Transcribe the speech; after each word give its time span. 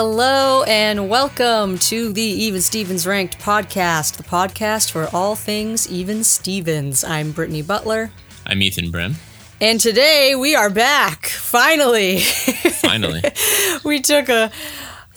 Hello 0.00 0.62
and 0.62 1.08
welcome 1.08 1.76
to 1.76 2.12
the 2.12 2.22
Even 2.22 2.60
Stevens 2.60 3.04
Ranked 3.04 3.40
podcast, 3.40 4.16
the 4.16 4.22
podcast 4.22 4.92
for 4.92 5.08
all 5.12 5.34
things 5.34 5.90
Even 5.90 6.22
Stevens. 6.22 7.02
I'm 7.02 7.32
Brittany 7.32 7.62
Butler, 7.62 8.12
I'm 8.46 8.62
Ethan 8.62 8.92
Brem. 8.92 9.16
and 9.60 9.80
today 9.80 10.36
we 10.36 10.54
are 10.54 10.70
back. 10.70 11.26
Finally, 11.26 12.20
Finally. 12.20 13.22
we 13.84 14.00
took 14.00 14.28
a 14.28 14.52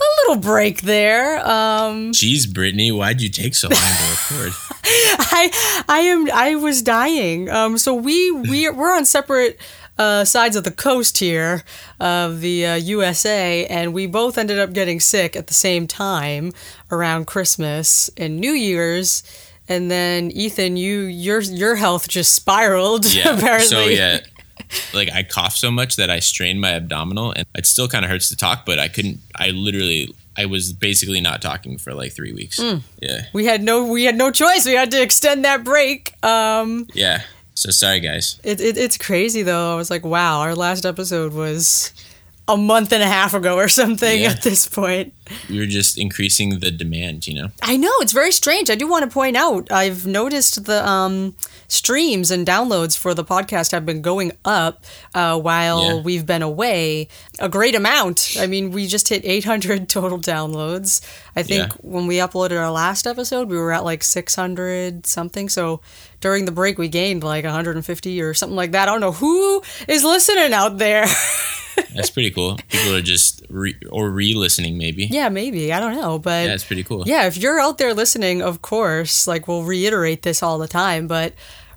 a 0.01 0.27
little 0.27 0.41
break 0.41 0.81
there. 0.81 1.37
Um, 1.47 2.11
Jeez, 2.11 2.51
Brittany, 2.51 2.91
why'd 2.91 3.21
you 3.21 3.29
take 3.29 3.53
so 3.53 3.67
long 3.67 3.79
to 3.79 4.33
record? 4.33 4.53
I 4.83 5.83
I 5.87 5.99
am 5.99 6.31
I 6.33 6.55
was 6.55 6.81
dying. 6.81 7.51
Um, 7.51 7.77
so 7.77 7.93
we 7.93 8.31
we 8.31 8.67
we're 8.71 8.95
on 8.95 9.05
separate 9.05 9.59
uh, 10.01 10.25
sides 10.25 10.55
of 10.55 10.63
the 10.63 10.71
coast 10.71 11.19
here 11.19 11.63
of 11.99 12.41
the 12.41 12.65
uh, 12.65 12.75
USA, 12.75 13.67
and 13.67 13.93
we 13.93 14.07
both 14.07 14.37
ended 14.37 14.57
up 14.57 14.73
getting 14.73 14.99
sick 14.99 15.35
at 15.35 15.45
the 15.45 15.53
same 15.53 15.85
time 15.85 16.53
around 16.89 17.27
Christmas 17.27 18.09
and 18.17 18.39
New 18.39 18.53
Year's. 18.53 19.23
And 19.69 19.91
then 19.91 20.31
Ethan, 20.31 20.75
you 20.75 21.01
your 21.01 21.41
your 21.41 21.75
health 21.75 22.07
just 22.07 22.33
spiraled. 22.33 23.05
Yeah. 23.13 23.37
apparently. 23.37 23.67
So 23.67 23.85
yeah, 23.85 24.21
like 24.93 25.11
I 25.11 25.21
coughed 25.21 25.57
so 25.57 25.69
much 25.69 25.97
that 25.97 26.09
I 26.09 26.19
strained 26.19 26.59
my 26.59 26.71
abdominal, 26.71 27.31
and 27.31 27.45
it 27.55 27.67
still 27.67 27.87
kind 27.87 28.03
of 28.03 28.09
hurts 28.09 28.29
to 28.29 28.35
talk, 28.35 28.65
but 28.65 28.79
I 28.79 28.87
couldn't. 28.87 29.19
I 29.35 29.51
literally, 29.51 30.15
I 30.35 30.47
was 30.47 30.73
basically 30.73 31.21
not 31.21 31.43
talking 31.43 31.77
for 31.77 31.93
like 31.93 32.11
three 32.11 32.33
weeks. 32.33 32.59
Mm. 32.59 32.81
Yeah, 33.01 33.25
We 33.33 33.45
had 33.45 33.61
no 33.61 33.85
we 33.85 34.05
had 34.05 34.17
no 34.17 34.31
choice. 34.31 34.65
We 34.65 34.73
had 34.73 34.89
to 34.91 35.01
extend 35.01 35.45
that 35.45 35.63
break. 35.63 36.13
Um, 36.25 36.87
yeah. 36.95 37.21
So 37.53 37.69
sorry, 37.69 37.99
guys. 37.99 38.39
it, 38.43 38.59
it 38.61 38.77
it's 38.77 38.97
crazy 38.97 39.43
though. 39.43 39.73
I 39.73 39.75
was 39.75 39.89
like, 39.89 40.03
wow, 40.05 40.39
our 40.39 40.55
last 40.55 40.85
episode 40.85 41.33
was 41.33 41.93
a 42.47 42.57
month 42.57 42.91
and 42.91 43.03
a 43.03 43.07
half 43.07 43.33
ago 43.33 43.55
or 43.55 43.67
something 43.67 44.21
Yeah. 44.21 44.31
at 44.31 44.41
this 44.41 44.67
point. 44.67 45.13
Were 45.49 45.65
just 45.65 45.97
increasing 45.97 46.59
the 46.59 46.71
demand, 46.71 47.27
you 47.27 47.33
know. 47.33 47.51
I 47.61 47.77
know 47.77 47.91
it's 47.99 48.13
very 48.13 48.31
strange. 48.31 48.69
I 48.69 48.75
do 48.75 48.87
want 48.87 49.03
to 49.05 49.11
point 49.13 49.35
out 49.37 49.71
I've 49.71 50.05
noticed 50.05 50.65
the 50.65 50.87
um, 50.87 51.35
streams 51.67 52.31
and 52.31 52.45
downloads 52.47 52.97
for 52.97 53.13
the 53.13 53.23
podcast 53.23 53.71
have 53.71 53.85
been 53.85 54.01
going 54.01 54.31
up 54.45 54.83
uh, 55.15 55.39
while 55.39 55.83
Yeah. 55.97 56.01
we've 56.01 56.25
been 56.25 56.41
away. 56.41 57.07
A 57.39 57.49
great 57.49 57.75
amount. 57.75 58.35
I 58.39 58.47
mean, 58.47 58.71
we 58.71 58.87
just 58.87 59.07
hit 59.09 59.23
800 59.25 59.87
total 59.97 60.17
downloads. 60.19 61.01
I 61.35 61.43
think 61.43 61.69
Yeah. 61.71 61.77
when 61.81 62.07
we 62.07 62.17
uploaded 62.17 62.59
our 62.59 62.71
last 62.71 63.07
episode, 63.07 63.47
we 63.49 63.57
were 63.57 63.71
at 63.71 63.83
like 63.83 64.03
600 64.03 65.05
something. 65.07 65.49
So 65.49 65.81
during 66.19 66.45
the 66.45 66.51
break, 66.51 66.77
we 66.77 66.87
gained 66.87 67.23
like 67.23 67.43
150 67.45 68.21
or 68.21 68.33
something 68.33 68.55
like 68.55 68.71
that. 68.71 68.87
I 68.87 68.91
don't 68.91 69.01
know 69.01 69.11
who 69.13 69.61
is 69.87 70.03
listening 70.03 70.53
out 70.53 70.77
there. 70.77 71.05
That's 71.95 72.09
pretty 72.09 72.31
cool. 72.31 72.57
People 72.69 72.95
are 72.95 73.01
just 73.01 73.43
re- 73.49 73.77
or 73.89 74.09
re-listening, 74.09 74.77
maybe. 74.77 75.05
yeah, 75.05 75.20
maybe. 75.29 75.73
I 75.73 75.79
don't 75.79 75.95
know, 75.95 76.19
but 76.19 76.45
Yeah, 76.45 76.53
it's 76.53 76.63
pretty 76.63 76.83
cool. 76.83 77.03
Yeah, 77.05 77.25
if 77.27 77.37
you're 77.37 77.59
out 77.59 77.77
there 77.77 77.93
listening, 77.93 78.41
of 78.41 78.61
course, 78.61 79.27
like 79.27 79.47
we'll 79.47 79.63
reiterate 79.63 80.23
this 80.23 80.41
all 80.43 80.57
the 80.57 80.67
time, 80.67 81.07
but 81.07 81.33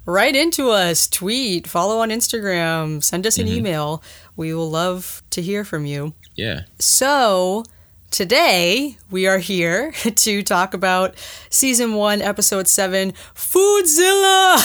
write 0.06 0.36
into 0.36 0.70
us, 0.70 1.08
tweet, 1.08 1.66
follow 1.66 1.98
on 1.98 2.10
Instagram, 2.10 3.02
send 3.02 3.26
us 3.26 3.38
an 3.38 3.46
mm-hmm. 3.46 3.56
email. 3.56 4.02
We 4.36 4.54
will 4.54 4.70
love 4.70 5.22
to 5.30 5.42
hear 5.42 5.64
from 5.64 5.86
you. 5.86 6.14
Yeah. 6.36 6.62
So, 6.78 7.64
today 8.10 8.98
we 9.10 9.26
are 9.26 9.38
here 9.38 9.92
to 10.16 10.42
talk 10.42 10.74
about 10.74 11.14
season 11.50 11.94
1, 11.94 12.22
episode 12.22 12.68
7, 12.68 13.12
Foodzilla. 13.34 14.56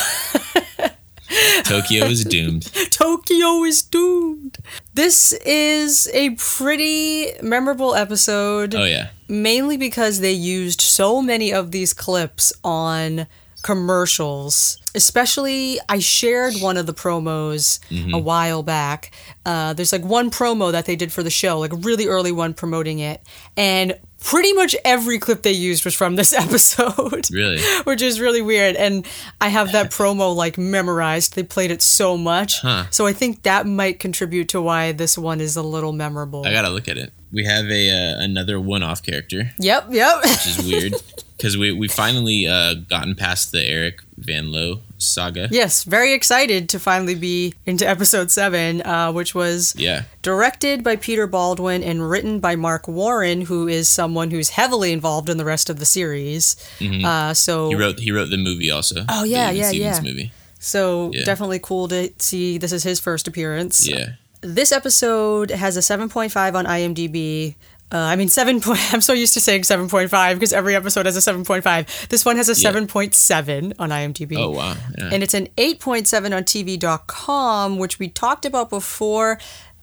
Tokyo 1.64 2.06
is 2.06 2.24
doomed. 2.26 2.72
Tokyo 2.92 3.64
is 3.64 3.82
doomed. 3.84 4.58
This 4.94 5.32
is 5.46 6.10
a 6.14 6.32
pretty 6.32 7.28
memorable 7.42 7.96
episode 7.96 8.74
Oh 8.76 8.86
yeah. 8.86 9.10
mainly 9.28 9.78
because 9.78 10.20
they 10.20 10.32
used 10.32 10.82
so 10.82 11.22
many 11.22 11.54
of 11.54 11.72
these 11.72 11.94
clips 11.94 12.52
on 12.64 13.28
commercials. 13.62 14.78
Especially, 14.96 15.80
I 15.88 16.00
shared 16.00 16.56
one 16.62 16.78
of 16.78 16.86
the 16.86 16.94
promos 16.94 17.80
a 18.14 18.18
while 18.18 18.64
back. 18.64 19.12
Uh, 19.46 19.74
there's 19.74 19.92
like 19.92 20.04
one 20.04 20.32
promo 20.32 20.72
that 20.72 20.86
they 20.86 20.96
did 20.96 21.12
for 21.12 21.24
the 21.24 21.30
show, 21.30 21.60
like 21.60 21.74
a 21.74 21.78
really 21.78 22.08
early 22.08 22.32
one 22.32 22.54
promoting 22.54 23.00
it. 23.00 23.22
And 23.56 23.98
pretty 24.22 24.54
much 24.54 24.76
every 24.86 25.20
clip 25.20 25.44
they 25.44 25.52
used 25.52 25.86
was 25.86 25.96
from 25.96 26.16
this 26.16 26.34
episode. 26.46 27.30
Really. 27.32 27.62
Which 27.84 28.02
is 28.02 28.20
really 28.20 28.42
weird. 28.42 28.76
And 28.76 29.08
I 29.42 29.50
have 29.50 29.72
that 29.72 29.92
promo 29.92 30.36
like 30.36 30.58
memorized. 30.58 31.36
They 31.36 31.44
played 31.44 31.72
it 31.72 31.82
so 31.82 32.18
much. 32.18 32.60
Huh. 32.62 32.86
So 32.92 33.06
I 33.06 33.14
think 33.14 33.44
that 33.44 33.66
might 33.66 34.00
contribute 34.00 34.50
to 34.50 34.62
why 34.62 34.92
this 34.92 35.18
one 35.18 35.42
is 35.42 35.56
a 35.56 35.64
little 35.64 35.94
memorable. 35.94 36.46
I 36.46 36.52
gotta 36.52 36.70
look 36.70 36.88
at 36.88 36.98
it. 36.98 37.12
We 37.32 37.46
have 37.46 37.66
a 37.70 37.90
uh, 37.92 38.24
another 38.24 38.60
one-off 38.60 39.04
character. 39.04 39.52
Yep, 39.60 39.88
yep. 39.92 40.24
which 40.24 40.48
is 40.48 40.66
weird 40.66 40.94
because 41.38 41.58
we 41.58 41.72
we 41.72 41.88
finally 41.88 42.48
uh, 42.48 42.74
gotten 42.74 43.16
past 43.16 43.52
the 43.52 43.60
Ehrich 43.60 44.00
Van 44.18 44.52
Lowe 44.52 44.82
saga. 45.00 45.48
Yes, 45.52 45.84
very 45.84 46.14
excited 46.14 46.70
to 46.70 46.80
finally 46.80 47.16
be 47.16 47.54
into 47.66 47.88
episode 47.88 48.30
seven, 48.32 48.82
uh, 48.84 49.12
which 49.12 49.34
was 49.34 49.74
Yeah, 49.78 50.04
directed 50.22 50.84
by 50.84 50.96
Peter 50.98 51.26
Baldwin 51.28 51.84
and 51.84 52.10
written 52.10 52.40
by 52.40 52.56
Mark 52.56 52.88
Warren, 52.88 53.42
who 53.42 53.68
is 53.68 53.90
someone 53.90 54.30
who's 54.32 54.50
heavily 54.50 54.92
involved 54.92 55.30
in 55.30 55.38
the 55.38 55.46
rest 55.46 55.70
of 55.70 55.80
the 55.80 55.86
series. 55.86 56.56
Uh, 56.82 57.34
so, 57.34 57.70
Mm-hmm. 57.70 57.70
he 57.70 57.76
wrote 57.76 58.00
he 58.00 58.12
wrote 58.12 58.30
the 58.30 58.38
movie 58.38 58.70
also. 58.70 59.06
Oh, 59.10 59.24
yeah, 59.24 59.50
yeah, 59.52 59.70
Stevens 59.70 59.98
yeah. 59.98 60.04
movie. 60.04 60.32
so 60.60 61.12
Yeah. 61.14 61.24
definitely 61.24 61.60
cool 61.60 61.88
to 61.88 62.12
see 62.20 62.58
this 62.58 62.72
is 62.72 62.84
his 62.84 63.00
first 63.00 63.28
appearance. 63.28 63.88
Yeah, 63.88 64.14
This 64.42 64.72
episode 64.72 65.52
has 65.52 65.76
a 65.78 65.82
7.5 65.82 66.56
on 66.56 66.66
IMDb. 66.66 67.56
Uh, 67.92 67.98
I 67.98 68.16
mean, 68.16 68.30
7. 68.30 68.62
Point, 68.62 68.80
I'm 68.94 69.02
so 69.02 69.14
used 69.14 69.34
to 69.34 69.40
saying 69.42 69.64
7.5 69.64 70.34
because 70.36 70.54
every 70.54 70.76
episode 70.76 71.06
has 71.08 71.18
a 71.18 71.32
7.5. 71.34 72.08
This 72.10 72.24
one 72.24 72.38
has 72.38 72.48
a 72.50 72.54
Yeah. 72.62 72.72
7.7 72.72 73.74
on 73.80 73.90
IMDb. 73.90 74.38
Oh 74.38 74.52
wow. 74.52 74.76
Yeah. 74.98 75.10
and 75.12 75.24
it's 75.24 75.34
an 75.34 75.48
8.7 75.58 76.36
on 76.36 76.44
TV.com, 76.44 77.78
which 77.78 78.00
we 78.00 78.08
talked 78.10 78.46
about 78.46 78.70
before. 78.70 79.40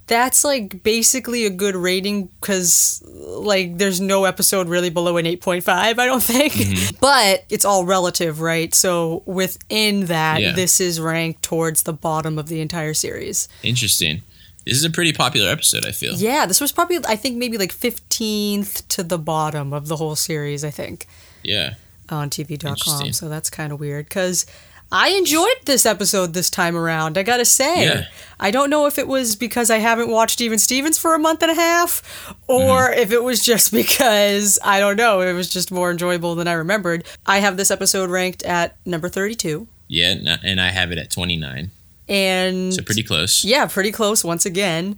That's 0.08 0.44
like 0.44 0.84
basically 0.84 1.46
a 1.46 1.50
good 1.50 1.74
rating 1.74 2.26
because, 2.40 3.02
like, 3.08 3.76
there's 3.78 4.00
no 4.00 4.24
episode 4.24 4.68
really 4.68 4.88
below 4.88 5.16
an 5.16 5.24
8.5, 5.26 5.66
I 5.68 5.92
don't 5.94 6.22
think. 6.22 6.52
Mm-hmm. 6.52 6.96
But 7.00 7.44
it's 7.50 7.64
all 7.64 7.84
relative, 7.84 8.40
right? 8.40 8.72
So 8.72 9.24
within 9.26 10.06
that, 10.06 10.40
Yeah. 10.40 10.52
this 10.52 10.80
is 10.80 11.00
ranked 11.00 11.42
towards 11.42 11.82
the 11.82 11.92
bottom 11.92 12.38
of 12.38 12.46
the 12.46 12.60
entire 12.60 12.94
series. 12.94 13.48
Interesting. 13.64 14.22
This 14.66 14.76
is 14.76 14.84
a 14.84 14.90
pretty 14.90 15.12
popular 15.12 15.48
episode. 15.50 15.86
I 15.86 15.92
feel. 15.92 16.14
Yeah, 16.14 16.44
this 16.46 16.60
was 16.60 16.72
probably, 16.72 16.98
I 17.06 17.16
think, 17.16 17.36
maybe 17.36 17.56
like 17.56 17.72
15th 17.72 18.86
to 18.88 19.02
the 19.02 19.18
bottom 19.18 19.72
of 19.72 19.88
the 19.88 19.96
whole 19.96 20.16
series, 20.16 20.64
I 20.64 20.70
think. 20.70 21.06
Yeah. 21.42 21.74
on 22.08 22.30
TV.com. 22.30 23.12
So 23.12 23.28
that's 23.28 23.48
kind 23.50 23.72
of 23.72 23.78
weird 23.80 24.06
because 24.06 24.44
I 24.92 25.08
enjoyed 25.10 25.56
this 25.64 25.84
episode 25.86 26.32
this 26.34 26.50
time 26.50 26.76
around. 26.76 27.18
I 27.18 27.22
gotta 27.24 27.44
say, 27.44 27.84
Yeah. 27.84 28.06
I 28.38 28.50
don't 28.50 28.70
know 28.70 28.86
if 28.86 28.98
it 28.98 29.08
was 29.08 29.34
because 29.36 29.70
I 29.70 29.78
haven't 29.78 30.10
watched 30.10 30.40
Even 30.40 30.58
Stevens 30.58 30.98
for 30.98 31.14
a 31.14 31.18
month 31.18 31.42
and 31.42 31.50
a 31.50 31.54
half, 31.54 32.34
or 32.48 32.90
Mm-hmm. 32.90 33.00
if 33.00 33.12
it 33.12 33.22
was 33.24 33.44
just 33.44 33.72
because 33.80 34.58
I 34.64 34.78
don't 34.80 34.96
know. 34.96 35.20
It 35.20 35.32
was 35.32 35.48
just 35.48 35.70
more 35.72 35.90
enjoyable 35.90 36.34
than 36.36 36.46
I 36.48 36.52
remembered. 36.54 37.04
I 37.26 37.38
have 37.38 37.56
this 37.56 37.70
episode 37.70 38.10
ranked 38.10 38.42
at 38.44 38.76
number 38.86 39.08
thirty-two, 39.08 39.66
Yeah, 39.88 40.36
and 40.44 40.60
I 40.60 40.70
have 40.70 40.90
it 40.92 40.98
at 40.98 41.10
29, 41.10 41.70
and 42.08 42.74
so 42.74 42.82
pretty 42.82 43.02
close. 43.02 43.44
yeah, 43.44 43.66
pretty 43.66 43.92
close 43.92 44.24
once 44.24 44.46
again. 44.46 44.96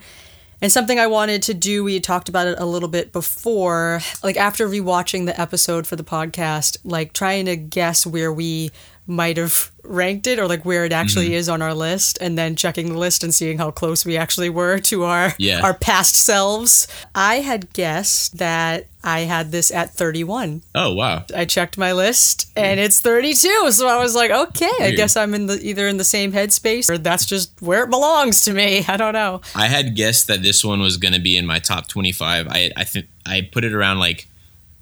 And 0.60 0.72
something 0.72 0.98
I 0.98 1.06
wanted 1.06 1.42
to 1.42 1.54
do, 1.54 1.84
we 1.84 1.94
had 1.94 2.02
talked 2.02 2.28
about 2.28 2.48
it 2.48 2.58
a 2.58 2.66
little 2.66 2.88
bit 2.88 3.12
before, 3.12 4.00
like 4.24 4.36
after 4.36 4.66
rewatching 4.68 5.24
the 5.26 5.40
episode 5.40 5.86
for 5.86 5.94
the 5.94 6.02
podcast, 6.02 6.78
like 6.82 7.12
trying 7.12 7.46
to 7.46 7.54
guess 7.56 8.04
where 8.04 8.32
we 8.32 8.72
might 9.08 9.38
have 9.38 9.72
ranked 9.82 10.26
it 10.26 10.38
or 10.38 10.46
like 10.46 10.66
where 10.66 10.84
it 10.84 10.92
actually 10.92 11.32
is 11.34 11.48
on 11.48 11.62
our 11.62 11.72
list 11.72 12.18
and 12.20 12.36
then 12.36 12.54
checking 12.54 12.92
the 12.92 12.98
list 12.98 13.24
and 13.24 13.32
seeing 13.34 13.56
how 13.56 13.70
close 13.70 14.04
we 14.04 14.18
actually 14.18 14.50
were 14.50 14.78
to 14.90 15.04
our 15.04 15.32
Yeah. 15.38 15.62
our 15.62 15.72
past 15.72 16.14
selves. 16.14 16.86
I 17.14 17.36
had 17.36 17.72
guessed 17.72 18.36
that 18.36 18.86
I 19.02 19.20
had 19.20 19.50
this 19.50 19.70
at 19.72 19.94
31. 19.94 20.60
Oh 20.74 20.92
wow. 20.92 21.24
I 21.34 21.46
checked 21.46 21.78
my 21.78 21.92
list 21.92 22.50
and 22.54 22.78
it's 22.78 23.00
32. 23.00 23.70
So 23.72 23.88
I 23.88 23.96
was 24.02 24.14
like, 24.14 24.30
okay, 24.30 24.70
I 24.80 24.90
guess 24.90 25.16
I'm 25.16 25.32
in 25.34 25.46
the 25.46 25.58
either 25.62 25.88
in 25.88 25.96
the 25.96 26.04
same 26.04 26.32
headspace 26.32 26.90
or 26.90 26.98
that's 26.98 27.24
just 27.24 27.62
where 27.62 27.84
it 27.84 27.90
belongs 27.90 28.40
to 28.42 28.52
me. 28.52 28.84
I 28.88 28.98
don't 28.98 29.14
know. 29.14 29.40
I 29.54 29.68
had 29.68 29.96
guessed 29.96 30.26
that 30.26 30.42
this 30.42 30.62
one 30.62 30.80
was 30.80 30.98
going 30.98 31.14
to 31.14 31.20
be 31.20 31.34
in 31.36 31.46
my 31.46 31.60
top 31.60 31.88
25. 31.88 32.46
I 32.48 32.70
I 32.76 32.84
think 32.84 33.06
I 33.24 33.40
put 33.50 33.64
it 33.64 33.72
around 33.72 34.00
like 34.00 34.26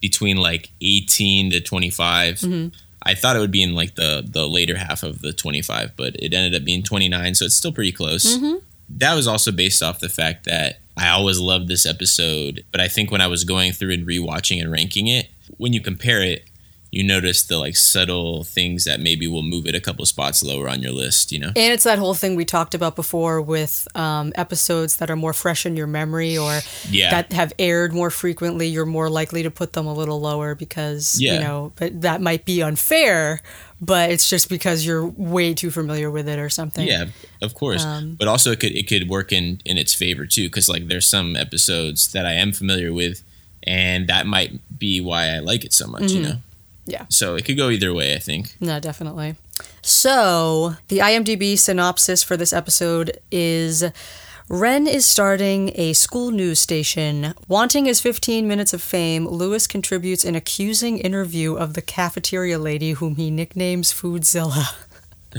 between 0.00 0.36
like 0.36 0.70
18 0.80 1.52
to 1.52 1.60
25. 1.60 2.34
Mm-hmm. 2.40 2.68
I 3.06 3.14
thought 3.14 3.36
it 3.36 3.38
would 3.38 3.52
be 3.52 3.62
in 3.62 3.74
like 3.74 3.94
the 3.94 4.26
the 4.26 4.48
later 4.48 4.76
half 4.76 5.04
of 5.04 5.20
the 5.22 5.32
25, 5.32 5.92
but 5.96 6.16
it 6.16 6.34
ended 6.34 6.60
up 6.60 6.64
being 6.64 6.82
29, 6.82 7.36
so 7.36 7.44
it's 7.44 7.56
still 7.56 7.72
pretty 7.72 7.92
close. 7.92 8.36
Mm-hmm. 8.36 8.56
That 8.98 9.14
was 9.14 9.28
also 9.28 9.52
based 9.52 9.82
off 9.82 10.00
the 10.00 10.08
fact 10.08 10.44
that 10.44 10.80
I 10.96 11.10
always 11.10 11.38
loved 11.38 11.68
this 11.68 11.86
episode, 11.86 12.64
but 12.72 12.80
I 12.80 12.88
think 12.88 13.12
when 13.12 13.20
I 13.20 13.28
was 13.28 13.44
going 13.44 13.72
through 13.72 13.92
and 13.92 14.06
rewatching 14.06 14.60
and 14.60 14.72
ranking 14.72 15.06
it, 15.06 15.28
when 15.56 15.72
you 15.72 15.80
compare 15.80 16.20
it, 16.20 16.48
you 16.96 17.04
notice 17.04 17.42
the 17.42 17.58
like 17.58 17.76
subtle 17.76 18.42
things 18.44 18.84
that 18.84 19.00
maybe 19.00 19.26
will 19.28 19.42
move 19.42 19.66
it 19.66 19.74
a 19.74 19.80
couple 19.80 20.04
spots 20.06 20.42
lower 20.42 20.66
on 20.68 20.80
your 20.80 20.92
list. 20.92 21.30
You 21.30 21.38
know. 21.40 21.48
And 21.48 21.72
it's 21.74 21.84
that 21.84 21.98
whole 21.98 22.14
thing 22.14 22.36
we 22.36 22.44
talked 22.46 22.74
about 22.74 22.96
before 22.96 23.40
with 23.42 23.86
um, 23.94 24.32
episodes 24.34 24.96
that 24.96 25.10
are 25.10 25.16
more 25.16 25.34
fresh 25.34 25.66
in 25.66 25.76
your 25.76 25.86
memory 25.86 26.38
or 26.38 26.60
Yeah. 26.90 27.10
that 27.10 27.32
have 27.32 27.52
aired 27.58 27.92
more 27.92 28.10
frequently. 28.10 28.66
You're 28.66 28.86
more 28.86 29.10
likely 29.10 29.42
to 29.42 29.50
put 29.50 29.74
them 29.74 29.86
a 29.86 29.92
little 29.92 30.20
lower 30.20 30.54
because 30.54 31.20
you 31.20 31.38
know, 31.38 31.72
but 31.76 32.00
that 32.00 32.20
might 32.22 32.44
be 32.46 32.62
unfair. 32.62 33.42
But 33.78 34.08
it's 34.10 34.30
just 34.30 34.48
because 34.48 34.86
you're 34.86 35.04
way 35.04 35.52
too 35.52 35.70
familiar 35.70 36.10
with 36.10 36.28
it 36.28 36.38
or 36.38 36.48
something. 36.48 36.86
Yeah, 36.88 37.06
of 37.42 37.52
course. 37.52 37.84
Um, 37.84 38.14
but 38.18 38.26
also, 38.26 38.50
it 38.52 38.60
could 38.60 38.72
it 38.74 38.88
could 38.88 39.10
work 39.10 39.32
in 39.32 39.60
in 39.66 39.76
its 39.76 39.92
favor 39.92 40.24
too, 40.24 40.44
because 40.48 40.66
like 40.66 40.88
there's 40.88 41.06
some 41.06 41.36
episodes 41.36 42.10
that 42.12 42.24
I 42.24 42.32
am 42.32 42.52
familiar 42.52 42.90
with, 42.90 43.22
and 43.64 44.06
that 44.08 44.26
might 44.26 44.52
be 44.78 45.02
why 45.02 45.28
I 45.28 45.40
like 45.40 45.62
it 45.66 45.74
so 45.74 45.86
much. 45.86 46.10
You 46.12 46.22
know. 46.22 46.36
Yeah. 46.86 47.04
So 47.08 47.34
it 47.34 47.44
could 47.44 47.56
go 47.56 47.68
either 47.70 47.92
way. 47.92 48.14
I 48.14 48.18
think. 48.18 48.56
No, 48.60 48.80
definitely. 48.80 49.36
So, 49.82 50.76
the 50.88 50.98
IMDb 50.98 51.56
synopsis 51.58 52.22
for 52.22 52.36
this 52.36 52.52
episode 52.52 53.18
is 53.30 53.84
Ren 54.48 54.86
is 54.86 55.06
starting 55.06 55.72
a 55.74 55.92
school 55.92 56.30
news 56.30 56.60
station. 56.60 57.34
Wanting 57.48 57.86
his 57.86 58.00
15 58.00 58.46
minutes 58.46 58.72
of 58.72 58.82
fame, 58.82 59.26
Louis 59.26 59.66
contributes 59.66 60.24
an 60.24 60.34
accusing 60.36 60.98
interview 60.98 61.54
of 61.54 61.74
the 61.74 61.82
cafeteria 61.82 62.58
lady 62.58 62.92
whom 62.92 63.16
he 63.16 63.30
nicknames 63.30 63.92
Foodzilla. 63.92 64.74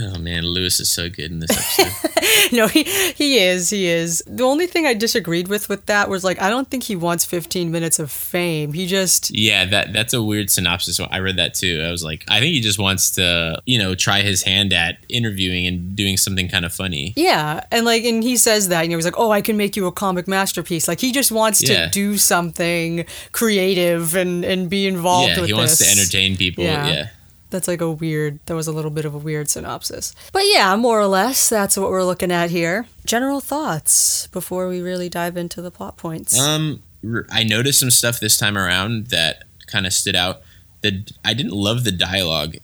Oh 0.00 0.16
man, 0.18 0.44
Louis 0.44 0.78
is 0.78 0.88
so 0.88 1.08
good 1.08 1.32
in 1.32 1.40
this 1.40 1.50
episode. 1.50 2.52
no, 2.52 2.68
he 2.68 2.84
he 2.84 3.38
is, 3.38 3.68
he 3.70 3.86
is. 3.88 4.22
The 4.28 4.44
only 4.44 4.68
thing 4.68 4.86
I 4.86 4.94
disagreed 4.94 5.48
with 5.48 5.68
with 5.68 5.86
that 5.86 6.08
was 6.08 6.22
like 6.22 6.40
I 6.40 6.50
don't 6.50 6.70
think 6.70 6.84
he 6.84 6.94
wants 6.94 7.24
15 7.24 7.72
minutes 7.72 7.98
of 7.98 8.10
fame. 8.12 8.72
He 8.74 8.86
just 8.86 9.34
yeah, 9.36 9.64
that 9.64 9.92
that's 9.92 10.14
a 10.14 10.22
weird 10.22 10.50
synopsis. 10.50 11.00
I 11.00 11.18
read 11.18 11.36
that 11.38 11.54
too. 11.54 11.82
I 11.84 11.90
was 11.90 12.04
like, 12.04 12.24
I 12.28 12.38
think 12.38 12.52
he 12.52 12.60
just 12.60 12.78
wants 12.78 13.10
to, 13.12 13.60
you 13.66 13.78
know, 13.78 13.94
try 13.96 14.20
his 14.22 14.42
hand 14.44 14.72
at 14.72 14.98
interviewing 15.08 15.66
and 15.66 15.96
doing 15.96 16.16
something 16.16 16.48
kind 16.48 16.64
of 16.64 16.72
funny. 16.72 17.12
Yeah, 17.16 17.64
and 17.72 17.84
like, 17.84 18.04
and 18.04 18.22
he 18.22 18.36
says 18.36 18.68
that, 18.68 18.82
you 18.82 18.90
know, 18.90 18.96
he's 18.96 19.04
like, 19.04 19.18
"Oh, 19.18 19.30
I 19.32 19.40
can 19.42 19.56
make 19.56 19.74
you 19.74 19.86
a 19.86 19.92
comic 19.92 20.28
masterpiece." 20.28 20.86
Like, 20.86 21.00
he 21.00 21.10
just 21.10 21.32
wants 21.32 21.60
Yeah. 21.62 21.86
to 21.86 21.90
do 21.90 22.16
something 22.18 23.04
creative 23.32 24.14
and 24.14 24.44
and 24.44 24.68
be 24.70 24.86
involved 24.86 25.36
yeah, 25.36 25.44
he 25.46 25.52
wants 25.54 25.78
to 25.78 25.90
entertain 25.90 26.36
people. 26.36 26.62
Yeah. 26.64 26.86
Yeah. 26.86 27.08
That's 27.50 27.66
like 27.68 27.80
a 27.80 27.90
weird. 27.90 28.40
That 28.46 28.54
was 28.54 28.66
a 28.66 28.72
little 28.72 28.90
bit 28.90 29.04
of 29.04 29.14
a 29.14 29.18
weird 29.18 29.48
synopsis, 29.48 30.14
but 30.32 30.42
yeah, 30.46 30.76
more 30.76 31.00
or 31.00 31.06
less, 31.06 31.48
that's 31.48 31.76
what 31.76 31.90
we're 31.90 32.04
looking 32.04 32.30
at 32.32 32.50
here. 32.50 32.86
General 33.06 33.40
thoughts 33.40 34.26
before 34.28 34.68
we 34.68 34.80
really 34.80 35.08
dive 35.08 35.36
into 35.36 35.62
the 35.62 35.70
plot 35.70 35.96
points. 35.96 36.38
Um, 36.38 36.82
I 37.30 37.44
noticed 37.44 37.80
some 37.80 37.90
stuff 37.90 38.20
this 38.20 38.36
time 38.36 38.58
around 38.58 39.06
that 39.08 39.44
kind 39.66 39.86
of 39.86 39.92
stood 39.92 40.16
out. 40.16 40.40
that 40.82 41.12
I 41.24 41.34
didn't 41.34 41.52
love 41.52 41.84
the 41.84 41.92
dialogue 41.92 42.56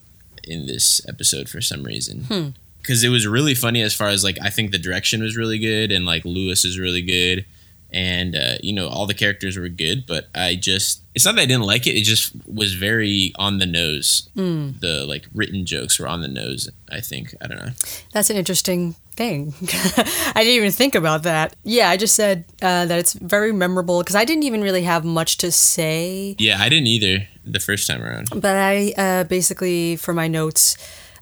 in 0.44 0.66
this 0.66 1.00
episode 1.08 1.48
for 1.48 1.60
some 1.60 1.82
reason. 1.82 2.54
Because 2.80 3.02
it 3.02 3.08
was 3.08 3.26
really 3.26 3.54
funny 3.54 3.80
as 3.80 3.94
far 3.94 4.08
as 4.08 4.22
like 4.22 4.36
I 4.42 4.50
think 4.50 4.70
the 4.70 4.78
direction 4.78 5.22
was 5.22 5.36
really 5.36 5.58
good 5.58 5.90
and 5.90 6.04
like 6.04 6.24
Louis 6.26 6.64
is 6.64 6.78
really 6.78 7.00
good 7.00 7.46
and 7.94 8.34
uh, 8.34 8.56
you 8.60 8.72
know 8.72 8.88
all 8.88 9.06
the 9.06 9.14
characters 9.14 9.56
were 9.56 9.68
good, 9.68 10.04
but 10.06 10.28
I 10.34 10.56
just 10.56 11.02
it's 11.14 11.24
not 11.24 11.36
that 11.36 11.42
I 11.42 11.46
didn't 11.46 11.62
like 11.62 11.86
it. 11.86 11.92
It 11.92 12.02
just 12.02 12.32
was 12.44 12.74
very 12.74 13.32
on 13.36 13.58
the 13.58 13.66
nose. 13.66 14.28
The 14.34 15.06
like 15.06 15.26
written 15.32 15.64
jokes 15.64 15.98
were 15.98 16.08
on 16.08 16.20
the 16.20 16.28
nose. 16.28 16.68
I 16.90 17.00
think 17.00 17.34
I 17.40 17.46
don't 17.46 17.58
know. 17.58 17.72
That's 18.12 18.30
an 18.30 18.36
interesting 18.36 18.96
thing. 19.12 19.54
I 19.62 20.42
didn't 20.42 20.56
even 20.56 20.72
think 20.72 20.96
about 20.96 21.22
that. 21.22 21.54
Yeah, 21.62 21.88
I 21.88 21.96
just 21.96 22.16
said 22.16 22.44
uh, 22.60 22.86
that 22.86 22.98
it's 22.98 23.12
very 23.12 23.52
memorable 23.52 24.00
because 24.00 24.16
I 24.16 24.24
didn't 24.24 24.42
even 24.42 24.60
really 24.60 24.82
have 24.82 25.04
much 25.04 25.38
to 25.38 25.52
say 25.52 26.34
Yeah, 26.38 26.60
I 26.60 26.68
didn't 26.68 26.88
either 26.88 27.28
the 27.44 27.60
first 27.60 27.86
time 27.86 28.02
around. 28.02 28.28
But 28.30 28.56
I 28.56 28.92
uh, 28.98 29.24
basically, 29.24 29.96
for 29.96 30.12
my 30.12 30.26
notes 30.26 30.76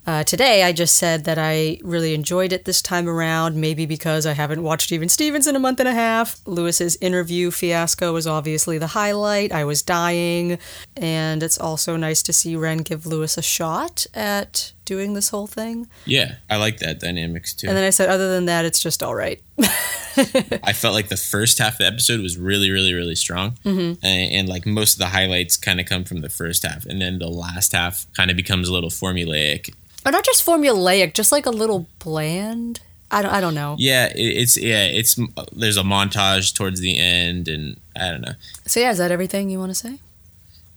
uh, 0.05 0.25
today, 0.25 0.65
I 0.65 0.73
just 0.73 0.97
said 0.97 1.25
that 1.25 1.39
I 1.39 1.79
really 1.83 2.13
enjoyed 2.13 2.53
it 2.53 2.65
this 2.65 2.83
time 2.83 3.09
around, 3.09 3.57
maybe 3.57 3.87
because 3.87 4.27
I 4.27 4.33
haven't 4.33 4.65
watched 4.65 4.91
Even 4.91 5.09
Stevens 5.09 5.47
in 5.47 5.55
a 5.55 5.61
month 5.61 5.79
and 5.79 5.89
a 5.89 5.95
half. 5.95 6.41
Louis's 6.45 6.97
interview 7.01 7.53
fiasco 7.53 8.13
was 8.13 8.27
obviously 8.27 8.79
the 8.79 8.89
highlight. 8.89 9.53
I 9.53 9.65
was 9.65 9.81
dying. 9.81 10.59
And 10.97 11.43
it's 11.43 11.59
also 11.59 11.97
nice 11.97 12.23
to 12.25 12.33
see 12.33 12.57
Ren 12.57 12.79
give 12.79 13.07
Louis 13.07 13.39
a 13.39 13.43
shot 13.43 14.07
at 14.13 14.73
doing 14.85 15.15
this 15.15 15.29
whole 15.29 15.47
thing. 15.47 15.87
Yeah, 16.05 16.37
I 16.51 16.57
like 16.57 16.79
that 16.79 17.01
dynamics 17.01 17.55
too. 17.55 17.69
And 17.69 17.77
then 17.77 17.85
I 17.85 17.91
said, 17.91 18.09
other 18.09 18.33
than 18.33 18.47
that, 18.47 18.65
it's 18.65 18.83
just 18.83 19.03
all 19.03 19.15
right. 19.15 19.41
I 19.59 20.73
felt 20.73 20.95
like 20.95 21.09
the 21.09 21.17
first 21.17 21.59
half 21.59 21.75
of 21.75 21.79
the 21.79 21.87
episode 21.87 22.21
was 22.21 22.37
really, 22.37 22.71
really, 22.71 22.93
really 22.93 23.15
strong, 23.15 23.53
mm-hmm. 23.65 24.05
and, 24.05 24.33
and 24.33 24.49
like 24.49 24.67
most 24.67 24.95
of 24.95 24.99
the 24.99 25.07
highlights 25.07 25.57
kind 25.57 25.81
of 25.81 25.87
come 25.87 26.05
from 26.05 26.21
the 26.21 26.29
first 26.29 26.65
half, 26.65 26.85
and 26.85 27.01
then 27.01 27.19
the 27.19 27.29
last 27.29 27.73
half 27.73 28.07
kind 28.15 28.31
of 28.31 28.37
becomes 28.37 28.69
a 28.69 28.73
little 28.73 28.91
formulaic. 28.91 29.75
Or 30.05 30.13
not 30.13 30.25
just 30.25 30.45
formulaic, 30.45 31.15
just 31.15 31.33
like 31.33 31.47
a 31.47 31.51
little 31.51 31.87
bland. 31.99 32.81
I 33.11 33.23
don't, 33.23 33.31
I 33.31 33.41
don't 33.41 33.55
know. 33.55 33.77
Yeah, 33.79 34.07
it, 34.07 34.19
it's 34.19 34.57
yeah, 34.57 34.85
it's 34.85 35.19
there's 35.53 35.77
a 35.77 35.83
montage 35.83 36.55
towards 36.55 36.81
the 36.81 36.99
end, 36.99 37.49
and 37.49 37.79
I 37.95 38.11
don't 38.11 38.23
know. 38.23 38.35
So, 38.67 38.81
yeah, 38.81 38.91
is 38.91 38.99
that 38.99 39.11
everything 39.11 39.51
you 39.51 39.59
want 39.59 39.71
to 39.71 39.75
say? 39.75 39.99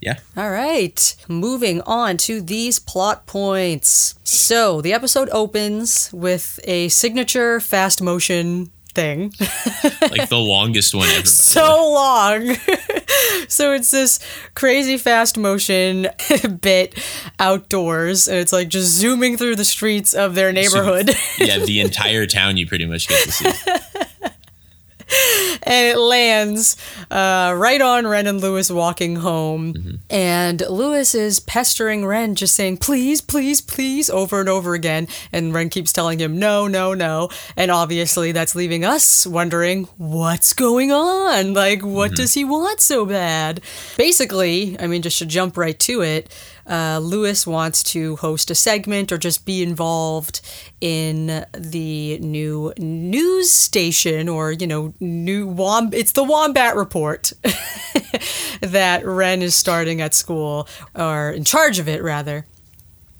Yeah, 0.02 0.20
All 0.38 0.52
right, 0.52 1.16
moving 1.28 1.82
on 1.82 2.18
to 2.18 2.40
these 2.42 2.78
plot 2.80 3.26
points. 3.26 4.14
So 4.24 4.82
the 4.82 4.94
episode 4.94 5.30
opens 5.32 6.12
with 6.14 6.60
a 6.66 6.90
signature 6.90 7.60
fast 7.60 8.02
motion 8.04 8.72
thing. 8.94 9.34
like 10.02 10.30
the 10.30 10.38
longest 10.38 10.94
one 10.94 11.08
ever. 11.10 11.16
by 11.16 11.22
the 11.22 11.24
way. 11.24 11.24
so 11.26 11.92
long. 11.94 12.56
so 13.48 13.74
it's 13.74 13.92
this 13.92 14.20
crazy 14.54 14.98
fast 14.98 15.38
motion 15.38 16.08
bit 16.62 16.98
outdoors, 17.40 18.28
and 18.28 18.38
it's 18.38 18.54
like 18.54 18.68
just 18.70 18.88
zooming 18.94 19.38
through 19.38 19.56
the 19.56 19.66
streets 19.66 20.14
of 20.14 20.36
their 20.36 20.52
neighborhood. 20.52 21.10
yeah, 21.40 21.58
the 21.60 21.80
entire 21.80 22.26
town 22.28 22.58
you 22.58 22.68
pretty 22.68 22.86
much 22.86 23.08
get 23.08 23.24
to 23.24 23.32
see. 23.32 23.52
and 25.64 25.88
it 25.88 25.98
lands 25.98 26.78
uh, 27.12 27.54
right 27.56 27.82
on 27.82 28.08
Ren 28.08 28.28
and 28.28 28.42
Louis 28.42 28.72
walking 28.72 29.18
home. 29.18 30.02
And 30.10 30.62
Louis 30.70 31.16
is 31.16 31.40
pestering 31.40 32.06
Ren, 32.06 32.36
just 32.36 32.56
saying, 32.56 32.78
please, 32.78 33.22
please, 33.22 33.62
please, 33.62 34.10
over 34.10 34.40
and 34.40 34.50
over 34.50 34.74
again. 34.74 35.08
And 35.32 35.54
Ren 35.54 35.70
keeps 35.70 35.92
telling 35.94 36.20
him, 36.20 36.40
no, 36.40 36.68
no, 36.68 36.94
no. 36.94 37.30
And 37.56 37.72
obviously, 37.72 38.32
that's 38.32 38.56
leaving 38.56 38.86
us 38.86 39.26
wondering, 39.26 39.86
what's 39.98 40.54
going 40.54 40.92
on? 40.92 41.54
Like, 41.54 41.82
what 41.82 42.12
does 42.12 42.34
he 42.34 42.44
want 42.44 42.82
so 42.82 43.06
bad? 43.06 43.62
Basically, 43.98 44.78
I 44.80 44.88
mean, 44.88 45.02
just 45.02 45.20
to 45.20 45.26
jump 45.26 45.58
right 45.58 45.78
to 45.80 46.02
it, 46.02 46.32
uh, 46.68 47.00
Louis 47.02 47.46
wants 47.46 47.84
to 47.84 48.16
host 48.18 48.50
a 48.50 48.56
segment 48.56 49.12
or 49.12 49.18
just 49.18 49.46
be 49.46 49.62
involved 49.62 50.42
in 50.82 51.46
the 51.56 52.18
new 52.20 52.74
news 52.78 53.52
station 53.52 54.28
or 54.28 54.52
you 54.52 54.66
know 54.68 54.94
new 55.00 55.46
womb 55.48 55.90
it's 55.94 56.12
the 56.14 56.24
wombat 56.24 56.76
report 56.76 57.32
that 58.62 59.06
ren 59.06 59.42
is 59.42 59.56
starting 59.56 60.02
at 60.02 60.14
school 60.14 60.68
or 60.96 61.32
in 61.32 61.44
charge 61.44 61.78
of 61.80 61.88
it 61.88 62.02
rather 62.04 62.46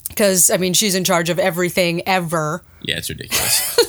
because 0.10 0.50
i 0.50 0.58
mean 0.58 0.74
she's 0.74 0.96
in 0.96 1.04
charge 1.04 1.30
of 1.30 1.38
everything 1.40 2.02
ever 2.08 2.64
Yeah, 2.82 2.98
it's 2.98 3.10
ridiculous. 3.10 3.80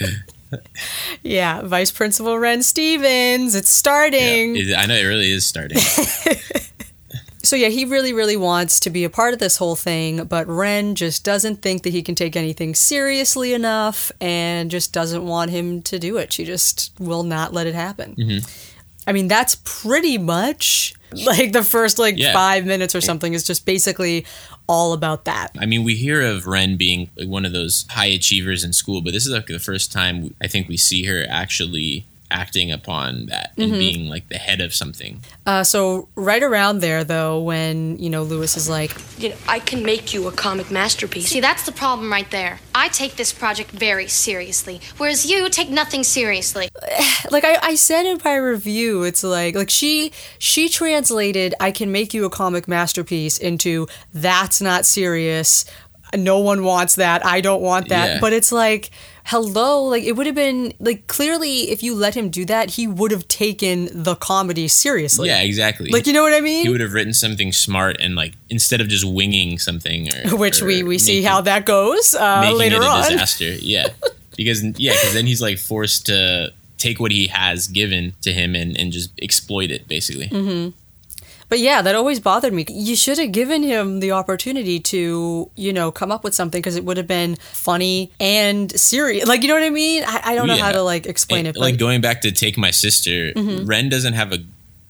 yeah 1.22 1.62
vice 1.62 1.90
principal 1.90 2.38
ren 2.38 2.62
stevens 2.62 3.54
it's 3.54 3.70
starting 3.70 4.56
it- 4.56 4.74
I 4.76 4.86
know 4.86 4.94
it 4.94 5.02
really 5.04 5.30
is 5.30 5.44
starting. 5.46 5.78
So 7.44 7.56
yeah, 7.56 7.68
he 7.68 7.84
really, 7.84 8.12
really 8.12 8.36
wants 8.36 8.80
to 8.80 8.90
be 8.90 9.04
a 9.04 9.10
part 9.10 9.34
of 9.34 9.38
this 9.40 9.56
whole 9.58 9.76
thing, 9.76 10.24
but 10.24 10.46
Ren 10.48 10.94
just 10.94 11.24
doesn't 11.24 11.62
think 11.62 11.82
that 11.82 11.90
he 11.90 12.02
can 12.02 12.14
take 12.14 12.36
anything 12.36 12.74
seriously 12.74 13.54
enough 13.54 14.10
and 14.20 14.70
just 14.70 14.92
doesn't 14.92 15.24
want 15.24 15.50
him 15.50 15.82
to 15.82 15.98
do 15.98 16.16
it. 16.16 16.32
She 16.32 16.44
just 16.44 16.92
will 16.98 17.22
not 17.22 17.52
let 17.52 17.66
it 17.66 17.74
happen. 17.74 18.14
Mm-hmm. 18.16 18.46
I 19.06 19.12
mean, 19.12 19.28
that's 19.28 19.56
pretty 19.64 20.16
much 20.18 20.94
like 21.26 21.52
the 21.52 21.62
first 21.62 21.98
like 21.98 22.16
Yeah. 22.16 22.32
five 22.32 22.64
minutes 22.64 22.94
or 22.94 23.00
something 23.00 23.34
is 23.34 23.44
just 23.46 23.66
basically 23.66 24.24
all 24.66 24.94
about 24.94 25.26
that. 25.26 25.50
I 25.58 25.66
mean, 25.66 25.84
we 25.84 25.94
hear 25.94 26.22
of 26.22 26.46
Ren 26.46 26.76
being 26.76 27.10
like 27.16 27.28
one 27.28 27.44
of 27.44 27.52
those 27.52 27.84
high 27.90 28.06
achievers 28.06 28.64
in 28.64 28.72
school, 28.72 29.02
but 29.02 29.12
this 29.12 29.26
is 29.26 29.32
like 29.32 29.46
the 29.46 29.58
first 29.58 29.92
time 29.92 30.34
I 30.40 30.46
think 30.48 30.68
we 30.68 30.78
see 30.78 31.04
her 31.04 31.26
actually 31.28 32.06
acting 32.34 32.70
upon 32.72 33.26
that 33.26 33.52
and 33.56 33.64
Mm-hmm. 33.70 33.78
being 33.78 34.08
like 34.10 34.28
the 34.28 34.36
head 34.36 34.60
of 34.60 34.74
something. 34.74 35.20
Uh, 35.46 35.64
so 35.64 36.08
right 36.16 36.42
around 36.42 36.80
there 36.80 37.02
though, 37.04 37.40
when 37.40 37.98
you 37.98 38.10
know 38.10 38.22
Louis 38.22 38.56
is 38.56 38.68
like, 38.68 38.92
You 39.18 39.30
know, 39.30 39.36
I 39.48 39.58
can 39.60 39.82
make 39.82 40.12
you 40.12 40.26
a 40.28 40.32
comic 40.32 40.70
masterpiece. 40.70 41.28
See, 41.28 41.40
that's 41.40 41.64
the 41.64 41.72
problem 41.72 42.10
right 42.10 42.30
there. 42.30 42.58
I 42.74 42.88
take 42.88 43.16
this 43.16 43.32
project 43.32 43.70
very 43.70 44.08
seriously, 44.08 44.80
whereas 44.98 45.24
you 45.30 45.48
take 45.48 45.70
nothing 45.70 46.02
seriously. 46.04 46.68
like 47.30 47.44
I, 47.44 47.58
I 47.62 47.74
said 47.76 48.04
in 48.06 48.20
my 48.24 48.34
review 48.36 49.04
it's 49.04 49.22
like 49.22 49.54
like 49.54 49.70
she 49.70 50.12
she 50.38 50.68
translated 50.68 51.54
i 51.60 51.70
can 51.70 51.90
make 51.92 52.12
you 52.14 52.24
a 52.24 52.30
comic 52.30 52.66
masterpiece 52.68 53.38
into 53.38 53.86
that's 54.12 54.60
not 54.60 54.84
serious 54.84 55.64
no 56.16 56.38
one 56.38 56.64
wants 56.64 56.94
that. 56.96 57.26
I 57.26 57.40
don't 57.40 57.60
want 57.62 57.88
that. 57.88 58.06
Yeah. 58.06 58.20
But 58.20 58.32
it's 58.32 58.52
like, 58.52 58.90
hello, 59.24 59.84
like 59.84 60.04
it 60.04 60.12
would 60.12 60.26
have 60.26 60.34
been 60.34 60.72
like 60.78 61.06
clearly 61.06 61.70
if 61.70 61.82
you 61.82 61.94
let 61.94 62.14
him 62.14 62.28
do 62.30 62.44
that, 62.44 62.70
he 62.70 62.86
would 62.86 63.10
have 63.10 63.26
taken 63.28 63.88
the 63.92 64.14
comedy 64.14 64.68
seriously. 64.68 65.28
yeah, 65.28 65.40
exactly. 65.42 65.90
Like 65.90 66.06
you 66.06 66.12
know 66.12 66.22
what 66.22 66.34
I 66.34 66.40
mean? 66.40 66.64
he 66.64 66.68
would 66.70 66.80
have 66.80 66.92
written 66.92 67.14
something 67.14 67.52
smart 67.52 67.96
and 68.00 68.14
like 68.14 68.34
instead 68.50 68.80
of 68.80 68.88
just 68.88 69.04
winging 69.04 69.58
something, 69.58 70.08
or, 70.26 70.36
Which 70.36 70.62
we 70.62 70.82
or 70.82 70.86
we 70.86 70.98
see 70.98 71.16
making- 71.20 71.28
how 71.28 71.40
that 71.42 71.64
goes 71.66 72.14
uh, 72.14 72.40
making 72.42 72.58
later 72.58 72.76
it 72.76 72.82
a 72.82 72.86
on. 72.86 73.10
disaster. 73.10 73.52
Yeah, 73.54 73.88
because 74.36 74.62
yeah, 74.78 74.92
because 74.92 75.14
then 75.14 75.26
he's 75.26 75.42
like 75.42 75.58
forced 75.58 76.06
to 76.06 76.52
take 76.76 77.00
what 77.00 77.12
he 77.12 77.28
has 77.28 77.66
given 77.68 78.12
to 78.20 78.32
him 78.32 78.54
and, 78.54 78.78
and 78.78 78.92
just 78.92 79.10
exploit 79.22 79.70
it 79.70 79.88
basically. 79.88 80.28
Mm-hmm. 80.28 80.76
But 81.54 81.60
yeah, 81.60 81.82
that 81.82 81.94
always 81.94 82.18
bothered 82.18 82.52
me. 82.52 82.66
You 82.68 82.96
should 82.96 83.16
have 83.18 83.30
given 83.30 83.62
him 83.62 84.00
the 84.00 84.10
opportunity 84.10 84.80
to, 84.80 85.48
you 85.54 85.72
know, 85.72 85.92
come 85.92 86.10
up 86.10 86.24
with 86.24 86.34
something 86.34 86.60
because 86.60 86.74
it 86.74 86.84
would 86.84 86.96
have 86.96 87.06
been 87.06 87.36
funny 87.36 88.10
and 88.18 88.72
serious. 88.76 89.28
Like, 89.28 89.42
you 89.42 89.46
know 89.46 89.54
what 89.54 89.62
I 89.62 89.70
mean? 89.70 90.02
I, 90.04 90.20
I 90.24 90.34
don't 90.34 90.48
know 90.48 90.56
how 90.56 90.72
to 90.72 90.82
like 90.82 91.06
explain 91.06 91.46
And, 91.46 91.56
it. 91.56 91.60
like 91.60 91.78
going 91.78 92.00
back 92.00 92.22
to 92.22 92.32
take 92.32 92.58
my 92.58 92.72
sister, 92.72 93.32
Mm-hmm. 93.36 93.66
Ren 93.66 93.88
doesn't 93.88 94.14
have 94.14 94.32
a 94.32 94.38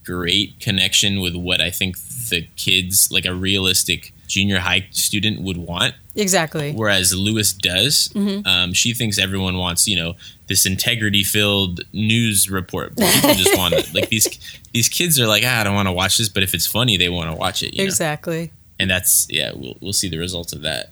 great 0.04 0.58
connection 0.58 1.20
with 1.20 1.36
what 1.36 1.60
I 1.60 1.68
think 1.68 1.98
the 2.30 2.48
kids, 2.56 3.12
like 3.12 3.26
a 3.26 3.34
realistic 3.34 4.14
junior 4.26 4.60
high 4.60 4.86
student, 4.90 5.42
would 5.42 5.58
want. 5.58 5.94
Exactly. 6.16 6.72
Whereas 6.72 7.14
Louis 7.14 7.52
does. 7.52 8.08
Mm-hmm. 8.08 8.46
Um, 8.46 8.72
she 8.72 8.94
thinks 8.94 9.18
everyone 9.18 9.56
wants, 9.56 9.88
you 9.88 9.96
know, 9.96 10.14
this 10.46 10.66
integrity-filled 10.66 11.80
news 11.92 12.50
report. 12.50 12.94
But 12.96 13.12
people 13.12 13.34
just 13.34 13.56
want 13.56 13.74
it. 13.74 13.92
Like 13.94 14.08
these 14.08 14.26
these 14.72 14.88
kids 14.88 15.18
are 15.18 15.26
like, 15.26 15.42
ah, 15.44 15.60
I 15.60 15.64
don't 15.64 15.74
want 15.74 15.88
to 15.88 15.92
watch 15.92 16.18
this, 16.18 16.28
but 16.28 16.42
if 16.42 16.54
it's 16.54 16.66
funny, 16.66 16.96
they 16.96 17.08
want 17.08 17.30
to 17.30 17.36
watch 17.36 17.62
it. 17.62 17.74
You 17.74 17.78
know? 17.78 17.84
Exactly. 17.84 18.52
And 18.78 18.90
that's 18.90 19.26
yeah, 19.30 19.52
we'll 19.54 19.76
we'll 19.80 19.92
see 19.92 20.08
the 20.08 20.18
results 20.18 20.52
of 20.52 20.62
that. 20.62 20.90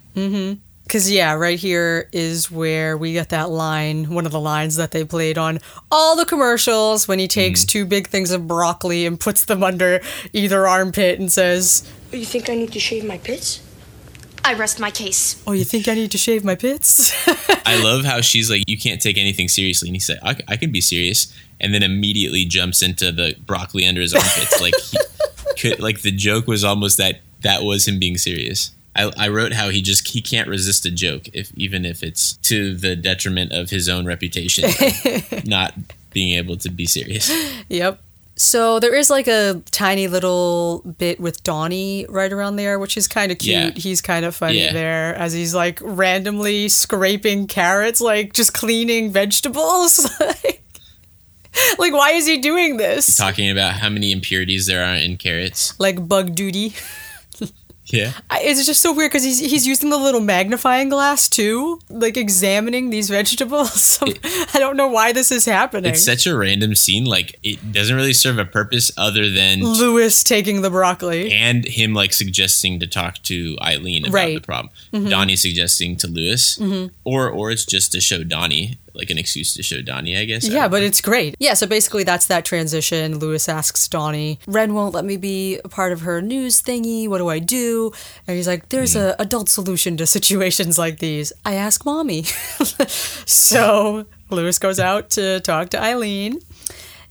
Because, 0.84 1.10
yeah, 1.10 1.32
right 1.34 1.58
here 1.58 2.08
is 2.12 2.50
where 2.50 2.98
we 2.98 3.12
get 3.12 3.30
that 3.30 3.48
line, 3.48 4.10
one 4.12 4.26
of 4.26 4.32
the 4.32 4.40
lines 4.40 4.76
that 4.76 4.90
they 4.90 5.04
played 5.04 5.38
on 5.38 5.58
all 5.90 6.16
the 6.16 6.26
commercials 6.26 7.06
when 7.08 7.18
he 7.18 7.28
takes 7.28 7.64
two 7.64 7.86
big 7.86 8.08
things 8.08 8.30
of 8.30 8.46
broccoli 8.46 9.06
and 9.06 9.18
puts 9.18 9.44
them 9.44 9.62
under 9.62 10.00
either 10.32 10.66
armpit 10.66 11.18
and 11.18 11.32
says, 11.32 11.90
You 12.10 12.26
think 12.26 12.50
I 12.50 12.56
need 12.56 12.72
to 12.72 12.80
shave 12.80 13.04
my 13.06 13.16
pits? 13.16 13.62
I 14.44 14.54
rest 14.54 14.80
my 14.80 14.90
case. 14.90 15.42
Oh, 15.46 15.52
you 15.52 15.64
think 15.64 15.88
I 15.88 15.94
need 15.94 16.10
to 16.10 16.18
shave 16.18 16.44
my 16.44 16.54
pits? 16.54 17.12
I 17.66 17.82
love 17.82 18.04
how 18.04 18.20
she's 18.20 18.50
like, 18.50 18.64
you 18.66 18.76
can't 18.76 19.00
take 19.00 19.16
anything 19.16 19.48
seriously, 19.48 19.88
and 19.88 19.96
he 19.96 20.00
said, 20.00 20.18
I, 20.22 20.36
I 20.48 20.56
can 20.56 20.72
be 20.72 20.80
serious, 20.80 21.32
and 21.60 21.72
then 21.72 21.82
immediately 21.82 22.44
jumps 22.44 22.82
into 22.82 23.12
the 23.12 23.36
broccoli 23.46 23.86
under 23.86 24.00
his 24.00 24.14
armpits. 24.14 24.60
like 24.60 24.74
he 24.76 24.98
could, 25.58 25.80
like 25.80 26.02
the 26.02 26.10
joke 26.10 26.46
was 26.46 26.64
almost 26.64 26.98
that 26.98 27.20
that 27.42 27.62
was 27.62 27.86
him 27.86 27.98
being 27.98 28.18
serious. 28.18 28.72
I, 28.94 29.10
I 29.16 29.28
wrote 29.28 29.52
how 29.52 29.70
he 29.70 29.80
just 29.80 30.06
he 30.08 30.20
can't 30.20 30.48
resist 30.48 30.84
a 30.84 30.90
joke 30.90 31.28
if 31.32 31.52
even 31.54 31.84
if 31.84 32.02
it's 32.02 32.34
to 32.38 32.76
the 32.76 32.94
detriment 32.94 33.52
of 33.52 33.70
his 33.70 33.88
own 33.88 34.04
reputation, 34.04 34.68
not 35.46 35.74
being 36.12 36.36
able 36.36 36.56
to 36.58 36.70
be 36.70 36.84
serious. 36.84 37.30
Yep. 37.68 38.00
So 38.42 38.80
there 38.80 38.92
is 38.92 39.08
like 39.08 39.28
a 39.28 39.62
tiny 39.70 40.08
little 40.08 40.80
bit 40.98 41.20
with 41.20 41.44
Donnie 41.44 42.06
right 42.08 42.32
around 42.32 42.56
there, 42.56 42.76
which 42.80 42.96
is 42.96 43.06
kind 43.06 43.30
of 43.30 43.38
cute. 43.38 43.54
Yeah. 43.56 43.70
He's 43.80 44.00
kind 44.00 44.24
of 44.24 44.34
funny 44.34 44.64
Yeah. 44.64 44.72
there 44.72 45.14
as 45.14 45.32
he's 45.32 45.54
like 45.54 45.78
randomly 45.80 46.68
scraping 46.68 47.46
carrots, 47.46 48.00
like 48.00 48.32
just 48.32 48.52
cleaning 48.52 49.12
vegetables. 49.12 50.10
like, 51.78 51.92
why 51.92 52.12
is 52.12 52.26
he 52.26 52.38
doing 52.38 52.78
this? 52.78 53.16
Talking 53.16 53.48
about 53.50 53.74
how 53.74 53.88
many 53.88 54.10
impurities 54.10 54.66
there 54.66 54.84
are 54.84 54.96
in 54.96 55.18
carrots. 55.18 55.78
Like 55.78 56.08
bug 56.08 56.34
duty. 56.34 56.74
Yeah, 57.86 58.12
I- 58.30 58.42
It's 58.42 58.64
just 58.64 58.80
so 58.80 58.92
weird 58.92 59.10
because 59.10 59.24
he's 59.24 59.40
he's 59.40 59.66
using 59.66 59.90
the 59.90 59.98
little 59.98 60.20
magnifying 60.20 60.88
glass 60.88 61.28
too, 61.28 61.80
like 61.90 62.16
examining 62.16 62.90
these 62.90 63.10
vegetables. 63.10 63.98
I 64.54 64.58
don't 64.58 64.76
know 64.76 64.86
why 64.86 65.12
this 65.12 65.32
is 65.32 65.44
happening. 65.44 65.90
it's 65.92 66.04
such 66.04 66.26
a 66.26 66.36
random 66.36 66.74
scene. 66.76 67.04
Like 67.04 67.38
it 67.42 67.72
doesn't 67.72 67.94
really 67.96 68.12
serve 68.12 68.38
a 68.38 68.44
purpose 68.44 68.90
other 68.96 69.28
than 69.28 69.60
Louis 69.64 70.22
taking 70.22 70.62
the 70.62 70.70
broccoli. 70.70 71.32
and 71.32 71.64
him 71.66 71.92
like 71.92 72.12
suggesting 72.12 72.78
to 72.80 72.86
talk 72.86 73.18
to 73.24 73.56
Eileen 73.60 74.04
about 74.04 74.14
Right. 74.14 74.34
the 74.36 74.40
problem. 74.46 74.72
Mm-hmm. 74.92 75.08
Donnie 75.08 75.36
suggesting 75.36 75.96
to 75.96 76.06
Louis, 76.06 76.58
mm-hmm. 76.58 76.94
or 77.04 77.28
or 77.28 77.50
it's 77.50 77.64
just 77.66 77.92
to 77.92 78.00
show 78.00 78.22
Donnie 78.22 78.78
like 78.94 79.10
an 79.10 79.18
excuse 79.18 79.54
to 79.54 79.62
show 79.62 79.82
Donnie, 79.82 80.16
I 80.16 80.24
guess. 80.24 80.46
Yeah, 80.46 80.62
don't 80.62 80.70
but 80.72 80.80
know. 80.80 80.86
it's 80.86 81.00
great. 81.00 81.34
Yeah, 81.38 81.54
so 81.54 81.66
basically 81.66 82.04
that's 82.04 82.26
that 82.26 82.44
transition. 82.44 83.18
Louis 83.18 83.48
asks 83.48 83.88
Donnie, 83.88 84.38
Ren 84.46 84.74
won't 84.74 84.94
let 84.94 85.04
me 85.04 85.16
be 85.16 85.58
a 85.64 85.68
part 85.68 85.92
of 85.92 86.02
her 86.02 86.20
news 86.20 86.62
thingy. 86.62 87.08
What 87.08 87.18
do 87.18 87.28
I 87.28 87.38
do? 87.38 87.92
And 88.26 88.36
he's 88.36 88.46
like, 88.46 88.68
there's 88.68 88.96
a 88.96 89.16
adult 89.18 89.48
solution 89.48 89.96
to 89.96 90.06
situations 90.18 90.78
like 90.78 90.98
these. 90.98 91.32
I 91.44 91.54
ask 91.54 91.84
mommy. 91.84 92.22
so 93.26 94.06
Louis 94.30 94.58
goes 94.58 94.78
out 94.78 95.10
to 95.10 95.40
talk 95.40 95.70
to 95.70 95.82
Eileen. 95.82 96.40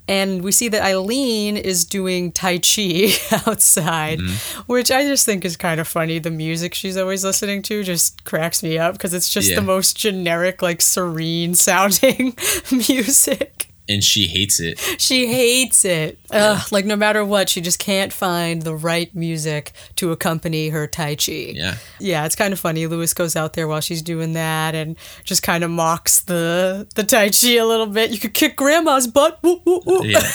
And 0.07 0.43
we 0.43 0.51
see 0.51 0.67
that 0.67 0.81
Eileen 0.81 1.55
is 1.55 1.85
doing 1.85 2.31
Tai 2.31 2.57
Chi 2.57 3.11
outside, 3.47 4.19
mm-hmm. 4.19 4.61
which 4.71 4.91
I 4.91 5.03
just 5.03 5.25
think 5.25 5.45
is 5.45 5.55
kind 5.55 5.79
of 5.79 5.87
funny. 5.87 6.19
The 6.19 6.31
music 6.31 6.73
she's 6.73 6.97
always 6.97 7.23
listening 7.23 7.61
to 7.63 7.83
just 7.83 8.23
cracks 8.25 8.61
me 8.61 8.77
up 8.77 8.93
because 8.93 9.13
it's 9.13 9.29
just 9.29 9.49
Yeah. 9.49 9.55
the 9.55 9.61
most 9.61 9.95
generic, 9.97 10.61
like 10.61 10.81
serene 10.81 11.55
sounding 11.55 12.35
music. 12.71 13.70
And 13.91 14.03
she 14.03 14.27
hates 14.27 14.59
it. 14.59 14.79
She 14.97 15.27
hates 15.27 15.83
it. 15.85 16.17
Ugh, 16.31 16.61
like 16.71 16.85
no 16.85 16.95
matter 16.95 17.25
what, 17.25 17.49
she 17.49 17.59
just 17.61 17.79
can't 17.79 18.13
find 18.13 18.61
the 18.61 18.73
right 18.75 19.13
music 19.13 19.73
to 19.97 20.11
accompany 20.11 20.69
her 20.69 20.87
Tai 20.87 21.15
Chi. 21.15 21.31
Yeah, 21.53 21.75
Yeah, 21.99 22.25
it's 22.25 22.35
kind 22.35 22.53
of 22.53 22.59
funny. 22.59 22.87
Louis 22.87 23.13
goes 23.13 23.35
out 23.35 23.53
there 23.53 23.67
while 23.67 23.81
she's 23.81 24.01
doing 24.01 24.33
that 24.33 24.75
and 24.75 24.95
just 25.23 25.43
kind 25.43 25.63
of 25.63 25.69
mocks 25.71 26.21
the 26.21 26.87
the 26.95 27.03
Tai 27.03 27.29
Chi 27.31 27.55
a 27.55 27.65
little 27.65 27.87
bit. 27.87 28.11
You 28.11 28.19
could 28.19 28.33
kick 28.33 28.55
grandma's 28.55 29.07
butt. 29.07 29.39
Woo, 29.43 29.61
woo, 29.65 29.81
woo. 29.85 30.05
yeah. 30.05 30.21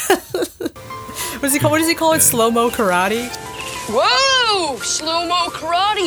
What 1.37 1.43
does 1.43 1.53
he 1.55 1.59
call? 1.59 1.71
What 1.71 1.79
does 1.79 1.89
he 1.89 1.95
call 1.95 2.13
it? 2.15 2.21
Slow 2.21 2.51
mo 2.51 2.71
karate. 2.71 3.29
Whoa! 3.89 4.79
Slow 4.79 5.27
mo 5.27 5.49
karate! 5.51 6.07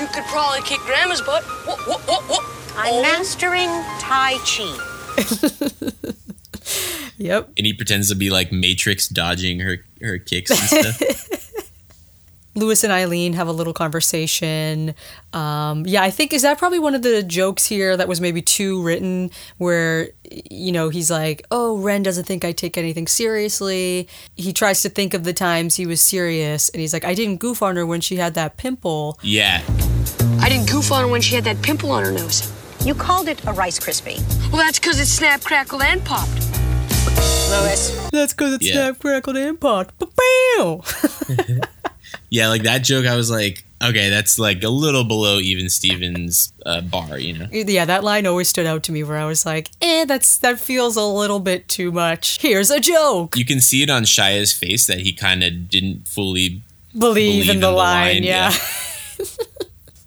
You 0.00 0.06
could 0.08 0.24
probably 0.24 0.60
kick 0.62 0.80
Grandma's 0.80 1.22
butt. 1.22 1.42
Whoa, 1.44 1.76
whoa, 1.76 1.98
whoa, 1.98 2.20
whoa. 2.28 2.40
I'm 2.76 3.02
mastering 3.02 3.68
Tai 4.00 4.38
Chi. 4.44 6.10
Yep. 7.16 7.50
and 7.56 7.64
he 7.64 7.72
pretends 7.72 8.08
to 8.08 8.16
be 8.16 8.28
like 8.30 8.50
Matrix 8.50 9.06
dodging 9.08 9.60
her 9.60 9.84
her 10.00 10.18
kicks 10.18 10.50
and 10.50 10.58
stuff. 10.98 11.28
Louis 12.56 12.84
and 12.84 12.92
Eileen 12.92 13.32
have 13.32 13.48
a 13.48 13.52
little 13.52 13.72
conversation. 13.72 14.94
Um, 15.32 15.84
yeah, 15.86 16.02
I 16.04 16.10
think 16.10 16.32
is 16.32 16.42
that 16.42 16.56
probably 16.56 16.78
one 16.78 16.94
of 16.94 17.02
the 17.02 17.22
jokes 17.24 17.66
here 17.66 17.96
that 17.96 18.06
was 18.06 18.20
maybe 18.20 18.42
too 18.42 18.80
written, 18.82 19.30
where 19.58 20.10
you 20.50 20.70
know 20.70 20.88
he's 20.88 21.10
like, 21.10 21.44
"Oh, 21.50 21.78
Ren 21.78 22.02
doesn't 22.04 22.24
think 22.24 22.44
I 22.44 22.52
take 22.52 22.78
anything 22.78 23.08
seriously." 23.08 24.08
He 24.36 24.52
tries 24.52 24.82
to 24.82 24.88
think 24.88 25.14
of 25.14 25.24
the 25.24 25.32
times 25.32 25.74
he 25.74 25.86
was 25.86 26.00
serious, 26.00 26.68
and 26.68 26.80
he's 26.80 26.92
like, 26.92 27.04
"I 27.04 27.14
didn't 27.14 27.38
goof 27.38 27.60
on 27.60 27.74
her 27.76 27.84
when 27.84 28.00
she 28.00 28.16
had 28.16 28.34
that 28.34 28.56
pimple." 28.56 29.18
yeah, 29.22 29.62
I 30.40 30.48
didn't 30.48 30.70
goof 30.70 30.92
on 30.92 31.02
her 31.02 31.08
when 31.08 31.22
she 31.22 31.34
had 31.34 31.44
that 31.44 31.60
pimple 31.60 31.90
on 31.90 32.04
her 32.04 32.12
nose. 32.12 32.52
You 32.84 32.94
called 32.94 33.28
it 33.28 33.42
a 33.46 33.52
Rice 33.52 33.78
Krispie. 33.80 34.20
Well, 34.52 34.58
that's 34.62 34.78
because 34.78 35.00
it 35.00 35.06
snapped, 35.06 35.44
crackled, 35.44 35.82
and 35.82 36.04
popped. 36.04 36.30
Louis. 37.48 38.08
That's 38.12 38.34
because 38.34 38.54
it's 38.54 38.66
Yeah. 38.66 38.72
snap, 38.72 38.98
crackled, 38.98 39.36
and 39.36 39.58
popped. 39.58 39.98
Ba-bow! 39.98 40.84
yeah. 42.30 42.48
Like 42.48 42.62
that 42.64 42.84
joke, 42.84 43.06
I 43.06 43.16
was 43.16 43.30
like, 43.30 43.64
okay, 43.82 44.10
that's 44.10 44.38
like 44.38 44.62
a 44.62 44.68
little 44.68 45.04
below 45.04 45.38
even 45.38 45.70
Stevens' 45.70 46.52
uh, 46.66 46.82
bar, 46.82 47.18
you 47.18 47.38
know. 47.38 47.48
yeah, 47.50 47.86
that 47.86 48.04
line 48.04 48.26
always 48.26 48.48
stood 48.48 48.66
out 48.66 48.82
to 48.84 48.92
me, 48.92 49.02
where 49.02 49.16
I 49.18 49.24
was 49.24 49.46
like, 49.46 49.70
"Eh, 49.80 50.04
that's 50.04 50.36
that 50.38 50.58
feels 50.60 50.96
a 50.96 51.02
little 51.02 51.40
bit 51.40 51.68
too 51.68 51.90
much." 51.90 52.38
Here's 52.42 52.70
a 52.70 52.80
joke. 52.80 53.36
You 53.36 53.44
can 53.46 53.60
see 53.60 53.82
it 53.82 53.88
on 53.90 54.04
Shia's 54.04 54.52
face 54.52 54.86
that 54.88 55.00
he 55.00 55.12
kind 55.12 55.42
of 55.42 55.68
didn't 55.70 56.06
fully 56.06 56.60
believe, 56.98 57.48
in 57.48 57.60
the, 57.60 57.70
line, 57.70 58.22
yeah. 58.22 58.52
yeah. 59.18 59.24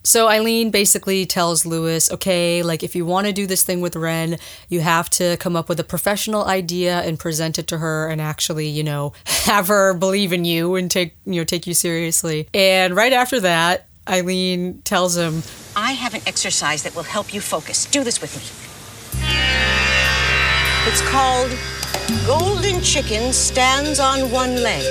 so 0.08 0.30
Eileen 0.30 0.72
basically 0.72 1.26
tells 1.26 1.66
Louis, 1.66 2.10
okay, 2.14 2.64
like 2.64 2.82
if 2.82 2.96
you 2.96 3.06
want 3.06 3.28
to 3.28 3.34
do 3.34 3.46
this 3.46 3.66
thing 3.66 3.82
with 3.82 3.94
Ren, 3.94 4.38
you 4.70 4.80
have 4.80 5.10
to 5.10 5.36
come 5.36 5.58
up 5.58 5.68
with 5.68 5.82
a 5.82 5.84
professional 5.84 6.46
idea 6.46 7.02
and 7.02 7.20
present 7.20 7.60
it 7.60 7.68
to 7.68 7.78
her 7.80 8.08
and 8.08 8.22
actually, 8.22 8.70
you 8.70 8.86
know, 8.86 9.12
have 9.26 9.68
her 9.68 9.94
believe 9.94 10.32
in 10.32 10.46
you 10.46 10.76
and 10.76 10.90
take, 10.90 11.18
you 11.26 11.42
know, 11.42 11.44
take 11.44 11.68
you 11.68 11.74
seriously. 11.74 12.48
And 12.54 12.96
right 12.96 13.12
after 13.12 13.42
that, 13.42 13.90
Eileen 14.08 14.82
tells 14.84 15.18
him, 15.18 15.44
I 15.76 15.92
have 15.92 16.14
an 16.14 16.22
exercise 16.26 16.84
that 16.84 16.96
will 16.96 17.04
help 17.04 17.34
you 17.34 17.42
focus. 17.42 17.86
Do 17.86 18.06
this 18.06 18.22
with 18.22 18.34
me. 18.34 18.44
It's 20.90 21.02
called 21.10 21.52
Golden 22.26 22.82
Chicken 22.82 23.34
Stands 23.34 24.00
on 24.00 24.32
One 24.32 24.64
Leg. 24.64 24.86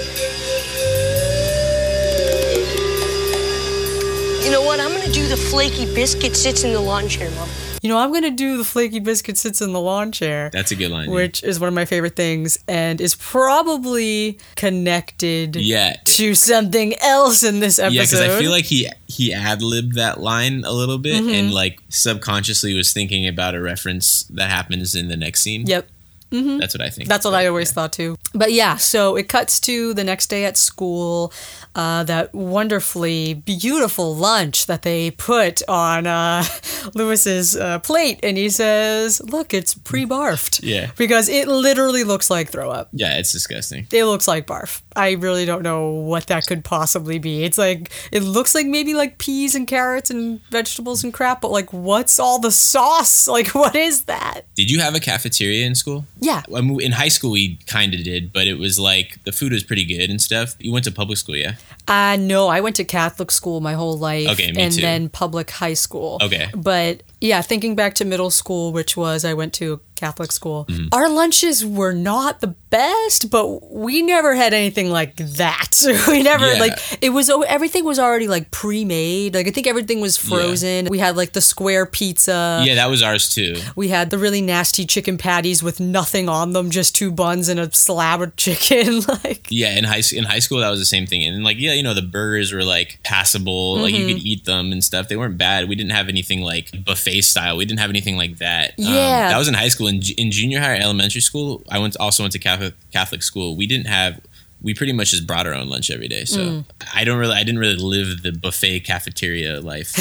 You 4.47 4.53
know 4.53 4.63
what? 4.63 4.79
I'm 4.79 4.93
gonna 4.93 5.11
do 5.13 5.27
the 5.27 5.37
flaky 5.37 5.93
biscuit 5.93 6.37
sits 6.37 6.63
in 6.63 6.73
the 6.73 6.81
lawn 6.81 7.09
chair, 7.09 7.29
Mom. 7.33 7.49
you 7.83 7.89
know, 7.89 7.99
I'm 7.99 8.11
going 8.11 8.23
to 8.23 8.31
do 8.31 8.57
the 8.57 8.65
flaky 8.65 9.01
biscuit 9.01 9.37
sits 9.37 9.61
in 9.61 9.73
the 9.73 9.81
lawn 9.81 10.11
chair. 10.13 10.51
That's 10.53 10.71
a 10.71 10.77
good 10.77 10.91
line. 10.93 11.09
yeah. 11.09 11.15
which 11.17 11.43
is 11.43 11.59
one 11.61 11.67
of 11.69 11.75
my 11.75 11.85
favorite 11.85 12.15
things 12.17 12.57
and 12.69 13.01
is 13.01 13.15
probably 13.17 14.39
connected 14.55 15.57
Yeah. 15.57 15.97
to 16.05 16.35
something 16.37 16.95
else 17.01 17.43
in 17.43 17.59
this 17.61 17.79
episode. 17.81 17.95
Yeah, 17.95 18.03
because 18.03 18.21
I 18.21 18.39
feel 18.41 18.51
like 18.53 18.65
he 18.67 18.89
he 19.09 19.35
ad 19.35 19.63
libbed 19.63 19.95
that 19.97 20.21
line 20.21 20.63
a 20.65 20.73
little 20.73 20.99
bit 20.99 21.17
Mm-hmm. 21.23 21.29
and 21.35 21.53
like 21.55 21.81
subconsciously 21.89 22.73
was 22.75 22.93
thinking 22.93 23.27
about 23.27 23.55
a 23.57 23.61
reference 23.61 24.25
that 24.31 24.49
happens 24.51 24.95
in 24.95 25.09
the 25.09 25.17
next 25.17 25.43
scene. 25.43 25.67
Yep. 25.67 25.89
That's 26.31 26.75
what 26.75 26.83
I 26.83 26.91
think. 26.91 27.09
That's 27.09 27.25
what 27.25 27.33
I 27.33 27.47
always 27.47 27.73
thought 27.73 27.95
too. 27.95 28.17
But 28.35 28.53
yeah, 28.53 28.77
so 28.77 29.17
it 29.17 29.27
cuts 29.29 29.59
to 29.61 29.95
the 29.95 30.05
next 30.05 30.27
day 30.27 30.45
at 30.45 30.59
school. 30.59 31.33
Uh, 31.77 32.03
that 32.05 32.35
wonderfully 32.35 33.35
beautiful 33.35 34.15
lunch 34.17 34.65
that 34.65 34.81
they 34.81 35.11
put 35.11 35.61
on 35.69 36.07
uh, 36.07 36.43
Louis's 36.95 37.55
uh, 37.55 37.79
plate, 37.81 38.19
and 38.23 38.39
he 38.39 38.49
says, 38.49 39.21
"Look, 39.23 39.53
it's 39.53 39.75
pre-barfed." 39.75 40.61
Yeah. 40.63 40.91
because 40.97 41.29
it 41.29 41.47
literally 41.49 42.03
looks 42.03 42.31
like 42.31 42.49
throw 42.49 42.71
up. 42.71 42.89
Yeah, 42.93 43.19
it's 43.19 43.31
disgusting. 43.31 43.87
It 43.93 44.07
looks 44.07 44.27
like 44.27 44.47
barf. 44.47 44.81
I 44.97 45.13
really 45.13 45.45
don't 45.45 45.63
know 45.63 45.91
what 45.91 46.29
that 46.29 46.47
could 46.47 46.65
possibly 46.65 47.19
be. 47.19 47.45
It's 47.45 47.59
like 47.59 47.91
it 48.11 48.23
looks 48.23 48.55
like 48.55 48.67
maybe 48.67 48.95
like 48.95 49.19
peas 49.19 49.55
and 49.55 49.67
carrots 49.69 50.09
and 50.11 50.41
vegetables 50.51 51.05
and 51.05 51.13
crap, 51.13 51.43
but 51.43 51.51
like 51.51 51.73
what's 51.75 52.19
all 52.19 52.39
the 52.41 52.51
sauce? 52.51 53.29
Like 53.37 53.49
what 53.55 53.77
is 53.77 54.05
that? 54.05 54.43
Did 54.55 54.71
you 54.71 54.81
have 54.81 54.95
a 54.95 55.01
cafeteria 55.01 55.67
in 55.67 55.75
school? 55.75 56.07
Yeah. 56.21 56.43
In 56.49 56.93
high 56.93 57.09
school, 57.09 57.33
we 57.33 57.57
kind 57.67 57.93
of 57.93 58.03
did, 58.03 58.33
but 58.33 58.47
it 58.47 58.55
was 58.55 58.79
like 58.79 59.23
the 59.25 59.33
food 59.33 59.53
was 59.53 59.63
pretty 59.63 59.85
good 59.85 60.09
and 60.09 60.23
stuff. 60.23 60.57
You 60.59 60.73
went 60.73 60.85
to 60.87 60.91
public 60.93 61.19
school, 61.19 61.37
yeah? 61.37 61.57
Uh 61.89 62.17
no, 62.19 62.49
I 62.49 62.61
went 62.61 62.77
to 62.77 62.85
Catholic 62.85 63.31
school 63.31 63.61
my 63.61 63.75
whole 63.75 63.97
life 63.97 64.29
Okay, 64.31 64.51
me 64.53 64.63
and 64.63 64.73
too. 64.75 64.81
then 64.81 65.09
public 65.09 65.51
high 65.51 65.75
school. 65.75 66.19
Okay. 66.23 66.49
But 66.55 67.03
yeah, 67.21 67.41
thinking 67.43 67.75
back 67.75 67.95
to 67.95 68.05
middle 68.05 68.31
school, 68.31 68.73
which 68.73 68.97
was 68.97 69.25
I 69.25 69.35
went 69.35 69.53
to 69.55 69.81
Catholic 69.95 70.31
school. 70.31 70.67
Mm-hmm. 70.69 70.89
Our 70.93 71.09
lunches 71.09 71.65
were 71.65 71.95
not 71.95 72.41
the 72.43 72.49
best, 72.69 73.31
but 73.31 73.73
we 73.73 74.03
never 74.03 74.35
had 74.35 74.53
anything 74.53 74.91
like 74.91 75.17
that. 75.17 75.71
we 76.09 76.23
never 76.23 76.53
Yeah. 76.53 76.59
like 76.61 76.73
it 77.03 77.11
was 77.11 77.31
everything 77.49 77.85
was 77.87 77.99
already 77.99 78.29
like 78.29 78.51
pre-made. 78.51 79.35
Like 79.35 79.47
I 79.47 79.51
think 79.51 79.67
everything 79.67 80.03
was 80.03 80.19
frozen. 80.19 80.89
We 80.91 80.99
had 80.99 81.17
like 81.17 81.33
the 81.33 81.41
square 81.41 81.87
pizza. 81.87 82.63
yeah, 82.67 82.75
that 82.75 82.91
was 82.91 83.03
ours 83.03 83.33
too. 83.35 83.57
We 83.75 83.89
had 83.89 84.11
the 84.11 84.19
really 84.19 84.43
nasty 84.43 84.85
chicken 84.85 85.17
patties 85.17 85.63
with 85.63 85.81
nothing 85.81 86.29
on 86.29 86.53
them, 86.53 86.69
just 86.71 86.95
two 86.95 87.11
buns 87.11 87.49
and 87.49 87.59
a 87.59 87.73
slab 87.73 88.21
of 88.21 88.37
chicken. 88.37 89.01
like 89.25 89.47
Yeah, 89.49 89.79
in 89.79 89.85
high 89.85 90.03
in 90.13 90.25
high 90.25 90.41
school 90.41 90.59
that 90.61 90.69
was 90.69 90.81
the 90.81 90.85
same 90.85 91.07
thing, 91.07 91.25
and 91.25 91.43
like 91.43 91.59
yeah, 91.59 91.73
you 91.73 91.83
know 91.83 91.95
the 91.95 92.03
burgers 92.03 92.53
were 92.53 92.65
like 92.65 92.99
passable, 93.05 93.79
like 93.79 93.95
you 93.95 94.07
could 94.07 94.17
Mm-hmm. 94.17 94.27
eat 94.27 94.45
them 94.45 94.73
and 94.73 94.85
stuff. 94.85 95.09
They 95.09 95.17
weren't 95.17 95.39
bad. 95.39 95.69
We 95.71 95.75
didn't 95.75 95.93
have 95.93 96.09
anything 96.11 96.43
like 96.43 96.71
buffet 96.85 97.06
style. 97.21 97.57
We 97.57 97.65
didn't 97.65 97.81
have 97.81 97.91
anything 97.91 98.17
like 98.17 98.39
that. 98.39 98.71
Um, 98.79 98.85
Yeah. 98.85 99.29
that 99.31 99.39
was 99.39 99.49
in 99.49 99.55
high 99.55 99.69
school. 99.69 99.87
In, 99.89 100.01
in 100.19 100.31
junior 100.31 100.61
high, 100.61 100.75
or 100.79 100.81
elementary 100.83 101.21
school, 101.21 101.63
I 101.71 101.79
went 101.79 101.97
also 101.99 102.23
went 102.23 102.33
to 102.33 102.39
Catholic 102.39 102.75
Catholic 102.93 103.23
school. 103.23 103.57
We 103.57 103.67
didn't 103.67 103.87
have. 103.87 104.21
We 104.63 104.73
pretty 104.75 104.95
much 104.95 105.11
just 105.11 105.27
brought 105.27 105.47
our 105.47 105.53
own 105.53 105.69
lunch 105.69 105.91
every 105.91 106.09
day. 106.09 106.25
So 106.25 106.41
Mm. 106.41 106.65
I 106.95 107.05
don't 107.05 107.19
really, 107.19 107.35
I 107.35 107.45
didn't 107.45 107.61
really 107.61 107.77
live 107.77 108.23
the 108.23 108.33
buffet 108.33 108.81
cafeteria 108.81 109.61
life. 109.61 109.93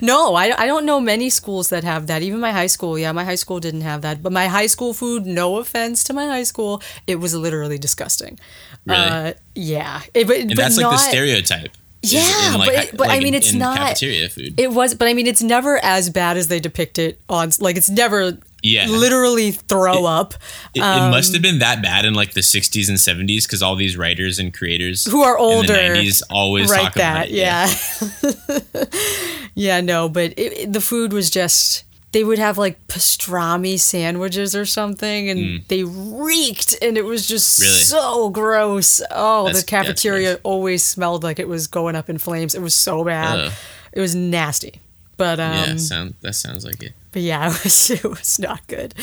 No, 0.02 0.34
I, 0.34 0.46
I 0.62 0.66
don't 0.66 0.86
know 0.86 0.98
many 0.98 1.28
schools 1.30 1.68
that 1.68 1.84
have 1.84 2.06
that. 2.06 2.22
Even 2.22 2.40
my 2.40 2.50
high 2.52 2.66
school, 2.68 2.98
yeah, 2.98 3.12
my 3.12 3.24
high 3.24 3.36
school 3.36 3.60
didn't 3.60 3.82
have 3.82 4.00
that. 4.02 4.22
But 4.22 4.32
my 4.32 4.48
high 4.48 4.66
school 4.66 4.94
food, 4.94 5.26
no 5.26 5.58
offense 5.58 6.02
to 6.04 6.12
my 6.14 6.26
high 6.26 6.42
school, 6.44 6.82
it 7.06 7.16
was 7.16 7.34
literally 7.34 7.78
disgusting. 7.78 8.38
Really? 8.86 8.98
Uh, 9.00 9.32
yeah, 9.54 10.00
It- 10.14 10.26
but, 10.26 10.36
And 10.38 10.48
but 10.48 10.56
that's 10.56 10.78
like 10.78 10.90
the 10.90 10.96
stereotype. 10.96 11.70
Yeah, 12.02 12.56
like, 12.58 12.66
but 12.74 12.84
it- 12.84 12.96
but 12.96 13.10
I 13.10 13.20
mean, 13.20 13.34
it's 13.34 13.52
not- 13.52 13.76
cafeteria 13.78 14.28
food. 14.28 14.54
It 14.58 14.72
was, 14.72 14.94
but 14.94 15.06
I 15.08 15.14
mean, 15.14 15.26
it's 15.26 15.42
never 15.42 15.78
as 15.84 16.10
bad 16.10 16.36
as 16.36 16.48
they 16.48 16.58
depict 16.60 16.98
it 16.98 17.20
on. 17.28 17.50
Like, 17.60 17.76
it's 17.76 17.88
never 17.90 18.38
Yeah. 18.62 18.86
literally 18.88 19.52
throw 19.52 20.04
up. 20.04 20.34
It, 20.74 20.80
it 20.80 21.10
must 21.10 21.32
have 21.32 21.38
um, 21.38 21.42
been 21.42 21.58
that 21.60 21.80
bad 21.82 22.04
in 22.04 22.14
like 22.14 22.32
the 22.34 22.40
60s 22.42 22.88
and 22.88 22.98
70s 22.98 23.44
because 23.44 23.62
all 23.62 23.76
these 23.76 23.96
writers 23.96 24.38
and 24.40 24.52
creators 24.52 25.04
Who 25.04 25.22
are 25.22 25.38
older 25.38 25.74
in 25.74 25.92
the 25.94 25.98
90s 26.00 26.22
always 26.28 26.70
Right, 26.70 26.82
talk 26.82 26.96
about 26.96 27.28
that, 27.28 27.30
it. 27.30 27.34
yeah. 27.34 27.72
yeah, 29.54 29.80
no, 29.80 30.08
but 30.08 30.32
it, 30.36 30.52
it- 30.58 30.72
the 30.72 30.80
food 30.80 31.12
was 31.12 31.30
just. 31.30 31.84
They 32.12 32.24
would 32.24 32.38
have 32.38 32.58
like 32.58 32.86
pastrami 32.88 33.78
sandwiches 33.80 34.54
or 34.54 34.66
something, 34.66 35.30
and 35.30 35.64
they 35.68 35.82
reeked, 35.84 36.76
and 36.82 36.96
it 36.98 37.04
was 37.04 37.26
just 37.26 37.58
Mm. 37.60 37.62
Really? 37.62 37.80
so 37.84 38.28
gross. 38.30 39.00
Oh, 39.10 39.44
That's- 39.46 39.62
the 39.62 39.66
cafeteria 39.66 40.38
always 40.42 40.84
smelled 40.84 41.22
like 41.24 41.38
it 41.38 41.48
was 41.48 41.66
going 41.66 41.96
up 41.96 42.10
in 42.10 42.18
flames. 42.18 42.54
It 42.54 42.60
was 42.62 42.74
so 42.74 43.02
bad. 43.04 43.52
It 43.92 44.00
was 44.00 44.14
nasty. 44.14 44.80
But 45.18 45.38
um, 45.40 45.52
Yeah, 45.52 45.76
sound, 45.76 46.14
that 46.22 46.34
sounds 46.34 46.64
like 46.64 46.82
it. 46.82 46.94
but 47.12 47.22
yeah, 47.22 47.46
it 47.54 47.62
was 47.64 47.90
it 47.90 48.02
was 48.04 48.38
not 48.38 48.66
good. 48.66 48.94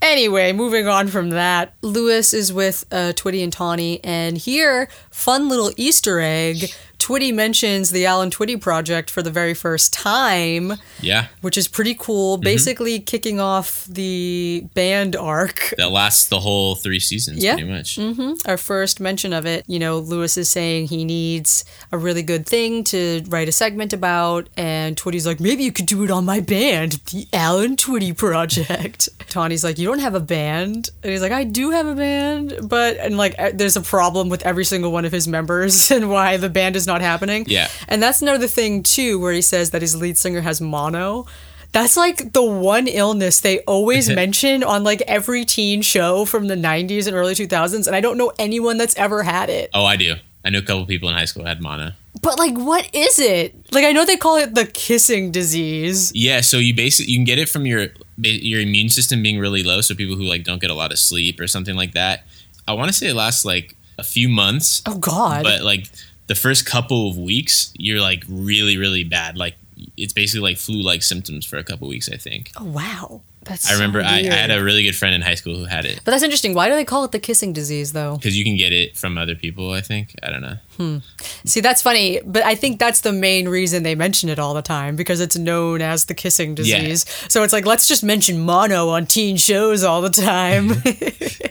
Anyway, 0.00 0.52
moving 0.52 0.86
on 0.88 1.08
from 1.08 1.30
that, 1.30 1.74
Louis 1.82 2.32
is 2.32 2.52
with 2.52 2.84
uh, 2.90 3.12
Twitty 3.14 3.42
and 3.42 3.52
Tawny, 3.52 4.00
and 4.04 4.38
here, 4.38 4.88
fun 5.10 5.48
little 5.48 5.70
Easter 5.76 6.20
egg. 6.20 6.72
Twitty 7.06 7.32
mentions 7.32 7.90
the 7.92 8.04
Alan 8.04 8.30
Twitty 8.30 8.60
project 8.60 9.10
for 9.10 9.22
the 9.22 9.30
very 9.30 9.54
first 9.54 9.92
time, 9.92 10.72
Yeah, 11.00 11.26
which 11.40 11.56
is 11.56 11.68
pretty 11.68 11.92
Mm-hmm. 11.94 12.02
cool. 12.02 12.36
Basically, 12.38 12.98
kicking 12.98 13.38
off 13.38 13.84
the 13.86 14.64
band 14.74 15.14
arc. 15.14 15.72
that 15.78 15.92
lasts 15.92 16.26
the 16.26 16.40
whole 16.40 16.74
three 16.74 16.98
seasons 16.98 17.44
Yeah. 17.44 17.54
pretty 17.54 17.70
much. 17.70 17.96
Our 18.44 18.56
first 18.56 18.98
mention 18.98 19.32
of 19.32 19.46
it, 19.46 19.62
you 19.68 19.78
know, 19.78 19.98
Louis 19.98 20.36
is 20.36 20.48
saying 20.50 20.88
he 20.88 21.04
needs 21.04 21.64
a 21.92 21.98
really 21.98 22.24
good 22.24 22.44
thing 22.44 22.82
to 22.84 23.22
write 23.28 23.48
a 23.48 23.52
segment 23.52 23.92
about, 23.92 24.48
and 24.56 24.96
Twitty's 24.96 25.26
like, 25.28 25.38
maybe 25.38 25.62
you 25.62 25.70
could 25.70 25.86
do 25.86 26.02
it 26.02 26.10
on 26.10 26.24
my 26.24 26.40
band, 26.40 26.94
the 27.12 27.28
Alan 27.32 27.76
Twitty 27.76 28.16
Project. 28.16 29.08
Tawny's 29.28 29.62
like, 29.62 29.78
you 29.78 29.86
don't 29.86 30.00
have 30.00 30.14
a 30.16 30.20
band, 30.20 30.90
and 31.04 31.12
he's 31.12 31.22
like, 31.22 31.30
I 31.32 31.44
do 31.44 31.70
have 31.70 31.86
a 31.86 31.94
band, 31.94 32.54
but 32.68 32.96
and 32.96 33.16
like, 33.16 33.36
uh, 33.38 33.52
there's 33.54 33.76
a 33.76 33.80
problem 33.80 34.28
with 34.28 34.42
every 34.44 34.64
single 34.64 34.90
one 34.90 35.04
of 35.04 35.12
his 35.12 35.28
members 35.28 35.88
and 35.96 36.10
why 36.10 36.36
the 36.36 36.50
band 36.50 36.74
is 36.74 36.84
not 36.86 36.95
happening. 37.00 37.44
Yeah. 37.48 37.68
and 37.88 38.02
that's 38.02 38.22
another 38.22 38.46
thing 38.46 38.82
too, 38.82 39.18
where 39.18 39.32
he 39.32 39.42
says 39.42 39.70
that 39.70 39.82
his 39.82 39.96
lead 39.96 40.16
singer 40.18 40.40
has 40.42 40.60
mono. 40.60 41.26
That's 41.72 41.96
like 41.96 42.32
the 42.32 42.42
one 42.42 42.86
illness 42.88 43.40
they 43.40 43.60
always 43.60 44.08
mention 44.22 44.62
on 44.64 44.82
like 44.84 45.02
every 45.02 45.44
teen 45.44 45.82
show 45.82 46.24
from 46.24 46.46
the 46.46 46.54
90s 46.54 47.06
and 47.06 47.14
early 47.14 47.34
2000s. 47.34 47.86
And 47.86 47.94
I 47.94 48.00
don't 48.00 48.16
know 48.16 48.32
anyone 48.38 48.78
that's 48.78 48.96
ever 48.96 49.22
had 49.22 49.50
it. 49.50 49.70
Oh, 49.74 49.84
I 49.84 49.96
do. 49.96 50.14
I 50.44 50.50
know 50.50 50.58
a 50.60 50.62
couple 50.62 50.86
people 50.86 51.08
in 51.08 51.14
high 51.16 51.24
school 51.26 51.44
had 51.44 51.60
mono. 51.60 51.90
But 52.22 52.38
like, 52.38 52.56
what 52.56 52.88
is 52.94 53.18
it? 53.18 53.54
Like, 53.72 53.84
I 53.84 53.92
know 53.92 54.04
they 54.06 54.16
call 54.16 54.36
it 54.36 54.54
the 54.54 54.64
kissing 54.64 55.30
disease. 55.32 56.12
Yeah, 56.14 56.40
so 56.40 56.56
you 56.58 56.72
basically 56.74 57.12
you 57.12 57.18
can 57.18 57.24
get 57.24 57.38
it 57.38 57.48
from 57.48 57.66
your 57.66 57.88
your 58.18 58.60
immune 58.60 58.88
system 58.88 59.22
being 59.22 59.38
really 59.38 59.62
low. 59.62 59.82
So 59.82 59.94
people 59.94 60.16
who 60.16 60.22
like 60.22 60.44
don't 60.44 60.60
get 60.60 60.70
a 60.70 60.74
lot 60.74 60.92
of 60.92 60.98
sleep 60.98 61.38
or 61.40 61.46
something 61.46 61.74
like 61.76 61.92
that. 61.92 62.24
I 62.66 62.72
want 62.72 62.88
to 62.88 62.94
say 62.94 63.08
it 63.08 63.14
lasts 63.14 63.44
like 63.44 63.76
a 63.98 64.02
few 64.02 64.28
months, 64.30 64.82
Oh, 64.86 64.96
God. 64.98 65.42
but 65.42 65.62
like 65.62 65.86
the 66.26 66.34
first 66.34 66.66
couple 66.66 67.08
of 67.10 67.16
weeks, 67.18 67.72
you're 67.78 68.00
like 68.00 68.24
really 68.28 68.76
really 68.78 69.04
bad. 69.04 69.36
Like 69.36 69.54
it's 69.96 70.12
basically 70.12 70.40
like 70.50 70.56
flu 70.58 70.80
like 70.82 71.02
symptoms 71.02 71.44
for 71.44 71.56
a 71.58 71.64
couple 71.64 71.86
weeks. 71.88 72.08
I 72.12 72.16
think. 72.16 72.50
oh, 72.56 72.64
wow. 72.64 73.20
That's 73.42 73.70
I 73.70 73.74
remember 73.74 74.02
so 74.02 74.08
I, 74.08 74.16
I 74.16 74.34
had 74.34 74.50
a 74.50 74.60
really 74.64 74.82
good 74.82 74.96
friend 74.96 75.14
in 75.14 75.22
high 75.22 75.36
school 75.36 75.54
who 75.56 75.66
had 75.66 75.84
it 75.84 76.00
But 76.04 76.10
that's 76.10 76.24
interesting. 76.24 76.52
Why 76.52 76.68
do 76.68 76.74
they 76.74 76.84
call 76.84 77.04
it 77.04 77.12
the 77.12 77.20
kissing 77.20 77.52
disease, 77.52 77.92
though? 77.92 78.16
because 78.16 78.36
you 78.36 78.42
can 78.42 78.56
get 78.56 78.72
it 78.72 78.96
from 78.96 79.16
other 79.16 79.36
people. 79.36 79.70
I 79.70 79.82
think 79.82 80.16
I 80.20 80.30
don't 80.30 80.40
know. 80.42 80.56
Hmm. 80.76 80.96
See, 81.44 81.60
that's 81.60 81.80
funny, 81.80 82.20
but 82.26 82.42
I 82.42 82.56
think 82.56 82.80
that's 82.80 83.02
the 83.02 83.12
main 83.12 83.48
reason 83.48 83.84
they 83.84 83.94
mention 83.94 84.30
it 84.30 84.40
all 84.40 84.52
the 84.52 84.62
time 84.62 84.96
because 84.96 85.20
it's 85.20 85.36
known 85.36 85.80
as 85.80 86.06
the 86.06 86.14
kissing 86.14 86.56
Yeah. 86.56 86.80
disease. 86.80 87.04
So 87.28 87.44
it's 87.44 87.52
like, 87.52 87.66
let's 87.66 87.86
just 87.86 88.02
mention 88.02 88.40
mono 88.40 88.88
on 88.88 89.06
teen 89.06 89.36
shows 89.36 89.84
all 89.84 90.02
the 90.02 90.10
time. 90.10 90.72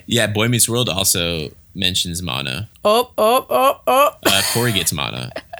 Yeah, 0.07 0.27
Boy 0.27 0.47
Meets 0.49 0.69
World 0.69 0.87
also 0.89 1.49
mentions 1.75 2.21
mono. 2.21 2.67
oh, 2.83 3.11
oh, 3.17 3.45
oh, 3.49 3.79
oh. 3.85 4.11
Uh, 4.25 4.41
Corey 4.53 4.71
gets 4.71 4.93
mono. 4.93 5.29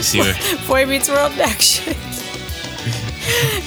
See 0.00 0.20
where, 0.20 0.34
Boy 0.68 0.86
Meets 0.86 1.08
World 1.08 1.32
action. 1.32 1.94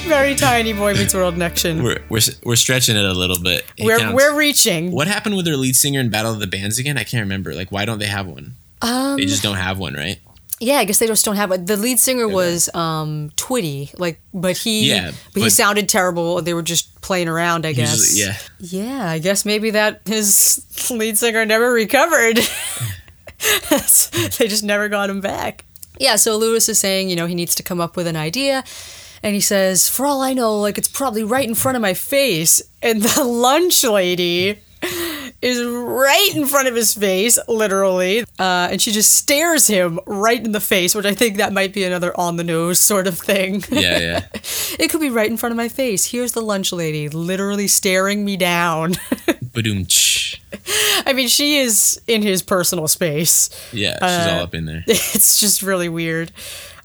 Very 0.08 0.34
tiny 0.34 0.72
Boy 0.72 0.94
Meets 0.94 1.14
World 1.14 1.40
action. 1.42 1.82
we're, 1.82 2.02
we're 2.08 2.20
we're 2.44 2.56
stretching 2.56 2.96
it 2.96 3.04
a 3.04 3.12
little 3.12 3.40
bit. 3.40 3.64
It 3.76 3.84
We're, 3.84 3.98
counts. 3.98 4.14
we're 4.14 4.36
reaching. 4.36 4.90
What 4.92 5.06
happened 5.08 5.36
with 5.36 5.44
their 5.44 5.56
lead 5.56 5.76
singer 5.76 6.00
in 6.00 6.08
Battle 6.10 6.32
of 6.32 6.40
the 6.40 6.46
Bands 6.46 6.78
again? 6.78 6.96
I 6.96 7.04
can't 7.04 7.22
remember. 7.22 7.54
Like, 7.54 7.70
why 7.70 7.84
don't 7.84 7.98
they 7.98 8.06
have 8.06 8.26
one? 8.26 8.54
Um, 8.82 9.16
they 9.16 9.26
just 9.26 9.42
don't 9.42 9.56
have 9.56 9.78
one, 9.78 9.94
right? 9.94 10.18
Yeah, 10.62 10.76
I 10.76 10.84
guess 10.84 10.98
they 10.98 11.06
just 11.06 11.24
don't 11.24 11.36
have 11.36 11.50
it. 11.52 11.66
The 11.66 11.76
lead 11.78 11.98
singer 11.98 12.28
was 12.28 12.68
um, 12.74 13.30
Twitty, 13.36 13.98
like, 13.98 14.20
but 14.34 14.58
he, 14.58 14.90
Yeah, 14.90 15.12
but, 15.32 15.42
he 15.42 15.48
sounded 15.50 15.88
terrible. 15.88 16.42
They 16.42 16.52
were 16.52 16.62
just 16.62 17.00
playing 17.00 17.28
around, 17.28 17.64
I 17.64 17.72
guess. 17.72 18.14
Usually- 18.14 18.28
yeah. 18.28 18.36
Yeah, 18.98 19.10
I 19.10 19.18
guess 19.20 19.46
maybe 19.46 19.70
that 19.70 20.02
his 20.04 20.62
lead 20.90 21.16
singer 21.16 21.46
never 21.46 21.72
recovered. 21.72 22.36
they 24.38 24.48
just 24.48 24.62
never 24.62 24.88
got 24.90 25.08
him 25.08 25.20
back. 25.22 25.64
Yeah, 25.98 26.16
so 26.16 26.36
Louis 26.36 26.68
is 26.68 26.78
saying, 26.78 27.08
you 27.08 27.16
know, 27.16 27.26
he 27.26 27.34
needs 27.34 27.54
to 27.54 27.62
come 27.62 27.80
up 27.80 27.96
with 27.96 28.06
an 28.06 28.16
idea. 28.16 28.62
And 29.22 29.34
he 29.34 29.40
says, 29.40 29.88
for 29.88 30.06
all 30.06 30.22
I 30.22 30.32
know, 30.32 30.58
like 30.58 30.78
it's 30.78 30.88
probably 30.88 31.24
right 31.24 31.46
in 31.48 31.54
front 31.54 31.76
of 31.76 31.82
my 31.82 31.94
face. 31.94 32.62
And 32.82 33.02
the 33.02 33.24
lunch 33.48 33.82
lady 33.84 34.58
is 35.42 35.64
right 35.64 36.32
in 36.34 36.46
front 36.46 36.68
of 36.68 36.74
his 36.74 36.94
face, 36.94 37.38
literally. 37.48 38.20
Uh, 38.38 38.68
and 38.70 38.80
she 38.80 38.92
just 38.92 39.12
stares 39.12 39.66
him 39.66 39.98
right 40.06 40.42
in 40.42 40.52
the 40.52 40.60
face, 40.60 40.94
which 40.94 41.06
I 41.06 41.14
think 41.14 41.38
that 41.38 41.52
might 41.52 41.72
be 41.72 41.84
another 41.84 42.18
on 42.18 42.36
the 42.36 42.44
nose 42.44 42.78
sort 42.78 43.06
of 43.06 43.18
thing. 43.18 43.64
Yeah, 43.70 43.98
yeah. 43.98 44.26
It 44.78 44.88
could 44.88 45.00
be 45.00 45.10
right 45.10 45.28
in 45.28 45.36
front 45.36 45.52
of 45.52 45.56
my 45.56 45.68
face. 45.68 46.06
Here's 46.06 46.32
the 46.32 46.40
lunch 46.40 46.72
lady, 46.72 47.08
literally 47.08 47.66
staring 47.66 48.24
me 48.24 48.36
down. 48.36 48.92
Badoom. 49.52 49.84
I 51.06 51.12
mean, 51.12 51.28
she 51.28 51.58
is 51.58 52.00
in 52.06 52.22
his 52.22 52.42
personal 52.42 52.86
space. 52.88 53.50
Yeah, 53.72 53.94
she's 53.94 54.32
all 54.32 54.42
up 54.42 54.54
in 54.54 54.66
there. 54.66 54.84
It's 54.88 55.40
just 55.40 55.62
really 55.62 55.88
weird. 55.88 56.30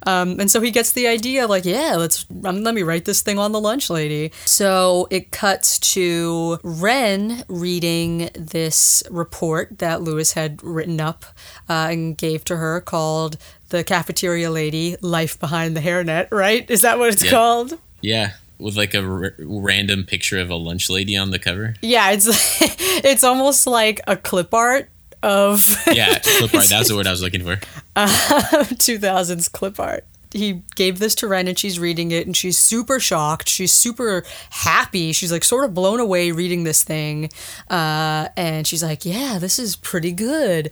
Um, 0.05 0.39
and 0.39 0.49
so 0.51 0.61
he 0.61 0.71
gets 0.71 0.91
the 0.91 1.07
idea, 1.07 1.47
like, 1.47 1.65
yeah, 1.65 1.95
let's 1.97 2.25
um, 2.43 2.63
let 2.63 2.75
me 2.75 2.83
write 2.83 3.05
this 3.05 3.21
thing 3.21 3.39
on 3.39 3.51
the 3.51 3.59
lunch 3.61 3.89
lady. 3.89 4.31
So 4.45 5.07
it 5.09 5.31
cuts 5.31 5.79
to 5.93 6.59
Ren 6.63 7.43
reading 7.47 8.29
this 8.35 9.03
report 9.09 9.79
that 9.79 10.01
Louis 10.01 10.31
had 10.33 10.63
written 10.63 11.01
up 11.01 11.25
uh, 11.69 11.87
and 11.91 12.17
gave 12.17 12.45
to 12.45 12.57
her, 12.57 12.81
called 12.81 13.37
"The 13.69 13.83
Cafeteria 13.83 14.51
Lady: 14.51 14.95
Life 15.01 15.39
Behind 15.39 15.75
the 15.75 15.81
Hairnet." 15.81 16.27
Right? 16.31 16.69
Is 16.69 16.81
that 16.81 16.99
what 16.99 17.09
it's 17.13 17.23
Yeah. 17.23 17.31
called? 17.31 17.77
Yeah, 18.01 18.33
with 18.59 18.77
like 18.77 18.93
a 18.93 19.03
r- 19.03 19.33
random 19.39 20.03
picture 20.03 20.37
of 20.39 20.49
a 20.51 20.55
lunch 20.55 20.89
lady 20.89 21.17
on 21.17 21.31
the 21.31 21.39
cover. 21.39 21.73
Yeah, 21.81 22.11
it's 22.11 22.27
it's 23.03 23.23
almost 23.23 23.65
like 23.65 24.01
a 24.07 24.15
clip 24.15 24.53
art 24.53 24.89
of 25.23 25.75
Yeah, 25.91 26.19
clip 26.19 26.53
art. 26.53 26.65
That's 26.69 26.89
the 26.89 26.95
word 26.95 27.07
I 27.07 27.11
was 27.11 27.21
looking 27.23 27.41
for. 27.43 27.59
2000s 27.95 29.51
clip 29.51 29.79
art. 29.79 30.05
He 30.31 30.63
gave 30.75 30.99
this 30.99 31.15
to 31.15 31.27
Ren 31.27 31.47
and 31.47 31.57
she's 31.57 31.79
reading 31.79 32.11
it 32.11 32.25
and 32.25 32.35
she's 32.35 32.57
super 32.59 32.99
shocked. 32.99 33.47
She's 33.47 33.71
super 33.71 34.25
happy. 34.49 35.13
She's 35.13 35.31
like 35.31 35.45
sort 35.45 35.63
of 35.63 35.73
blown 35.73 36.01
away 36.01 36.31
reading 36.31 36.65
this 36.65 36.83
thing. 36.83 37.29
Uh, 37.69 38.27
and 38.35 38.67
she's 38.67 38.83
like, 38.83 39.05
yeah, 39.05 39.37
this 39.39 39.57
is 39.57 39.77
pretty 39.77 40.11
good. 40.11 40.71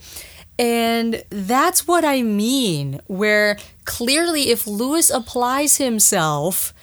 And 0.59 1.23
that's 1.29 1.87
what 1.87 2.05
I 2.05 2.21
mean, 2.21 2.99
where 3.07 3.57
clearly 3.85 4.49
if 4.49 4.67
Louis 4.67 5.09
applies 5.09 5.77
himself, 5.77 6.73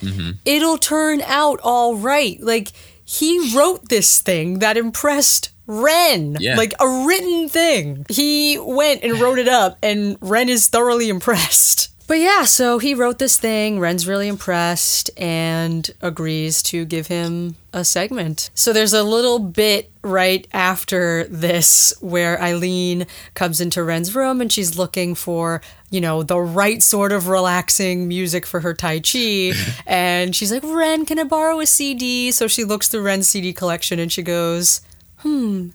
it'll 0.44 0.78
turn 0.78 1.20
out 1.22 1.60
all 1.62 1.96
right. 1.96 2.40
Like, 2.40 2.72
he 3.04 3.54
wrote 3.56 3.88
this 3.88 4.20
thing 4.20 4.60
that 4.60 4.76
impressed 4.76 5.49
Ren, 5.70 6.36
Yeah. 6.40 6.56
like 6.56 6.74
a 6.80 6.88
written 7.06 7.48
thing. 7.48 8.04
He 8.08 8.58
went 8.58 9.04
and 9.04 9.20
wrote 9.20 9.38
it 9.38 9.48
up, 9.48 9.78
and 9.82 10.16
Ren 10.20 10.48
is 10.48 10.66
thoroughly 10.68 11.08
impressed. 11.08 11.88
But 12.10 12.18
yeah, 12.18 12.42
so 12.42 12.80
he 12.80 12.92
wrote 12.94 13.20
this 13.20 13.38
thing. 13.38 13.78
Ren's 13.78 14.04
really 14.04 14.26
impressed 14.26 15.10
and 15.16 15.88
agrees 16.02 16.60
to 16.64 16.84
give 16.84 17.06
him 17.06 17.54
a 17.72 17.84
segment. 17.84 18.50
So 18.52 18.72
there's 18.72 18.92
a 18.92 19.04
little 19.04 19.38
bit 19.38 19.92
right 20.02 20.44
after 20.52 21.22
this 21.30 21.94
where 22.00 22.42
Eileen 22.42 23.06
comes 23.34 23.60
into 23.60 23.84
Ren's 23.84 24.12
room 24.12 24.40
and 24.40 24.50
she's 24.50 24.76
looking 24.76 25.14
for, 25.14 25.62
you 25.88 26.00
know, 26.00 26.24
the 26.24 26.40
right 26.40 26.82
sort 26.82 27.12
of 27.12 27.28
relaxing 27.28 28.08
music 28.08 28.44
for 28.44 28.58
her 28.58 28.74
Tai 28.74 28.98
Chi. 28.98 29.52
and 29.86 30.34
she's 30.34 30.50
like, 30.50 30.64
Ren, 30.64 31.06
can 31.06 31.20
I 31.20 31.22
borrow 31.22 31.60
a 31.60 31.66
CD? 31.66 32.32
So 32.32 32.48
she 32.48 32.64
looks 32.64 32.88
through 32.88 33.02
Ren's 33.02 33.28
CD 33.28 33.52
collection 33.52 34.00
and 34.00 34.10
she 34.10 34.22
goes, 34.24 34.80
hmm, 35.22 35.68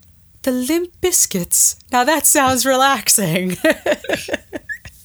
the 0.43 0.51
Limp 0.51 0.91
Bizkits. 1.01 1.77
Now 1.91 2.03
that 2.03 2.25
sounds 2.25 2.65
relaxing. 2.65 3.57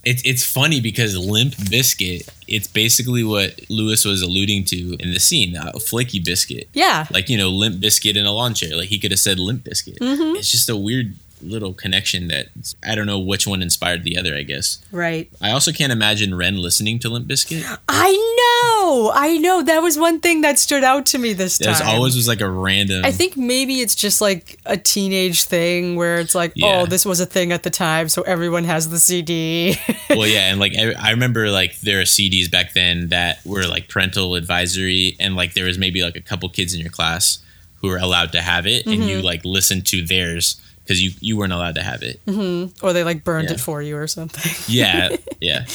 It's 0.03 0.23
it's 0.25 0.45
funny 0.45 0.81
because 0.81 1.15
Limp 1.17 1.53
Bizkit. 1.55 2.27
It's 2.49 2.67
basically 2.67 3.23
what 3.23 3.61
Louis 3.69 4.03
was 4.05 4.23
alluding 4.23 4.65
to 4.67 4.97
in 4.99 5.13
the 5.13 5.21
scene. 5.21 5.55
A 5.57 5.79
flaky 5.79 6.21
biscuit. 6.21 6.69
yeah. 6.73 7.07
Like 7.11 7.29
you 7.29 7.37
know, 7.37 7.51
Limp 7.51 7.83
Bizkit 7.83 8.17
in 8.17 8.25
a 8.25 8.33
lawn 8.33 8.55
chair. 8.55 8.77
Like 8.77 8.89
he 8.89 8.99
could 8.99 9.11
have 9.11 9.21
said 9.21 9.39
Limp 9.39 9.65
Bizkit. 9.65 9.99
Mm-hmm. 9.99 10.37
It's 10.37 10.51
just 10.51 10.71
a 10.71 10.77
weird 10.77 11.15
little 11.43 11.73
connection 11.73 12.29
that 12.29 12.47
I 12.87 12.95
don't 12.95 13.07
know 13.07 13.19
which 13.19 13.47
one 13.47 13.63
inspired 13.63 14.05
the 14.05 14.17
other. 14.19 14.35
I 14.37 14.43
guess. 14.43 14.79
Right. 14.93 15.31
I 15.41 15.51
also 15.53 15.73
can't 15.73 15.93
imagine 15.93 16.35
Ren 16.35 16.57
listening 16.57 16.99
to 17.01 17.09
Limp 17.09 17.27
Bizkit. 17.29 17.65
I 17.89 18.11
know. 18.13 19.13
I 19.15 19.39
know. 19.39 19.63
That 19.63 19.81
was 19.83 19.99
one 19.99 20.21
thing 20.21 20.41
that 20.43 20.59
stood 20.59 20.85
out 20.85 21.07
to 21.07 21.19
me 21.19 21.33
this 21.33 21.59
time. 21.59 21.67
There's 21.73 21.81
always 21.81 22.17
was 22.17 22.29
like 22.29 22.41
a 22.41 22.51
random. 22.51 23.05
I 23.05 23.13
think 23.13 23.37
maybe 23.37 23.81
it's 23.81 23.95
just 23.95 24.21
like 24.21 24.59
a 24.67 24.77
teenage 24.77 25.45
thing 25.45 25.97
where 25.97 26.19
it's 26.19 26.35
like, 26.35 26.53
Yeah. 26.55 26.81
oh, 26.83 26.87
this 26.87 27.05
was 27.05 27.21
a 27.21 27.27
thing 27.27 27.53
at 27.53 27.63
the 27.63 27.71
time, 27.71 28.09
so 28.09 28.23
everyone 28.23 28.65
has 28.65 28.89
the 28.91 28.99
CD. 28.99 29.77
well, 30.11 30.27
yeah, 30.27 30.51
and 30.51 30.59
like 30.61 30.73
I, 30.77 31.11
remember, 31.11 31.51
like 31.51 31.79
there 31.81 32.01
are 32.01 32.05
CDs 32.05 32.51
back 32.51 32.73
then 32.75 33.09
that 33.09 33.45
were 33.45 33.67
like 33.67 33.89
parental 33.89 34.35
advisory, 34.35 35.17
and 35.21 35.37
like 35.37 35.55
there 35.55 35.67
was 35.67 35.79
maybe 35.79 36.03
like 36.03 36.17
a 36.17 36.21
couple 36.21 36.49
kids 36.49 36.75
in 36.75 36.81
your 36.81 36.91
class 36.91 37.39
who 37.81 37.89
were 37.89 37.99
allowed 37.99 38.33
to 38.33 38.41
have 38.41 38.67
it, 38.67 38.87
and 38.87 38.95
Mm-hmm. 39.01 39.09
you 39.09 39.23
like 39.23 39.45
listened 39.45 39.87
to 39.87 40.05
theirs 40.05 40.61
because 40.91 41.01
you 41.01 41.13
you 41.21 41.37
weren't 41.37 41.53
allowed 41.53 41.77
to 41.77 41.83
have 41.85 42.03
it. 42.03 42.21
Mm-hmm. 42.27 42.85
or 42.85 42.93
they 42.93 43.05
like 43.05 43.23
burned 43.23 43.49
Yeah. 43.49 43.55
it 43.55 43.61
for 43.61 43.81
you 43.81 43.97
or 43.97 44.09
something. 44.09 44.53
Yeah, 44.67 45.15
yeah, 45.41 45.67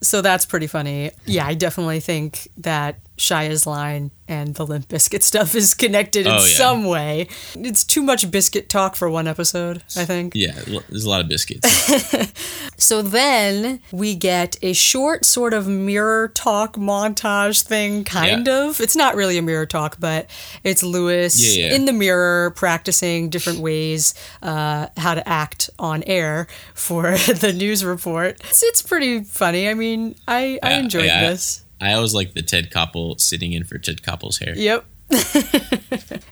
So 0.00 0.22
that's 0.22 0.46
pretty 0.46 0.68
funny. 0.68 1.10
Yeah, 1.26 1.44
I 1.46 1.54
definitely 1.54 1.98
think 1.98 2.46
that 2.58 3.00
Shia's 3.22 3.66
line 3.66 4.10
and 4.28 4.54
the 4.54 4.66
Limp 4.66 4.88
Bizkit 4.88 5.22
stuff 5.22 5.54
is 5.54 5.74
connected 5.74 6.26
in 6.26 6.32
Oh, 6.32 6.36
yeah. 6.36 6.56
some 6.56 6.84
way. 6.84 7.28
It's 7.54 7.84
too 7.84 8.02
much 8.02 8.30
biscuit 8.30 8.68
talk 8.68 8.96
for 8.96 9.08
one 9.10 9.26
episode, 9.28 9.82
I 9.96 10.04
think. 10.04 10.32
yeah. 10.34 10.52
There's 10.88 11.04
a 11.04 11.10
lot 11.10 11.20
of 11.20 11.28
biscuits. 11.28 11.66
So 12.78 13.00
then 13.00 13.80
we 13.92 14.16
get 14.16 14.56
a 14.60 14.72
short 14.72 15.24
sort 15.24 15.54
of 15.54 15.68
mirror 15.68 16.26
talk 16.28 16.74
montage 16.76 17.62
thing, 17.62 18.02
kind 18.02 18.46
Yeah. 18.48 18.64
of. 18.68 18.80
It's 18.80 18.96
not 18.96 19.14
really 19.14 19.38
a 19.38 19.42
mirror 19.42 19.66
talk, 19.66 19.98
but 20.00 20.28
it's 20.64 20.82
Louis 20.82 21.56
Yeah, 21.58 21.74
in 21.74 21.84
the 21.84 21.92
mirror 21.92 22.50
practicing 22.56 23.28
different 23.30 23.60
ways 23.60 24.14
uh, 24.42 24.88
how 24.96 25.14
to 25.14 25.26
act 25.28 25.70
on 25.78 26.02
air 26.04 26.48
for 26.74 27.02
the 27.16 27.52
news 27.56 27.84
report. 27.84 28.40
It's, 28.40 28.64
it's 28.64 28.82
pretty 28.82 29.22
funny. 29.22 29.68
I 29.68 29.74
mean, 29.74 30.16
I, 30.26 30.58
I 30.62 30.72
enjoyed 30.74 31.04
this. 31.04 31.61
I 31.82 31.94
always 31.94 32.14
like 32.14 32.34
the 32.34 32.42
Ted 32.42 32.70
Koppel 32.70 33.20
sitting 33.20 33.52
in 33.52 33.64
for 33.64 33.76
Ted 33.78 34.02
Koppel's 34.02 34.38
hair. 34.38 34.54
Yep. 34.56 34.84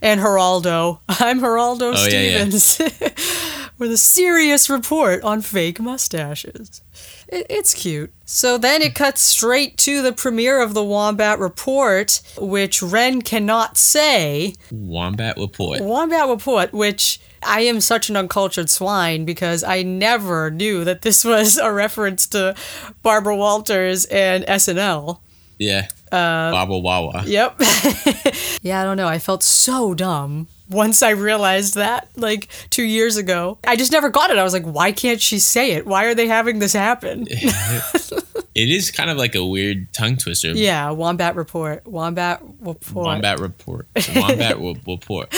and 0.02 0.20
Geraldo. 0.20 1.00
I'm 1.08 1.40
Geraldo 1.40 1.92
Oh, 1.96 2.06
yeah, 2.06 2.44
yeah. 2.44 2.48
Stevens 2.50 3.72
with 3.78 3.92
a 3.92 3.96
serious 3.98 4.70
report 4.70 5.22
on 5.22 5.42
fake 5.42 5.80
mustaches. 5.80 6.80
It- 7.28 7.46
It's 7.50 7.74
cute. 7.74 8.12
So 8.24 8.56
then 8.58 8.80
it 8.82 8.94
cuts 8.94 9.22
straight 9.22 9.76
to 9.78 10.02
the 10.02 10.12
premiere 10.12 10.62
of 10.62 10.72
the 10.74 10.84
Wombat 10.84 11.38
Report, 11.38 12.20
which 12.38 12.82
Ren 12.82 13.20
cannot 13.22 13.76
say. 13.76 14.54
Wombat 14.70 15.36
Report. 15.36 15.80
Wombat 15.80 16.28
Report, 16.28 16.72
which 16.72 17.20
I 17.42 17.60
am 17.62 17.80
such 17.80 18.08
an 18.08 18.16
uncultured 18.16 18.70
swine 18.70 19.24
because 19.24 19.62
I 19.64 19.82
never 19.82 20.50
knew 20.50 20.84
that 20.84 21.02
this 21.02 21.24
was 21.24 21.58
a 21.58 21.72
reference 21.72 22.26
to 22.28 22.54
Barbara 23.02 23.36
Walters 23.36 24.04
and 24.06 24.44
SNL. 24.46 25.18
Yeah. 25.60 25.86
Uh, 26.10 26.50
Baba 26.50 26.78
Wawa. 26.78 27.22
Yep. 27.26 27.56
yeah, 28.62 28.80
I 28.80 28.84
don't 28.84 28.96
know. 28.96 29.06
I 29.06 29.18
felt 29.18 29.42
so 29.44 29.94
dumb 29.94 30.48
once 30.70 31.02
I 31.02 31.10
realized 31.10 31.74
that, 31.74 32.08
like 32.16 32.48
two 32.70 32.82
years 32.82 33.16
ago. 33.18 33.58
I 33.66 33.76
just 33.76 33.92
never 33.92 34.08
got 34.08 34.30
it. 34.30 34.38
I 34.38 34.42
was 34.42 34.54
like, 34.54 34.64
why 34.64 34.90
can't 34.90 35.20
she 35.20 35.38
say 35.38 35.72
it? 35.72 35.86
Why 35.86 36.06
are 36.06 36.14
they 36.14 36.26
having 36.26 36.58
this 36.58 36.72
happen? 36.72 37.28
It 38.52 38.68
is 38.68 38.90
kind 38.90 39.08
of 39.10 39.16
like 39.16 39.36
a 39.36 39.46
weird 39.46 39.92
tongue 39.92 40.16
twister. 40.16 40.48
yeah, 40.50 40.90
Wombat 40.90 41.36
Report. 41.36 41.86
Wombat 41.86 42.42
Report. 42.58 43.06
Wombat 43.06 43.38
report. 43.38 43.86
Wombat 44.16 44.58
report. 44.60 45.32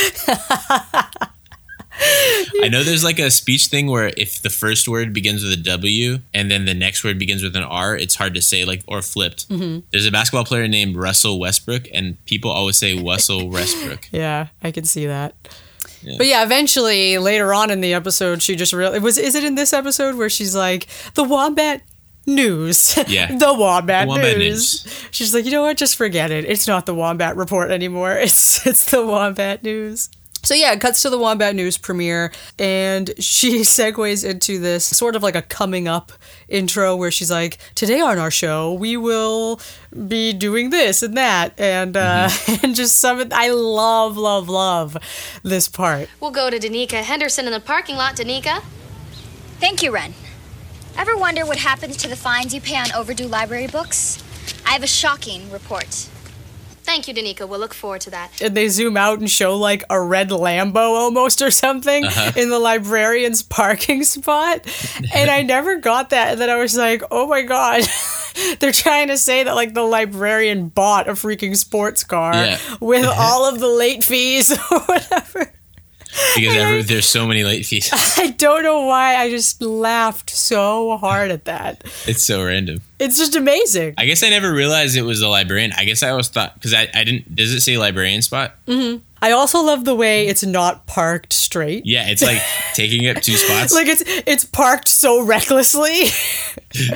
I 2.00 2.68
know 2.68 2.82
there's 2.82 3.04
like 3.04 3.18
a 3.18 3.30
speech 3.30 3.66
thing 3.66 3.86
where 3.86 4.12
if 4.16 4.40
the 4.40 4.50
first 4.50 4.88
word 4.88 5.12
begins 5.12 5.42
with 5.42 5.52
a 5.52 5.62
W 5.62 6.18
and 6.32 6.50
then 6.50 6.64
the 6.64 6.74
next 6.74 7.04
word 7.04 7.18
begins 7.18 7.42
with 7.42 7.54
an 7.56 7.62
R, 7.62 7.96
it's 7.96 8.14
hard 8.14 8.34
to 8.34 8.42
say, 8.42 8.64
like, 8.64 8.82
or 8.86 9.02
flipped. 9.02 9.48
Mm-hmm. 9.48 9.80
There's 9.90 10.06
a 10.06 10.10
basketball 10.10 10.44
player 10.44 10.66
named 10.68 10.96
Russell 10.96 11.38
Westbrook, 11.38 11.88
and 11.92 12.22
people 12.26 12.50
always 12.50 12.76
say 12.76 13.00
Russell 13.00 13.48
Westbrook. 13.50 14.08
Yeah, 14.10 14.48
I 14.62 14.70
can 14.70 14.84
see 14.84 15.06
that. 15.06 15.34
Yeah. 16.02 16.14
But 16.18 16.26
yeah, 16.26 16.42
eventually 16.42 17.18
later 17.18 17.54
on 17.54 17.70
in 17.70 17.80
the 17.80 17.94
episode, 17.94 18.42
she 18.42 18.56
just 18.56 18.72
really 18.72 18.98
was. 18.98 19.18
Is 19.18 19.34
it 19.34 19.44
in 19.44 19.54
this 19.54 19.72
episode 19.72 20.16
where 20.16 20.30
she's 20.30 20.54
like 20.54 20.86
the 21.14 21.24
Wombat 21.24 21.82
News? 22.26 22.96
Yeah. 23.08 23.26
the 23.36 23.54
Wombat, 23.54 24.06
The 24.06 24.08
Wombat 24.08 24.38
News. 24.38 24.84
News. 24.84 25.08
She's 25.10 25.34
like, 25.34 25.44
you 25.44 25.50
know 25.50 25.62
what? 25.62 25.76
Just 25.76 25.96
forget 25.96 26.30
it. 26.30 26.44
It's 26.44 26.66
not 26.66 26.86
the 26.86 26.94
Wombat 26.94 27.36
Report 27.36 27.70
anymore. 27.70 28.12
It's 28.18 28.66
it's 28.66 28.90
the 28.90 29.04
Wombat 29.04 29.62
News. 29.62 30.08
So 30.42 30.54
yeah, 30.54 30.72
it 30.72 30.80
cuts 30.80 31.00
to 31.02 31.10
the 31.10 31.18
Wombat 31.18 31.54
News 31.54 31.78
premiere, 31.78 32.32
and 32.58 33.12
she 33.18 33.60
segues 33.62 34.28
into 34.28 34.58
this 34.58 34.84
sort 34.84 35.14
of 35.14 35.22
like 35.22 35.36
a 35.36 35.42
coming 35.42 35.86
up 35.86 36.12
intro 36.48 36.96
where 36.96 37.10
she's 37.10 37.30
like, 37.30 37.58
"Today 37.74 38.00
on 38.00 38.18
our 38.18 38.30
show, 38.30 38.72
we 38.72 38.96
will 38.96 39.60
be 40.08 40.32
doing 40.32 40.70
this 40.70 41.02
and 41.02 41.16
that," 41.16 41.58
and 41.58 41.96
uh, 41.96 42.28
and 42.62 42.74
just 42.74 42.98
some. 42.98 43.22
I 43.32 43.50
love, 43.50 44.16
love, 44.16 44.48
love 44.48 44.96
this 45.42 45.68
part. 45.68 46.08
We'll 46.20 46.32
go 46.32 46.50
to 46.50 46.58
Danica 46.58 47.02
Henderson 47.02 47.46
in 47.46 47.52
the 47.52 47.60
parking 47.60 47.96
lot. 47.96 48.16
Danica? 48.16 48.62
Thank 49.60 49.82
you, 49.82 49.92
Ren. 49.92 50.14
Ever 50.96 51.16
wonder 51.16 51.46
what 51.46 51.58
happens 51.58 51.96
to 51.98 52.08
the 52.08 52.16
fines 52.16 52.52
you 52.52 52.60
pay 52.60 52.76
on 52.76 52.92
overdue 52.92 53.28
library 53.28 53.68
books? 53.68 54.22
I 54.66 54.70
have 54.72 54.82
a 54.82 54.88
shocking 54.88 55.50
report. 55.50 56.08
Thank 56.92 57.08
you, 57.08 57.14
Danica. 57.14 57.48
We'll 57.48 57.58
look 57.58 57.72
forward 57.72 58.02
to 58.02 58.10
that. 58.10 58.42
and 58.42 58.54
they 58.54 58.68
zoom 58.68 58.98
out 58.98 59.18
and 59.18 59.30
show 59.30 59.56
like 59.56 59.82
a 59.88 59.98
red 59.98 60.28
Lambo 60.28 60.76
almost 60.76 61.40
or 61.40 61.50
something 61.50 62.04
uh-huh. 62.04 62.32
in 62.36 62.50
the 62.50 62.58
librarian's 62.58 63.42
parking 63.42 64.04
spot. 64.16 64.66
And 65.14 65.30
I 65.30 65.40
never 65.40 65.76
got 65.78 66.10
that. 66.10 66.32
And 66.32 66.40
then 66.42 66.50
I 66.50 66.56
was 66.56 66.76
like, 66.76 67.02
oh 67.10 67.26
my 67.26 67.40
God, 67.40 67.84
they're 68.58 68.72
trying 68.72 69.08
to 69.08 69.16
say 69.16 69.42
that 69.44 69.54
like 69.54 69.72
the 69.72 69.82
librarian 69.84 70.68
bought 70.68 71.08
a 71.08 71.12
freaking 71.12 71.56
sports 71.56 72.04
car 72.04 72.34
Yeah. 72.34 72.58
with 72.78 73.06
all 73.16 73.48
of 73.48 73.58
the 73.58 73.68
late 73.68 74.04
fees 74.04 74.50
or 74.52 74.80
whatever. 74.80 75.50
Because 76.34 76.56
ever, 76.56 76.82
there's 76.82 77.06
so 77.08 77.26
many 77.26 77.44
late 77.44 77.66
fees. 77.66 77.90
I 78.18 78.30
don't 78.36 78.62
know 78.62 78.86
why 78.86 79.16
I 79.16 79.30
just 79.30 79.62
laughed 79.62 80.30
so 80.30 80.96
hard 80.96 81.30
at 81.30 81.46
that. 81.46 81.82
It's 82.06 82.24
so 82.24 82.44
random. 82.44 82.82
It's 82.98 83.18
just 83.18 83.34
amazing. 83.34 83.94
I 83.98 84.06
guess 84.06 84.22
I 84.22 84.28
never 84.28 84.52
realized 84.52 84.96
it 84.96 85.02
was 85.02 85.22
a 85.22 85.28
librarian. 85.28 85.72
I 85.76 85.84
guess 85.84 86.02
I 86.02 86.10
always 86.10 86.28
thought 86.28 86.54
because 86.54 86.74
I, 86.74 86.88
I 86.94 87.04
didn't. 87.04 87.34
Does 87.34 87.52
it 87.52 87.60
say 87.60 87.78
librarian 87.78 88.22
spot? 88.22 88.54
Mm-hmm. 88.66 89.02
I 89.22 89.30
also 89.30 89.62
love 89.62 89.84
the 89.84 89.94
way 89.94 90.26
it's 90.26 90.44
not 90.44 90.86
parked 90.86 91.32
straight. 91.32 91.86
Yeah, 91.86 92.08
it's 92.08 92.22
like 92.22 92.42
taking 92.74 93.06
up 93.08 93.22
two 93.22 93.34
spots. 93.34 93.72
Like 93.72 93.86
it's 93.86 94.02
it's 94.26 94.44
parked 94.44 94.88
so 94.88 95.22
recklessly. 95.22 96.08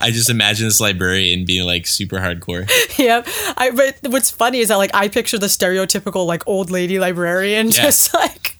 I 0.00 0.10
just 0.12 0.28
imagine 0.30 0.66
this 0.66 0.78
librarian 0.80 1.44
being 1.44 1.66
like 1.66 1.86
super 1.86 2.16
hardcore. 2.18 2.68
yep. 2.98 3.26
I 3.56 3.70
but 3.70 3.96
what's 4.12 4.30
funny 4.30 4.58
is 4.60 4.68
that 4.68 4.76
like 4.76 4.90
I 4.94 5.08
picture 5.08 5.38
the 5.38 5.46
stereotypical 5.46 6.26
like 6.26 6.46
old 6.46 6.70
lady 6.70 6.98
librarian 6.98 7.66
Yeah. 7.68 7.82
just 7.84 8.12
like 8.14 8.58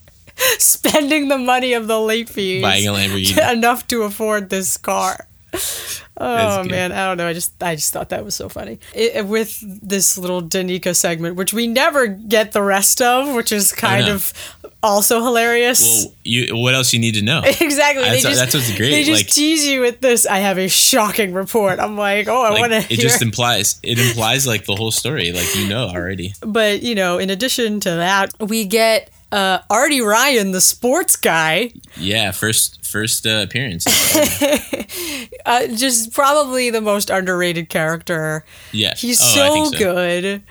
spending 0.59 1.29
the 1.29 1.39
money 1.39 1.75
of 1.75 1.87
the 1.89 2.01
late 2.01 2.29
fees 2.29 2.63
Buying 2.63 2.87
a 2.89 2.93
Lamborghini. 2.93 3.53
enough 3.53 3.87
to 3.89 4.03
afford 4.03 4.49
this 4.51 4.77
car. 4.77 5.29
Oh 6.19 6.65
man, 6.65 6.93
I 6.93 7.07
don't 7.09 7.19
know. 7.19 7.27
I 7.29 7.33
just 7.35 7.63
I 7.63 7.75
just 7.75 7.93
thought 7.93 8.09
that 8.09 8.25
was 8.25 8.35
so 8.35 8.49
funny. 8.49 8.79
It, 8.95 9.27
with 9.27 9.63
this 9.87 10.17
little 10.17 10.43
Danica 10.43 10.97
segment, 10.97 11.37
which 11.37 11.53
we 11.53 11.67
never 11.67 12.07
get 12.07 12.53
the 12.53 12.63
rest 12.63 13.03
of, 13.03 13.35
which 13.35 13.53
is 13.53 13.73
kind 13.73 14.09
of 14.09 14.33
also 14.83 15.23
hilarious. 15.23 15.83
Well, 16.05 16.15
you 16.25 16.57
what 16.57 16.75
else 16.75 16.93
you 16.93 17.01
need 17.01 17.15
to 17.17 17.23
know? 17.23 17.43
exactly. 17.45 18.03
That's- 18.03 18.23
they 18.23 18.29
just, 18.31 18.41
that's 18.41 18.55
what's 18.55 18.75
great, 18.77 18.91
They 18.93 19.05
just 19.05 19.25
like- 19.25 19.35
tease 19.35 19.67
you 19.67 19.81
with 19.81 20.01
this. 20.01 20.27
I 20.27 20.39
have 20.39 20.59
a 20.59 20.69
shocking 20.69 21.35
report. 21.35 21.79
I'm 21.81 21.97
like, 21.99 22.29
oh, 22.29 22.43
I 22.43 22.51
Like, 22.51 22.61
want 22.61 22.73
to 22.73 22.79
it 22.79 22.85
hear. 22.85 22.97
just 22.99 23.21
implies 23.21 23.79
it 23.83 23.99
implies 23.99 24.47
like 24.47 24.65
the 24.65 24.75
whole 24.75 24.91
story, 24.93 25.33
like 25.33 25.55
you 25.55 25.69
know 25.69 25.89
already. 25.89 26.33
but 26.41 26.83
you 26.83 26.95
know, 26.95 27.19
in 27.19 27.29
addition 27.31 27.81
to 27.81 27.91
that, 27.91 28.33
we 28.41 28.65
get 28.65 29.11
uh, 29.37 29.59
Artie 29.71 30.01
Ryan, 30.01 30.53
the 30.53 30.61
sports 30.61 31.17
guy, 31.17 31.73
Yeah, 31.97 32.31
first 32.33 32.85
first 32.87 33.27
uh, 33.27 33.45
appearance. 33.47 33.85
uh, 35.47 35.67
just 35.69 36.13
probably 36.13 36.71
the 36.71 36.81
most 36.81 37.11
underrated 37.11 37.69
character. 37.69 38.45
Yeah, 38.73 38.95
He's 38.97 39.21
Oh, 39.23 39.27
so, 39.27 39.65
so. 39.73 39.79
good. 39.79 40.43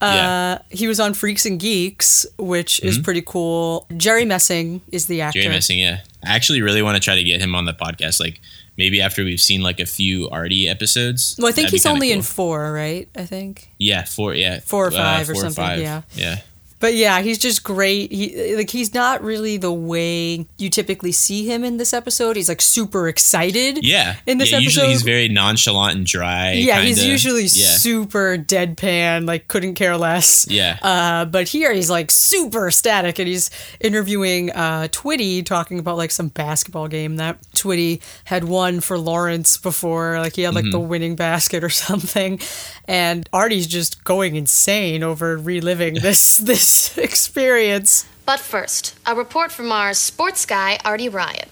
Uh, 0.00 0.12
Yeah. 0.14 0.58
He 0.70 0.86
was 0.86 1.00
on 1.00 1.14
Freaks 1.14 1.44
and 1.46 1.58
Geeks, 1.58 2.26
which 2.38 2.80
is 2.84 2.98
pretty 2.98 3.22
cool. 3.22 3.86
Jerry 3.96 4.24
Messing 4.24 4.80
is 4.92 5.06
the 5.06 5.20
actor. 5.22 5.38
Mm-hmm. 5.38 5.44
Jerry 5.44 5.54
Messing, 5.56 5.78
yeah. 5.80 6.00
I 6.24 6.34
actually 6.36 6.62
really 6.62 6.82
want 6.82 6.96
to 6.96 7.00
try 7.00 7.16
to 7.16 7.24
get 7.24 7.40
him 7.40 7.54
on 7.54 7.64
the 7.64 7.72
podcast. 7.74 8.20
Like 8.20 8.40
maybe 8.76 9.00
after 9.00 9.24
we've 9.24 9.40
seen 9.40 9.60
like 9.62 9.80
a 9.80 9.86
few 9.86 10.28
Artie 10.30 10.68
episodes. 10.68 11.34
Well, 11.38 11.48
I 11.48 11.52
think 11.52 11.70
he's 11.70 11.86
only 11.86 12.12
in 12.12 12.22
four, 12.22 12.72
right? 12.72 13.08
I 13.16 13.24
think. 13.26 13.70
yeah 13.78 14.04
four 14.04 14.34
yeah 14.34 14.60
Four 14.60 14.86
or 14.86 14.88
uh, 14.88 14.92
five 14.92 15.28
or 15.30 15.34
four 15.34 15.42
something, 15.42 15.64
five. 15.64 15.80
yeah. 15.80 16.02
yeah 16.14 16.36
But 16.80 16.94
yeah, 16.94 17.22
he's 17.22 17.38
just 17.38 17.64
great. 17.64 18.12
He 18.12 18.54
like 18.54 18.70
he's 18.70 18.94
not 18.94 19.20
really 19.22 19.56
the 19.56 19.72
way 19.72 20.46
you 20.58 20.70
typically 20.70 21.10
see 21.10 21.44
him 21.44 21.64
in 21.64 21.76
this 21.76 21.92
episode. 21.92 22.36
He's 22.36 22.48
like 22.48 22.60
super 22.62 23.08
excited. 23.08 23.84
yeah. 23.84 24.14
In 24.26 24.38
this 24.38 24.52
yeah, 24.52 24.58
episode, 24.58 24.64
usually 24.64 24.88
he's 24.90 25.02
very 25.02 25.28
nonchalant 25.28 25.96
and 25.96 26.06
dry. 26.06 26.52
yeah, 26.52 26.80
he's 26.80 26.98
kinda. 26.98 27.10
usually 27.10 27.42
yeah 27.42 27.76
super 27.76 28.36
deadpan, 28.38 29.26
like 29.26 29.48
couldn't 29.48 29.74
care 29.74 29.96
less. 29.96 30.46
yeah 30.48 30.78
Uh, 30.82 31.24
but 31.24 31.48
here 31.48 31.72
he's 31.72 31.90
like 31.90 32.10
super 32.12 32.70
static, 32.70 33.18
and 33.18 33.26
he's 33.26 33.50
interviewing 33.80 34.50
uh, 34.52 34.86
Twitty, 34.92 35.44
talking 35.44 35.80
about 35.80 35.96
like 35.96 36.12
some 36.12 36.28
basketball 36.28 36.86
game 36.86 37.16
that 37.16 37.40
Twitty 37.56 38.00
had 38.26 38.44
won 38.44 38.78
for 38.80 38.96
Lawrence 38.98 39.56
before. 39.58 40.20
Like 40.20 40.36
he 40.36 40.42
had 40.42 40.54
like 40.54 40.64
the 40.70 40.78
Mm-hmm. 40.78 40.88
winning 40.88 41.16
basket 41.16 41.64
or 41.64 41.68
something, 41.86 42.38
and 42.86 43.28
Artie's 43.32 43.66
just 43.66 44.04
going 44.04 44.36
insane 44.36 45.02
over 45.02 45.36
reliving 45.36 45.94
this 45.94 46.36
this 46.36 46.67
experience. 46.98 48.06
But 48.26 48.40
first, 48.40 48.94
a 49.06 49.14
report 49.14 49.50
from 49.50 49.72
our 49.72 49.94
sports 49.94 50.44
guy, 50.44 50.78
Artie 50.84 51.08
Ryan. 51.08 51.48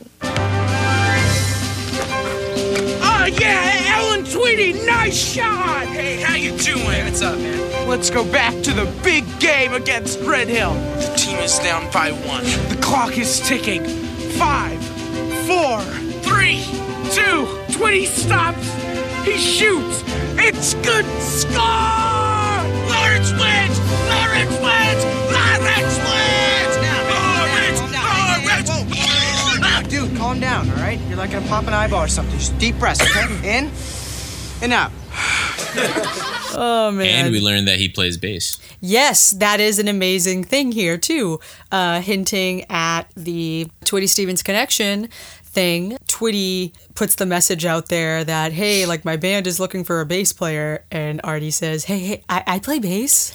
Oh 3.02 3.24
yeah, 3.40 3.94
Alan 3.96 4.24
Twitty, 4.24 4.84
nice 4.86 5.16
shot! 5.16 5.86
Hey, 5.86 6.20
how 6.20 6.34
you 6.34 6.56
doing? 6.58 7.04
what's 7.04 7.22
up, 7.22 7.38
man? 7.38 7.88
Let's 7.88 8.10
go 8.10 8.30
back 8.30 8.52
to 8.64 8.72
the 8.72 8.84
big 9.02 9.24
game 9.40 9.72
against 9.72 10.20
Red 10.20 10.48
Hill. 10.48 10.74
The 10.74 11.14
team 11.16 11.38
is 11.38 11.58
down 11.60 11.90
by 11.92 12.12
one. 12.12 12.44
The 12.68 12.78
clock 12.82 13.16
is 13.16 13.40
ticking. 13.40 13.84
Five, 14.36 14.78
four, 15.46 15.80
three, 16.20 16.62
two. 17.10 17.46
Tweedy 17.72 18.04
stops. 18.04 18.70
He 19.24 19.38
shoots. 19.38 20.04
It's 20.36 20.74
good. 20.74 21.06
Score! 21.22 22.05
Lawrence! 27.92 29.88
Dude, 29.88 30.16
calm 30.16 30.40
down, 30.40 30.68
all 30.70 30.76
right? 30.76 30.98
You're 31.08 31.16
like 31.16 31.30
gonna 31.30 31.46
pop 31.46 31.66
an 31.66 31.74
eyeball 31.74 32.04
or 32.04 32.08
something. 32.08 32.38
Just 32.38 32.58
deep 32.58 32.78
breaths, 32.78 33.00
okay? 33.02 33.58
In 33.58 33.70
and 34.62 34.72
out. 34.72 34.92
Oh 36.58 36.90
man! 36.90 37.26
and 37.26 37.32
we 37.32 37.40
learned 37.40 37.68
that 37.68 37.78
he 37.78 37.86
plays 37.86 38.16
bass. 38.16 38.58
Yes, 38.80 39.32
that 39.32 39.60
is 39.60 39.78
an 39.78 39.88
amazing 39.88 40.42
thing 40.42 40.72
here 40.72 40.96
too, 40.96 41.38
uh, 41.70 42.00
hinting 42.00 42.64
at 42.70 43.02
the 43.14 43.68
Twitty 43.84 44.08
Stevens 44.08 44.42
connection 44.42 45.10
thing. 45.56 45.96
Twitty 46.06 46.74
puts 46.94 47.14
the 47.14 47.24
message 47.24 47.64
out 47.64 47.88
there 47.88 48.22
that 48.22 48.52
hey, 48.52 48.84
like 48.84 49.06
my 49.06 49.16
band 49.16 49.46
is 49.46 49.58
looking 49.58 49.84
for 49.84 50.02
a 50.02 50.06
bass 50.06 50.32
player, 50.32 50.84
and 50.90 51.20
Artie 51.24 51.50
says, 51.50 51.84
hey, 51.84 51.98
hey, 51.98 52.22
I, 52.28 52.44
I 52.46 52.58
play 52.58 52.78
bass, 52.78 53.34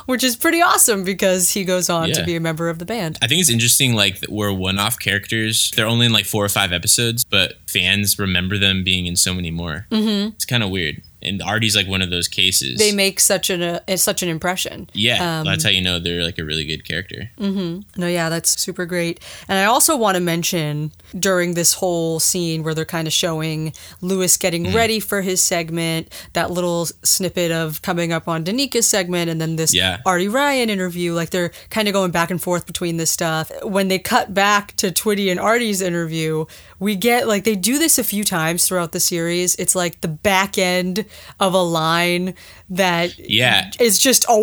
which 0.06 0.24
is 0.24 0.36
pretty 0.36 0.62
awesome 0.62 1.04
because 1.04 1.50
he 1.50 1.64
goes 1.64 1.90
on 1.90 2.08
to 2.12 2.24
be 2.24 2.34
a 2.34 2.40
member 2.40 2.70
of 2.70 2.78
the 2.78 2.86
band. 2.86 3.18
I 3.20 3.26
think 3.26 3.42
it's 3.42 3.50
interesting. 3.50 3.94
Like 3.94 4.20
that 4.20 4.32
we're 4.32 4.52
one-off 4.52 4.98
characters. 4.98 5.70
They're 5.76 5.86
only 5.86 6.06
in 6.06 6.12
like 6.12 6.24
four 6.24 6.44
or 6.44 6.48
five 6.48 6.72
episodes, 6.72 7.24
but 7.24 7.54
fans 7.66 8.18
remember 8.18 8.56
them 8.56 8.82
being 8.82 9.04
in 9.04 9.16
so 9.16 9.34
many 9.34 9.50
more. 9.50 9.86
Mm-hmm. 9.90 10.30
It's 10.34 10.46
kind 10.46 10.62
of 10.62 10.70
weird. 10.70 11.02
And 11.22 11.42
Artie's 11.42 11.76
like 11.76 11.86
one 11.88 12.02
of 12.02 12.10
those 12.10 12.28
cases. 12.28 12.78
They 12.78 12.92
make 12.92 13.20
such 13.20 13.50
an 13.50 13.62
uh, 13.62 13.80
such 13.96 14.22
an 14.22 14.28
impression. 14.28 14.88
yeah, 14.94 15.40
um, 15.40 15.46
that's 15.46 15.64
how 15.64 15.70
you 15.70 15.82
know 15.82 15.98
they're 15.98 16.22
like 16.24 16.38
a 16.38 16.44
really 16.44 16.64
good 16.64 16.84
character. 16.84 17.30
Mm-hmm. 17.38 18.00
No, 18.00 18.06
yeah, 18.06 18.28
that's 18.28 18.60
super 18.60 18.86
great. 18.86 19.20
And 19.48 19.58
I 19.58 19.64
also 19.64 19.96
want 19.96 20.16
to 20.16 20.20
mention 20.20 20.92
during 21.18 21.54
this 21.54 21.74
whole 21.74 22.20
scene 22.20 22.62
where 22.62 22.74
they're 22.74 22.84
kind 22.84 23.06
of 23.06 23.12
showing 23.12 23.72
Louis 24.00 24.36
getting 24.36 24.60
Mm. 24.60 24.74
ready 24.74 25.00
for 25.00 25.22
his 25.22 25.40
segment, 25.40 26.08
that 26.34 26.50
little 26.50 26.86
snippet 27.02 27.50
of 27.50 27.80
coming 27.82 28.12
up 28.12 28.28
on 28.28 28.44
Danika's 28.44 28.86
segment, 28.86 29.30
and 29.30 29.40
then 29.40 29.56
this 29.56 29.72
Yeah. 29.74 29.98
Artie 30.06 30.28
Ryan 30.28 30.68
interview. 30.70 31.12
Like 31.14 31.30
they're 31.30 31.50
kind 31.70 31.88
of 31.88 31.94
going 31.94 32.10
back 32.10 32.30
and 32.30 32.40
forth 32.40 32.66
between 32.66 32.96
this 32.98 33.10
stuff. 33.10 33.50
When 33.62 33.88
they 33.88 33.98
cut 33.98 34.34
back 34.34 34.76
to 34.76 34.90
Twitty 34.90 35.30
and 35.30 35.40
Artie's 35.40 35.80
interview, 35.82 36.44
we 36.78 36.94
get 36.96 37.26
like 37.26 37.44
they 37.44 37.56
do 37.56 37.78
this 37.78 37.98
a 37.98 38.04
few 38.04 38.22
times 38.24 38.66
throughout 38.68 38.92
the 38.92 39.00
series. 39.00 39.54
It's 39.56 39.74
like 39.74 40.00
the 40.02 40.08
back 40.08 40.56
end 40.58 41.04
of 41.38 41.54
a 41.54 41.62
line 41.62 42.34
that 42.68 43.18
Yeah. 43.18 43.70
is 43.80 43.98
just 43.98 44.24
a 44.28 44.36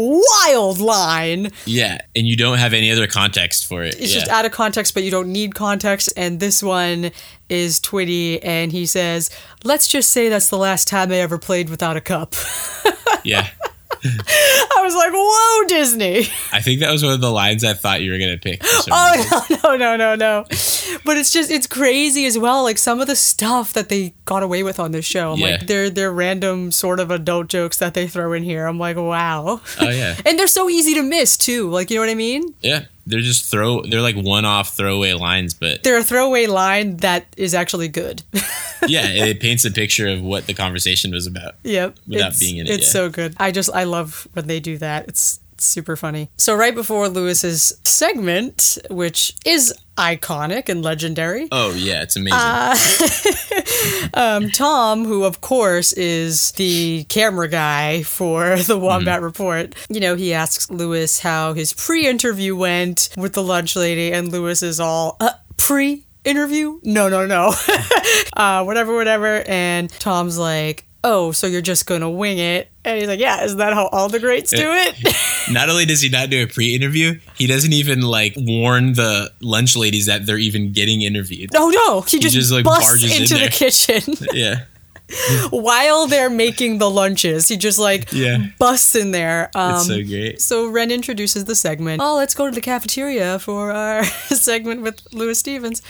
wild 0.46 0.80
line. 0.80 1.52
Yeah, 1.66 2.00
and 2.16 2.28
you 2.28 2.36
don't 2.36 2.58
have 2.58 2.74
any 2.74 2.92
other 2.92 3.08
context 3.08 3.68
for 3.68 3.84
it. 3.84 3.96
It's 4.00 4.14
yeah. 4.14 4.20
just 4.20 4.32
out 4.32 4.46
of 4.46 4.52
context, 4.52 4.94
but 4.94 5.04
you 5.04 5.12
don't 5.12 5.32
need 5.32 5.56
context. 5.56 6.12
And 6.18 6.40
this 6.40 6.62
one 6.64 7.12
is 7.50 7.80
Twitty, 7.80 8.40
and 8.44 8.72
he 8.72 8.86
says, 8.86 9.30
"Let's 9.64 9.88
just 9.88 10.12
say 10.12 10.30
that's 10.30 10.50
the 10.50 10.58
last 10.58 10.88
time 10.88 11.12
I 11.12 11.16
ever 11.16 11.38
played 11.38 11.70
without 11.70 11.96
a 11.98 12.02
cup." 12.02 12.36
yeah. 13.24 13.48
I 14.04 14.82
was 14.84 14.96
like, 14.96 15.12
"Whoa, 15.14 15.68
Disney!" 15.68 16.20
I 16.52 16.62
think 16.62 16.82
that 16.82 16.92
was 16.92 17.04
one 17.04 17.14
of 17.14 17.22
the 17.22 17.32
lines 17.32 17.64
I 17.64 17.74
thought 17.74 18.02
you 18.02 18.12
were 18.12 18.18
gonna 18.20 18.38
pick. 18.38 18.62
Oh, 18.64 18.78
reason. 18.78 18.94
Oh 18.94 19.46
no, 19.64 19.78
no, 19.78 19.96
no, 19.96 19.98
no, 19.98 20.16
no! 20.16 20.44
But 21.04 21.18
it's 21.18 21.32
just 21.32 21.50
it's 21.52 21.68
crazy 21.68 22.26
as 22.26 22.38
well. 22.38 22.64
Like 22.64 22.78
some 22.78 23.00
of 23.02 23.08
the 23.08 23.16
stuff 23.16 23.74
that 23.74 23.90
they 23.90 24.14
got 24.26 24.44
away 24.44 24.64
with 24.64 24.80
on 24.80 24.92
this 24.92 25.06
show. 25.06 25.34
I'm 25.34 25.40
Yeah. 25.40 25.48
like, 25.58 25.68
they're 25.68 25.90
they're 25.90 26.12
random 26.14 26.72
sort 26.72 27.00
of 27.00 27.12
adult 27.12 27.48
jokes 27.48 27.78
that 27.80 27.94
they 27.94 28.08
throw 28.08 28.34
in 28.34 28.44
here. 28.44 28.66
I'm 28.68 28.78
like, 28.80 28.98
wow. 28.98 29.62
Oh 29.80 29.90
yeah, 29.90 30.16
And 30.26 30.38
they're 30.38 30.48
so 30.48 30.70
easy 30.70 30.94
to 30.96 31.04
miss 31.04 31.38
too. 31.38 31.70
Like 31.70 31.90
you 31.90 31.96
know 31.98 32.02
what 32.02 32.10
I 32.10 32.16
mean? 32.16 32.54
yeah. 32.62 32.86
They're 33.08 33.22
just 33.22 33.50
throw. 33.50 33.82
They're 33.84 34.02
like 34.02 34.16
one-off 34.16 34.76
throwaway 34.76 35.14
lines, 35.14 35.54
but 35.54 35.84
They're 35.84 35.98
a 35.98 36.04
throwaway 36.04 36.46
line 36.46 36.98
that 36.98 37.26
is 37.38 37.54
actually 37.54 37.88
good. 37.88 38.22
yeah, 38.88 39.08
it 39.08 39.40
paints 39.40 39.64
a 39.64 39.72
picture 39.72 40.08
of 40.08 40.22
what 40.22 40.46
the 40.46 40.54
conversation 40.54 41.12
was 41.12 41.26
about. 41.26 41.56
Yep. 41.64 41.98
Without 42.08 42.32
it's, 42.32 42.40
being 42.40 42.58
in 42.58 42.68
it, 42.68 42.72
It's 42.72 42.88
yeah. 42.88 42.92
so 42.92 43.10
good. 43.10 43.36
I 43.38 43.52
just 43.52 43.70
I 43.74 43.86
love 43.86 44.28
when 44.34 44.48
they 44.48 44.60
do 44.60 44.78
that. 44.80 45.08
It's 45.08 45.40
super 45.60 45.96
funny. 45.96 46.30
So 46.38 46.56
right 46.56 46.76
before 46.76 47.10
Louis's 47.10 47.80
segment, 47.84 48.78
which 48.90 49.36
is 49.46 49.74
iconic 49.98 50.70
and 50.70 50.84
legendary, 50.84 51.48
Oh 51.52 51.74
yeah, 51.74 52.04
it's 52.04 52.16
amazing. 52.16 52.38
um, 54.14 54.50
Tom, 54.52 55.06
who 55.06 55.24
of 55.24 55.42
course 55.42 55.94
is 55.94 56.52
the 56.54 57.04
camera 57.06 57.48
guy 57.48 58.04
for 58.04 58.58
the 58.68 58.78
Wombat 58.78 59.22
Report, 59.22 59.76
you 59.90 60.00
know, 60.00 60.16
he 60.16 60.34
asks 60.34 60.70
Louis 60.70 61.20
how 61.20 61.54
his 61.54 61.74
pre-interview 61.74 62.56
went 62.56 63.10
with 63.18 63.34
the 63.34 63.44
lunch 63.44 63.76
lady, 63.76 64.12
and 64.14 64.32
Louis 64.32 64.62
is 64.64 64.80
all 64.80 65.18
uh, 65.20 65.32
pre. 65.58 66.06
interview? 66.24 66.80
No, 66.84 67.08
no, 67.10 67.26
no. 67.26 67.54
uh, 68.36 68.64
whatever, 68.64 68.94
whatever. 68.96 69.44
And 69.48 69.90
Tom's 69.90 70.38
like, 70.38 70.86
oh, 71.08 71.32
so 71.32 71.48
you're 71.48 71.62
just 71.62 71.86
gonna 71.86 72.10
wing 72.10 72.38
it? 72.38 72.70
And 72.84 73.00
he's 73.00 73.08
like, 73.08 73.20
yeah, 73.20 73.44
isn't 73.44 73.58
that 73.58 73.74
how 73.74 73.88
all 73.88 74.10
the 74.10 74.20
greats 74.20 74.52
do 74.52 74.72
it? 74.72 75.16
Not 75.52 75.70
only 75.70 75.86
does 75.86 76.02
he 76.02 76.10
not 76.10 76.30
do 76.30 76.44
a 76.44 76.48
pre-interview, 76.48 77.20
he 77.38 77.48
doesn't 77.48 77.74
even 77.74 78.02
like 78.02 78.34
warn 78.38 78.94
the 78.94 79.32
lunch 79.42 79.76
ladies 79.76 80.06
that 80.08 80.26
they're 80.26 80.38
even 80.38 80.72
getting 80.74 81.02
interviewed. 81.02 81.50
oh 81.56 81.70
no, 81.70 82.02
he 82.02 82.20
just, 82.20 82.36
just, 82.36 82.52
like, 82.52 82.66
barges 82.66 83.16
in 83.16 83.22
into 83.24 83.36
the 83.38 83.50
kitchen 83.50 84.02
Yeah. 84.34 84.66
while 85.52 86.06
they're 86.08 86.30
making 86.30 86.80
the 86.80 86.90
lunches. 86.90 87.48
He 87.48 87.56
just 87.58 87.80
like 87.80 88.10
Yeah. 88.12 88.48
busts 88.60 88.94
in 88.96 89.12
there. 89.12 89.50
Um, 89.56 89.76
It's 89.76 89.88
so 89.88 90.04
great. 90.04 90.42
So 90.42 90.68
Ren 90.68 90.92
introduces 90.92 91.46
the 91.46 91.56
segment. 91.56 92.02
Oh, 92.02 92.16
let's 92.18 92.36
go 92.36 92.46
to 92.50 92.52
the 92.54 92.60
cafeteria 92.62 93.40
for 93.40 93.72
our 93.72 94.04
segment 94.04 94.82
with 94.82 95.02
Louis 95.14 95.40
Stevens. 95.40 95.82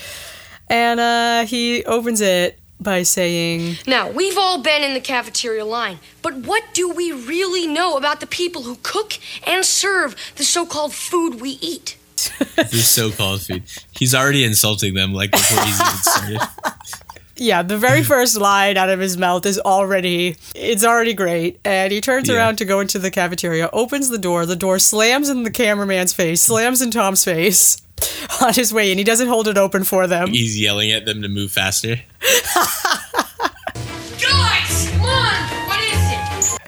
And 0.70 1.00
uh, 1.00 1.46
he 1.46 1.84
opens 1.86 2.22
it 2.22 2.60
by 2.80 3.04
saying, 3.04 3.78
Now, 3.88 4.10
we've 4.10 4.38
all 4.38 4.62
been 4.62 4.84
in 4.84 4.94
the 4.94 5.00
cafeteria 5.00 5.66
line, 5.66 6.00
but 6.22 6.36
what 6.36 6.64
do 6.74 6.90
we 6.90 7.12
really 7.12 7.68
know 7.68 7.98
about 7.98 8.20
the 8.20 8.28
people 8.28 8.64
who 8.64 8.78
cook 8.84 9.14
and 9.46 9.66
serve 9.66 10.16
the 10.36 10.44
so 10.44 10.66
called 10.66 10.94
food 10.94 11.42
we 11.42 11.52
eat? 11.62 11.98
This 12.56 12.90
so-called 12.90 13.42
food. 13.44 13.64
He's 13.92 14.14
already 14.16 14.44
insulting 14.44 14.96
them 14.96 15.14
like 15.14 15.32
before 15.32 15.64
he's 15.64 15.80
even 15.80 15.94
started. 15.98 16.40
yeah, 17.38 17.62
the 17.62 17.78
very 17.78 18.02
first 18.04 18.36
line 18.38 18.76
out 18.78 18.90
of 18.90 19.00
his 19.00 19.18
mouth 19.18 19.46
is 19.46 19.60
already, 19.60 20.36
it's 20.56 20.84
already 20.84 21.14
great. 21.14 21.60
And 21.64 21.92
he 21.94 22.02
turns 22.02 22.28
Yeah. 22.28 22.36
around 22.36 22.58
to 22.58 22.66
go 22.66 22.80
into 22.80 22.98
the 23.00 23.12
cafeteria, 23.12 23.70
opens 23.72 24.10
the 24.10 24.18
door. 24.18 24.46
The 24.48 24.56
door 24.56 24.80
slams 24.80 25.30
in 25.30 25.44
the 25.44 25.52
cameraman's 25.52 26.14
face, 26.14 26.42
slams 26.42 26.82
in 26.82 26.90
Tom's 26.92 27.24
face 27.24 27.78
on 28.42 28.54
his 28.54 28.74
way 28.74 28.92
in. 28.92 28.98
He 28.98 29.04
doesn't 29.04 29.28
hold 29.28 29.48
it 29.48 29.58
open 29.58 29.84
for 29.84 30.08
them. 30.08 30.30
He's 30.30 30.60
yelling 30.60 30.92
at 30.92 31.06
them 31.06 31.22
to 31.22 31.28
move 31.30 31.52
faster. 31.52 31.96
Guys, 34.20 34.90
come 34.92 35.02
on! 35.02 35.68
What 35.68 35.80
is 35.82 36.54
it? 36.54 36.60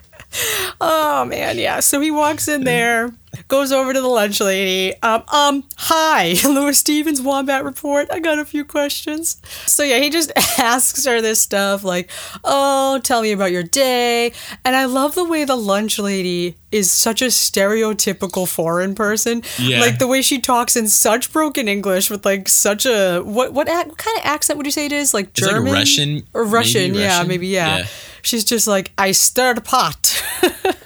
Oh 0.82 1.26
man, 1.26 1.58
yeah. 1.58 1.80
So 1.80 2.00
he 2.00 2.12
walks 2.12 2.48
in 2.48 2.64
there, 2.64 3.12
goes 3.48 3.72
over 3.72 3.94
to 3.94 4.02
the 4.02 4.08
lunch 4.08 4.40
lady. 4.40 4.96
Um, 5.02 5.24
um, 5.34 5.64
hi, 5.78 6.36
Louis 6.44 6.78
Stevens 6.78 7.22
Wombat 7.22 7.64
Report. 7.64 8.08
I 8.12 8.20
got 8.20 8.40
a 8.40 8.46
few 8.46 8.66
questions. 8.66 9.42
So 9.66 9.84
yeah, 9.84 10.00
he 10.00 10.10
just 10.10 10.32
asks 10.60 11.06
her 11.06 11.22
this 11.22 11.42
stuff 11.42 11.84
like, 11.84 12.10
"Oh, 12.44 13.00
tell 13.04 13.22
me 13.22 13.32
about 13.32 13.52
your 13.52 13.64
day." 13.64 14.34
And 14.66 14.76
I 14.76 14.86
love 14.86 15.16
the 15.16 15.26
way 15.26 15.46
the 15.46 15.56
lunch 15.56 15.98
lady 16.00 16.56
is 16.72 16.92
such 16.92 17.22
a 17.24 17.26
stereotypical 17.26 18.48
foreign 18.48 18.94
person. 18.96 19.42
Yeah. 19.58 19.80
Like 19.82 19.98
the 20.00 20.08
way 20.08 20.22
she 20.22 20.40
talks 20.40 20.76
in 20.76 20.88
such 20.88 21.32
broken 21.34 21.68
English 21.68 22.10
with 22.12 22.26
like 22.26 22.48
such 22.50 22.86
a 22.86 23.22
what 23.22 23.54
what, 23.54 23.68
ac- 23.68 23.90
what 23.90 23.98
kind 23.98 24.18
of 24.18 24.26
accent 24.26 24.58
would 24.58 24.66
you 24.66 24.72
say 24.72 24.86
it 24.86 24.92
is? 24.92 25.14
Like 25.14 25.30
It's 25.30 25.42
like 25.42 25.52
German 25.52 25.74
Russian, 25.74 26.24
or 26.34 26.44
Russian? 26.46 26.92
maybe 26.92 27.00
Yeah, 27.00 27.14
Russian? 27.16 27.28
maybe 27.28 27.48
yeah. 27.48 27.78
Yeah. 27.80 27.86
She's 28.22 28.44
just 28.44 28.68
like, 28.68 28.92
I 28.98 29.12
stirred 29.14 29.64
pot. 29.64 30.22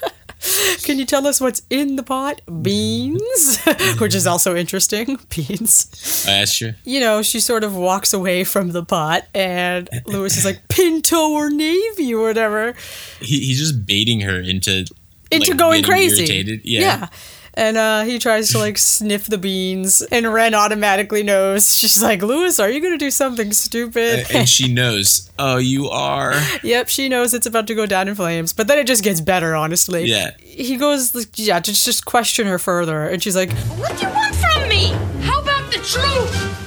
Can 0.82 0.98
you 0.98 1.06
tell 1.06 1.26
us 1.26 1.40
what's 1.40 1.62
in 1.70 1.96
the 1.96 2.02
pot? 2.02 2.40
Beans, 2.62 3.58
which 3.98 4.14
is 4.14 4.26
also 4.26 4.54
interesting. 4.54 5.18
Beans. 5.34 6.24
That's 6.26 6.56
true. 6.56 6.74
You 6.84 7.00
know, 7.00 7.22
she 7.22 7.40
sort 7.40 7.64
of 7.64 7.74
walks 7.74 8.12
away 8.12 8.44
from 8.44 8.72
the 8.72 8.84
pot, 8.84 9.26
and 9.34 9.88
Louis 10.06 10.36
is 10.36 10.44
like, 10.44 10.68
Pinto 10.68 11.30
or 11.30 11.50
Navy 11.50 12.14
or 12.14 12.26
whatever, 12.26 12.74
He, 13.20 13.40
he's 13.40 13.58
just 13.58 13.86
baiting 13.86 14.20
her 14.20 14.40
into 14.40 14.84
into 15.30 15.50
like, 15.50 15.58
going 15.58 15.82
crazy. 15.84 16.18
irritated. 16.22 16.60
Yeah. 16.64 17.08
And 17.56 17.76
uh, 17.76 18.02
he 18.02 18.18
tries 18.18 18.50
to 18.50 18.58
like 18.58 18.78
sniff 18.78 19.26
the 19.26 19.38
beans, 19.38 20.02
and 20.02 20.32
Ren 20.32 20.54
automatically 20.54 21.22
knows. 21.22 21.72
She's 21.78 22.02
like, 22.02 22.20
Louis, 22.22 22.58
are 22.58 22.68
you 22.68 22.80
going 22.80 22.94
to 22.94 22.98
do 22.98 23.10
something 23.12 23.52
stupid? 23.52 24.26
And 24.34 24.48
she 24.48 24.72
knows. 24.72 25.30
Oh, 25.38 25.58
you 25.58 25.88
are. 25.88 26.34
Yep, 26.64 26.88
she 26.88 27.08
knows 27.08 27.34
it's 27.34 27.46
about 27.46 27.66
to 27.66 27.74
go 27.74 27.84
down 27.84 28.08
in 28.08 28.14
flames. 28.14 28.52
But 28.52 28.68
then 28.68 28.78
it 28.78 28.86
just 28.86 29.04
gets 29.04 29.20
better, 29.20 29.54
honestly. 29.54 30.04
Yeah. 30.06 30.30
He 30.38 30.76
goes, 30.76 31.14
like, 31.14 31.38
yeah, 31.38 31.60
to 31.60 31.72
just 31.72 32.06
question 32.06 32.46
her 32.46 32.58
further. 32.58 33.06
And 33.06 33.22
she's 33.22 33.36
like, 33.36 33.52
What 33.52 33.96
do 33.98 34.06
you 34.06 34.12
want 34.12 34.34
from 34.34 34.68
me? 34.68 34.86
How 35.22 35.40
about 35.40 35.70
the 35.70 35.78
truth? 35.78 36.60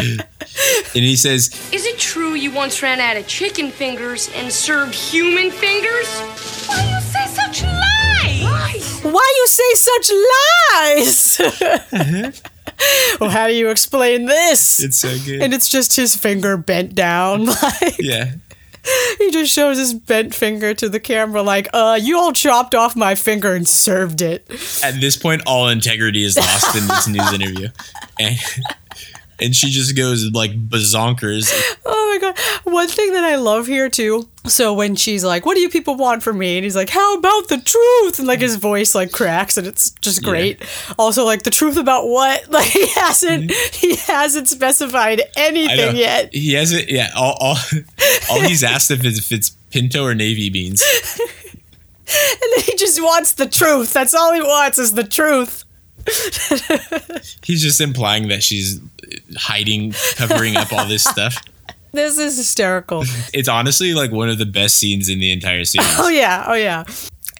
And 0.94 1.04
he 1.04 1.16
says, 1.16 1.48
Is 1.72 1.86
it 1.86 1.98
true 1.98 2.34
you 2.34 2.50
once 2.50 2.82
ran 2.82 3.00
out 3.00 3.16
of 3.16 3.26
chicken 3.26 3.70
fingers 3.70 4.28
and 4.34 4.52
served 4.52 4.94
human 4.94 5.50
fingers? 5.50 6.08
Why 6.66 6.82
do 6.82 6.88
you 6.88 7.00
say 7.00 7.26
such 7.26 7.62
say 9.50 9.74
such 9.74 10.10
lies? 10.72 11.40
well, 13.20 13.30
how 13.30 13.46
do 13.46 13.54
you 13.54 13.70
explain 13.70 14.26
this? 14.26 14.80
"It's 14.82 15.00
so 15.00 15.16
good." 15.24 15.42
and 15.42 15.52
it's 15.52 15.68
just 15.68 15.96
his 15.96 16.14
finger 16.16 16.56
bent 16.56 16.94
down. 16.94 17.46
Like, 17.62 17.96
yeah. 17.98 18.32
he 19.18 19.30
just 19.30 19.52
shows 19.52 19.76
his 19.76 19.92
bent 19.92 20.34
finger 20.34 20.72
to 20.72 20.88
the 20.88 20.98
camera, 21.00 21.42
like, 21.42 21.68
uh, 21.74 21.98
you 22.00 22.18
all 22.18 22.32
chopped 22.32 22.74
off 22.74 22.96
my 22.96 23.14
finger 23.14 23.54
and 23.54 23.68
served 23.68 24.22
it. 24.22 24.46
At 24.82 25.00
this 25.00 25.16
point, 25.16 25.42
all 25.46 25.68
integrity 25.68 26.24
is 26.24 26.36
lost 26.38 26.74
in 26.76 26.88
this 26.88 27.06
news 27.06 27.32
interview, 27.34 27.68
and 28.18 28.38
and 29.40 29.54
she 29.54 29.70
just 29.70 29.96
goes 29.96 30.30
like 30.32 30.52
bazonkers. 30.68 31.50
Oh 31.86 32.10
my 32.12 32.18
god. 32.20 32.38
One 32.64 32.88
thing 32.88 33.12
that 33.12 33.24
I 33.24 33.36
love 33.36 33.66
here 33.66 33.88
too. 33.88 34.28
So 34.46 34.72
when 34.74 34.96
she's 34.96 35.24
like, 35.24 35.44
What 35.46 35.54
do 35.54 35.60
you 35.60 35.68
people 35.68 35.96
want 35.96 36.22
from 36.22 36.38
me? 36.38 36.56
And 36.56 36.64
he's 36.64 36.76
like, 36.76 36.88
How 36.90 37.16
about 37.16 37.48
the 37.48 37.58
truth? 37.60 38.18
And 38.18 38.26
like 38.28 38.40
his 38.40 38.56
voice 38.56 38.94
like 38.94 39.12
cracks 39.12 39.56
and 39.56 39.66
it's 39.66 39.90
just 40.00 40.22
great. 40.22 40.62
Also, 40.98 41.24
like 41.24 41.42
the 41.42 41.50
truth 41.50 41.76
about 41.76 42.06
what? 42.06 42.48
Like 42.50 42.70
he 42.70 42.86
hasn't 42.88 43.52
he 43.52 43.96
hasn't 43.96 44.48
specified 44.48 45.20
Mm-hmm. 45.20 45.40
Anything 45.40 45.96
yet. 45.96 46.32
He 46.32 46.52
hasn't. 46.54 46.88
Yeah. 46.90 47.10
All 47.16 47.36
all, 47.40 47.56
all 48.30 48.40
he's 48.40 48.62
asked 48.62 48.90
if 48.90 49.04
it's, 49.04 49.18
if 49.18 49.32
it's 49.32 49.50
pinto 49.70 50.04
or 50.04 50.14
navy 50.14 50.50
beans. 50.50 50.82
And 52.12 52.52
then 52.56 52.64
he 52.64 52.74
just 52.74 53.00
wants 53.00 53.34
the 53.34 53.46
truth. 53.46 53.92
That's 53.92 54.14
all 54.14 54.32
he 54.34 54.40
wants 54.40 54.78
is 54.78 54.94
the 54.94 55.04
truth. 55.04 55.64
He's 57.44 57.62
just 57.62 57.80
implying 57.80 58.28
that 58.28 58.42
she's 58.42 58.80
hiding, 59.36 59.92
covering 60.16 60.56
up 60.56 60.72
all 60.72 60.86
this 60.86 61.04
stuff. 61.04 61.36
This 61.92 62.18
is 62.20 62.36
hysterical. 62.36 63.02
It's 63.34 63.48
honestly 63.48 63.94
like 63.94 64.12
one 64.12 64.28
of 64.28 64.38
the 64.38 64.46
best 64.46 64.76
scenes 64.76 65.08
in 65.08 65.18
the 65.18 65.32
entire 65.32 65.64
series. 65.64 65.88
Oh 65.98 66.08
yeah, 66.08 66.44
oh 66.46 66.54
yeah. 66.54 66.84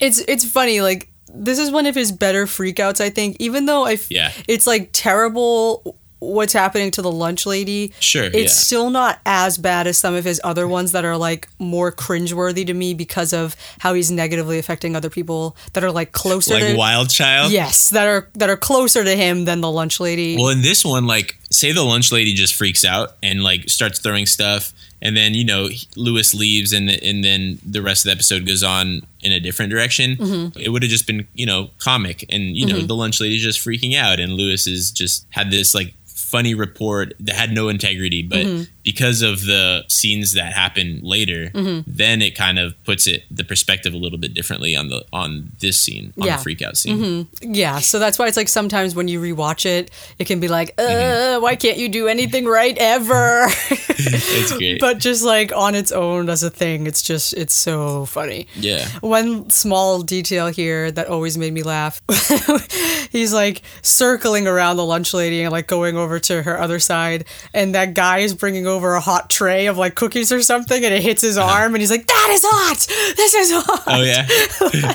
It's 0.00 0.18
it's 0.26 0.44
funny. 0.44 0.80
Like 0.80 1.08
this 1.32 1.60
is 1.60 1.70
one 1.70 1.86
of 1.86 1.94
his 1.94 2.10
better 2.10 2.46
freakouts. 2.46 3.00
I 3.00 3.10
think, 3.10 3.36
even 3.38 3.66
though 3.66 3.84
I, 3.84 3.92
f- 3.92 4.10
Yeah. 4.10 4.32
it's 4.48 4.66
like 4.66 4.90
terrible 4.92 5.96
what's 6.20 6.52
happening 6.52 6.90
to 6.92 7.02
the 7.02 7.10
lunch 7.10 7.46
lady. 7.46 7.92
Sure, 7.98 8.24
it's 8.24 8.34
yeah. 8.34 8.48
still 8.48 8.90
not 8.90 9.20
as 9.26 9.58
bad 9.58 9.86
as 9.86 9.98
some 9.98 10.14
of 10.14 10.24
his 10.24 10.40
other 10.44 10.68
ones 10.68 10.92
that 10.92 11.04
are 11.04 11.16
like 11.16 11.48
more 11.58 11.90
cringeworthy 11.90 12.66
to 12.66 12.74
me 12.74 12.94
because 12.94 13.32
of 13.32 13.56
how 13.80 13.94
he's 13.94 14.10
negatively 14.10 14.58
affecting 14.58 14.94
other 14.94 15.10
people 15.10 15.56
that 15.72 15.82
are 15.82 15.90
like 15.90 16.12
closer 16.12 16.54
Like 16.54 16.64
to 16.64 16.76
Wild 16.76 17.10
Child. 17.10 17.52
Yes, 17.52 17.90
that 17.90 18.06
are 18.06 18.28
that 18.34 18.48
are 18.48 18.56
closer 18.56 19.02
to 19.02 19.16
him 19.16 19.44
than 19.44 19.60
the 19.60 19.70
lunch 19.70 19.98
lady. 20.00 20.36
Well, 20.36 20.50
in 20.50 20.62
this 20.62 20.84
one, 20.84 21.06
like, 21.06 21.38
say 21.50 21.72
the 21.72 21.82
lunch 21.82 22.12
lady 22.12 22.34
just 22.34 22.54
freaks 22.54 22.84
out 22.84 23.16
and 23.22 23.42
like 23.42 23.68
starts 23.68 23.98
throwing 23.98 24.26
stuff, 24.26 24.72
and 25.02 25.16
then 25.16 25.34
you 25.34 25.44
know 25.44 25.68
Louis 25.96 26.34
leaves, 26.34 26.72
and 26.72 26.90
and 26.90 27.24
then 27.24 27.58
the 27.64 27.82
rest 27.82 28.04
of 28.04 28.10
the 28.10 28.12
episode 28.12 28.46
goes 28.46 28.62
on 28.62 29.02
in 29.22 29.32
a 29.32 29.40
different 29.40 29.70
direction. 29.70 30.16
Mm-hmm. 30.16 30.58
It 30.58 30.68
would 30.68 30.82
have 30.82 30.90
just 30.90 31.06
been 31.06 31.26
you 31.34 31.46
know 31.46 31.70
comic, 31.78 32.24
and 32.28 32.56
you 32.56 32.66
know 32.66 32.80
the 32.80 32.94
lunch 32.94 33.20
lady's 33.20 33.42
just 33.42 33.64
freaking 33.64 33.96
out, 33.96 34.20
and 34.20 34.32
Louis 34.34 34.66
is 34.66 34.90
just 34.90 35.26
had 35.30 35.50
this 35.50 35.74
like 35.74 35.94
funny 36.30 36.54
report 36.54 37.14
that 37.20 37.34
had 37.34 37.50
no 37.52 37.68
integrity, 37.68 38.22
but 38.22 38.38
Mm-hmm. 38.46 38.62
because 38.84 39.20
of 39.22 39.44
the 39.44 39.84
scenes 39.88 40.32
that 40.34 40.52
happen 40.52 41.00
later, 41.02 41.50
Mm-hmm. 41.54 41.80
then 41.86 42.22
it 42.22 42.34
kind 42.36 42.58
of 42.58 42.74
puts 42.84 43.06
it 43.06 43.24
the 43.30 43.44
perspective 43.44 43.92
a 43.94 43.96
little 43.96 44.18
bit 44.18 44.32
differently 44.34 44.76
on 44.76 44.88
the 44.88 45.04
on 45.12 45.52
this 45.60 45.76
scene, 45.80 46.12
on 46.20 46.26
Yeah. 46.26 46.36
Mm-hmm. 46.36 46.42
the 46.44 46.54
freakout 46.54 46.76
scene. 46.76 47.28
Yeah, 47.42 47.78
so 47.80 47.98
that's 47.98 48.18
why 48.18 48.26
it's 48.28 48.36
like 48.36 48.48
sometimes 48.48 48.94
when 48.94 49.08
you 49.08 49.20
rewatch 49.20 49.66
it, 49.66 49.90
it 50.18 50.26
can 50.26 50.40
be 50.40 50.48
like, 50.48 50.74
uh, 50.78 50.82
Mm-hmm. 50.82 51.42
why 51.42 51.56
can't 51.56 51.78
you 51.78 51.88
do 51.88 52.08
anything 52.08 52.44
right 52.46 52.76
ever? 52.78 53.46
It's 54.02 54.52
great. 54.56 54.80
but 54.80 54.98
just 54.98 55.22
like 55.24 55.52
on 55.54 55.74
its 55.74 55.92
own 55.92 56.28
as 56.30 56.42
a 56.42 56.50
thing, 56.50 56.86
it's 56.86 57.02
just 57.02 57.34
it's 57.34 57.52
so 57.54 58.06
funny. 58.06 58.46
yeah. 58.56 58.88
One 59.00 59.50
small 59.50 60.02
detail 60.02 60.46
here 60.48 60.90
that 60.92 61.08
always 61.08 61.36
made 61.36 61.52
me 61.52 61.62
laugh. 61.62 62.00
He's 63.12 63.32
like 63.34 63.62
circling 63.82 64.46
around 64.46 64.76
the 64.76 64.84
lunch 64.84 65.12
lady 65.12 65.42
and 65.42 65.52
like 65.52 65.66
going 65.66 65.96
over 65.96 66.19
to 66.20 66.42
her 66.42 66.58
other 66.60 66.78
side, 66.78 67.24
and 67.54 67.74
that 67.74 67.94
guy 67.94 68.18
is 68.18 68.34
bringing 68.34 68.66
over 68.66 68.94
a 68.94 69.00
hot 69.00 69.30
tray 69.30 69.66
of 69.66 69.76
like 69.78 69.94
cookies 69.94 70.30
or 70.32 70.42
something, 70.42 70.84
and 70.84 70.94
it 70.94 71.02
hits 71.02 71.22
his 71.22 71.36
arm, 71.38 71.74
and 71.74 71.82
he's 71.82 71.90
like, 71.90 72.06
"That 72.06 72.28
is 72.32 72.42
hot. 72.44 72.86
This 73.16 73.34
is 73.34 73.50
hot." 73.52 73.86
Uh-huh. 73.86 73.96
Oh 73.96 74.02
yeah. 74.02 74.94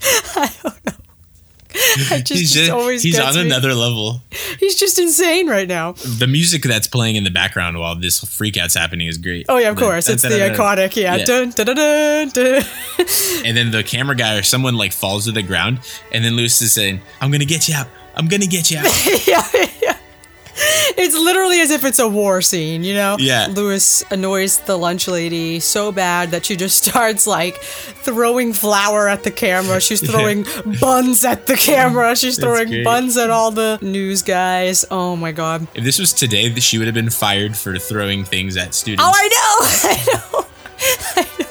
I 0.36 0.50
don't 0.62 0.86
know. 0.86 0.92
just, 1.74 2.28
he's 2.28 2.40
just 2.52 2.54
just, 2.54 2.70
always 2.70 3.02
he's 3.02 3.18
on 3.18 3.34
me. 3.34 3.40
another 3.46 3.74
level. 3.74 4.22
He's 4.60 4.76
just 4.78 4.98
insane 4.98 5.48
right 5.48 5.66
now. 5.66 5.92
The 5.92 6.26
music 6.28 6.62
that's 6.62 6.86
playing 6.86 7.16
in 7.16 7.24
the 7.24 7.30
background 7.30 7.78
while 7.80 7.96
this 7.96 8.20
freakout's 8.24 8.74
happening 8.74 9.08
is 9.08 9.18
great. 9.18 9.46
Oh 9.48 9.58
yeah, 9.58 9.70
of 9.70 9.76
The- 9.76 9.82
course. 9.82 10.08
It's 10.08 10.22
the 10.22 10.28
iconic, 10.28 10.94
yeah. 10.96 11.16
Yeah. 11.16 11.24
Dun, 11.24 11.50
dun, 11.50 11.66
dun, 11.66 11.76
dun, 11.76 12.28
dun. 12.28 12.62
And 13.44 13.56
then 13.56 13.70
the 13.72 13.82
camera 13.84 14.14
guy 14.14 14.36
or 14.38 14.42
someone 14.42 14.76
like 14.76 14.92
falls 14.92 15.24
to 15.24 15.32
the 15.32 15.42
ground, 15.42 15.80
and 16.12 16.24
then 16.24 16.34
Louis 16.36 16.60
is 16.62 16.72
saying, 16.72 17.00
"I'm 17.20 17.30
gonna 17.32 17.44
get 17.44 17.68
you 17.68 17.74
out. 17.74 17.88
I'm 18.14 18.28
gonna 18.28 18.46
get 18.46 18.70
you 18.70 18.78
out." 18.82 19.26
yeah. 19.26 19.42
it's 20.96 21.14
literally 21.14 21.60
as 21.60 21.70
if 21.70 21.84
it's 21.84 21.98
a 21.98 22.06
war 22.08 22.40
scene, 22.40 22.84
you 22.84 22.94
know? 22.94 23.16
Yeah. 23.18 23.48
Louis 23.50 24.04
annoys 24.10 24.60
the 24.60 24.78
lunch 24.78 25.08
lady 25.08 25.58
so 25.58 25.90
bad 25.90 26.30
that 26.30 26.46
she 26.46 26.54
just 26.56 26.84
starts 26.84 27.26
like 27.26 27.56
throwing 27.56 28.52
flour 28.52 29.08
at 29.08 29.24
the 29.24 29.30
camera. 29.30 29.80
She's 29.80 30.00
throwing 30.10 30.44
buns 30.80 31.24
at 31.24 31.46
the 31.46 31.56
camera. 31.56 32.14
She's 32.14 32.38
throwing 32.38 32.84
buns 32.84 33.16
at 33.16 33.30
all 33.30 33.50
the 33.50 33.78
news 33.82 34.22
guys. 34.22 34.84
Oh 34.90 35.16
my 35.16 35.32
god. 35.32 35.66
If 35.74 35.82
this 35.82 35.98
was 35.98 36.12
today, 36.12 36.54
she 36.54 36.78
would 36.78 36.86
have 36.86 36.94
been 36.94 37.10
fired 37.10 37.56
for 37.56 37.76
throwing 37.78 38.24
things 38.24 38.56
at 38.56 38.74
students. 38.74 39.04
Oh, 39.04 39.12
I 39.12 39.28
know. 39.28 39.90
I 39.90 40.04
know. 40.14 40.46
I 41.16 41.38
know. 41.38 41.46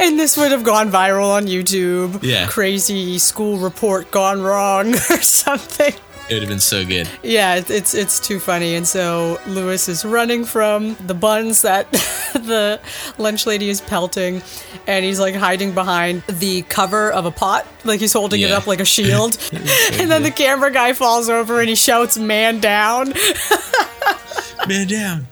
And 0.00 0.18
this 0.18 0.36
would 0.36 0.50
have 0.50 0.64
gone 0.64 0.90
viral 0.90 1.30
on 1.30 1.46
YouTube. 1.46 2.22
Yeah. 2.22 2.48
Crazy 2.48 3.18
school 3.18 3.58
report 3.58 4.10
gone 4.10 4.42
wrong 4.42 4.94
or 4.94 5.22
something. 5.22 5.94
It 6.32 6.36
would 6.36 6.42
have 6.44 6.48
been 6.48 6.60
so 6.60 6.86
good. 6.86 7.10
Yeah, 7.22 7.56
it- 7.56 7.68
it's 7.70 7.92
it's 7.94 8.18
too 8.18 8.40
funny. 8.40 8.74
And 8.74 8.88
so 8.88 9.38
Louis 9.46 9.86
is 9.86 10.02
running 10.02 10.46
from 10.46 10.94
the 11.06 11.12
buns 11.12 11.60
that 11.60 11.92
the 12.32 12.80
lunch 13.18 13.44
lady 13.44 13.68
is 13.68 13.82
pelting, 13.82 14.40
and 14.86 15.04
he's 15.04 15.20
like 15.20 15.34
hiding 15.34 15.72
behind 15.72 16.22
the 16.28 16.62
cover 16.62 17.10
of 17.12 17.26
a 17.26 17.30
pot, 17.30 17.66
like 17.84 18.00
he's 18.00 18.14
holding 18.14 18.40
it 18.40 18.50
up 18.56 18.66
like 18.66 18.80
a 18.80 18.84
shield. 18.86 19.36
and 19.52 20.10
then 20.10 20.22
the 20.22 20.30
camera 20.30 20.70
guy 20.70 20.94
falls 20.94 21.28
over 21.28 21.60
and 21.60 21.68
he 21.68 21.74
shouts, 21.74 22.16
"Man 22.16 22.60
down!" 22.60 23.12
Man 24.68 24.86
down. 24.86 25.26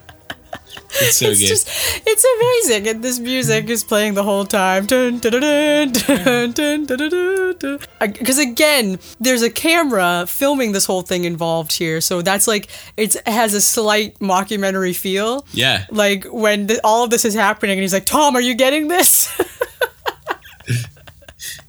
It's 0.93 1.17
so 1.17 1.27
it's 1.27 1.39
good. 1.39 1.47
just 1.47 1.67
it's 2.05 2.25
amazing 2.37 2.87
and 2.87 3.03
this 3.03 3.19
music 3.19 3.69
is 3.69 3.83
playing 3.83 4.13
the 4.13 4.23
whole 4.23 4.45
time 4.45 4.83
because 7.99 8.39
again 8.39 8.99
there's 9.19 9.41
a 9.41 9.49
camera 9.49 10.25
filming 10.27 10.73
this 10.73 10.85
whole 10.85 11.01
thing 11.01 11.23
involved 11.23 11.71
here 11.71 12.01
so 12.01 12.21
that's 12.21 12.47
like 12.47 12.67
it's, 12.97 13.15
it 13.15 13.27
has 13.27 13.53
a 13.53 13.61
slight 13.61 14.19
mockumentary 14.19 14.95
feel 14.95 15.45
yeah. 15.53 15.85
like 15.91 16.25
when 16.25 16.67
th- 16.67 16.79
all 16.83 17.05
of 17.05 17.09
this 17.09 17.25
is 17.25 17.33
happening 17.33 17.73
and 17.73 17.81
he's 17.81 17.93
like 17.93 18.05
tom 18.05 18.35
are 18.35 18.41
you 18.41 18.53
getting 18.55 18.87
this 18.87 19.29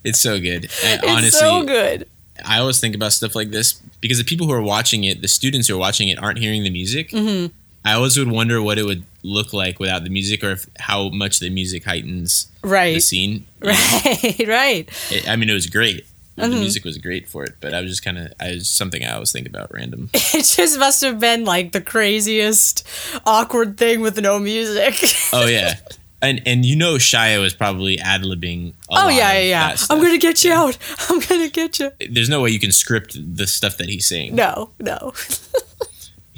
It's 0.05 0.21
so 0.21 0.41
good. 0.41 0.65
I, 0.85 0.95
it's 0.95 1.07
honestly, 1.07 1.31
so 1.31 1.65
good 1.65 2.09
I 2.45 2.59
always 2.59 2.81
think 2.81 2.95
about 2.95 3.13
stuff 3.13 3.35
like 3.35 3.51
this 3.51 3.75
because 4.01 4.19
the 4.19 4.25
people 4.25 4.47
who 4.47 4.53
are 4.53 4.63
watching 4.63 5.05
it, 5.05 5.23
the 5.23 5.29
students 5.29 5.69
who 5.69 5.75
are 5.75 5.79
watching 5.79 6.09
it, 6.09 6.19
aren't 6.19 6.39
hearing 6.39 6.65
the 6.65 6.71
music. 6.71 7.11
Mm-hmm. 7.11 7.55
I 7.85 7.95
always 7.95 8.17
would 8.19 8.31
wonder 8.31 8.63
what 8.63 8.79
it 8.79 8.85
would 8.85 9.05
look 9.23 9.53
like 9.53 9.79
without 9.79 10.05
the 10.05 10.11
music, 10.11 10.43
or 10.43 10.53
if, 10.53 10.67
how 10.79 11.09
much 11.09 11.39
the 11.39 11.51
music 11.51 11.85
heightens 11.85 12.51
right. 12.63 12.95
the 12.95 13.01
scene. 13.01 13.47
right 13.61 14.45
right 14.47 14.89
It, 15.11 15.29
I 15.29 15.37
mean, 15.37 15.49
it 15.49 15.55
was 15.55 15.67
great. 15.67 16.07
Mm-hmm. 16.39 16.51
The 16.51 16.57
music 16.57 16.85
was 16.85 16.97
great 16.97 17.29
for 17.29 17.45
it, 17.45 17.57
but 17.61 17.75
I 17.75 17.83
was 17.83 17.91
just 17.91 18.03
kind 18.03 18.17
of, 18.17 18.33
I 18.41 18.53
was 18.53 18.69
something 18.69 19.05
I 19.05 19.13
always 19.13 19.33
think 19.33 19.47
about 19.47 19.73
random. 19.73 20.09
it 20.15 20.45
just 20.45 20.79
must 20.79 21.03
have 21.03 21.21
been 21.21 21.45
like 21.45 21.73
the 21.73 21.81
craziest 21.83 22.89
awkward 23.27 23.77
thing 23.77 24.01
with 24.01 24.19
no 24.19 24.39
music 24.39 24.95
oh 25.35 25.47
yeah, 25.47 25.75
and 26.23 26.41
and 26.47 26.65
you 26.65 26.77
know, 26.77 26.95
Shia 26.95 27.41
was 27.41 27.53
probably 27.53 27.99
ad 27.99 28.23
libbing. 28.23 28.73
Oh 28.89 29.09
yeah, 29.09 29.33
yeah, 29.35 29.41
yeah. 29.41 29.77
I'm 29.91 30.01
gonna 30.01 30.19
get 30.19 30.43
you 30.45 30.53
out. 30.53 30.79
I'm 31.09 31.21
gonna 31.21 31.51
get 31.51 31.81
you. 31.81 31.91
There's 32.09 32.29
no 32.29 32.41
way 32.41 32.51
you 32.51 32.61
can 32.61 32.73
script 32.73 33.19
the 33.37 33.47
stuff 33.47 33.77
that 33.79 33.89
he's 33.89 34.07
saying. 34.07 34.35
No, 34.35 34.71
no. 34.79 35.13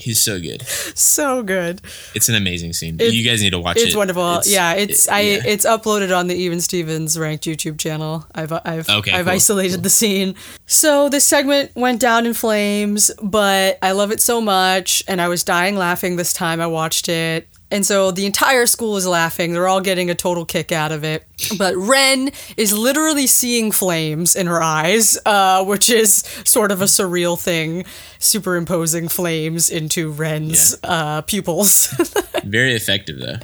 He's 0.05 0.21
so 0.23 0.39
good. 0.39 0.63
so 0.95 1.43
good. 1.43 1.81
It's 2.15 2.29
an 2.29 2.35
amazing 2.35 2.75
scene. 2.75 2.97
It's- 2.97 3.13
you 3.15 3.25
guys 3.29 3.41
need 3.41 3.51
to 3.51 3.59
watch 3.59 3.79
it. 3.79 3.85
It's 3.89 3.97
wonderful. 3.97 4.41
yeah, 4.45 4.75
it's 4.75 5.07
it- 5.07 5.13
I 5.13 5.21
yeah. 5.21 5.43
it's 5.47 5.65
uploaded 5.65 6.17
on 6.17 6.27
the 6.27 6.35
Even 6.35 6.61
Stevens 6.61 7.19
ranked 7.19 7.45
YouTube 7.45 7.79
channel. 7.79 8.27
I've 8.35 8.53
I've 8.53 8.89
Okay, 8.89 9.13
I've 9.13 9.25
cool. 9.25 9.35
isolated 9.35 9.83
the 9.83 9.91
scene. 9.91 10.35
So 10.67 11.09
this 11.09 11.25
segment 11.25 11.75
went 11.75 12.01
down 12.01 12.27
in 12.27 12.35
flames, 12.35 13.11
but 13.23 13.79
I 13.83 13.93
love 13.93 14.11
it 14.13 14.21
so 14.21 14.41
much 14.41 15.03
and 15.09 15.21
I 15.23 15.29
was 15.29 15.43
dying 15.43 15.77
laughing 15.77 16.17
this 16.17 16.33
time 16.33 16.61
I 16.61 16.67
watched 16.67 17.09
it. 17.09 17.49
And 17.71 17.85
so 17.85 18.11
the 18.13 18.25
entire 18.27 18.67
school 18.67 18.97
is 18.97 19.07
laughing. 19.07 19.53
They're 19.53 19.67
all 19.67 19.81
getting 19.81 20.09
a 20.09 20.15
total 20.15 20.45
kick 20.45 20.71
out 20.71 20.93
of 20.93 21.03
it. 21.03 21.27
But 21.59 21.75
Ren 21.77 22.31
is 22.57 22.77
literally 22.77 23.27
seeing 23.27 23.73
flames 23.73 24.37
in 24.37 24.47
her 24.47 24.63
eyes, 24.63 25.19
uh, 25.27 25.65
which 25.65 25.91
is 25.91 26.19
sort 26.45 26.71
of 26.71 26.83
a 26.83 26.85
surreal 26.85 27.41
thing, 27.41 27.85
superimposing 28.21 29.09
flames 29.09 29.71
into 29.71 30.11
Ren's 30.13 30.77
uh, 30.85 31.23
pupils. 31.23 31.89
Very 32.45 32.75
effective 32.75 33.19
though. 33.19 33.39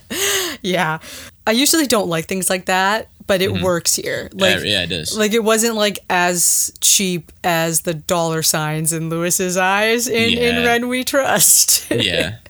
Yeah. 0.63 0.99
I 1.47 1.53
usually 1.53 1.87
don't 1.87 2.09
like 2.09 2.27
things 2.27 2.49
like 2.49 2.67
that, 2.67 3.09
but 3.27 3.43
it 3.43 3.61
works 3.63 3.97
here. 3.97 4.29
Like 4.33 4.57
Mm-hmm. 4.59 4.67
yeah, 4.67 4.83
it 4.83 4.87
does. 4.91 5.17
Like 5.19 5.33
it 5.33 5.43
wasn't 5.43 5.75
like 5.75 5.99
as 6.09 6.73
cheap 6.81 7.33
as 7.43 7.81
the 7.81 7.95
dollar 7.95 8.43
signs 8.43 8.93
in 8.93 9.09
Louis's 9.09 9.57
eyes 9.57 10.07
in, 10.07 10.39
in 10.39 10.55
Yeah. 10.57 10.65
Ren 10.67 10.89
We 10.89 11.03
Trust. 11.03 11.91
yeah. 11.91 12.37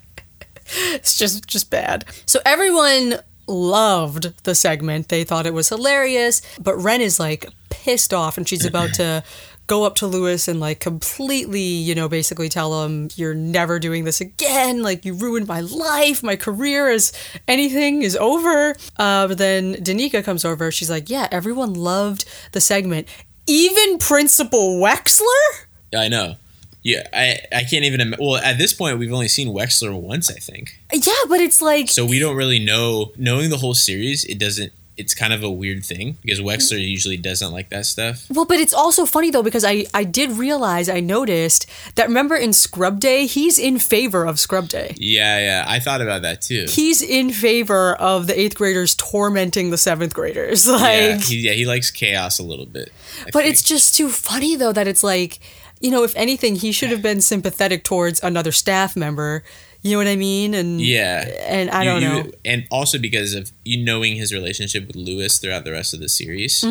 it's 0.94 1.18
just 1.18 1.46
just 1.46 1.70
bad. 1.70 2.04
So 2.26 2.40
everyone 2.44 3.20
loved 3.46 4.44
the 4.44 4.54
segment. 4.54 5.08
They 5.08 5.24
thought 5.24 5.46
it 5.46 5.54
was 5.54 5.68
hilarious, 5.68 6.42
but 6.60 6.76
Ren 6.76 7.00
is 7.00 7.18
like 7.18 7.46
pissed 7.68 8.14
off 8.14 8.36
and 8.38 8.48
she's 8.48 8.64
about 8.64 8.94
to 8.94 9.22
go 9.66 9.84
up 9.84 9.94
to 9.96 10.06
Louis 10.06 10.48
and 10.48 10.58
like 10.58 10.80
completely, 10.80 11.60
you 11.60 11.94
know, 11.94 12.08
basically 12.08 12.48
tell 12.48 12.84
him 12.84 13.08
you're 13.14 13.34
never 13.34 13.78
doing 13.78 14.04
this 14.04 14.20
again. 14.20 14.82
Like 14.82 15.04
you 15.04 15.14
ruined 15.14 15.46
my 15.46 15.60
life, 15.60 16.22
my 16.22 16.36
career 16.36 16.88
is 16.88 17.12
anything 17.46 18.02
is 18.02 18.16
over. 18.16 18.74
Uh, 18.96 19.28
but 19.28 19.38
then 19.38 19.74
Danica 19.76 20.24
comes 20.24 20.44
over. 20.44 20.70
She's 20.70 20.90
like, 20.90 21.08
"Yeah, 21.08 21.28
everyone 21.30 21.74
loved 21.74 22.24
the 22.52 22.60
segment, 22.60 23.08
even 23.46 23.98
Principal 23.98 24.80
Wexler." 24.80 25.66
I 25.96 26.08
know. 26.08 26.36
Yeah, 26.82 27.06
I 27.12 27.40
I 27.54 27.64
can't 27.64 27.84
even. 27.84 28.00
Im- 28.00 28.14
well, 28.18 28.36
at 28.36 28.58
this 28.58 28.72
point, 28.72 28.98
we've 28.98 29.12
only 29.12 29.28
seen 29.28 29.48
Wexler 29.48 29.98
once, 29.98 30.30
I 30.30 30.38
think. 30.38 30.78
Yeah, 30.92 31.12
but 31.28 31.40
it's 31.40 31.60
like 31.60 31.88
So 31.88 32.06
we 32.06 32.18
don't 32.18 32.36
really 32.36 32.58
know. 32.58 33.12
Knowing 33.16 33.50
the 33.50 33.58
whole 33.58 33.74
series, 33.74 34.24
it 34.24 34.38
doesn't. 34.38 34.72
It's 34.96 35.14
kind 35.14 35.32
of 35.32 35.42
a 35.42 35.50
weird 35.50 35.82
thing 35.82 36.18
because 36.20 36.40
Wexler 36.40 36.76
mm-hmm. 36.76 36.90
usually 36.90 37.16
doesn't 37.16 37.52
like 37.52 37.70
that 37.70 37.86
stuff. 37.86 38.26
Well, 38.28 38.44
but 38.44 38.58
it's 38.58 38.74
also 38.74 39.06
funny 39.06 39.30
though 39.30 39.42
because 39.42 39.64
I 39.64 39.86
I 39.94 40.04
did 40.04 40.32
realize 40.32 40.90
I 40.90 41.00
noticed 41.00 41.66
that 41.94 42.08
remember 42.08 42.36
in 42.36 42.52
Scrub 42.52 43.00
Day 43.00 43.24
he's 43.24 43.58
in 43.58 43.78
favor 43.78 44.26
of 44.26 44.38
Scrub 44.38 44.68
Day. 44.68 44.94
Yeah, 44.98 45.38
yeah. 45.38 45.64
I 45.66 45.80
thought 45.80 46.02
about 46.02 46.22
that 46.22 46.42
too. 46.42 46.66
He's 46.68 47.00
in 47.00 47.30
favor 47.30 47.94
of 47.94 48.26
the 48.26 48.38
eighth 48.38 48.56
graders 48.56 48.94
tormenting 48.94 49.70
the 49.70 49.78
seventh 49.78 50.14
graders. 50.14 50.68
Like, 50.80 50.82
yeah, 50.82 51.16
he, 51.18 51.36
yeah, 51.40 51.52
he 51.52 51.66
likes 51.66 51.90
chaos 51.90 52.38
a 52.38 52.42
little 52.42 52.64
bit. 52.64 52.92
I 53.26 53.30
but 53.32 53.44
it's 53.44 53.62
just 53.62 53.96
too 53.96 54.08
funny 54.08 54.56
though 54.56 54.72
that 54.72 54.86
it's 54.86 55.02
like, 55.02 55.40
you 55.80 55.90
know, 55.90 56.02
if 56.04 56.14
anything, 56.16 56.56
he 56.56 56.72
should 56.72 56.90
have 56.90 57.02
been 57.02 57.20
sympathetic 57.20 57.84
towards 57.84 58.22
another 58.22 58.52
staff 58.52 58.96
member. 58.96 59.42
You 59.82 59.92
know 59.92 59.98
what 59.98 60.08
I 60.08 60.16
mean? 60.16 60.52
And 60.54 60.80
yeah, 60.80 61.26
and 61.48 61.70
I 61.70 61.84
You- 61.84 61.90
don't 61.90 62.02
you- 62.02 62.08
know. 62.24 62.30
and 62.44 62.64
also 62.70 62.98
because 62.98 63.32
of 63.34 63.50
you 63.64 63.82
knowing 63.82 64.16
his 64.16 64.32
relationship 64.32 64.86
with 64.86 64.96
Louis 64.96 65.38
throughout 65.38 65.64
the 65.64 65.72
rest 65.72 65.94
of 65.94 66.00
the 66.00 66.08
series. 66.08 66.62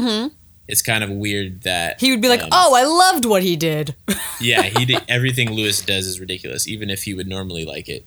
It's 0.72 0.84
kind 0.84 1.04
of 1.04 1.10
weird 1.10 1.64
that 1.64 1.98
Mm-hmm. 1.98 2.06
He 2.06 2.12
would 2.12 2.22
be 2.22 2.30
like, 2.30 2.44
um, 2.44 2.50
"Oh, 2.52 2.76
I 2.76 2.84
loved 2.84 3.26
what 3.26 3.42
he 3.42 3.56
did." 3.56 3.96
yeah, 4.40 4.62
he 4.62 4.86
did, 4.86 5.02
everything 5.10 5.50
Louis 5.52 5.82
does 5.82 6.06
is 6.06 6.20
ridiculous, 6.20 6.68
even 6.68 6.92
if 6.92 7.02
he 7.06 7.16
would 7.16 7.28
normally 7.28 7.66
like 7.66 7.90
it. 7.90 8.06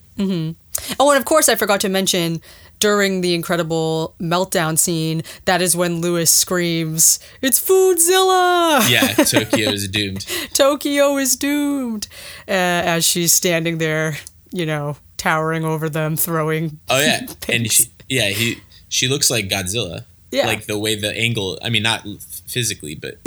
Oh, 0.97 1.09
and 1.11 1.17
of 1.17 1.25
course, 1.25 1.49
I 1.49 1.55
forgot 1.55 1.81
to 1.81 1.89
mention 1.89 2.41
during 2.83 3.21
the 3.21 3.33
incredible 3.33 4.13
meltdown 4.19 4.77
scene, 4.77 5.23
that 5.45 5.61
is 5.61 5.73
when 5.73 6.01
Louis 6.01 6.29
screams, 6.29 7.17
It's 7.41 7.57
Foodzilla! 7.57 8.89
Yeah, 8.89 9.13
Tokyo 9.23 9.69
is 9.69 9.87
doomed. 9.87 10.25
Tokyo 10.53 11.15
is 11.15 11.37
doomed! 11.37 12.09
Uh, 12.45 12.51
as 12.91 13.05
she's 13.05 13.31
standing 13.33 13.77
there, 13.77 14.17
you 14.51 14.65
know, 14.65 14.97
towering 15.15 15.63
over 15.63 15.87
them, 15.87 16.17
throwing. 16.17 16.81
Oh 16.89 16.99
yeah, 16.99 17.25
and 17.47 17.71
she, 17.71 17.85
yeah, 18.09 18.27
he 18.31 18.57
she 18.89 19.07
looks 19.07 19.31
like 19.31 19.47
Godzilla. 19.47 20.03
Yeah. 20.31 20.47
like 20.47 20.65
the 20.65 20.77
way 20.77 20.95
the 20.95 21.15
angle. 21.15 21.59
I 21.61 21.69
mean, 21.69 21.83
not 21.83 22.05
physically, 22.47 22.95
but 22.95 23.17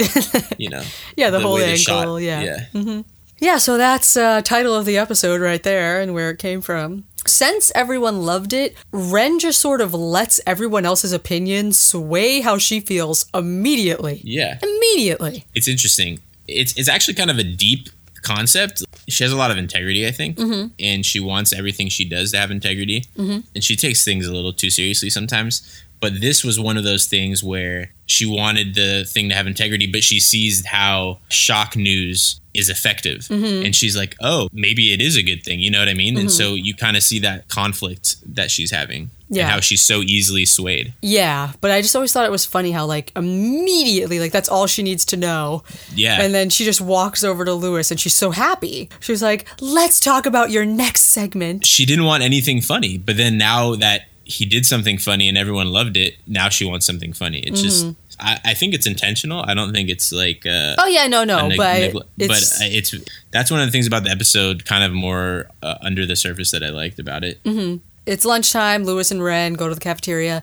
you 0.58 0.68
know. 0.68 0.82
Yeah, 1.16 1.30
the, 1.30 1.40
whole 1.40 1.54
way 1.54 1.60
they 1.60 1.66
angle. 1.78 1.78
shot, 1.78 2.16
yeah. 2.16 2.66
yeah. 2.74 3.02
Yeah, 3.38 3.58
so 3.58 3.76
that's 3.76 4.16
uh, 4.16 4.42
title 4.42 4.74
of 4.74 4.86
the 4.86 4.96
episode 4.98 5.40
right 5.40 5.62
there 5.62 6.00
and 6.00 6.14
where 6.14 6.30
it 6.30 6.38
came 6.38 6.60
from. 6.60 7.04
Since 7.26 7.72
everyone 7.74 8.22
loved 8.24 8.52
it, 8.52 8.76
Ren 8.92 9.38
just 9.38 9.60
sort 9.60 9.80
of 9.80 9.92
lets 9.92 10.40
everyone 10.46 10.86
else's 10.86 11.12
opinion 11.12 11.72
sway 11.72 12.40
how 12.40 12.56
she 12.56 12.80
feels 12.80 13.26
immediately. 13.34 14.20
Yeah. 14.24 14.58
Immediately. 14.62 15.44
It's 15.54 15.66
interesting. 15.68 16.20
It's 16.48 16.76
it's 16.78 16.88
actually 16.88 17.14
kind 17.14 17.30
of 17.30 17.38
a 17.38 17.44
deep 17.44 17.88
concept. 18.22 18.84
She 19.08 19.24
has 19.24 19.32
a 19.32 19.36
lot 19.36 19.50
of 19.50 19.58
integrity, 19.58 20.06
I 20.06 20.12
think, 20.12 20.38
and 20.78 21.04
she 21.04 21.18
wants 21.20 21.52
everything 21.52 21.88
she 21.88 22.04
does 22.08 22.30
to 22.32 22.38
have 22.38 22.50
integrity. 22.52 23.04
And 23.16 23.62
she 23.64 23.74
takes 23.76 24.04
things 24.04 24.26
a 24.26 24.32
little 24.32 24.52
too 24.52 24.70
seriously 24.70 25.10
sometimes. 25.10 25.84
But 26.00 26.20
this 26.20 26.44
was 26.44 26.58
one 26.60 26.76
of 26.76 26.84
those 26.84 27.06
things 27.06 27.42
where 27.42 27.92
she 28.06 28.26
wanted 28.26 28.74
the 28.74 29.04
thing 29.06 29.28
to 29.30 29.34
have 29.34 29.46
integrity, 29.46 29.86
but 29.90 30.04
she 30.04 30.20
sees 30.20 30.64
how 30.66 31.18
shock 31.28 31.74
news 31.76 32.40
is 32.54 32.68
effective. 32.70 33.20
Mm-hmm. 33.22 33.66
And 33.66 33.74
she's 33.74 33.96
like, 33.96 34.14
oh, 34.22 34.48
maybe 34.52 34.92
it 34.92 35.00
is 35.00 35.16
a 35.16 35.22
good 35.22 35.42
thing. 35.42 35.60
You 35.60 35.70
know 35.70 35.78
what 35.78 35.88
I 35.88 35.94
mean? 35.94 36.16
And 36.16 36.30
so 36.30 36.54
you 36.54 36.74
kind 36.74 36.96
of 36.96 37.02
see 37.02 37.18
that 37.20 37.48
conflict 37.48 38.16
that 38.34 38.50
she's 38.50 38.70
having 38.70 39.10
Yeah. 39.28 39.42
and 39.42 39.50
how 39.52 39.60
she's 39.60 39.82
so 39.82 40.00
easily 40.00 40.46
swayed. 40.46 40.94
Yeah, 41.02 41.52
but 41.60 41.70
I 41.70 41.82
just 41.82 41.94
always 41.96 42.12
thought 42.12 42.24
it 42.24 42.30
was 42.30 42.46
funny 42.46 42.70
how 42.72 42.86
like 42.86 43.12
immediately 43.16 44.20
like 44.20 44.32
that's 44.32 44.48
all 44.48 44.66
she 44.66 44.82
needs 44.82 45.04
to 45.06 45.16
know. 45.16 45.64
Yeah. 45.94 46.20
And 46.22 46.34
then 46.34 46.48
she 46.50 46.64
just 46.64 46.80
walks 46.80 47.24
over 47.24 47.44
to 47.44 47.52
Louis 47.52 47.90
and 47.90 47.98
she's 48.00 48.14
so 48.14 48.30
happy. 48.30 48.88
She 49.00 49.12
was 49.12 49.22
like, 49.22 49.46
"Let's 49.60 50.00
talk 50.00 50.26
about 50.26 50.50
your 50.50 50.64
next 50.64 51.02
segment." 51.04 51.66
she 51.66 51.84
didn't 51.84 52.04
want 52.04 52.22
anything 52.22 52.60
funny, 52.60 52.98
but 52.98 53.16
then 53.16 53.36
now 53.38 53.74
that 53.76 54.02
he 54.28 54.44
did 54.44 54.66
something 54.66 54.98
funny 54.98 55.28
and 55.28 55.38
everyone 55.38 55.68
loved 55.68 55.96
it, 55.96 56.16
now 56.26 56.48
she 56.48 56.64
wants 56.64 56.84
something 56.84 57.12
funny. 57.12 57.38
It's 57.38 57.62
just, 57.62 57.86
I, 58.18 58.40
I 58.44 58.54
think 58.54 58.74
it's 58.74 58.86
intentional. 58.86 59.44
I 59.46 59.54
don't 59.54 59.72
think 59.72 59.88
it's 59.88 60.12
like, 60.12 60.44
uh, 60.44 60.50
Mm-hmm. 60.50 60.80
Oh 60.80 60.86
yeah, 60.86 61.06
no, 61.06 61.22
no, 61.24 61.46
neg- 61.48 61.56
but 61.56 61.80
it's, 61.80 61.94
but 62.28 62.66
it's 62.66 62.94
that's 63.30 63.50
one 63.50 63.60
of 63.60 63.66
the 63.66 63.72
things 63.72 63.86
about 63.86 64.02
the 64.04 64.10
episode, 64.10 64.64
kind 64.64 64.82
of 64.84 64.92
more 64.92 65.46
uh, 65.62 65.76
under 65.80 66.04
the 66.06 66.16
surface 66.16 66.50
that 66.50 66.62
I 66.62 66.70
liked 66.70 66.98
about 66.98 67.22
it. 67.24 67.42
Mm-hmm. 67.44 67.76
it's 68.04 68.24
lunchtime. 68.24 68.84
Louis 68.84 69.10
and 69.12 69.22
Ren 69.22 69.54
go 69.54 69.68
to 69.68 69.74
the 69.74 69.80
cafeteria. 69.80 70.42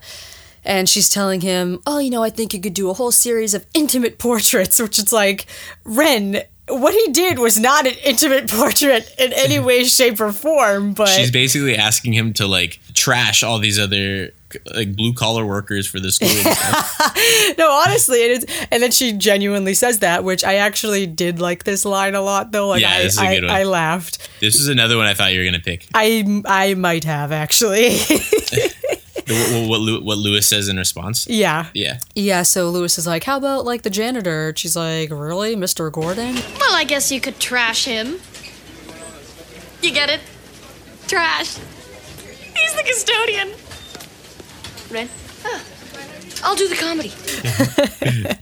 And 0.66 0.88
she's 0.88 1.10
telling 1.10 1.42
him, 1.42 1.80
"Oh, 1.86 1.98
you 1.98 2.08
know, 2.08 2.22
I 2.22 2.30
think 2.30 2.54
you 2.54 2.60
could 2.60 2.72
do 2.72 2.88
a 2.88 2.94
whole 2.94 3.12
series 3.12 3.52
of 3.52 3.66
intimate 3.74 4.18
portraits." 4.26 4.80
Which 4.80 4.98
it's 4.98 5.12
like, 5.12 5.44
Ren, 5.84 6.40
what 6.68 6.94
he 6.94 7.12
did 7.12 7.38
was 7.38 7.58
not 7.60 7.86
an 7.86 7.94
intimate 8.04 8.48
portrait 8.50 9.12
in 9.18 9.32
any 9.34 9.58
way, 9.58 9.84
shape, 9.84 10.20
or 10.20 10.32
form. 10.32 10.94
But 10.94 11.08
She's 11.08 11.30
basically 11.30 11.76
asking 11.76 12.14
him 12.14 12.32
to 12.34 12.46
like 12.46 12.80
trash 12.94 13.42
all 13.42 13.58
these 13.58 13.78
other 13.78 14.30
like 14.72 14.94
blue 14.94 15.12
collar 15.12 15.44
workers 15.44 15.86
for 15.86 15.98
the 15.98 16.12
school. 16.12 16.28
no, 17.58 17.70
honestly, 17.72 18.18
it 18.18 18.30
is. 18.30 18.66
And 18.70 18.82
then 18.82 18.92
she 18.92 19.12
genuinely 19.12 19.74
says 19.74 19.98
that, 19.98 20.22
which 20.24 20.44
I 20.44 20.54
actually 20.56 21.06
did 21.06 21.40
like 21.40 21.64
this 21.64 21.84
line 21.84 22.14
a 22.14 22.20
lot, 22.22 22.52
though. 22.52 22.68
Like, 22.68 22.80
Yeah, 22.80 22.90
I, 22.92 23.02
this 23.02 23.14
is 23.14 23.18
a 23.20 23.26
good 23.26 23.44
one. 23.44 23.52
I 23.52 23.64
laughed. 23.64 24.28
this 24.40 24.54
is 24.54 24.68
another 24.68 24.96
one 24.96 25.06
I 25.06 25.14
thought 25.14 25.32
you 25.32 25.40
were 25.40 25.44
gonna 25.44 25.58
pick. 25.60 25.86
I 25.92 26.42
I 26.46 26.74
might 26.74 27.04
have 27.04 27.32
actually. 27.32 27.96
The, 29.26 29.34
what, 29.34 29.68
what, 29.70 29.80
Lew- 29.80 30.02
what 30.04 30.18
Louis 30.18 30.46
says 30.46 30.68
in 30.68 30.76
response. 30.76 31.26
yeah. 31.28 31.68
Yeah, 31.74 31.98
Yeah, 32.14 32.42
so 32.42 32.68
Louis 32.70 32.98
is 32.98 33.06
like, 33.06 33.24
"How 33.24 33.36
about 33.38 33.64
like 33.64 33.82
the 33.82 33.90
janitor?" 33.90 34.52
She's 34.56 34.76
like, 34.76 35.10
"Really, 35.10 35.56
Mr. 35.56 35.90
Gordon?" 35.90 36.34
Well, 36.60 36.74
I 36.74 36.84
guess 36.84 37.10
you 37.10 37.20
could 37.20 37.38
trash 37.40 37.84
him. 37.86 38.20
You 39.82 39.92
get 39.92 40.10
it? 40.10 40.20
Trash. 41.06 41.56
He's 42.56 42.74
the 42.74 42.82
custodian. 42.84 43.50
Ren? 44.90 45.08
I'll 46.42 46.56
do 46.56 46.68
the 46.68 46.76
comedy. 46.76 47.12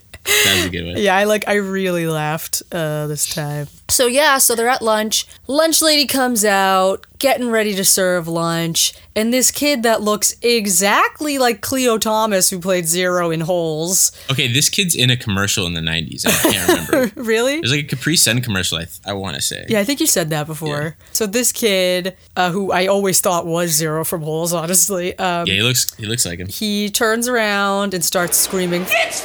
that 0.25 0.53
was 0.57 0.65
a 0.67 0.71
good 0.71 0.87
one. 0.87 0.97
Yeah, 0.99 1.17
I 1.17 1.25
like 1.25 1.47
I 1.49 1.55
really 1.55 2.07
laughed 2.07 2.63
uh 2.73 3.07
this 3.07 3.35
time. 3.35 3.67
So 3.89 4.07
yeah, 4.07 4.39
so 4.39 4.55
they're 4.55 4.69
at 4.69 4.81
lunch. 4.83 5.27
Lunch 5.49 5.83
lady 5.83 6.07
comes 6.07 6.45
out, 6.47 7.05
getting 7.19 7.51
ready 7.51 7.75
to 7.75 7.85
serve 7.85 8.27
lunch, 8.27 8.95
and 9.15 9.33
this 9.35 9.51
kid 9.51 9.83
that 9.83 10.01
looks 10.01 10.35
exactly 10.41 11.37
like 11.37 11.61
Khleo 11.61 12.01
Thomas 12.01 12.49
who 12.49 12.59
played 12.59 12.87
Zero 12.87 13.31
in 13.31 13.41
Holes. 13.43 14.13
Okay, 14.31 14.51
this 14.51 14.69
kid's 14.71 14.95
in 14.95 15.11
a 15.11 15.17
commercial 15.17 15.67
in 15.67 15.75
the 15.75 15.81
'90s. 15.81 16.25
I 16.27 16.51
can't 16.53 16.69
remember. 16.91 17.13
Really? 17.23 17.61
There's 17.61 17.73
like 17.73 17.85
a 17.85 17.89
Capri 17.97 18.17
Sun 18.17 18.41
commercial. 18.41 18.79
I, 18.79 18.85
th- 18.85 19.01
I 19.05 19.13
want 19.13 19.37
to 19.37 19.43
say. 19.43 19.67
Yeah, 19.69 19.81
I 19.81 19.85
think 19.85 20.01
you 20.01 20.07
said 20.07 20.31
that 20.31 20.47
before. 20.47 20.83
Yeah. 20.83 20.93
So 21.13 21.27
this 21.27 21.53
kid, 21.53 22.17
uh, 22.37 22.51
who 22.51 22.73
I 22.73 22.87
always 22.87 23.21
thought 23.21 23.45
was 23.47 23.71
Zero 23.73 24.05
from 24.05 24.23
Holes, 24.23 24.53
honestly, 24.53 25.17
um, 25.19 25.47
Yeah, 25.47 25.55
he 25.55 25.63
looks. 25.63 25.95
He 25.97 26.07
looks 26.07 26.25
like 26.25 26.39
him. 26.39 26.49
he 26.49 26.89
turns 26.91 27.29
around 27.29 27.93
and 27.95 28.05
starts 28.05 28.37
screaming, 28.39 28.87
It's 28.89 29.21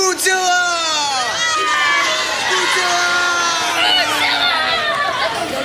Foodzilla! 0.00 0.64
Foodzilla! 2.48 3.20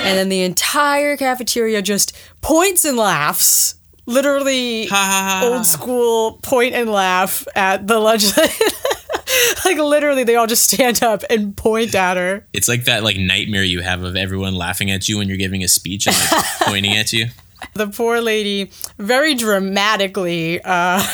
and 0.06 0.18
then 0.18 0.28
the 0.28 0.42
entire 0.42 1.16
cafeteria 1.16 1.80
just 1.82 2.14
points 2.42 2.84
and 2.84 2.96
laughs. 2.98 3.74
Literally, 4.08 4.86
Ha, 4.86 4.94
ha, 4.94 5.02
ha, 5.02 5.40
ha. 5.40 5.46
old 5.54 5.66
school 5.66 6.38
point 6.42 6.74
and 6.74 6.88
laugh 6.90 7.44
at 7.56 7.86
the 7.88 7.98
lunch. 7.98 8.24
like 9.64 9.78
literally, 9.78 10.22
they 10.22 10.36
all 10.36 10.46
just 10.46 10.70
stand 10.70 11.02
up 11.02 11.24
and 11.28 11.56
point 11.56 11.92
at 11.94 12.16
her. 12.16 12.46
It's 12.52 12.68
like 12.68 12.84
that 12.84 13.02
like 13.02 13.16
nightmare 13.16 13.64
you 13.64 13.80
have 13.80 14.04
of 14.04 14.14
everyone 14.14 14.54
laughing 14.54 14.92
at 14.92 15.08
you 15.08 15.18
when 15.18 15.26
you're 15.28 15.38
giving 15.38 15.64
a 15.64 15.68
speech 15.68 16.06
and 16.06 16.14
like 16.30 16.44
pointing 16.60 16.96
at 16.96 17.12
you. 17.12 17.26
The 17.74 17.88
poor 17.88 18.20
lady, 18.20 18.70
very 18.98 19.34
dramatically, 19.34 20.60
uh, 20.62 21.04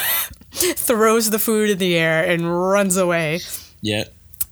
throws 0.76 1.30
the 1.30 1.38
food 1.38 1.70
in 1.70 1.78
the 1.78 1.96
air 1.96 2.24
and 2.24 2.68
runs 2.70 2.96
away. 2.96 3.40
Yeah. 3.80 4.04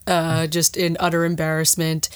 uh, 0.06 0.46
just 0.48 0.76
in 0.76 0.96
utter 0.98 1.24
embarrassment. 1.24 2.08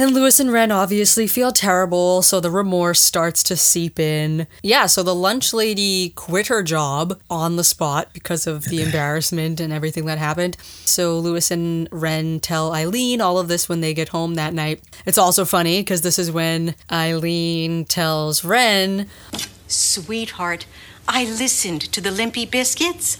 And 0.00 0.14
Louis 0.14 0.38
and 0.38 0.52
Ren 0.52 0.70
obviously 0.70 1.26
feel 1.26 1.50
terrible, 1.50 2.22
so 2.22 2.38
the 2.38 2.52
remorse 2.52 3.00
starts 3.00 3.42
to 3.44 3.56
seep 3.56 3.98
in. 3.98 4.46
Yeah, 4.62 4.86
so 4.86 5.02
the 5.02 5.14
lunch 5.14 5.52
lady 5.52 6.10
quit 6.10 6.46
her 6.46 6.62
job 6.62 7.18
on 7.28 7.56
the 7.56 7.64
spot 7.64 8.10
because 8.12 8.46
of 8.46 8.66
the 8.66 8.80
embarrassment 8.86 9.58
and 9.58 9.72
everything 9.72 10.04
that 10.06 10.18
happened. 10.18 10.56
So 10.84 11.18
Louis 11.18 11.50
and 11.50 11.88
Ren 11.90 12.38
tell 12.38 12.72
Eileen 12.74 13.20
all 13.20 13.38
of 13.40 13.48
this 13.48 13.68
when 13.68 13.80
they 13.80 13.92
get 13.92 14.10
home 14.10 14.34
that 14.34 14.54
night. 14.54 14.80
It's 15.04 15.18
also 15.18 15.44
funny 15.44 15.80
because 15.80 16.02
this 16.02 16.18
is 16.18 16.30
when 16.30 16.76
Eileen 16.92 17.84
tells 17.84 18.44
Ren, 18.44 19.08
Sweetheart, 19.66 20.66
I 21.10 21.24
listened 21.24 21.80
to 21.92 22.00
the 22.00 22.10
Limpy 22.10 22.44
Biscuits. 22.44 23.16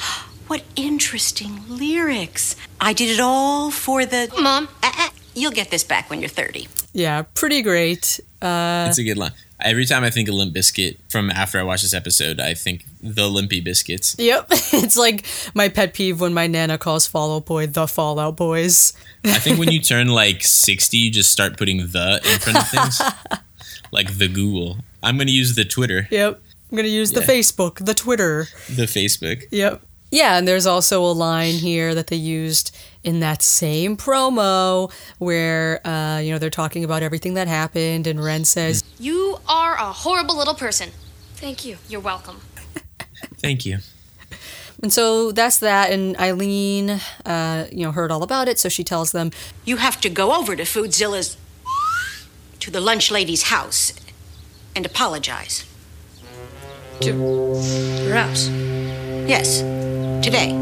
What 0.46 0.62
interesting 0.76 1.62
lyrics. 1.68 2.54
I 2.80 2.92
did 2.92 3.10
it 3.10 3.20
all 3.20 3.70
for 3.70 4.04
the. 4.06 4.30
Mom, 4.40 4.68
Uh, 4.82 4.92
uh, 4.98 5.08
you'll 5.34 5.52
get 5.52 5.70
this 5.70 5.84
back 5.84 6.08
when 6.10 6.20
you're 6.20 6.28
30. 6.28 6.68
yeah, 6.92 7.22
pretty 7.34 7.62
great. 7.62 8.20
Uh, 8.42 8.86
It's 8.88 8.98
a 8.98 9.04
good 9.04 9.16
line. 9.18 9.32
Every 9.60 9.86
time 9.86 10.04
I 10.04 10.10
think 10.10 10.28
of 10.28 10.34
Limp 10.36 10.54
Bizkit 10.54 10.96
from 11.08 11.30
after 11.30 11.58
I 11.58 11.64
watch 11.64 11.82
this 11.82 11.92
episode, 11.92 12.38
I 12.40 12.54
think 12.54 12.84
the 13.02 13.28
Limpy 13.28 13.60
Biscuits. 13.60 14.14
Yep, 14.18 14.46
it's 14.50 14.96
like 14.96 15.26
my 15.54 15.68
pet 15.68 15.94
peeve 15.94 16.20
when 16.20 16.32
my 16.32 16.46
nana 16.46 16.78
calls 16.78 17.06
Fall 17.08 17.34
Out 17.36 17.46
Boy 17.46 17.66
the 17.66 17.86
Fallout 17.88 18.36
Boys. 18.36 18.92
I 19.24 19.38
think 19.38 19.58
when 19.58 19.72
you 19.72 19.80
turn 19.92 20.08
like 20.08 20.44
60, 20.44 20.96
you 20.96 21.10
just 21.10 21.32
start 21.32 21.56
putting 21.56 21.78
the 21.78 22.20
in 22.32 22.38
front 22.38 22.58
of 22.58 22.68
things. 22.68 23.00
like 23.92 24.16
the 24.18 24.28
Google. 24.28 24.78
I'm 25.02 25.16
going 25.16 25.26
to 25.28 25.32
use 25.32 25.54
the 25.56 25.64
Twitter, 25.64 26.06
Yep. 26.10 26.40
I'm 26.70 26.76
going 26.76 26.84
to 26.86 26.90
use 26.90 27.12
the 27.12 27.20
Yeah. 27.20 27.26
Facebook, 27.26 27.84
the 27.84 27.94
Twitter. 27.94 28.46
the 28.68 28.84
Facebook. 28.86 29.44
Yep. 29.50 29.82
Yeah, 30.10 30.38
and 30.38 30.48
there's 30.48 30.66
also 30.66 31.02
a 31.04 31.12
line 31.12 31.54
here 31.54 31.94
that 31.94 32.06
they 32.06 32.16
used 32.16 32.74
in 33.04 33.20
that 33.20 33.42
same 33.42 33.96
promo 33.96 34.90
where, 35.18 35.86
uh, 35.86 36.18
you 36.18 36.32
know, 36.32 36.38
they're 36.38 36.48
talking 36.50 36.82
about 36.84 37.02
everything 37.02 37.34
that 37.34 37.46
happened, 37.46 38.06
and 38.06 38.22
Ren 38.22 38.44
says, 38.46 38.82
you 38.98 39.38
are 39.48 39.74
a 39.76 39.92
horrible 39.92 40.36
little 40.36 40.54
person. 40.54 40.90
Thank 41.34 41.64
you. 41.66 41.76
You're 41.88 42.00
welcome. 42.00 42.40
Thank 43.38 43.66
you. 43.66 43.78
and 44.82 44.90
so 44.92 45.30
that's 45.32 45.58
that. 45.58 45.90
And 45.90 46.16
Eileen, 46.18 47.00
uh, 47.26 47.66
you 47.70 47.84
know, 47.84 47.92
heard 47.92 48.10
all 48.10 48.22
about 48.22 48.48
it, 48.48 48.58
so 48.58 48.68
she 48.70 48.82
tells 48.84 49.12
them, 49.12 49.30
You 49.66 49.76
have 49.76 50.00
to 50.00 50.08
go 50.08 50.32
over 50.34 50.56
to 50.56 50.62
Foodzilla's. 50.64 51.36
to 52.60 52.70
the 52.70 52.80
lunch 52.80 53.10
lady's 53.10 53.44
house 53.44 53.92
and 54.74 54.84
apologize. 54.86 55.64
To 57.00 57.12
your 58.04 58.14
house. 58.14 58.48
Yes, 59.28 59.60
today. 60.24 60.52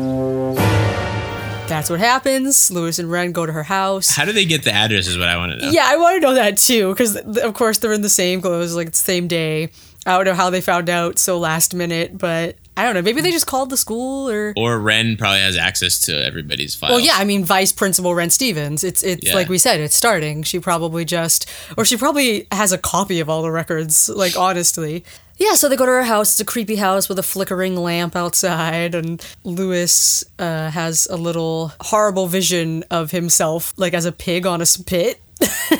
that's 1.67 1.89
what 1.89 1.99
happens. 1.99 2.71
Louis 2.71 2.99
and 2.99 3.11
Ren 3.11 3.33
go 3.33 3.47
to 3.47 3.53
her 3.53 3.63
house. 3.63 4.15
How 4.15 4.25
do 4.25 4.33
they 4.33 4.45
get 4.45 4.63
the 4.63 4.73
address 4.73 5.07
is 5.07 5.17
what 5.17 5.29
I 5.29 5.37
want 5.39 5.53
to 5.53 5.59
know. 5.59 5.71
Yeah, 5.71 5.85
I 5.87 5.97
want 5.97 6.17
to 6.17 6.21
know 6.21 6.35
that 6.35 6.59
too, 6.59 6.91
because 6.93 7.17
of 7.17 7.55
course 7.55 7.79
they're 7.79 7.93
in 7.93 8.03
the 8.03 8.11
same 8.11 8.41
clothes, 8.43 8.75
like 8.75 8.91
the 8.91 8.97
same 8.97 9.29
day. 9.29 9.71
I 10.05 10.17
don't 10.17 10.25
know 10.27 10.35
how 10.35 10.51
they 10.51 10.61
found 10.61 10.91
out 10.91 11.19
so 11.19 11.39
last 11.39 11.75
minute, 11.75 12.17
but 12.17 12.57
I 12.77 12.85
don't 12.85 12.95
know. 12.95 13.03
Maybe 13.03 13.23
they 13.23 13.31
just 13.31 13.47
called 13.47 13.71
the 13.71 13.77
school 13.77 14.29
or. 14.29 14.53
Or 14.57 14.79
Ren 14.79 15.17
probably 15.17 15.41
has 15.41 15.57
access 15.57 15.99
to 16.03 16.25
everybody's 16.25 16.75
files. 16.75 16.91
Well, 16.91 17.01
yeah, 17.01 17.15
I 17.17 17.25
mean, 17.25 17.43
Vice 17.45 17.73
Principal 17.73 18.15
Ren 18.15 18.29
Stevens. 18.31 18.85
It's 18.85 19.03
it's 19.03 19.27
Yeah. 19.29 19.35
like 19.35 19.49
we 19.49 19.59
said, 19.59 19.81
it's 19.81 19.95
starting. 19.97 20.43
She 20.43 20.59
probably 20.61 21.05
just, 21.07 21.49
or 21.79 21.85
she 21.87 21.97
probably 21.97 22.47
has 22.53 22.73
a 22.73 22.79
copy 22.79 23.21
of 23.21 23.31
all 23.31 23.43
the 23.43 23.51
records. 23.51 24.09
Like 24.11 24.37
honestly, 24.37 25.05
yeah. 25.39 25.55
So 25.55 25.69
they 25.71 25.77
go 25.77 25.87
to 25.87 25.93
her 25.93 26.03
house. 26.05 26.33
It's 26.33 26.41
a 26.41 26.45
creepy 26.45 26.77
house 26.77 27.09
with 27.09 27.19
a 27.19 27.23
flickering 27.23 27.77
lamp 27.77 28.15
outside, 28.15 28.95
and 28.95 29.25
Louis 29.45 30.23
uh, 30.39 30.71
has 30.71 31.07
a 31.11 31.17
little 31.17 31.73
horrible 31.81 32.27
vision 32.27 32.85
of 32.91 33.11
himself, 33.11 33.73
like 33.79 33.95
as 33.95 34.05
a 34.05 34.13
pig 34.13 34.45
on 34.47 34.61
a 34.61 34.67
spit. 34.67 35.21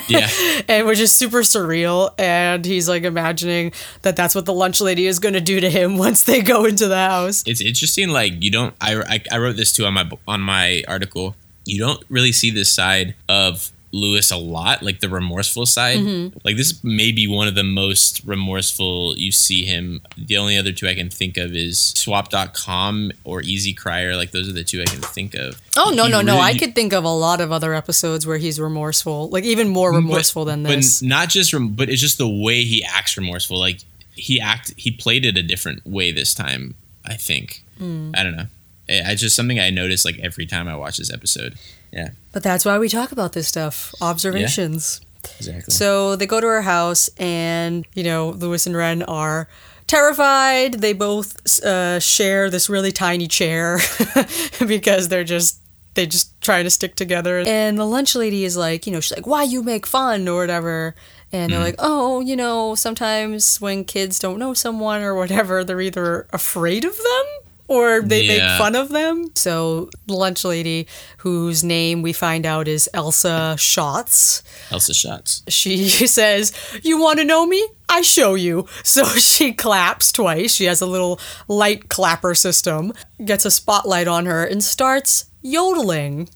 Yeah. 0.07 0.29
and 0.67 0.87
which 0.87 0.99
is 0.99 1.11
super 1.11 1.39
surreal. 1.39 2.13
And 2.17 2.65
he's 2.65 2.87
like 2.87 3.03
imagining 3.03 3.71
that 4.03 4.15
that's 4.15 4.35
what 4.35 4.45
the 4.45 4.53
lunch 4.53 4.81
lady 4.81 5.07
is 5.07 5.19
going 5.19 5.33
to 5.33 5.41
do 5.41 5.59
to 5.59 5.69
him 5.69 5.97
once 6.07 6.23
they 6.23 6.41
go 6.41 6.65
into 6.65 6.87
the 6.87 6.97
house. 6.97 7.43
it's 7.45 7.61
interesting 7.61 8.09
like 8.09 8.41
you 8.41 8.51
don't 8.51 8.75
I, 8.81 8.95
I, 9.01 9.23
I 9.31 9.37
wrote 9.37 9.55
this 9.55 9.71
too 9.71 9.85
on 9.85 9.93
my 9.93 10.09
on 10.27 10.41
my 10.41 10.83
article 10.87 11.35
you 11.65 11.79
don't 11.79 12.03
really 12.09 12.31
see 12.31 12.49
this 12.51 12.71
side 12.71 13.15
of 13.27 13.71
Louis 13.91 14.29
a 14.31 14.37
lot, 14.37 14.83
like 14.83 14.99
the 14.99 15.07
remorseful 15.07 15.65
side. 15.65 15.99
Mm-hmm. 15.99 16.37
Like 16.43 16.57
this 16.57 16.83
may 16.83 17.11
be 17.11 17.27
one 17.27 17.47
of 17.47 17.55
the 17.55 17.63
most 17.63 18.21
remorseful 18.25 19.17
you 19.17 19.31
see 19.31 19.63
him. 19.63 20.01
The 20.17 20.37
only 20.37 20.57
other 20.57 20.73
two 20.73 20.87
I 20.87 20.95
can 20.95 21.09
think 21.09 21.37
of 21.37 21.55
is 21.55 21.79
swap.com 21.79 23.11
or 23.23 23.41
Easy 23.41 23.73
Crier. 23.73 24.15
Like 24.15 24.31
those 24.31 24.49
are 24.49 24.53
the 24.53 24.63
two 24.63 24.81
I 24.81 24.85
can 24.85 25.01
think 25.01 25.35
of. 25.35 25.61
Oh 25.77 25.91
no 25.95 26.05
He 26.05 26.11
no 26.11 26.21
no! 26.21 26.37
I 26.39 26.57
could 26.57 26.75
think 26.75 26.93
of 26.93 27.03
a 27.05 27.09
lot 27.09 27.39
of 27.39 27.51
other 27.51 27.73
episodes 27.73 28.27
where 28.27 28.37
he's 28.37 28.59
remorseful, 28.59 29.29
like 29.29 29.45
even 29.45 29.69
more 29.69 29.93
remorseful 29.93 30.45
than 30.45 30.63
this. 30.63 30.99
But 30.99 31.07
not 31.07 31.29
just 31.29 31.53
rem- 31.53 31.69
but 31.69 31.89
it's 31.89 32.01
just 32.01 32.17
the 32.17 32.27
way 32.27 32.63
he 32.63 32.83
acts 32.83 33.15
remorseful. 33.15 33.57
Like 33.57 33.79
he 34.15 34.41
act 34.41 34.73
he 34.75 34.91
played 34.91 35.25
it 35.25 35.37
a 35.37 35.43
different 35.43 35.85
way 35.85 36.11
this 36.11 36.33
time, 36.33 36.75
I 37.05 37.13
think. 37.13 37.63
Hmm. 37.77 38.11
I 38.15 38.23
don't 38.23 38.35
know. 38.35 38.47
I 38.89 39.11
I 39.11 39.15
just 39.15 39.35
something 39.35 39.59
I 39.59 39.69
notice 39.69 40.03
like 40.03 40.19
every 40.19 40.45
time 40.45 40.67
I 40.67 40.75
watch 40.75 40.97
this 40.97 41.11
episode. 41.11 41.55
Yeah, 41.91 42.09
But 42.33 42.43
that's 42.43 42.65
why 42.65 42.77
we 42.77 42.89
talk 42.89 43.11
about 43.11 43.33
this 43.33 43.47
stuff. 43.47 43.93
Observations. 44.01 45.01
exactly. 45.37 45.73
So 45.73 46.15
they 46.15 46.25
go 46.25 46.39
to 46.41 46.47
her 46.47 46.61
house, 46.61 47.09
and 47.17 47.85
you 47.95 48.03
know, 48.03 48.31
Louis 48.31 48.65
and 48.67 48.75
Ren 48.75 49.03
are 49.03 49.47
terrified. 49.87 50.75
They 50.75 50.93
both 50.93 51.61
uh, 51.63 51.99
share 51.99 52.49
this 52.49 52.69
really 52.69 52.91
tiny 52.91 53.27
chair 53.27 53.79
because 54.67 55.07
they're 55.07 55.23
just 55.23 55.59
they 55.95 56.05
just 56.05 56.39
trying 56.41 56.63
to 56.65 56.69
stick 56.69 56.95
together. 56.95 57.43
And 57.47 57.77
the 57.77 57.85
lunch 57.85 58.13
lady 58.15 58.45
is 58.45 58.55
like, 58.55 58.85
you 58.85 58.93
know, 58.93 58.99
she's 58.99 59.17
like, 59.17 59.25
"Why 59.25 59.43
you 59.43 59.63
make 59.63 59.85
fun 59.85 60.27
or 60.27 60.39
whatever." 60.41 60.93
And 61.31 61.51
they're 61.51 61.59
like, 61.59 61.75
"Oh, 61.79 62.19
you 62.21 62.35
know, 62.35 62.75
sometimes 62.75 63.59
when 63.59 63.83
kids 63.83 64.19
don't 64.19 64.39
know 64.39 64.53
someone 64.53 65.01
or 65.01 65.15
whatever, 65.15 65.63
they're 65.63 65.81
either 65.81 66.27
afraid 66.31 66.85
of 66.85 66.95
them." 66.95 67.25
Or 67.69 68.01
they 68.01 68.21
Yeah. 68.23 68.37
make 68.47 68.57
fun 68.57 68.75
of 68.75 68.89
them. 68.89 69.31
So 69.35 69.89
lunch 70.07 70.45
lady, 70.45 70.87
whose 71.17 71.63
name 71.65 72.01
we 72.01 72.13
find 72.13 72.45
out 72.45 72.67
is 72.67 72.89
Elsa 72.93 73.55
Schatz, 73.59 74.41
Elsa 74.71 74.93
Schatz. 74.93 75.43
she 75.49 75.87
says, 76.07 76.53
You 76.83 76.97
want 76.99 77.19
to 77.19 77.25
know 77.25 77.45
me? 77.45 77.67
I 77.89 78.01
show 78.01 78.35
you. 78.35 78.67
So 78.83 79.03
she 79.31 79.51
claps 79.53 80.11
twice. 80.13 80.53
She 80.55 80.65
has 80.65 80.79
a 80.81 80.85
little 80.85 81.19
light 81.49 81.89
clapper 81.89 82.33
system, 82.35 82.93
gets 83.25 83.43
a 83.45 83.51
spotlight 83.51 84.07
on 84.07 84.25
her, 84.27 84.45
and 84.45 84.63
starts 84.63 85.25
yodeling. 85.41 86.29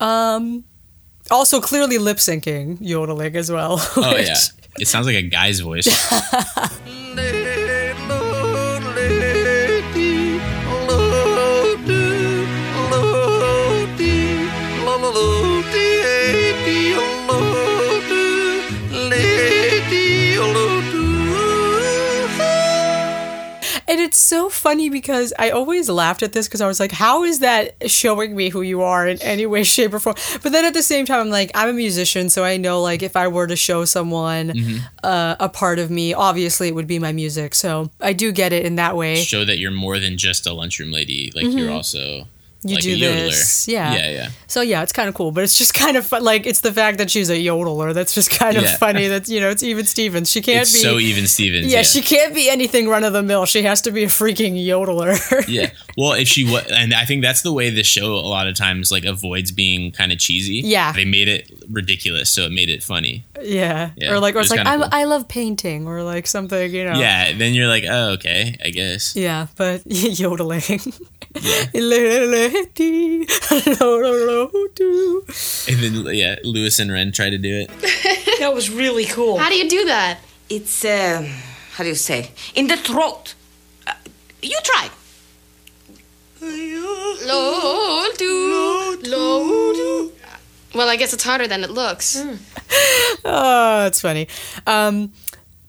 Um, 0.00 0.64
also, 1.30 1.60
clearly 1.60 1.96
lip 1.98 2.18
syncing 2.18 2.76
yodeling 2.80 3.36
as 3.36 3.50
well. 3.50 3.78
Oh 3.96 4.16
yeah, 4.16 4.36
it 4.78 4.86
sounds 4.88 5.06
like 5.06 5.16
a 5.16 5.22
guy's 5.22 5.60
voice. 5.60 5.86
And 23.92 24.00
it's 24.00 24.16
so 24.16 24.48
funny 24.48 24.88
because 24.88 25.34
I 25.38 25.50
always 25.50 25.90
laughed 25.90 26.22
at 26.22 26.32
this 26.32 26.48
because 26.48 26.62
I 26.62 26.66
was 26.66 26.80
like, 26.80 26.92
how 26.92 27.24
is 27.24 27.40
that 27.40 27.90
showing 27.90 28.34
me 28.34 28.48
who 28.48 28.62
you 28.62 28.80
are 28.80 29.06
in 29.06 29.20
any 29.20 29.44
way, 29.44 29.64
shape, 29.64 29.92
or 29.92 30.00
form? 30.00 30.16
But 30.42 30.52
then 30.52 30.64
at 30.64 30.72
the 30.72 30.82
same 30.82 31.04
time, 31.04 31.20
I'm 31.20 31.28
like, 31.28 31.50
I'm 31.54 31.68
a 31.68 31.74
musician, 31.74 32.30
so 32.30 32.42
I 32.42 32.56
know 32.56 32.80
like 32.80 33.02
if 33.02 33.16
I 33.16 33.28
were 33.28 33.46
to 33.46 33.54
show 33.56 33.84
someone 33.84 34.48
Mm-hmm. 34.48 34.78
uh, 35.04 35.36
a 35.40 35.48
part 35.50 35.78
of 35.78 35.90
me, 35.90 36.14
obviously 36.14 36.68
it 36.68 36.74
would 36.74 36.86
be 36.86 36.98
my 36.98 37.12
music. 37.12 37.54
So 37.54 37.90
I 38.00 38.14
do 38.14 38.32
get 38.32 38.54
it 38.54 38.64
in 38.64 38.76
that 38.76 38.96
way. 38.96 39.16
Show 39.16 39.44
that 39.44 39.58
you're 39.58 39.70
more 39.70 39.98
than 39.98 40.16
just 40.16 40.46
a 40.46 40.54
lunchroom 40.54 40.90
lady. 40.90 41.30
Like 41.34 41.44
you're 41.52 41.70
also 41.70 41.98
Mm-hmm. 41.98 42.28
You 42.64 42.74
like 42.76 42.84
do 42.84 42.96
this, 42.98 43.66
yeah. 43.66 43.92
yeah, 43.94 44.10
yeah. 44.10 44.28
So 44.46 44.60
yeah, 44.60 44.82
it's 44.82 44.92
kind 44.92 45.08
of 45.08 45.14
cool, 45.16 45.32
but 45.32 45.42
it's 45.42 45.58
just 45.58 45.74
kind 45.84 45.96
of 45.96 46.06
fun. 46.06 46.22
Like 46.22 46.46
it's 46.46 46.60
the 46.60 46.72
fact 46.72 46.98
that 46.98 47.10
she's 47.10 47.28
a 47.28 47.34
yodeler 47.36 47.92
that's 47.92 48.14
just 48.14 48.30
kind 48.30 48.56
of 48.56 48.62
Yeah. 48.62 48.76
funny. 48.76 49.08
That 49.08 49.28
you 49.28 49.40
know, 49.40 49.50
it's 49.50 49.62
even 49.64 49.84
Stevens. 49.84 50.30
She 50.30 50.40
can't 50.40 50.62
It's 50.62 50.72
be. 50.72 50.78
so 50.78 50.98
even 51.00 51.26
Stevens. 51.26 51.66
yeah, 51.66 51.78
Yeah, 51.78 51.82
she 51.82 52.02
can't 52.02 52.34
be 52.34 52.48
anything 52.48 52.88
run 52.88 53.02
of 53.04 53.12
the 53.12 53.22
mill. 53.22 53.46
She 53.46 53.62
has 53.62 53.80
to 53.82 53.90
be 53.90 54.04
a 54.04 54.06
freaking 54.06 54.54
yodeler. 54.64 55.18
yeah. 55.48 55.70
Well, 55.96 56.12
if 56.12 56.28
she 56.28 56.44
was, 56.44 56.64
and 56.70 56.94
I 56.94 57.04
think 57.04 57.22
that's 57.22 57.42
the 57.42 57.52
way 57.52 57.70
the 57.70 57.82
show 57.82 58.14
a 58.14 58.28
lot 58.36 58.46
of 58.46 58.54
times 58.54 58.92
like 58.92 59.04
avoids 59.04 59.50
being 59.50 59.90
kind 59.90 60.12
of 60.12 60.18
cheesy. 60.18 60.60
Yeah. 60.64 60.92
they 60.92 61.04
made 61.04 61.28
it 61.28 61.50
ridiculous, 61.70 62.30
so 62.30 62.42
it 62.44 62.52
made 62.52 62.70
it 62.70 62.82
funny. 62.82 63.24
yeah. 63.42 63.90
Yeah, 63.96 64.12
or 64.12 64.20
like, 64.20 64.36
or 64.36 64.38
it 64.38 64.42
it's 64.42 64.50
like 64.50 64.64
I'm, 64.66 64.80
cool. 64.80 64.88
I 64.92 65.04
love 65.04 65.26
painting, 65.26 65.88
or 65.88 66.02
like 66.04 66.26
something. 66.28 66.72
You 66.72 66.84
know. 66.84 66.94
Yeah, 66.98 67.32
then 67.36 67.54
you're 67.54 67.66
like, 67.68 67.84
oh, 67.88 68.10
okay, 68.12 68.56
I 68.64 68.70
guess. 68.70 69.16
Yeah, 69.16 69.48
but 69.56 69.82
yodeling. 69.86 70.62
And 75.68 75.78
then 75.82 76.14
yeah, 76.14 76.36
Louis 76.44 76.78
and 76.78 76.92
Ren 76.92 77.12
try 77.12 77.30
to 77.30 77.38
do 77.38 77.66
it. 77.66 77.70
That 78.42 78.54
was 78.54 78.70
really 78.70 79.04
cool. 79.04 79.38
How 79.38 79.48
do 79.48 79.54
you 79.54 79.68
do 79.68 79.84
that? 79.84 80.18
It's, 80.50 80.84
uh, 80.84 81.22
how 81.74 81.84
do 81.84 81.90
you 81.90 81.94
say? 81.94 82.32
In 82.56 82.66
the 82.66 82.76
throat. 82.76 83.34
Uh, 83.86 83.92
you 84.42 84.58
try. 84.64 84.90
Low, 87.24 88.04
do, 88.18 88.96
low, 89.04 89.72
do. 89.74 90.12
Well, 90.74 90.88
I 90.88 90.96
guess 90.96 91.12
it's 91.12 91.22
harder 91.22 91.46
than 91.46 91.62
it 91.62 91.70
looks. 91.70 92.16
oh, 92.16 92.36
that's 93.84 94.00
funny. 94.00 94.26
Um, 94.66 95.12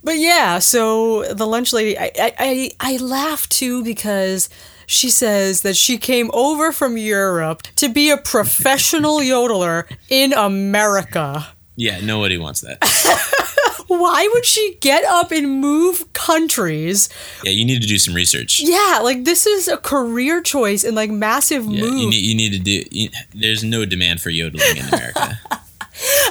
but 0.03 0.17
yeah, 0.17 0.57
so 0.59 1.31
the 1.31 1.45
lunch 1.45 1.73
lady, 1.73 1.97
I, 1.97 2.11
I, 2.19 2.33
I, 2.39 2.71
I 2.79 2.97
laugh 2.97 3.47
too 3.49 3.83
because 3.83 4.49
she 4.87 5.09
says 5.09 5.61
that 5.61 5.75
she 5.75 5.97
came 5.97 6.29
over 6.33 6.71
from 6.71 6.97
Europe 6.97 7.63
to 7.77 7.89
be 7.89 8.09
a 8.09 8.17
professional 8.17 9.17
yodeler 9.19 9.85
in 10.09 10.33
America. 10.33 11.47
Yeah, 11.75 11.99
nobody 12.01 12.37
wants 12.37 12.61
that. 12.61 12.77
Why 13.87 14.27
would 14.33 14.45
she 14.45 14.77
get 14.81 15.03
up 15.05 15.31
and 15.31 15.59
move 15.61 16.11
countries? 16.13 17.09
Yeah, 17.43 17.51
you 17.51 17.63
need 17.65 17.81
to 17.81 17.87
do 17.87 17.97
some 17.99 18.13
research. 18.13 18.59
Yeah, 18.63 18.99
like 19.03 19.23
this 19.23 19.45
is 19.45 19.67
a 19.67 19.77
career 19.77 20.41
choice 20.41 20.83
and 20.83 20.95
like 20.95 21.11
massive 21.11 21.65
Yeah, 21.65 21.81
move. 21.81 21.99
you 21.99 22.09
need 22.09 22.23
you 22.25 22.35
need 22.35 22.53
to 22.53 22.59
do. 22.59 22.83
You, 22.91 23.09
there's 23.33 23.63
no 23.63 23.85
demand 23.85 24.21
for 24.21 24.29
yodeling 24.29 24.77
in 24.77 24.85
America. 24.87 25.39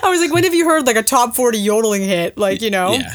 I 0.03 0.09
was 0.11 0.20
like, 0.20 0.32
when 0.32 0.42
have 0.44 0.55
you 0.55 0.64
heard 0.64 0.86
like 0.86 0.96
a 0.96 1.03
top 1.03 1.36
40 1.36 1.59
yodeling 1.59 2.03
hit? 2.03 2.36
Like, 2.36 2.62
you 2.62 2.70
know? 2.70 2.94
Yeah, 2.94 3.14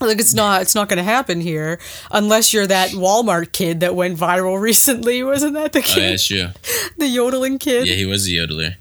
Like 0.00 0.18
it's 0.18 0.34
not 0.34 0.62
it's 0.62 0.74
not 0.74 0.88
going 0.88 0.96
to 0.96 1.02
happen 1.02 1.40
here 1.40 1.78
unless 2.10 2.54
you're 2.54 2.66
that 2.66 2.90
Walmart 2.90 3.52
kid 3.52 3.80
that 3.80 3.94
went 3.94 4.18
viral 4.18 4.60
recently. 4.70 5.22
Wasn't 5.22 5.54
that 5.54 5.72
the 5.72 5.80
oh 5.80 5.84
yeah, 5.88 5.94
kid? 5.94 6.12
it's 6.12 6.26
true. 6.26 6.48
the 6.98 7.06
yodeling 7.06 7.58
kid? 7.58 7.86
Yeah, 7.86 7.94
he 7.94 8.06
was 8.06 8.26
a 8.26 8.30
yodeler. 8.30 8.76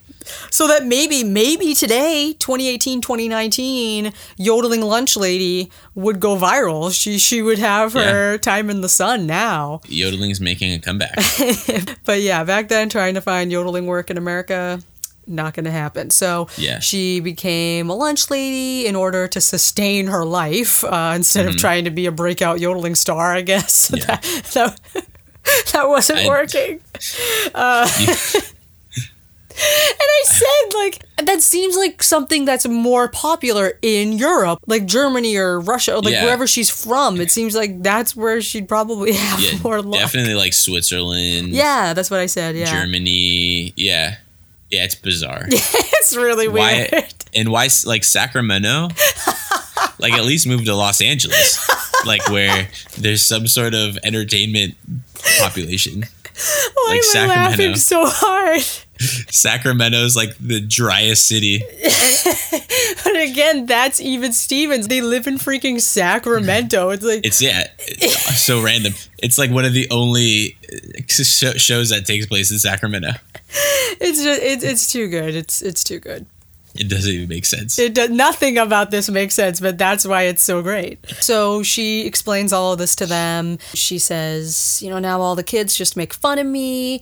So 0.51 0.67
that 0.67 0.85
maybe 0.85 1.23
maybe 1.23 1.73
today, 1.73 2.35
2018, 2.37 3.01
2019, 3.01 4.13
yodeling 4.37 4.81
lunch 4.81 5.17
lady 5.17 5.71
would 5.95 6.19
go 6.19 6.37
viral. 6.37 6.93
She 6.93 7.17
she 7.17 7.41
would 7.41 7.59
have 7.59 7.93
her 7.93 8.37
time 8.37 8.69
in 8.69 8.81
the 8.81 8.89
sun 8.89 9.25
now. 9.25 9.81
Yodeling's 9.87 10.39
making 10.39 10.71
a 10.73 10.79
comeback. 10.79 11.17
But 12.05 12.21
yeah, 12.21 12.43
back 12.43 12.69
then 12.69 12.89
trying 12.89 13.13
to 13.15 13.21
find 13.21 13.51
yodeling 13.51 13.85
work 13.85 14.09
in 14.09 14.17
America 14.17 14.81
not 15.29 15.53
going 15.53 15.65
to 15.65 15.71
happen. 15.71 16.09
So 16.09 16.47
Yeah. 16.57 16.79
she 16.79 17.19
became 17.19 17.89
a 17.89 17.95
lunch 17.95 18.29
lady 18.29 18.85
in 18.87 18.95
order 18.95 19.27
to 19.27 19.39
sustain 19.39 20.07
her 20.07 20.25
life 20.25 20.83
uh, 20.83 21.13
instead 21.15 21.45
of 21.45 21.55
trying 21.57 21.85
to 21.85 21.91
be 21.91 22.05
a 22.07 22.11
breakout 22.11 22.59
yodeling 22.59 22.95
star, 22.95 23.33
I 23.33 23.41
guess. 23.41 23.89
Mm-hmm. 23.91 23.99
Yeah. 24.09 24.15
that, 24.53 24.79
that, 24.93 25.71
that 25.73 25.87
wasn't 25.89 26.19
I- 26.19 26.27
working. 26.27 26.79
Uh, 27.53 27.89
And 29.61 29.99
I 29.99 30.23
said, 30.25 30.77
like, 30.77 31.03
that 31.25 31.41
seems 31.41 31.75
like 31.75 32.01
something 32.01 32.45
that's 32.45 32.65
more 32.65 33.09
popular 33.09 33.73
in 33.81 34.13
Europe, 34.13 34.59
like 34.67 34.85
Germany 34.85 35.35
or 35.35 35.59
Russia, 35.59 35.95
or 35.95 36.01
like 36.01 36.13
Yeah. 36.13 36.23
wherever 36.23 36.47
she's 36.47 36.69
from. 36.69 37.19
It 37.19 37.29
seems 37.29 37.55
like 37.55 37.83
that's 37.83 38.15
where 38.15 38.39
she'd 38.41 38.69
probably 38.69 39.11
have 39.25 39.41
Yeah, 39.41 39.57
more 39.61 39.81
luck. 39.81 39.99
definitely 39.99 40.35
like 40.35 40.53
Switzerland. 40.53 41.49
Yeah, 41.49 41.91
that's 41.93 42.09
what 42.09 42.21
I 42.21 42.27
said. 42.27 42.55
Yeah. 42.55 42.71
Germany. 42.71 43.73
Yeah, 43.75 44.15
yeah, 44.69 44.83
it's 44.83 44.95
bizarre. 44.95 45.45
it's 45.49 46.15
really 46.15 46.47
weird. 46.47 46.91
why 46.91 47.07
and 47.33 47.49
why 47.49 47.69
like 47.85 48.03
Sacramento? 48.03 48.89
like 49.99 50.13
at 50.13 50.23
least 50.23 50.47
move 50.47 50.65
to 50.65 50.75
Los 50.75 51.01
Angeles, 51.01 51.69
like 52.05 52.27
where 52.29 52.69
there's 52.97 53.21
some 53.21 53.47
sort 53.47 53.73
of 53.73 53.97
entertainment 54.03 54.75
population. 55.39 56.05
Why 56.73 57.01
like 57.13 57.15
am 57.15 57.31
I 57.31 57.35
laughing 57.35 57.75
so 57.75 58.03
hard? 58.05 58.63
Sacramento's 58.99 60.15
like 60.15 60.35
the 60.39 60.59
driest 60.59 61.27
city. 61.27 61.63
But 63.03 63.15
again, 63.21 63.65
that's 63.65 63.99
even 63.99 64.33
Stevens. 64.33 64.87
They 64.87 65.01
live 65.01 65.27
in 65.27 65.35
freaking 65.35 65.79
Sacramento. 65.79 66.89
It's 66.89 67.03
like 67.03 67.25
It's 67.25 67.41
yeah, 67.41 67.67
it's 67.77 68.41
so 68.41 68.61
random. 68.61 68.93
It's 69.19 69.37
like 69.37 69.51
one 69.51 69.65
of 69.65 69.73
the 69.73 69.87
only 69.89 70.57
uh, 70.71 71.57
shows 71.57 71.89
that 71.89 72.05
takes 72.05 72.25
place 72.25 72.51
in 72.51 72.59
Sacramento. 72.59 73.09
it's 73.99 74.23
just 74.23 74.41
it's 74.41 74.63
it's 74.63 74.91
too 74.91 75.07
good. 75.07 75.35
It's 75.35 75.61
it's 75.61 75.83
too 75.83 75.99
good. 75.99 76.25
It 76.75 76.87
doesn't 76.87 77.11
even 77.11 77.29
make 77.29 77.45
sense. 77.45 77.79
It 77.79 77.95
does, 77.95 78.09
nothing 78.11 78.57
about 78.57 78.91
this 78.91 79.09
makes 79.09 79.33
sense, 79.33 79.59
but 79.59 79.77
that's 79.77 80.05
why 80.05 80.23
it's 80.23 80.43
so 80.43 80.61
great. 80.61 80.99
So 81.19 81.63
she 81.63 82.05
explains 82.05 82.53
all 82.53 82.73
of 82.73 82.79
this 82.79 82.95
to 82.97 83.05
them. 83.07 83.57
She 83.73 83.97
says, 83.97 84.79
you 84.81 84.89
know, 84.89 84.99
now 84.99 85.19
all 85.19 85.35
the 85.35 85.43
kids 85.43 85.75
just 85.75 85.97
make 85.97 86.13
fun 86.13 86.37
of 86.37 86.45
me. 86.45 87.01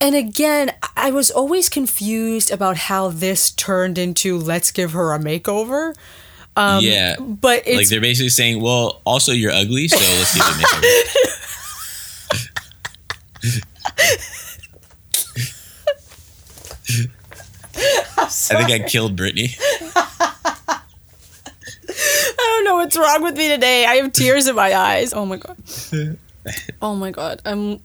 And 0.00 0.14
again, 0.14 0.72
I 0.96 1.10
was 1.10 1.30
always 1.30 1.68
confused 1.68 2.50
about 2.50 2.76
how 2.76 3.08
this 3.08 3.50
turned 3.50 3.96
into 3.98 4.36
let's 4.38 4.70
give 4.70 4.92
her 4.92 5.12
a 5.12 5.18
makeover. 5.18 5.94
Um, 6.54 6.82
yeah, 6.82 7.16
but 7.18 7.62
it's 7.66 7.76
like 7.76 7.88
they're 7.88 8.00
basically 8.00 8.30
saying, 8.30 8.62
"Well, 8.62 9.02
also 9.04 9.32
you're 9.32 9.52
ugly, 9.52 9.88
so 9.88 9.96
let's 9.98 10.34
give 10.34 10.44
you 10.44 10.52
a 10.52 10.54
makeover." 10.54 11.32
I 18.18 18.64
think 18.64 18.70
I 18.70 18.88
killed 18.88 19.16
Brittany. 19.16 19.54
I 20.68 20.82
don't 22.36 22.64
know 22.64 22.76
what's 22.76 22.96
wrong 22.96 23.22
with 23.22 23.36
me 23.36 23.48
today. 23.48 23.84
I 23.86 23.96
have 23.96 24.12
tears 24.12 24.46
in 24.46 24.56
my 24.56 24.74
eyes. 24.74 25.12
Oh 25.12 25.26
my 25.26 25.36
god. 25.36 25.56
Oh 26.80 26.94
my 26.94 27.10
god. 27.10 27.42
I'm 27.44 27.80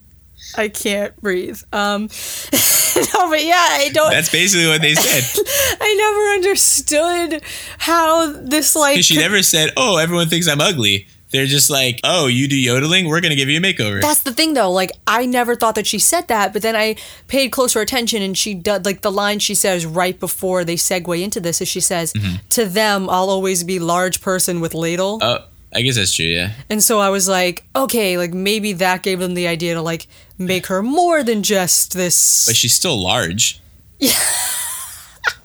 I 0.57 0.67
can't 0.69 1.15
breathe. 1.21 1.61
Um 1.73 2.09
No, 2.93 3.29
but 3.29 3.43
yeah, 3.43 3.55
I 3.55 3.89
don't 3.93 4.11
That's 4.11 4.31
basically 4.31 4.67
what 4.67 4.81
they 4.81 4.95
said. 4.95 5.23
I 5.81 5.95
never 5.95 6.47
understood 6.47 7.41
how 7.77 8.31
this 8.33 8.75
like 8.75 9.01
she 9.03 9.17
never 9.17 9.41
said, 9.43 9.71
"Oh, 9.77 9.97
everyone 9.97 10.27
thinks 10.27 10.47
I'm 10.47 10.61
ugly." 10.61 11.07
They're 11.31 11.45
just 11.45 11.69
like, 11.69 12.01
"Oh, 12.03 12.27
you 12.27 12.49
do 12.49 12.57
yodeling? 12.57 13.07
We're 13.07 13.21
gonna 13.21 13.35
give 13.37 13.47
you 13.47 13.57
a 13.57 13.61
makeover." 13.61 14.01
That's 14.01 14.19
the 14.23 14.33
thing, 14.33 14.53
though. 14.53 14.69
Like, 14.69 14.91
I 15.07 15.25
never 15.25 15.55
thought 15.55 15.75
that 15.75 15.87
she 15.87 15.97
said 15.99 16.27
that, 16.27 16.51
but 16.51 16.61
then 16.61 16.75
I 16.75 16.97
paid 17.29 17.53
closer 17.53 17.79
attention, 17.79 18.21
and 18.21 18.37
she 18.37 18.53
does 18.53 18.83
like 18.85 19.01
the 19.01 19.11
line 19.11 19.39
she 19.39 19.55
says 19.55 19.85
right 19.85 20.19
before 20.19 20.65
they 20.65 20.75
segue 20.75 21.21
into 21.23 21.39
this 21.39 21.61
is 21.61 21.69
she 21.69 21.79
says, 21.79 22.13
"To 22.49 22.65
them, 22.65 23.09
I'll 23.09 23.29
always 23.29 23.63
be 23.63 23.79
large 23.79 24.19
person 24.21 24.59
with 24.59 24.73
ladle." 24.73 25.19
oh, 25.21 25.45
I 25.73 25.81
guess 25.83 25.95
that's 25.95 26.13
true. 26.13 26.25
Yeah. 26.25 26.51
and 26.69 26.83
so 26.83 26.99
I 26.99 27.09
was 27.09 27.29
like, 27.29 27.63
okay, 27.73 28.17
like 28.17 28.33
maybe 28.33 28.73
that 28.73 29.01
gave 29.03 29.19
them 29.19 29.33
the 29.33 29.47
idea 29.47 29.75
to 29.75 29.81
like 29.81 30.07
make 30.41 30.67
her 30.67 30.81
more 30.83 31.23
than 31.23 31.43
just 31.43 31.93
this. 31.93 32.45
but 32.47 32.55
she's 32.55 32.73
still 32.73 33.01
large. 33.01 33.59
Yeah. 33.99 34.19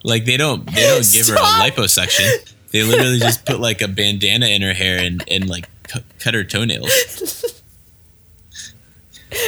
like 0.04 0.24
they 0.24 0.36
don't 0.36 0.64
they 0.74 0.82
don't 0.82 1.10
give 1.12 1.28
her 1.28 1.34
a 1.34 1.38
liposuction. 1.38 2.52
They 2.72 2.82
literally 2.82 3.18
just 3.18 3.44
put 3.46 3.60
like 3.60 3.80
a 3.82 3.88
bandana 3.88 4.46
in 4.46 4.62
her 4.62 4.72
hair 4.74 4.98
and 4.98 5.22
and 5.28 5.48
like 5.48 5.68
cu- 5.84 6.00
cut 6.18 6.34
her 6.34 6.44
toenails. 6.44 6.90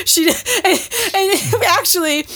she 0.05 0.29
and, 0.65 0.81
and 1.15 1.63
actually, 1.67 2.27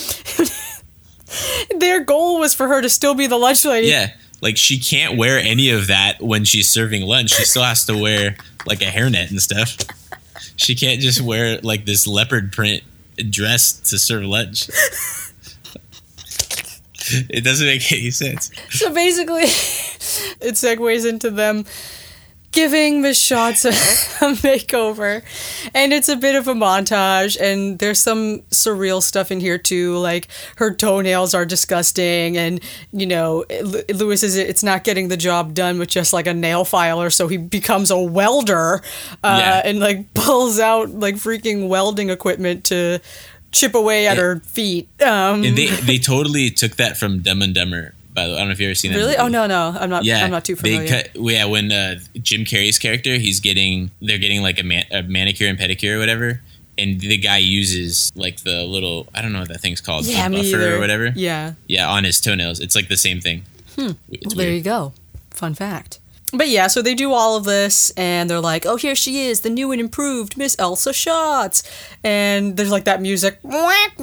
their 1.79 2.01
goal 2.05 2.39
was 2.41 2.55
for 2.55 2.69
her 2.69 2.81
to 2.81 2.89
still 2.89 3.15
be 3.15 3.27
the 3.27 3.37
lunch 3.37 3.65
lady. 3.65 3.89
Yeah. 3.89 4.11
Like 4.41 4.57
she 4.57 4.79
can't 4.79 5.17
wear 5.17 5.39
any 5.39 5.71
of 5.71 5.87
that 5.87 6.21
when 6.21 6.45
she's 6.45 6.69
serving 6.69 7.03
lunch. 7.03 7.31
She 7.31 7.45
still 7.45 7.63
has 7.63 7.85
to 7.87 7.97
wear 7.97 8.37
like 8.67 8.83
a 8.83 8.87
hairnet 8.87 9.31
and 9.31 9.41
stuff. 9.41 9.77
She 10.57 10.75
can't 10.75 11.01
just 11.01 11.21
wear 11.21 11.59
like 11.63 11.85
this 11.87 12.07
leopard 12.07 12.53
print 12.53 12.83
dress 13.17 13.73
to 13.91 13.99
serve 13.99 14.25
lunch. 14.25 14.69
It 17.29 17.43
doesn't 17.45 17.67
make 17.67 17.91
any 17.93 18.11
sense. 18.11 18.51
So 18.71 18.93
basically, 18.95 19.43
it 20.41 20.55
segues 20.55 21.07
into 21.07 21.31
them 21.31 21.65
giving 22.53 23.03
Miss 23.03 23.19
Schatz 23.19 23.65
a, 23.65 23.69
a 24.25 24.33
makeover. 24.35 25.23
And 25.75 25.93
it's 25.93 26.09
a 26.09 26.17
bit 26.17 26.37
of 26.37 26.47
a 26.49 26.55
montage, 26.55 27.41
and 27.41 27.79
there's 27.79 27.99
some 27.99 28.41
surreal 28.51 29.03
stuff 29.03 29.31
in 29.31 29.41
here 29.41 29.59
too. 29.59 29.97
Like 29.99 30.29
her 30.57 30.73
toenails 30.73 31.35
are 31.35 31.45
disgusting, 31.45 32.37
and 32.37 32.61
you 32.93 33.07
know, 33.07 33.45
Louis 33.93 34.23
is 34.23 34.37
it's 34.37 34.63
not 34.63 34.85
getting 34.85 35.09
the 35.09 35.17
job 35.17 35.55
done 35.55 35.79
with 35.79 35.89
just 35.89 36.13
like 36.13 36.27
a 36.27 36.35
nail 36.35 36.65
filer, 36.65 37.11
so 37.11 37.27
he 37.29 37.37
becomes 37.37 37.91
a 37.91 37.99
welder 37.99 38.83
uh, 39.25 39.39
Yeah. 39.41 39.63
and 39.65 39.81
like 39.81 40.13
pulls 40.15 40.61
out 40.61 40.91
like 40.91 41.17
freaking 41.17 41.69
welding 41.69 42.11
equipment 42.11 42.65
to 42.65 43.01
chip 43.51 43.75
away 43.75 44.07
at 44.07 44.17
her 44.19 44.41
feet. 44.41 44.89
Um, 45.03 45.43
And 45.45 45.57
they 45.57 45.67
they 45.83 45.99
totally 45.99 46.51
took 46.51 46.77
that 46.77 46.97
from 46.97 47.21
Dumb 47.21 47.43
and 47.43 47.55
Dumber. 47.55 47.95
By 48.15 48.27
the 48.27 48.31
way, 48.31 48.37
I 48.37 48.39
don't 48.41 48.49
know 48.49 48.53
if 48.53 48.61
you 48.61 48.67
ever 48.69 48.75
seen 48.75 48.93
that. 48.93 48.99
really? 48.99 49.11
movie. 49.13 49.21
Oh 49.21 49.29
no, 49.29 49.47
no, 49.47 49.77
I'm 49.79 49.89
not. 49.89 50.05
Yeah, 50.05 50.25
I'm 50.25 50.31
not 50.31 50.45
too 50.45 50.57
familiar. 50.57 50.89
Cut, 50.89 51.11
yeah, 51.15 51.47
when 51.47 51.73
uh, 51.73 51.99
Jim 52.21 52.45
Carrey's 52.45 52.79
character, 52.79 53.15
he's 53.17 53.41
getting, 53.41 53.91
they're 54.01 54.19
getting 54.19 54.43
like 54.43 54.59
a, 54.59 54.63
man, 54.63 54.85
a 54.91 55.03
manicure 55.03 55.49
and 55.49 55.59
pedicure 55.59 55.97
or 55.97 55.99
whatever, 55.99 56.41
and 56.77 57.01
the 57.01 57.17
guy 57.17 57.39
uses 57.39 58.13
like 58.15 58.43
the 58.43 58.65
little, 58.65 59.09
I 59.15 59.23
don't 59.23 59.33
know 59.33 59.41
what 59.41 59.49
that 59.49 59.61
thing's 59.61 59.81
called, 59.81 60.05
yeah, 60.05 60.29
buffer 60.29 60.43
either. 60.45 60.77
or 60.77 60.79
whatever. 60.79 61.13
Yeah. 61.15 61.55
Yeah, 61.67 61.89
on 61.89 62.05
his 62.05 62.21
toenails. 62.21 62.61
It's 62.61 62.75
like 62.75 62.89
the 62.89 62.97
same 62.97 63.21
thing. 63.21 63.45
Hmm. 63.77 63.93
It's 64.11 64.35
There 64.35 64.53
you 64.53 64.63
go. 64.63 64.93
Fun 65.31 65.55
fact. 65.55 65.99
But 66.33 66.49
yeah, 66.49 66.67
so 66.67 66.81
they 66.81 66.95
do 66.95 67.13
all 67.13 67.37
of 67.37 67.45
this, 67.45 67.91
and 67.91 68.29
they're 68.29 68.41
like, 68.41 68.65
"Oh, 68.65 68.77
here 68.77 68.95
she 68.95 69.27
is, 69.27 69.41
the 69.41 69.51
new 69.51 69.71
and 69.71 69.81
improved 69.81 70.39
Miss 70.39 70.57
Elsa 70.59 70.93
Schatz," 70.93 71.63
and 72.03 72.57
there's 72.57 72.71
like 72.71 72.85
that 72.85 73.03
music. 73.03 73.39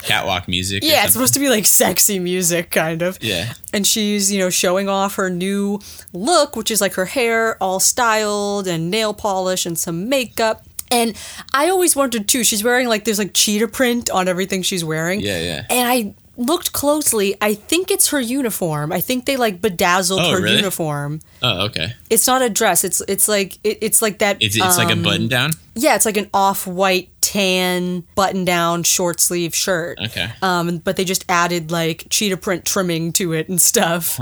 Catwalk 0.00 0.46
music. 0.46 0.84
Yeah, 0.84 1.04
it's 1.04 1.12
supposed 1.12 1.34
to 1.34 1.40
be 1.40 1.48
like 1.48 1.66
sexy 1.66 2.18
music, 2.18 2.70
kind 2.70 3.02
of. 3.02 3.18
Yeah. 3.20 3.54
And 3.72 3.86
she's, 3.86 4.32
you 4.32 4.38
know, 4.38 4.50
showing 4.50 4.88
off 4.88 5.16
her 5.16 5.28
new 5.28 5.80
look, 6.12 6.56
which 6.56 6.70
is 6.70 6.80
like 6.80 6.94
her 6.94 7.06
hair 7.06 7.62
all 7.62 7.80
styled 7.80 8.68
and 8.68 8.90
nail 8.90 9.12
polish 9.12 9.66
and 9.66 9.78
some 9.78 10.08
makeup. 10.08 10.64
And 10.90 11.16
I 11.52 11.70
always 11.70 11.96
wondered 11.96 12.28
too, 12.28 12.44
she's 12.44 12.62
wearing 12.62 12.88
like 12.88 13.04
there's 13.04 13.18
like 13.18 13.32
cheetah 13.34 13.68
print 13.68 14.10
on 14.10 14.28
everything 14.28 14.62
she's 14.62 14.84
wearing. 14.84 15.20
Yeah, 15.20 15.40
yeah. 15.40 15.66
And 15.70 15.88
I 15.88 16.14
looked 16.36 16.72
closely. 16.72 17.36
I 17.40 17.54
think 17.54 17.90
it's 17.90 18.08
her 18.08 18.20
uniform. 18.20 18.92
I 18.92 19.00
think 19.00 19.26
they 19.26 19.36
like 19.36 19.60
bedazzled 19.60 20.20
Oh, 20.20 20.30
her 20.32 20.42
really? 20.42 20.56
uniform. 20.56 21.20
Oh, 21.42 21.66
okay. 21.66 21.94
It's 22.10 22.26
not 22.26 22.42
a 22.42 22.50
dress. 22.50 22.84
It's 22.84 23.00
it's 23.08 23.28
like 23.28 23.58
it, 23.64 23.78
it's 23.80 24.02
like 24.02 24.18
that. 24.18 24.38
It's, 24.40 24.56
it's 24.56 24.78
like 24.78 24.88
a 24.88 24.92
um, 24.92 25.02
button 25.02 25.28
down. 25.28 25.50
Yeah, 25.74 25.94
it's 25.96 26.06
like 26.06 26.16
an 26.16 26.30
off-white 26.32 27.10
tan 27.20 28.04
button-down 28.14 28.84
short 28.84 29.18
sleeve 29.20 29.54
shirt. 29.54 29.98
Okay. 30.00 30.28
Um, 30.40 30.78
but 30.78 30.96
they 30.96 31.04
just 31.04 31.24
added 31.28 31.70
like 31.72 32.06
cheetah 32.10 32.36
print 32.36 32.64
trimming 32.64 33.12
to 33.14 33.32
it 33.32 33.48
and 33.48 33.60
stuff. 33.60 34.20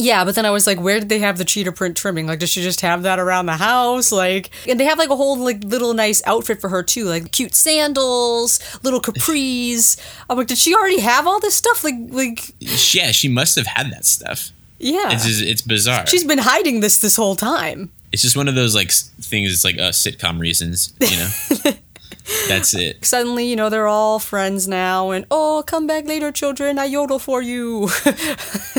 Yeah, 0.00 0.24
but 0.24 0.36
then 0.36 0.46
I 0.46 0.50
was 0.50 0.64
like, 0.66 0.80
where 0.80 1.00
did 1.00 1.08
they 1.08 1.18
have 1.18 1.38
the 1.38 1.44
cheetah 1.44 1.72
print 1.72 1.96
trimming? 1.96 2.28
Like, 2.28 2.38
does 2.38 2.50
she 2.50 2.62
just 2.62 2.82
have 2.82 3.02
that 3.02 3.18
around 3.18 3.46
the 3.46 3.56
house? 3.56 4.12
Like, 4.12 4.50
and 4.68 4.78
they 4.78 4.84
have 4.84 4.96
like 4.96 5.10
a 5.10 5.16
whole 5.16 5.36
like 5.36 5.64
little 5.64 5.92
nice 5.92 6.22
outfit 6.24 6.60
for 6.60 6.68
her 6.68 6.84
too, 6.84 7.04
like 7.04 7.32
cute 7.32 7.54
sandals, 7.54 8.60
little 8.84 9.00
capris. 9.00 9.98
I'm 10.30 10.38
like, 10.38 10.46
did 10.46 10.58
she 10.58 10.72
already 10.74 11.00
have 11.00 11.26
all 11.26 11.40
this 11.40 11.56
stuff? 11.56 11.82
Like, 11.82 11.96
like, 12.10 12.54
Yeah, 12.60 13.10
she 13.10 13.28
must 13.28 13.56
have 13.56 13.66
had 13.66 13.90
that 13.92 14.04
stuff. 14.04 14.50
yeah, 14.78 15.10
It's 15.12 15.26
just, 15.26 15.42
it's 15.42 15.62
bizarre. 15.62 16.06
she's 16.06 16.22
been 16.24 16.38
hiding 16.38 16.78
this 16.78 16.98
this 16.98 17.16
whole 17.16 17.34
time. 17.34 17.90
it's 18.12 18.22
just 18.22 18.36
one 18.36 18.46
of 18.46 18.54
those 18.54 18.76
like 18.76 18.92
things. 18.92 19.52
It's 19.52 19.64
like 19.64 19.78
uh, 19.78 19.90
sitcom 19.90 20.38
reasons, 20.38 20.94
you 21.00 21.16
know. 21.16 21.72
That's 22.46 22.74
it. 22.74 23.04
Suddenly, 23.06 23.46
you 23.48 23.56
know, 23.56 23.70
they're 23.70 23.86
all 23.88 24.18
friends 24.18 24.68
now, 24.68 25.10
and 25.10 25.24
oh, 25.30 25.64
come 25.66 25.86
back 25.86 26.04
later, 26.06 26.30
children. 26.30 26.78
I 26.78 26.84
yodel 26.84 27.18
for 27.18 27.40
you. 27.42 27.88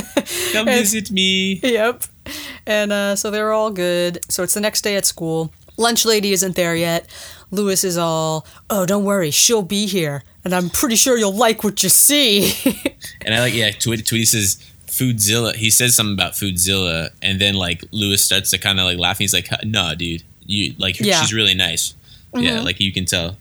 Come 0.53 0.65
visit 0.65 1.11
me. 1.11 1.59
Yep. 1.63 2.03
And 2.65 2.91
uh, 2.91 3.15
so 3.15 3.31
they're 3.31 3.51
all 3.51 3.71
good. 3.71 4.19
So 4.29 4.43
it's 4.43 4.53
the 4.53 4.59
next 4.61 4.81
day 4.81 4.95
at 4.95 5.05
school. 5.05 5.51
Lunch 5.77 6.05
lady 6.05 6.31
isn't 6.33 6.55
there 6.55 6.75
yet. 6.75 7.07
Louis 7.51 7.83
is 7.83 7.97
all, 7.97 8.45
oh, 8.69 8.85
don't 8.85 9.05
worry, 9.05 9.31
she'll 9.31 9.63
be 9.63 9.87
here. 9.87 10.23
And 10.45 10.53
I'm 10.53 10.69
pretty 10.69 10.95
sure 10.95 11.17
you'll 11.17 11.35
like 11.35 11.63
what 11.63 11.81
you 11.83 11.89
see. 11.89 12.53
And 13.25 13.33
I 13.33 13.39
like, 13.39 13.53
yeah, 13.53 13.69
Twitty, 13.71 14.03
Twitty 14.03 14.27
says 14.27 14.57
Foodzilla. 14.87 15.55
He 15.55 15.69
says 15.69 15.95
something 15.95 16.13
about 16.13 16.33
Foodzilla, 16.33 17.09
and 17.21 17.39
then 17.39 17.53
like 17.55 17.83
Louis 17.91 18.21
starts 18.21 18.49
to 18.51 18.57
kind 18.57 18.79
of 18.79 18.85
like 18.85 18.97
laugh. 18.97 19.17
He's 19.17 19.33
like, 19.33 19.47
"Huh, 19.47 19.57
"No, 19.65 19.93
dude, 19.95 20.23
you 20.45 20.73
like 20.77 20.99
Yeah. 20.99 21.21
she's 21.21 21.33
really 21.33 21.53
nice. 21.53 21.93
Yeah, 22.35 22.61
like 22.61 22.79
you 22.79 22.91
can 22.91 23.05
tell. 23.05 23.37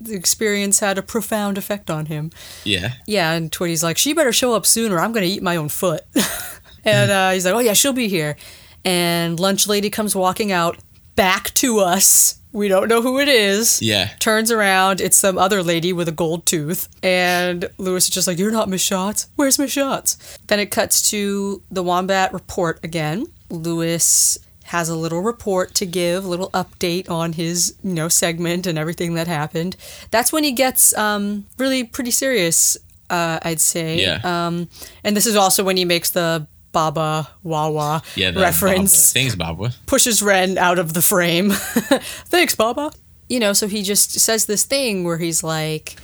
The 0.00 0.14
experience 0.14 0.80
had 0.80 0.98
a 0.98 1.02
profound 1.02 1.58
effect 1.58 1.90
on 1.90 2.06
him. 2.06 2.30
Yeah, 2.64 2.94
Yeah, 3.06 3.32
and 3.32 3.50
Twitty's 3.50 3.82
like, 3.82 3.96
she 3.96 4.12
better 4.12 4.32
show 4.32 4.54
up 4.54 4.66
soon 4.66 4.92
or 4.92 5.00
I'm 5.00 5.12
going 5.12 5.26
to 5.26 5.32
eat 5.32 5.42
my 5.42 5.56
own 5.56 5.68
foot. 5.68 6.02
and 6.84 7.10
uh, 7.10 7.30
he's 7.30 7.44
like, 7.44 7.54
oh, 7.54 7.60
yeah, 7.60 7.72
she'll 7.72 7.92
be 7.92 8.08
here. 8.08 8.36
And 8.84 9.40
lunch 9.40 9.66
lady 9.66 9.90
comes 9.90 10.14
walking 10.14 10.52
out 10.52 10.78
back 11.16 11.54
to 11.54 11.78
us. 11.78 12.38
We 12.52 12.68
don't 12.68 12.86
know 12.86 13.02
who 13.02 13.18
it 13.18 13.28
is. 13.28 13.82
yeah. 13.82 14.10
turns 14.20 14.52
around, 14.52 15.00
it's 15.00 15.16
some 15.16 15.38
other 15.38 15.62
lady 15.62 15.92
with 15.92 16.08
a 16.08 16.12
gold 16.12 16.46
tooth, 16.46 16.88
and 17.02 17.68
Louis 17.78 18.04
is 18.04 18.10
just 18.10 18.28
like, 18.28 18.38
You're 18.38 18.52
not 18.52 18.68
Miss 18.68 18.80
Schatz. 18.80 19.26
Where's 19.34 19.58
Miss 19.58 19.72
Schatz? 19.72 20.38
Then 20.46 20.60
it 20.60 20.70
cuts 20.70 21.10
to 21.10 21.62
the 21.72 21.82
Wombat 21.82 22.32
report 22.32 22.78
again. 22.84 23.26
Louis 23.50 24.38
has 24.64 24.88
a 24.88 24.96
little 24.96 25.20
report 25.20 25.74
to 25.74 25.86
give, 25.86 26.24
a 26.24 26.28
little 26.28 26.50
update 26.50 27.08
on 27.10 27.34
his, 27.34 27.74
you 27.82 27.92
know, 27.94 28.08
segment 28.08 28.66
and 28.66 28.78
everything 28.78 29.14
that 29.14 29.26
happened. 29.26 29.76
That's 30.10 30.32
when 30.32 30.42
he 30.44 30.52
gets 30.52 30.96
um, 30.96 31.46
really 31.58 31.84
pretty 31.84 32.10
serious, 32.10 32.76
uh, 33.10 33.38
I'd 33.42 33.60
say. 33.60 34.00
Yeah. 34.00 34.20
Um, 34.24 34.68
and 35.02 35.16
this 35.16 35.26
is 35.26 35.36
also 35.36 35.64
when 35.64 35.76
he 35.76 35.84
makes 35.84 36.10
the 36.10 36.46
Baba 36.72 37.28
Wawa 37.42 38.02
Yeah, 38.16 38.32
the 38.32 38.40
reference 38.40 38.94
Bobwa. 38.94 39.12
Thanks, 39.12 39.34
Bobwa. 39.36 39.76
pushes 39.86 40.22
Ren 40.22 40.58
out 40.58 40.78
of 40.78 40.92
the 40.92 41.02
frame. 41.02 41.50
Thanks, 41.52 42.54
Baba. 42.54 42.90
You 43.28 43.40
know, 43.40 43.52
so 43.52 43.68
he 43.68 43.82
just 43.82 44.18
says 44.18 44.46
this 44.46 44.64
thing 44.64 45.04
where 45.04 45.18
he's 45.18 45.42
like, 45.44 45.96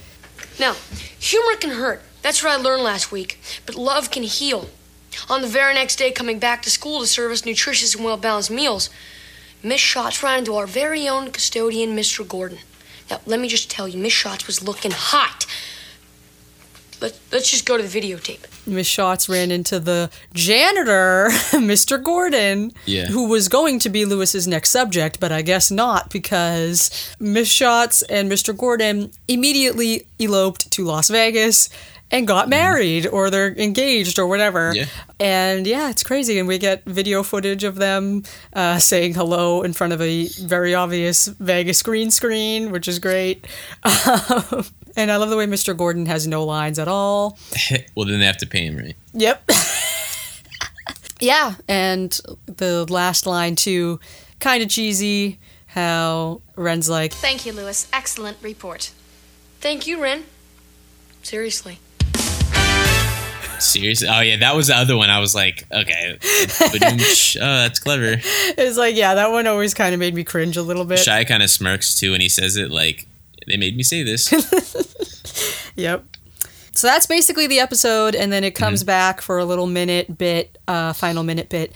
Now, 0.58 0.74
humor 1.18 1.56
can 1.56 1.70
hurt. 1.70 2.02
That's 2.22 2.42
what 2.42 2.52
I 2.52 2.56
learned 2.62 2.82
last 2.82 3.11
week. 3.11 3.40
But 3.66 3.74
love 3.74 4.11
can 4.11 4.22
heal. 4.22 4.68
On 5.28 5.42
the 5.42 5.48
very 5.48 5.74
next 5.74 5.96
day, 5.96 6.11
coming 6.11 6.38
back 6.38 6.62
to 6.62 6.70
school 6.70 7.00
to 7.00 7.06
serve 7.06 7.32
us 7.32 7.44
nutritious 7.44 7.94
and 7.94 8.04
well 8.04 8.16
balanced 8.16 8.50
meals, 8.50 8.90
Miss 9.62 9.80
Schatz 9.80 10.22
ran 10.22 10.40
into 10.40 10.54
our 10.54 10.66
very 10.66 11.08
own 11.08 11.30
custodian, 11.30 11.96
Mr. 11.96 12.26
Gordon. 12.26 12.58
Now, 13.11 13.20
let 13.26 13.40
me 13.40 13.48
just 13.48 13.70
tell 13.70 13.88
you, 13.88 13.98
Miss 13.98 14.12
Schatz 14.12 14.46
was 14.46 14.62
looking 14.62 14.92
hot. 14.92 15.44
Let, 17.00 17.18
let's 17.32 17.50
just 17.50 17.64
go 17.64 17.78
to 17.78 17.82
the 17.82 18.00
videotape. 18.00 18.40
Miss 18.66 18.86
Schatz 18.86 19.26
ran 19.28 19.50
into 19.50 19.80
the 19.80 20.11
janitor, 20.34 21.28
Mr. 21.52 22.02
Gordon, 22.02 22.72
Yeah. 22.84 23.06
who 23.06 23.26
was 23.26 23.48
going 23.48 23.78
to 23.80 23.88
be 23.88 24.04
Louis's 24.04 24.46
next 24.46 24.68
subject, 24.70 25.18
but 25.18 25.32
I 25.32 25.40
guess 25.42 25.70
not 25.70 26.11
because 26.11 26.90
Miss 27.18 27.48
Schatz 27.48 28.02
and 28.02 28.30
Mr. 28.30 28.54
Gordon 28.56 29.12
immediately 29.28 30.06
eloped 30.18 30.70
to 30.72 30.84
Las 30.84 31.08
Vegas 31.08 31.70
and 32.11 32.26
got 32.26 32.48
married 32.48 33.06
or 33.06 33.30
they're 33.30 33.56
engaged 33.56 34.18
or 34.18 34.26
whatever. 34.26 34.72
Yeah. 34.74 34.86
And 35.18 35.66
yeah, 35.66 35.90
it's 35.90 36.02
crazy. 36.02 36.38
And 36.38 36.48
we 36.48 36.58
get 36.58 36.84
video 36.84 37.22
footage 37.22 37.64
of 37.64 37.76
them 37.76 38.24
uh, 38.52 38.78
saying 38.78 39.14
hello 39.14 39.62
in 39.62 39.72
front 39.72 39.92
of 39.92 40.00
a 40.00 40.28
very 40.42 40.74
obvious 40.74 41.26
Vegas 41.26 41.82
green 41.82 42.11
screen, 42.11 42.70
which 42.70 42.88
is 42.88 42.98
great. 42.98 43.46
Um, 44.11 44.64
and 44.96 45.11
I 45.11 45.16
love 45.16 45.30
the 45.30 45.36
way 45.36 45.46
Mr. 45.46 45.76
Gordon 45.76 46.06
has 46.06 46.26
no 46.26 46.44
lines 46.44 46.78
at 46.78 46.88
all. 46.88 47.38
well, 47.94 48.06
then 48.06 48.18
they 48.18 48.26
have 48.26 48.38
to 48.38 48.46
pay 48.46 48.66
him, 48.66 48.76
right? 48.76 48.96
Yep. 49.12 49.50
yeah, 51.20 51.54
and 51.68 52.18
the 52.46 52.86
last 52.88 53.26
line 53.26 53.56
too, 53.56 54.00
kind 54.40 54.62
of 54.62 54.68
cheesy. 54.68 55.38
How 55.66 56.40
Ren's 56.56 56.90
like, 56.90 57.12
Thank 57.12 57.46
you, 57.46 57.52
Louis. 57.52 57.86
Excellent 57.92 58.38
report. 58.42 58.90
Thank 59.61 59.86
you, 59.86 60.02
Ren. 60.02 60.24
Seriously. 61.22 61.78
Seriously? 63.61 64.08
Oh 64.08 64.20
yeah, 64.20 64.36
that 64.38 64.54
was 64.56 64.68
the 64.68 64.74
other 64.76 64.96
one. 64.96 65.11
I 65.11 65.20
was 65.20 65.34
like, 65.34 65.66
okay, 65.70 66.18
oh, 66.22 66.78
that's 66.78 67.78
clever. 67.78 68.16
it's 68.18 68.76
like, 68.78 68.96
yeah, 68.96 69.14
that 69.14 69.30
one 69.30 69.46
always 69.46 69.74
kind 69.74 69.94
of 69.94 70.00
made 70.00 70.14
me 70.14 70.24
cringe 70.24 70.56
a 70.56 70.62
little 70.62 70.84
bit. 70.84 70.98
Shia 70.98 71.26
kind 71.26 71.42
of 71.42 71.50
smirks 71.50 71.98
too 71.98 72.12
when 72.12 72.20
he 72.20 72.28
says 72.28 72.56
it. 72.56 72.70
Like 72.70 73.06
they 73.46 73.56
made 73.56 73.76
me 73.76 73.82
say 73.82 74.02
this. 74.02 74.30
Yep. 75.76 76.04
So 76.72 76.86
that's 76.86 77.06
basically 77.06 77.46
the 77.46 77.61
episode, 77.61 78.14
and 78.14 78.32
then 78.32 78.44
it 78.44 78.54
comes 78.54 78.84
back 78.84 79.20
for 79.20 79.38
a 79.38 79.44
little 79.44 79.66
minute 79.66 80.16
bit, 80.18 80.56
uh, 80.68 80.92
final 80.92 81.22
minute 81.22 81.48
bit, 81.48 81.72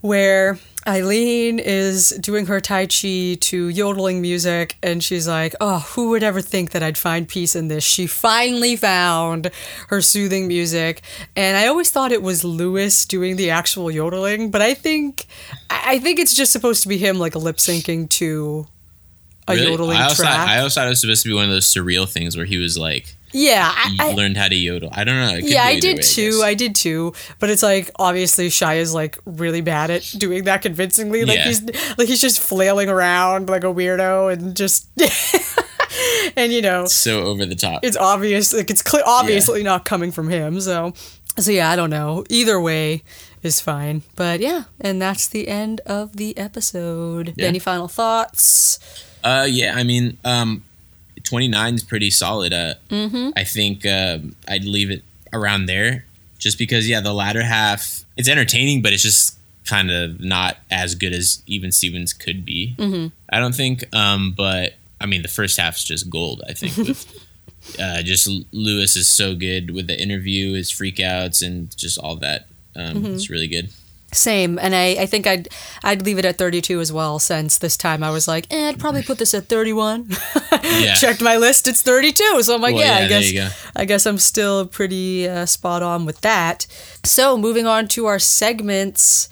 where 0.00 0.58
Eileen 0.86 1.58
is 1.58 2.10
doing 2.20 2.46
her 2.46 2.60
Tai 2.60 2.86
Chi 2.86 3.36
to 3.40 3.68
yodeling 3.68 4.20
music, 4.20 4.76
and 4.82 5.02
she's 5.02 5.26
like, 5.26 5.54
Oh, 5.60 5.80
who 5.80 6.10
would 6.10 6.22
ever 6.22 6.40
think 6.40 6.70
that 6.70 6.82
I'd 6.82 6.96
find 6.98 7.28
peace 7.28 7.56
in 7.56 7.68
this? 7.68 7.82
She 7.84 8.06
finally 8.06 8.76
found 8.76 9.50
her 9.88 10.00
soothing 10.00 10.46
music. 10.48 11.02
And 11.34 11.56
I 11.56 11.66
always 11.66 11.90
thought 11.90 12.12
it 12.12 12.22
was 12.22 12.44
Louis 12.44 13.04
doing 13.06 13.36
the 13.36 13.50
actual 13.50 13.90
yodeling, 13.90 14.50
but 14.50 14.62
I 14.62 14.74
think 14.74 15.26
I 15.70 15.98
think 15.98 16.18
it's 16.20 16.34
just 16.34 16.52
supposed 16.52 16.82
to 16.82 16.88
be 16.88 16.98
him 16.98 17.18
like 17.18 17.34
lip 17.34 17.56
syncing 17.56 18.08
to 18.10 18.66
a 19.48 19.54
Really? 19.54 19.70
yodeling 19.70 19.96
I 19.98 20.04
also, 20.04 20.22
track. 20.24 20.48
I 20.48 20.58
also 20.60 20.80
thought 20.80 20.86
it 20.86 20.90
was 20.90 21.00
supposed 21.00 21.22
to 21.22 21.28
be 21.28 21.34
one 21.34 21.44
of 21.44 21.50
those 21.50 21.66
surreal 21.72 22.08
things 22.08 22.36
where 22.36 22.46
he 22.46 22.58
was 22.58 22.76
like, 22.76 23.14
yeah, 23.32 23.70
I, 23.74 24.12
learned 24.14 24.36
how 24.36 24.48
to 24.48 24.54
yodel. 24.54 24.88
I 24.92 25.04
don't 25.04 25.16
know. 25.16 25.38
Yeah, 25.42 25.62
I 25.62 25.78
did 25.78 25.96
way, 25.96 26.02
too. 26.02 26.30
guess. 26.32 26.42
I, 26.42 26.54
did 26.54 26.74
too. 26.74 27.12
But 27.38 27.50
it's 27.50 27.62
like 27.62 27.90
obviously 27.96 28.48
Shia 28.48 28.78
is 28.78 28.94
like 28.94 29.18
really 29.26 29.60
bad 29.60 29.90
at 29.90 30.02
doing 30.16 30.44
that 30.44 30.62
convincingly. 30.62 31.24
Like 31.24 31.38
Yeah. 31.38 31.44
he's 31.46 31.62
like 31.98 32.08
he's 32.08 32.20
just 32.20 32.40
flailing 32.40 32.88
around 32.88 33.48
like 33.48 33.64
a 33.64 33.68
weirdo 33.68 34.32
and 34.32 34.56
just 34.56 34.88
and 36.36 36.52
you 36.52 36.62
know 36.62 36.86
so 36.86 37.24
over 37.24 37.46
the 37.46 37.54
top. 37.54 37.80
it's 37.84 37.96
obvious 37.96 38.52
like 38.52 38.70
it's 38.70 38.82
clear 38.82 39.02
obviously 39.06 39.62
not 39.62 39.84
coming 39.84 40.12
from 40.12 40.28
him. 40.28 40.60
So 40.60 40.92
so 41.38 41.50
yeah, 41.50 41.70
I 41.70 41.76
don't 41.76 41.90
know. 41.90 42.24
Either 42.30 42.60
way 42.60 43.02
is 43.42 43.60
fine. 43.60 44.02
But 44.16 44.40
yeah, 44.40 44.64
and 44.80 45.00
that's 45.00 45.28
the 45.28 45.48
end 45.48 45.80
of 45.86 46.16
the 46.16 46.36
episode. 46.38 47.34
Yeah. 47.36 47.46
Any 47.48 47.58
final 47.58 47.88
thoughts? 47.88 48.78
Uh, 49.22 49.46
yeah, 49.48 49.74
I 49.76 49.82
mean, 49.82 50.18
um, 50.24 50.62
29 51.26 51.74
is 51.74 51.84
pretty 51.84 52.10
solid. 52.10 52.52
Uh, 52.52 52.74
I 53.36 53.44
think 53.44 53.84
um 53.84 54.34
I'd 54.48 54.64
leave 54.64 54.90
it 54.90 55.02
around 55.32 55.66
there 55.66 56.04
just 56.38 56.58
because, 56.58 56.88
yeah, 56.88 57.00
the 57.00 57.12
latter 57.12 57.42
half, 57.42 58.04
it's 58.16 58.28
entertaining, 58.28 58.80
but 58.82 58.92
it's 58.92 59.02
just 59.02 59.38
kind 59.64 59.90
of 59.90 60.20
not 60.20 60.58
as 60.70 60.94
good 60.94 61.12
as 61.12 61.42
even 61.46 61.72
Stevens 61.72 62.12
could 62.12 62.44
be. 62.44 62.74
I 63.30 63.38
don't 63.40 63.54
think. 63.54 63.84
Um, 63.94 64.32
but 64.36 64.74
I 65.00 65.06
mean, 65.06 65.22
the 65.22 65.28
first 65.28 65.58
half's 65.58 65.82
just 65.84 66.08
gold, 66.08 66.42
I 66.48 66.52
think. 66.52 66.76
With, 66.76 67.26
uh, 67.80 68.02
just 68.02 68.28
Louis 68.52 68.94
is 68.96 69.08
so 69.08 69.34
good 69.34 69.70
with 69.74 69.86
the 69.88 70.00
interview, 70.00 70.52
his 70.54 70.70
freakouts, 70.70 71.44
and 71.44 71.76
just 71.76 71.98
all 71.98 72.16
that. 72.16 72.46
Um, 72.76 73.04
It's 73.06 73.28
really 73.30 73.48
good. 73.48 73.70
Same, 74.16 74.58
and 74.58 74.74
I, 74.74 75.02
I 75.02 75.06
think 75.06 75.26
I'd 75.26 75.48
I'd 75.84 76.02
leave 76.02 76.18
it 76.18 76.24
at 76.24 76.38
32 76.38 76.80
as 76.80 76.92
well. 76.92 77.18
Since 77.18 77.58
this 77.58 77.76
time 77.76 78.02
I 78.02 78.10
was 78.10 78.26
like, 78.26 78.46
eh, 78.52 78.68
I'd 78.68 78.78
probably 78.78 79.02
put 79.02 79.18
this 79.18 79.34
at 79.34 79.46
31. 79.46 80.08
Yeah. 80.62 80.94
Checked 80.96 81.22
my 81.22 81.36
list, 81.36 81.68
it's 81.68 81.82
32. 81.82 82.42
So 82.42 82.54
I'm 82.54 82.60
like, 82.60 82.74
Well, 82.74 82.84
yeah, 82.84 82.98
yeah, 83.00 83.04
I 83.04 83.08
guess. 83.08 83.70
I 83.76 83.84
guess 83.84 84.06
I'm 84.06 84.18
still 84.18 84.66
pretty 84.66 85.28
uh, 85.28 85.46
spot 85.46 85.82
on 85.82 86.04
with 86.06 86.20
that. 86.22 86.66
So 87.04 87.36
moving 87.36 87.66
on 87.66 87.88
to 87.88 88.06
our 88.06 88.18
segments, 88.18 89.28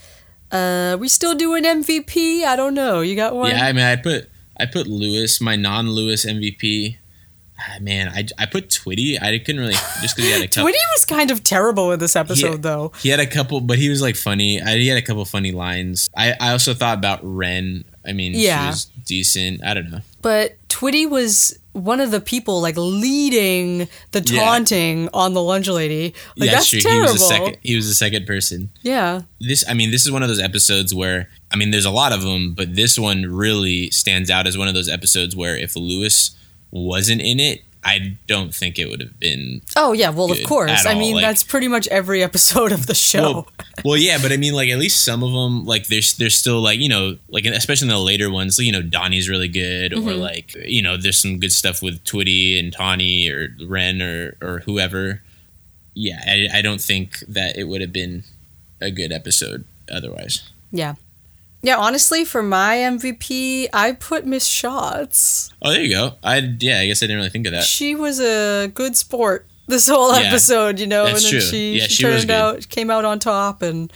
uh, 0.52 0.96
we 1.00 1.08
still 1.08 1.34
doing 1.34 1.64
MVP? 1.64 2.44
I 2.44 2.56
don't 2.56 2.74
know. 2.74 3.00
You 3.00 3.16
got 3.16 3.34
one? 3.34 3.50
Yeah, 3.50 3.64
I 3.66 3.72
mean, 3.72 3.84
I 3.84 3.96
put 3.96 4.30
I 4.58 4.66
put 4.66 4.86
Louis, 4.86 5.40
my 5.40 5.56
non-Louis 5.56 6.24
MVP. 6.24 6.98
Ah, 7.58 7.78
man, 7.80 8.08
I, 8.08 8.26
I 8.36 8.46
put 8.46 8.68
Twitty. 8.68 9.20
I 9.22 9.38
couldn't 9.38 9.60
really 9.60 9.74
just 9.74 10.16
because 10.16 10.24
he 10.24 10.30
had 10.32 10.42
a 10.42 10.48
couple. 10.48 10.68
Twitty 10.70 10.76
was 10.94 11.04
kind 11.04 11.30
of 11.30 11.44
terrible 11.44 11.92
in 11.92 12.00
this 12.00 12.16
episode, 12.16 12.50
he, 12.52 12.56
though. 12.58 12.92
He 13.00 13.08
had 13.10 13.20
a 13.20 13.26
couple, 13.26 13.60
but 13.60 13.78
he 13.78 13.88
was 13.88 14.02
like 14.02 14.16
funny. 14.16 14.60
I, 14.60 14.76
he 14.76 14.88
had 14.88 14.98
a 14.98 15.02
couple 15.02 15.24
funny 15.24 15.52
lines. 15.52 16.08
I, 16.16 16.34
I 16.40 16.50
also 16.50 16.74
thought 16.74 16.98
about 16.98 17.20
Ren. 17.22 17.84
I 18.06 18.12
mean, 18.12 18.32
Yeah. 18.34 18.64
she 18.64 18.66
was 18.70 18.84
decent. 19.06 19.64
I 19.64 19.72
don't 19.74 19.90
know. 19.90 20.00
But 20.20 20.56
Twitty 20.68 21.08
was 21.08 21.56
one 21.72 22.00
of 22.00 22.10
the 22.10 22.20
people 22.20 22.60
like 22.60 22.76
leading 22.76 23.88
the 24.12 24.20
Yeah. 24.24 24.40
taunting 24.44 25.08
on 25.14 25.32
the 25.34 25.42
lunch 25.42 25.68
lady. 25.68 26.14
Like, 26.36 26.48
yeah, 26.50 26.54
that's 26.56 26.68
true. 26.70 26.80
terrible. 26.80 27.06
He 27.06 27.12
was 27.12 27.20
the 27.20 27.26
second. 27.26 27.56
He 27.62 27.76
was 27.76 27.88
the 27.88 27.94
second 27.94 28.26
person. 28.26 28.70
Yeah. 28.82 29.22
This, 29.40 29.64
I 29.68 29.74
mean, 29.74 29.90
this 29.90 30.04
is 30.04 30.10
one 30.10 30.22
of 30.22 30.28
those 30.28 30.40
episodes 30.40 30.92
where 30.94 31.28
I 31.52 31.56
mean, 31.56 31.70
there's 31.70 31.84
a 31.84 31.90
lot 31.90 32.12
of 32.12 32.22
them, 32.22 32.52
but 32.54 32.74
this 32.74 32.98
one 32.98 33.26
really 33.32 33.90
stands 33.92 34.28
out 34.28 34.46
as 34.48 34.58
one 34.58 34.66
of 34.66 34.74
those 34.74 34.88
episodes 34.88 35.36
where 35.36 35.56
if 35.56 35.76
Louis 35.76 36.30
wasn't 36.74 37.22
in 37.22 37.40
it, 37.40 37.62
I 37.86 38.16
don't 38.26 38.54
think 38.54 38.78
it 38.78 38.88
would 38.88 39.00
have 39.00 39.18
been 39.20 39.60
Oh 39.76 39.92
yeah, 39.92 40.10
well 40.10 40.30
of 40.32 40.42
course. 40.44 40.84
I 40.86 40.94
mean 40.94 41.14
like- 41.16 41.22
that's 41.22 41.42
pretty 41.42 41.68
much 41.68 41.86
every 41.88 42.22
episode 42.22 42.72
of 42.72 42.86
the 42.86 42.94
show. 42.94 43.20
Well, 43.32 43.48
well, 43.84 43.96
yeah, 43.98 44.18
but 44.20 44.32
I 44.32 44.36
mean, 44.38 44.54
like 44.54 44.70
at 44.70 44.78
least 44.78 45.04
some 45.04 45.22
of 45.22 45.32
them, 45.32 45.64
like 45.66 45.86
there's 45.88 46.16
there's 46.16 46.34
still 46.34 46.60
like 46.62 46.78
you 46.80 46.88
know, 46.88 47.18
like 47.28 47.44
especially 47.44 47.86
in 47.88 47.94
the 47.94 47.98
later 48.00 48.30
ones, 48.30 48.58
you 48.58 48.72
know, 48.72 48.80
Donnie's 48.82 49.28
really 49.28 49.48
good, 49.48 49.92
or 49.92 49.96
Mm-hmm. 49.96 50.20
like 50.20 50.54
you 50.66 50.80
know, 50.82 50.96
there's 50.96 51.20
some 51.20 51.38
good 51.38 51.52
stuff 51.52 51.82
with 51.82 52.02
Twitty 52.04 52.58
and 52.58 52.72
Tawny 52.72 53.28
or 53.28 53.48
Ren 53.66 54.00
or 54.02 54.36
or 54.40 54.60
whoever. 54.60 55.22
Yeah, 55.94 56.20
I, 56.26 56.58
I 56.58 56.62
don't 56.62 56.80
think 56.80 57.18
that 57.28 57.56
it 57.56 57.64
would 57.64 57.80
have 57.82 57.92
been 57.92 58.24
a 58.80 58.90
good 58.90 59.12
episode 59.12 59.64
otherwise. 59.92 60.42
yeah. 60.72 60.94
Yeah, 61.64 61.76
honestly, 61.78 62.24
for 62.24 62.42
my 62.42 62.76
MVP, 62.76 63.68
I 63.72 63.92
put 63.92 64.26
Miss 64.26 64.44
Schatz. 64.46 65.50
Oh, 65.62 65.70
there 65.72 65.80
you 65.82 65.90
go. 65.90 66.12
I 66.22 66.38
yeah, 66.60 66.80
I 66.80 66.86
guess 66.86 67.02
I 67.02 67.06
didn't 67.06 67.16
really 67.16 67.30
think 67.30 67.46
of 67.46 67.52
that. 67.52 67.64
She 67.64 67.94
was 67.94 68.20
a 68.20 68.68
good 68.74 68.96
sport 68.96 69.46
this 69.66 69.88
whole 69.88 70.12
Yeah, 70.12 70.28
episode, 70.28 70.78
you 70.78 70.86
know, 70.86 71.04
that's 71.06 71.24
and 71.24 71.24
then 71.24 71.40
true. 71.40 71.50
she, 71.50 71.72
Yeah, 71.78 71.84
she, 71.84 71.94
she 71.94 72.02
turned 72.02 72.30
out 72.30 72.68
came 72.68 72.90
out 72.90 73.06
on 73.06 73.18
top 73.18 73.62
and 73.62 73.90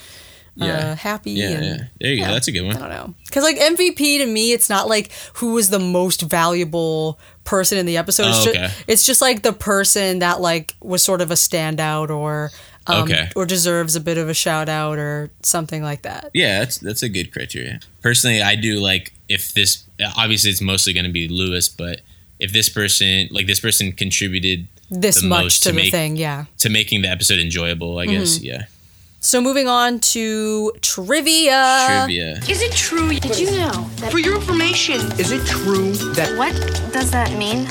uh, 0.58 0.64
Yeah. 0.64 0.94
happy 0.94 1.32
Yeah, 1.32 1.50
and 1.50 1.64
yeah. 1.64 1.76
There 2.00 2.10
you 2.10 2.16
yeah. 2.20 2.28
go. 2.28 2.32
That's 2.32 2.48
a 2.48 2.52
good 2.52 2.62
one. 2.62 2.76
I 2.76 2.80
don't 2.80 2.88
know. 2.88 3.14
Because, 3.26 3.44
like, 3.44 3.58
MVP 3.58 4.18
to 4.18 4.26
me, 4.26 4.52
it's 4.52 4.70
not 4.70 4.88
like 4.88 5.12
who 5.34 5.52
was 5.52 5.68
the 5.68 5.78
most 5.78 6.22
valuable 6.22 7.18
person 7.44 7.76
in 7.76 7.84
the 7.86 7.98
episode. 7.98 8.28
It's, 8.28 8.46
Oh, 8.46 8.50
okay. 8.50 8.70
it's 8.86 9.04
just 9.04 9.20
like 9.20 9.42
the 9.42 9.52
person 9.52 10.20
that, 10.20 10.40
like, 10.40 10.74
was 10.80 11.02
sort 11.02 11.20
of 11.20 11.30
a 11.30 11.34
standout 11.34 12.08
or. 12.10 12.50
Um, 12.88 13.02
Okay. 13.04 13.28
Or 13.36 13.44
deserves 13.46 13.94
a 13.96 14.00
bit 14.00 14.18
of 14.18 14.28
a 14.28 14.34
shout 14.34 14.68
out 14.68 14.98
or 14.98 15.30
something 15.42 15.82
like 15.82 16.02
that. 16.02 16.30
Yeah, 16.34 16.60
that's 16.60 16.78
that's 16.78 17.02
a 17.02 17.08
good 17.08 17.32
criteria. 17.32 17.80
Personally, 18.02 18.40
I 18.42 18.54
do 18.56 18.80
like 18.80 19.12
if 19.28 19.52
this. 19.54 19.84
Obviously, 20.16 20.50
it's 20.50 20.60
mostly 20.62 20.92
going 20.92 21.06
to 21.06 21.12
be 21.12 21.28
Louis, 21.28 21.68
but 21.68 22.00
if 22.38 22.52
this 22.52 22.68
person, 22.68 23.28
like 23.30 23.46
this 23.46 23.60
person, 23.60 23.92
contributed 23.92 24.68
This 24.90 25.20
the 25.20 25.26
much 25.28 25.42
most 25.44 25.62
to, 25.64 25.70
to 25.70 25.76
the 25.76 25.90
thing, 25.90 26.16
yeah. 26.16 26.44
to 26.58 26.68
making 26.70 27.02
the 27.02 27.08
episode 27.08 27.38
enjoyable, 27.40 27.98
I 27.98 28.06
Mm-hmm. 28.06 28.18
guess. 28.20 28.40
Yeah. 28.40 28.62
So 29.20 29.40
moving 29.40 29.66
on 29.66 29.98
to 30.14 30.72
trivia. 30.80 31.86
Trivia. 32.06 32.38
Is 32.48 32.62
it 32.62 32.70
true? 32.72 33.10
Did 33.18 33.36
you 33.38 33.50
know 33.50 33.90
that? 33.96 34.12
For 34.12 34.18
your 34.20 34.36
information, 34.36 35.00
is 35.18 35.32
it 35.32 35.44
true 35.46 35.92
that 36.14 36.38
What 36.38 36.54
does 36.92 37.10
that 37.10 37.32
mean? 37.36 37.66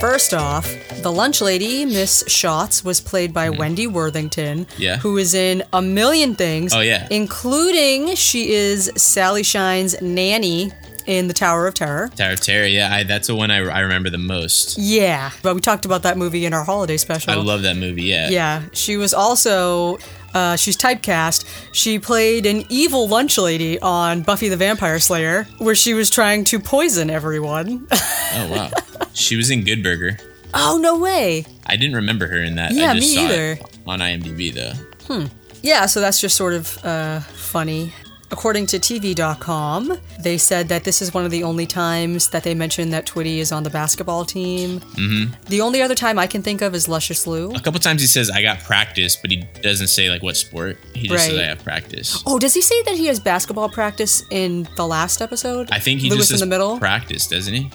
First 0.00 0.34
off, 0.34 0.66
the 1.02 1.10
lunch 1.10 1.40
lady, 1.40 1.84
Miss 1.84 2.24
Schatz, 2.26 2.84
was 2.84 3.00
played 3.00 3.32
by 3.32 3.48
mm. 3.48 3.58
Wendy 3.58 3.86
Worthington. 3.86 4.66
Yeah. 4.76 4.98
who 4.98 5.16
is 5.16 5.34
in 5.34 5.62
a 5.72 5.80
million 5.80 6.34
things. 6.34 6.74
Oh, 6.74 6.80
yeah. 6.80 7.08
Including 7.10 8.14
she 8.14 8.52
is 8.52 8.90
Sally 8.96 9.42
Shine's 9.42 10.00
nanny 10.02 10.72
in 11.06 11.28
the 11.28 11.34
Tower 11.34 11.66
of 11.66 11.74
Terror. 11.74 12.10
Tower 12.16 12.32
of 12.32 12.40
Terror. 12.40 12.66
Yeah, 12.66 12.92
I, 12.92 13.02
that's 13.04 13.26
the 13.26 13.34
one 13.34 13.50
I, 13.50 13.58
I 13.58 13.80
remember 13.80 14.10
the 14.10 14.18
most. 14.18 14.78
Yeah, 14.78 15.30
but 15.42 15.54
we 15.54 15.60
talked 15.60 15.84
about 15.84 16.02
that 16.02 16.16
movie 16.16 16.46
in 16.46 16.52
our 16.52 16.64
holiday 16.64 16.96
special. 16.96 17.32
I 17.32 17.36
love 17.36 17.62
that 17.62 17.76
movie. 17.76 18.04
Yeah. 18.04 18.28
Yeah, 18.28 18.62
she 18.72 18.96
was 18.96 19.14
also 19.14 19.98
uh, 20.34 20.56
she's 20.56 20.76
typecast. 20.76 21.44
She 21.72 21.98
played 21.98 22.44
an 22.46 22.64
evil 22.68 23.08
lunch 23.08 23.38
lady 23.38 23.80
on 23.80 24.22
Buffy 24.22 24.48
the 24.48 24.56
Vampire 24.56 24.98
Slayer, 24.98 25.44
where 25.58 25.74
she 25.74 25.94
was 25.94 26.10
trying 26.10 26.44
to 26.44 26.58
poison 26.58 27.08
everyone. 27.10 27.86
Oh 27.92 28.48
wow. 28.50 28.70
she 29.14 29.36
was 29.36 29.50
in 29.50 29.64
Good 29.64 29.82
Burger. 29.82 30.18
oh 30.52 30.78
no 30.80 30.98
way! 30.98 31.46
I 31.66 31.76
didn't 31.76 31.96
remember 31.96 32.26
her 32.26 32.42
in 32.42 32.56
that. 32.56 32.72
Yeah, 32.72 32.90
I 32.90 32.94
just 32.94 33.08
me 33.08 33.14
saw 33.14 33.24
either. 33.24 33.52
It 33.52 33.62
on 33.86 34.00
IMDb 34.00 34.52
though. 34.52 34.72
Hmm. 35.06 35.26
Yeah, 35.62 35.86
so 35.86 36.00
that's 36.00 36.20
just 36.20 36.36
sort 36.36 36.52
of 36.52 36.84
uh, 36.84 37.20
funny. 37.20 37.92
According 38.30 38.66
to 38.66 38.78
TV.com, 38.78 39.98
they 40.18 40.38
said 40.38 40.68
that 40.68 40.84
this 40.84 41.02
is 41.02 41.12
one 41.14 41.24
of 41.24 41.30
the 41.30 41.44
only 41.44 41.66
times 41.66 42.30
that 42.30 42.42
they 42.42 42.54
mentioned 42.54 42.92
that 42.92 43.06
Twitty 43.06 43.38
is 43.38 43.52
on 43.52 43.62
the 43.62 43.70
basketball 43.70 44.24
team. 44.24 44.80
Mm-hmm. 44.80 45.32
The 45.48 45.60
only 45.60 45.82
other 45.82 45.94
time 45.94 46.18
I 46.18 46.26
can 46.26 46.42
think 46.42 46.62
of 46.62 46.74
is 46.74 46.88
Luscious 46.88 47.26
Lou. 47.26 47.52
A 47.52 47.60
couple 47.60 47.78
times 47.80 48.00
he 48.00 48.06
says 48.06 48.30
I 48.30 48.42
got 48.42 48.60
practice, 48.60 49.16
but 49.16 49.30
he 49.30 49.44
doesn't 49.62 49.88
say 49.88 50.10
like 50.10 50.22
what 50.22 50.36
sport. 50.36 50.78
He 50.94 51.06
just 51.08 51.26
says 51.26 51.38
I 51.38 51.44
have 51.44 51.62
practice. 51.62 52.22
Oh, 52.26 52.38
does 52.38 52.54
he 52.54 52.62
say 52.62 52.82
that 52.84 52.96
he 52.96 53.06
has 53.06 53.20
basketball 53.20 53.68
practice 53.68 54.24
in 54.30 54.66
the 54.76 54.86
last 54.86 55.20
episode? 55.20 55.68
I 55.70 55.78
think 55.78 56.00
he 56.00 56.08
Louis 56.08 56.18
just 56.18 56.30
in 56.30 56.34
says 56.34 56.40
the 56.40 56.46
middle. 56.46 56.78
practice, 56.78 57.28
doesn't 57.28 57.54
he? 57.54 57.70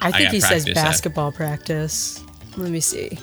I 0.00 0.12
think 0.12 0.24
got 0.24 0.32
he 0.34 0.40
says 0.40 0.64
practice, 0.64 0.74
basketball 0.74 1.32
practice. 1.32 2.22
Let 2.56 2.70
me 2.70 2.80
see. 2.80 3.18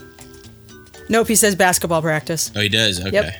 Nope, 1.07 1.27
he 1.27 1.35
says 1.35 1.55
basketball 1.55 2.01
practice. 2.01 2.51
Oh, 2.55 2.61
he 2.61 2.69
does. 2.69 3.05
Okay. 3.05 3.37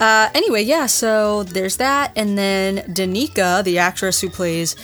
Uh, 0.00 0.30
anyway, 0.34 0.62
yeah, 0.62 0.86
so 0.86 1.42
there's 1.42 1.76
that. 1.78 2.12
And 2.16 2.38
then 2.38 2.78
Danica, 2.92 3.64
the 3.64 3.78
actress 3.78 4.20
who 4.20 4.30
plays 4.30 4.76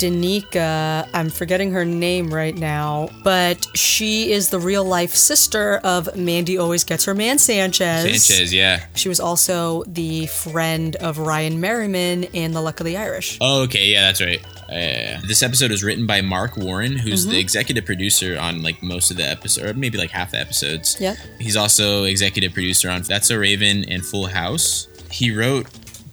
Danica, 0.00 1.08
I'm 1.12 1.28
forgetting 1.30 1.72
her 1.72 1.84
name 1.84 2.32
right 2.32 2.56
now, 2.56 3.10
but 3.22 3.66
she 3.74 4.32
is 4.32 4.48
the 4.50 4.58
real 4.58 4.84
life 4.84 5.14
sister 5.14 5.76
of 5.84 6.16
Mandy 6.16 6.56
Always 6.58 6.84
Gets 6.84 7.04
Her 7.04 7.14
Man 7.14 7.38
Sanchez. 7.38 8.24
Sanchez, 8.24 8.52
yeah. 8.54 8.84
She 8.94 9.08
was 9.10 9.20
also 9.20 9.84
the 9.84 10.26
friend 10.26 10.96
of 10.96 11.18
Ryan 11.18 11.60
Merriman 11.60 12.24
in 12.24 12.52
The 12.52 12.60
Luck 12.60 12.80
of 12.80 12.86
the 12.86 12.96
Irish. 12.96 13.38
Oh, 13.40 13.62
okay, 13.64 13.86
yeah, 13.86 14.02
that's 14.02 14.20
right. 14.22 14.42
Uh. 14.68 15.20
This 15.26 15.42
episode 15.42 15.70
was 15.70 15.84
written 15.84 16.06
by 16.06 16.20
Marc 16.22 16.56
Warren, 16.56 16.96
who's 16.96 17.22
Mm-hmm. 17.24 17.32
the 17.32 17.38
executive 17.40 17.84
producer 17.84 18.38
on 18.38 18.62
like 18.62 18.82
most 18.82 19.10
of 19.10 19.16
the 19.18 19.24
episodes, 19.28 19.70
or 19.70 19.74
maybe 19.74 19.98
like 19.98 20.10
half 20.10 20.30
the 20.30 20.38
episodes. 20.38 20.96
Yeah. 20.98 21.16
He's 21.38 21.56
also 21.56 22.04
executive 22.04 22.52
producer 22.54 22.88
on 22.88 23.02
That's 23.02 23.28
So 23.28 23.36
Raven 23.36 23.84
and 23.88 24.04
Full 24.04 24.26
House. 24.28 24.86
He 25.10 25.34
wrote 25.34 25.66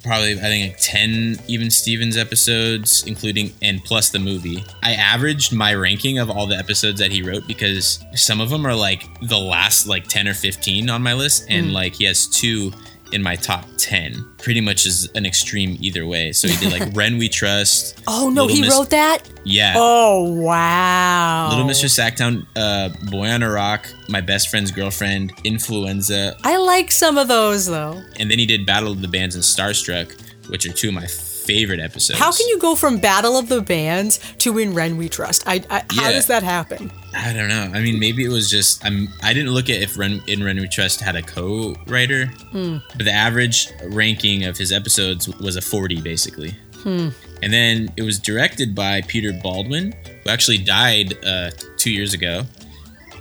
probably 0.07 0.31
I 0.33 0.35
think 0.41 0.71
like 0.73 0.79
ten 0.79 1.37
even 1.47 1.69
Stevens 1.69 2.17
episodes, 2.17 3.03
including 3.05 3.53
and 3.61 3.83
plus 3.83 4.09
the 4.09 4.19
movie. 4.19 4.63
I 4.81 4.93
averaged 4.93 5.53
my 5.53 5.73
ranking 5.75 6.17
of 6.19 6.29
all 6.29 6.47
the 6.47 6.55
episodes 6.57 6.99
that 6.99 7.11
he 7.11 7.21
wrote 7.21 7.45
because 7.47 8.03
some 8.15 8.41
of 8.41 8.49
them 8.49 8.65
are 8.65 8.75
like 8.75 9.07
the 9.21 9.37
last 9.37 9.85
like 9.87 10.07
ten 10.07 10.27
or 10.27 10.33
fifteen 10.33 10.89
on 10.89 11.03
my 11.03 11.13
list, 11.13 11.47
Mm. 11.47 11.51
and 11.59 11.73
like 11.73 11.95
he 11.95 12.05
has 12.05 12.25
two 12.27 12.71
in 13.13 13.23
my 13.23 13.35
top 13.35 13.65
10 13.77 14.23
pretty 14.37 14.59
much 14.61 14.85
is 14.85 15.09
an 15.15 15.25
extreme 15.25 15.77
either 15.79 16.05
way 16.05 16.31
so 16.31 16.47
he 16.47 16.55
did 16.57 16.71
like 16.77 16.89
ren 16.95 17.17
we 17.17 17.29
trust 17.29 18.01
Oh, 18.07 18.29
no, 18.29 18.45
Little 18.45 18.63
he 18.63 18.69
wrote 18.69 18.89
that? 18.89 19.19
yeah 19.43 19.73
Oh, 19.77 20.23
wow. 20.41 21.49
little 21.49 21.65
mr 21.65 21.85
sacktown 21.85 22.45
uh 22.55 22.89
boy 23.09 23.27
on 23.29 23.43
a 23.43 23.49
rock 23.49 23.87
my 24.09 24.21
best 24.21 24.49
friend's 24.49 24.71
girlfriend 24.71 25.31
influenza 25.43 26.35
I 26.43 26.57
like 26.57 26.91
some 26.91 27.17
of 27.17 27.27
those, 27.27 27.65
though. 27.65 28.01
and 28.19 28.29
then 28.31 28.39
he 28.39 28.45
did 28.45 28.65
battle 28.65 28.91
of 28.91 29.01
the 29.01 29.07
bands 29.07 29.35
and 29.35 29.43
starstruck 29.43 30.19
which 30.49 30.65
are 30.65 30.71
two 30.73 30.89
of 30.89 30.93
my 30.93 31.05
favorite 31.47 31.79
episodes 31.79 32.19
How 32.19 32.31
can 32.31 32.47
you 32.49 32.59
go 32.59 32.75
from 32.75 32.97
Battle 32.99 33.37
of 33.37 33.47
the 33.49 33.61
Bands 33.61 34.19
to 34.39 34.57
In 34.57 34.73
Ren 34.73 34.97
We 34.97 35.07
Trust? 35.09 35.43
I, 35.47 35.63
I 35.69 35.83
How 35.89 36.03
Yeah. 36.03 36.11
does 36.11 36.27
that 36.27 36.43
happen? 36.43 36.91
i 37.15 37.33
don't 37.33 37.47
know 37.47 37.71
i 37.73 37.79
mean 37.81 37.97
maybe 37.99 38.23
it 38.23 38.29
was 38.29 38.47
just 38.49 38.85
i'm 38.85 39.07
i 39.23 39.33
didn't 39.33 39.51
look 39.51 39.69
at 39.69 39.81
if 39.81 39.97
ren 39.97 40.21
in 40.27 40.43
ren 40.43 40.57
we 40.59 40.67
trust 40.67 40.99
had 40.99 41.15
a 41.15 41.21
co-writer 41.23 42.25
Hmm. 42.51 42.77
but 42.95 43.05
the 43.05 43.11
average 43.13 43.69
ranking 44.01 44.43
of 44.43 44.57
his 44.57 44.71
episodes 44.71 45.27
was 45.39 45.55
a 45.55 45.61
40 45.61 46.01
basically 46.01 46.51
Hmm. 46.83 47.09
and 47.41 47.51
then 47.53 47.89
it 47.97 48.03
was 48.03 48.19
directed 48.19 48.75
by 48.75 49.01
peter 49.07 49.31
baldwin 49.41 49.93
who 50.23 50.29
actually 50.29 50.59
died 50.59 51.17
uh, 51.25 51.49
two 51.77 51.91
years 51.91 52.13
ago 52.13 52.43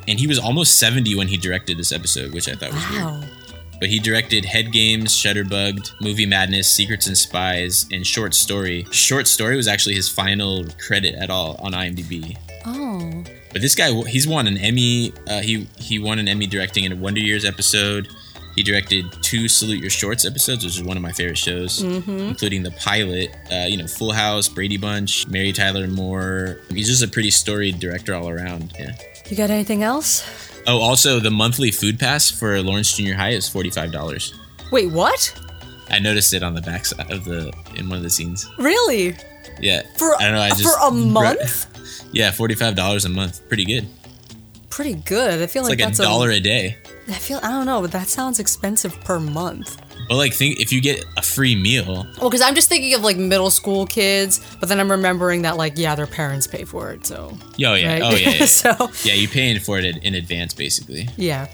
and 0.08 0.18
he 0.20 0.26
was 0.26 0.38
almost 0.38 0.78
70 0.78 1.14
when 1.14 1.28
he 1.28 1.36
directed 1.38 1.78
this 1.78 1.92
episode 1.92 2.34
which 2.34 2.48
i 2.48 2.54
thought 2.54 2.72
was 2.72 2.90
weird 2.90 3.04
Wow. 3.04 3.22
But 3.78 3.88
he 3.88 3.98
directed 3.98 4.44
Head 4.44 4.72
Games, 4.72 5.14
Shutterbugged, 5.14 5.92
Movie 6.00 6.26
Madness, 6.26 6.72
Secrets 6.72 7.06
and 7.06 7.16
Spies, 7.16 7.86
and 7.92 8.06
Short 8.06 8.34
Story. 8.34 8.86
Short 8.90 9.26
Story 9.26 9.56
was 9.56 9.68
actually 9.68 9.94
his 9.94 10.08
final 10.08 10.64
credit 10.78 11.14
at 11.14 11.30
all 11.30 11.56
on 11.62 11.72
IMDb. 11.72 12.36
Oh. 12.64 13.24
But 13.52 13.62
this 13.62 13.74
guy, 13.74 13.92
he's 14.04 14.26
won 14.26 14.46
an 14.46 14.58
Emmy. 14.58 15.12
Uh, 15.28 15.40
he 15.40 15.66
he 15.78 15.98
won 15.98 16.18
an 16.18 16.28
Emmy 16.28 16.46
directing 16.46 16.84
in 16.84 16.92
a 16.92 16.96
Wonder 16.96 17.20
Years 17.20 17.44
episode. 17.44 18.08
He 18.54 18.62
directed 18.62 19.04
two 19.22 19.48
Salute 19.48 19.80
Your 19.80 19.90
Shorts 19.90 20.24
episodes, 20.24 20.64
which 20.64 20.76
is 20.76 20.82
one 20.82 20.96
of 20.96 21.02
my 21.02 21.12
favorite 21.12 21.36
shows, 21.36 21.82
including 21.82 22.62
the 22.62 22.70
pilot. 22.70 23.36
Uh, 23.52 23.66
you 23.68 23.76
know, 23.76 23.86
Full 23.86 24.12
House, 24.12 24.48
Brady 24.48 24.78
Bunch, 24.78 25.28
Mary 25.28 25.52
Tyler 25.52 25.86
Moore. 25.86 26.58
He's 26.70 26.88
just 26.88 27.02
a 27.02 27.08
pretty 27.08 27.30
storied 27.30 27.78
director 27.80 28.14
all 28.14 28.30
around. 28.30 28.72
Yeah. 28.78 28.92
You 29.28 29.36
got 29.36 29.50
anything 29.50 29.82
else? 29.82 30.22
Oh, 30.66 30.78
also 30.80 31.20
the 31.20 31.30
monthly 31.30 31.70
food 31.70 31.98
pass 31.98 32.30
for 32.30 32.60
Lawrence 32.62 32.96
Junior 32.96 33.14
High 33.14 33.30
is 33.30 33.48
forty 33.48 33.70
five 33.70 33.92
dollars. 33.92 34.34
Wait, 34.72 34.90
what? 34.90 35.32
I 35.90 35.98
noticed 36.00 36.34
it 36.34 36.42
on 36.42 36.54
the 36.54 36.60
back 36.62 36.84
side 36.84 37.10
of 37.12 37.24
the 37.24 37.52
in 37.76 37.88
one 37.88 37.98
of 37.98 38.02
the 38.02 38.10
scenes. 38.10 38.48
Really? 38.58 39.16
Yeah, 39.60 39.82
For 39.96 40.14
I 40.20 40.24
don't 40.24 40.34
know. 40.34 40.40
I 40.42 40.48
just 40.50 40.62
for 40.64 40.86
a 40.86 40.90
month? 40.92 41.72
Yeah, 42.12 42.30
forty 42.30 42.54
five 42.54 42.74
dollars 42.76 43.04
a 43.04 43.08
month, 43.08 43.46
pretty 43.48 43.64
good. 43.64 43.86
Pretty 44.70 44.94
good. 44.94 45.42
I 45.42 45.46
feel 45.46 45.62
It's 45.62 45.70
like, 45.70 45.78
like, 45.78 45.80
a 45.80 45.84
that's 45.86 45.98
dollar 45.98 46.30
a 46.30 46.40
day. 46.40 46.76
I 47.08 47.12
feel 47.12 47.38
I 47.42 47.48
don't 47.50 47.66
know, 47.66 47.80
but 47.80 47.92
that 47.92 48.08
sounds 48.08 48.38
expensive 48.40 48.98
per 49.04 49.18
month. 49.20 49.80
But 50.08 50.16
like, 50.16 50.32
think 50.34 50.60
if 50.60 50.72
you 50.72 50.80
get 50.80 51.04
a 51.16 51.22
free 51.22 51.54
meal, 51.56 52.06
Well, 52.20 52.30
because 52.30 52.40
I'm 52.42 52.54
just 52.54 52.68
thinking 52.68 52.94
of 52.94 53.02
like 53.02 53.16
middle 53.16 53.50
school 53.50 53.86
kids, 53.86 54.40
but 54.60 54.68
then 54.68 54.78
I'm 54.80 54.90
remembering 54.90 55.42
that 55.42 55.56
like 55.56 55.74
yeah, 55.76 55.94
their 55.94 56.06
parents 56.06 56.46
pay 56.46 56.64
for 56.64 56.90
it, 56.92 57.06
so 57.06 57.36
oh 57.36 57.38
yeah, 57.56 57.92
right? 57.92 58.02
oh 58.02 58.10
yeah, 58.16 58.30
yeah. 58.30 58.44
so 58.46 58.90
yeah, 59.02 59.14
you 59.14 59.28
paying 59.28 59.58
for 59.60 59.78
it 59.78 59.96
in 60.04 60.14
advance 60.14 60.54
basically. 60.54 61.08
Yeah. 61.16 61.48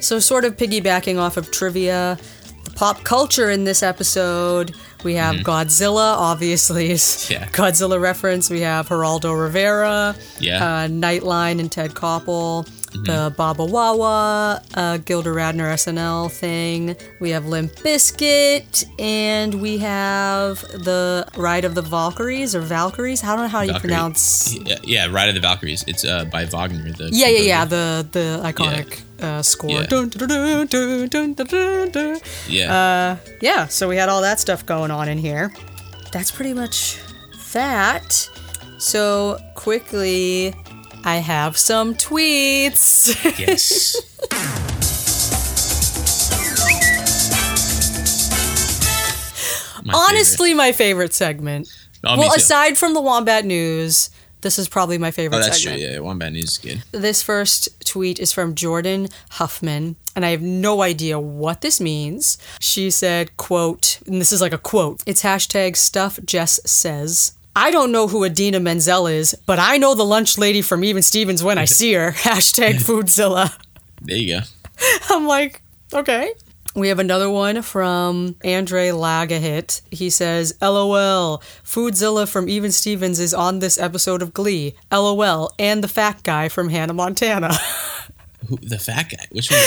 So, 0.00 0.20
sort 0.20 0.44
of 0.44 0.56
piggybacking 0.56 1.18
off 1.18 1.36
of 1.36 1.50
trivia, 1.50 2.18
the 2.62 2.70
pop 2.70 3.02
culture 3.02 3.50
in 3.50 3.64
this 3.64 3.82
episode, 3.82 4.72
we 5.02 5.14
have 5.14 5.34
Godzilla, 5.36 6.14
obviously, 6.16 6.90
Mm-hmm. 6.90 7.32
Yeah. 7.32 7.46
Godzilla 7.48 8.00
reference. 8.00 8.48
We 8.48 8.60
have 8.60 8.88
Geraldo 8.88 9.34
Rivera, 9.40 10.14
Yeah. 10.38 10.64
uh, 10.64 10.86
Nightline 10.88 11.58
and 11.58 11.70
Ted 11.72 11.94
Koppel, 11.94 12.68
Mm-hmm. 12.88 13.04
the 13.04 13.34
Baba 13.36 13.64
Wawa, 13.64 14.62
uh, 14.74 14.96
Gilda 14.98 15.30
Radner 15.30 15.72
SNL 15.74 16.30
thing. 16.30 16.96
We 17.20 17.30
have 17.30 17.46
Limp 17.46 17.72
Bizkit, 17.72 18.84
and 18.98 19.60
we 19.60 19.78
have 19.78 20.60
the 20.60 21.26
Ride 21.36 21.64
of 21.64 21.74
the 21.74 21.82
Valkyries 21.82 22.54
or 22.54 22.60
Valkyries. 22.60 23.22
I 23.22 23.28
don't 23.28 23.44
know 23.44 23.48
how 23.48 23.60
you 23.60 23.74
pronounce. 23.74 24.54
Yeah, 24.54 24.78
yeah, 24.82 25.06
Ride 25.10 25.28
of 25.28 25.34
the 25.34 25.40
Valkyries. 25.40 25.84
It's 25.86 26.04
uh 26.04 26.24
by 26.24 26.46
Wagner. 26.46 26.90
The 26.92 27.10
Yeah, 27.12 27.28
yeah, 27.28 27.40
yeah. 27.40 27.64
The 27.64 28.08
the 28.10 28.40
iconic 28.42 29.02
uh, 29.20 29.42
score. 29.42 29.70
Yeah. 29.70 29.86
Dun, 29.86 30.08
dun, 30.08 31.34
dun, 31.34 32.20
yeah. 32.48 33.16
Yeah, 33.40 33.66
so 33.66 33.88
we 33.88 33.96
had 33.96 34.08
all 34.08 34.22
that 34.22 34.40
stuff 34.40 34.64
going 34.64 34.90
on 34.90 35.08
in 35.08 35.18
here. 35.18 35.52
That's 36.12 36.30
pretty 36.30 36.54
much 36.54 36.98
that. 37.52 38.28
So 38.78 39.38
quickly, 39.54 40.54
I 41.04 41.16
have 41.16 41.56
some 41.56 41.94
tweets. 41.94 43.08
yes. 43.38 43.96
My 49.84 49.94
Honestly, 49.94 50.52
my 50.52 50.72
favorite 50.72 51.14
segment. 51.14 51.68
Oh, 52.04 52.18
well, 52.18 52.34
aside 52.34 52.76
from 52.76 52.92
the 52.92 53.00
Wombat 53.00 53.46
News, 53.46 54.10
this 54.42 54.58
is 54.58 54.68
probably 54.68 54.98
my 54.98 55.10
favorite 55.10 55.38
oh, 55.38 55.40
that's 55.40 55.62
segment. 55.62 55.82
true. 55.82 55.90
Yeah, 55.90 55.98
Wombat 56.00 56.32
News 56.32 56.52
is 56.52 56.58
good. 56.58 56.82
This 56.92 57.22
first 57.22 57.86
tweet 57.86 58.20
is 58.20 58.32
from 58.32 58.54
Jordan 58.54 59.08
Huffman, 59.30 59.96
and 60.14 60.24
I 60.24 60.30
have 60.30 60.42
no 60.42 60.82
idea 60.82 61.18
what 61.18 61.60
this 61.62 61.80
means. 61.80 62.38
She 62.60 62.90
said, 62.90 63.36
quote, 63.36 64.00
and 64.06 64.20
this 64.20 64.32
is 64.32 64.40
like 64.40 64.52
a 64.52 64.58
quote. 64.58 65.02
It's 65.06 65.22
hashtag 65.22 65.76
stuff 65.76 66.18
Jess 66.24 66.60
says. 66.66 67.32
I 67.58 67.72
don't 67.72 67.90
know 67.90 68.06
who 68.06 68.22
Idina 68.22 68.60
Menzel 68.60 69.08
is, 69.08 69.34
but 69.44 69.58
I 69.58 69.78
know 69.78 69.96
the 69.96 70.04
lunch 70.04 70.38
lady 70.38 70.62
from 70.62 70.84
Even 70.84 71.02
Stevens 71.02 71.42
when 71.42 71.58
I 71.58 71.64
see 71.64 71.92
her. 71.94 72.12
Hashtag 72.16 72.74
Foodzilla. 72.74 73.52
There 74.00 74.16
you 74.16 74.38
go. 74.38 74.46
I'm 75.10 75.26
like, 75.26 75.60
okay. 75.92 76.34
We 76.76 76.86
have 76.86 77.00
another 77.00 77.28
one 77.28 77.62
from 77.62 78.36
Andre 78.44 78.90
Lagahit. 78.90 79.80
He 79.90 80.08
says, 80.08 80.56
LOL, 80.62 81.42
Foodzilla 81.64 82.28
from 82.28 82.48
Even 82.48 82.70
Stevens 82.70 83.18
is 83.18 83.34
on 83.34 83.58
this 83.58 83.76
episode 83.76 84.22
of 84.22 84.32
Glee. 84.32 84.76
LOL, 84.92 85.50
and 85.58 85.82
the 85.82 85.88
fat 85.88 86.22
guy 86.22 86.48
from 86.48 86.68
Hannah 86.68 86.94
Montana. 86.94 87.52
Who, 88.46 88.56
the 88.58 88.78
fat 88.78 89.10
guy. 89.10 89.26
Which 89.32 89.50
one? 89.50 89.58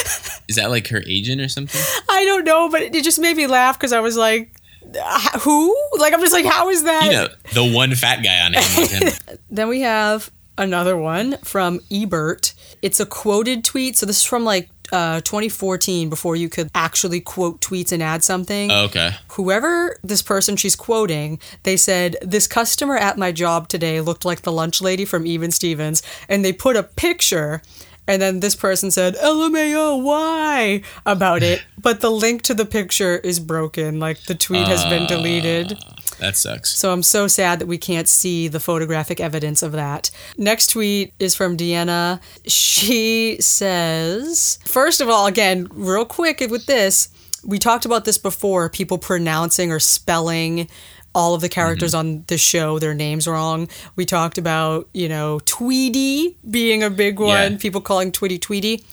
is 0.48 0.56
that 0.56 0.70
like 0.70 0.88
her 0.88 1.04
agent 1.06 1.42
or 1.42 1.50
something? 1.50 1.82
I 2.08 2.24
don't 2.24 2.46
know, 2.46 2.70
but 2.70 2.84
it 2.84 3.04
just 3.04 3.20
made 3.20 3.36
me 3.36 3.48
laugh 3.48 3.78
because 3.78 3.92
I 3.92 4.00
was 4.00 4.16
like, 4.16 4.56
"H- 4.96 5.42
who? 5.42 5.76
Like, 5.98 6.14
I'm 6.14 6.20
just 6.22 6.34
like, 6.34 6.46
how 6.46 6.70
is 6.70 6.84
that? 6.84 7.06
You 7.06 7.12
know, 7.12 7.28
the 7.54 7.76
one 7.76 7.94
fat 7.96 8.24
guy 8.24 8.40
on 8.46 8.54
it. 8.56 9.40
Then 9.50 9.68
we 9.68 9.82
have 9.82 10.32
another 10.58 10.96
one 10.98 11.38
from 11.44 11.80
Ebert. 11.92 12.54
It's 12.82 13.00
a 13.00 13.06
quoted 13.06 13.64
tweet. 13.64 13.98
So 13.98 14.06
this 14.06 14.18
is 14.18 14.24
from 14.24 14.44
like 14.44 14.70
uh, 14.92 15.22
2014 15.22 16.10
before 16.10 16.36
you 16.36 16.50
could 16.50 16.70
actually 16.76 17.22
quote 17.22 17.62
tweets 17.62 17.92
and 17.92 18.04
add 18.04 18.24
something. 18.24 18.72
Oh, 18.72 18.86
okay. 18.86 19.12
Whoever 19.32 19.98
this 20.04 20.22
person 20.22 20.56
she's 20.58 20.76
quoting, 20.76 21.40
they 21.64 21.78
said, 21.78 22.18
This 22.22 22.48
customer 22.48 22.98
at 22.98 23.18
my 23.18 23.32
job 23.32 23.68
today 23.68 24.02
looked 24.02 24.26
like 24.26 24.42
the 24.42 24.52
lunch 24.52 24.82
lady 24.82 25.06
from 25.06 25.26
Even 25.26 25.52
Stevens. 25.52 26.04
And 26.28 26.44
they 26.44 26.54
put 26.54 26.76
a 26.76 26.84
picture 26.84 27.62
And 28.08 28.22
then 28.22 28.40
this 28.40 28.56
person 28.56 28.92
said, 28.92 29.16
LMAO, 29.16 30.04
why? 30.04 30.82
about 31.06 31.44
it. 31.44 31.64
But 31.78 32.02
the 32.02 32.12
link 32.12 32.42
to 32.44 32.54
the 32.54 32.66
picture 32.66 33.18
is 33.18 33.40
broken. 33.40 34.00
Like 34.00 34.24
the 34.26 34.36
tweet 34.36 34.68
has 34.68 34.84
been 34.86 35.04
uh, 35.04 35.08
deleted. 35.08 35.78
That 36.20 36.38
sucks. 36.38 36.70
So 36.78 36.94
I'm 36.94 37.04
so 37.04 37.28
sad 37.28 37.60
that 37.60 37.66
we 37.66 37.78
can't 37.78 38.08
see 38.08 38.48
the 38.48 38.60
photographic 38.60 39.20
evidence 39.20 39.64
of 39.64 39.72
that. 39.72 40.12
Next 40.38 40.68
tweet 40.68 41.14
is 41.20 41.36
from 41.36 41.58
Deanna. 41.58 42.22
She 42.46 43.38
says, 43.40 44.60
first 44.66 45.02
of 45.02 45.10
all, 45.10 45.26
again, 45.26 45.68
real 45.72 46.06
quick 46.06 46.40
with 46.52 46.68
this, 46.68 47.10
we 47.44 47.58
talked 47.58 47.86
about 47.86 48.06
this 48.06 48.20
before 48.20 48.70
people 48.70 49.00
pronouncing 49.00 49.72
or 49.72 49.80
spelling 49.80 50.70
all 51.14 51.34
of 51.34 51.42
the 51.42 51.50
characters 51.50 51.94
on 51.94 52.24
the 52.28 52.38
show 52.38 52.80
their 52.80 52.94
names 52.94 53.28
wrong. 53.28 53.68
We 53.96 54.06
talked 54.06 54.38
about, 54.38 54.88
you 54.94 55.10
know, 55.10 55.40
Tweety 55.46 56.38
being 56.50 56.84
a 56.84 56.90
big 56.90 57.20
one, 57.20 57.54
Yeah. 57.54 57.58
people 57.58 57.82
calling 57.82 58.12
Tweety 58.12 58.40
Tweety. 58.40 58.84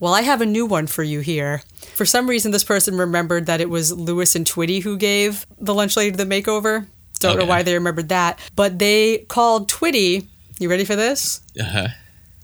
Well, 0.00 0.12
I 0.14 0.22
have 0.22 0.40
a 0.40 0.46
new 0.46 0.66
one 0.66 0.86
for 0.86 1.02
you 1.02 1.20
here. 1.20 1.62
For 1.94 2.04
some 2.04 2.28
reason, 2.28 2.50
this 2.52 2.64
person 2.64 2.96
remembered 2.98 3.46
that 3.46 3.60
it 3.60 3.70
was 3.70 3.92
Louis 3.92 4.34
and 4.34 4.46
Twitty 4.46 4.82
who 4.82 4.96
gave 4.98 5.46
the 5.58 5.72
lunch 5.74 5.96
lady 5.96 6.14
the 6.16 6.24
makeover. 6.24 6.86
Don't 7.18 7.38
know 7.38 7.46
why 7.46 7.62
they 7.62 7.72
remembered 7.74 8.10
that. 8.10 8.38
But 8.54 8.78
they 8.78 9.18
called 9.28 9.70
Twitty, 9.70 10.26
you 10.58 10.68
ready 10.68 10.84
for 10.84 10.96
this? 10.96 11.40
Uh-huh. 11.58 11.88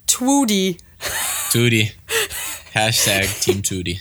Twooty. 0.06 0.80
Tootie. 1.50 1.92
Hashtag 2.74 3.42
Team 3.42 3.60
Tootie. 3.60 4.00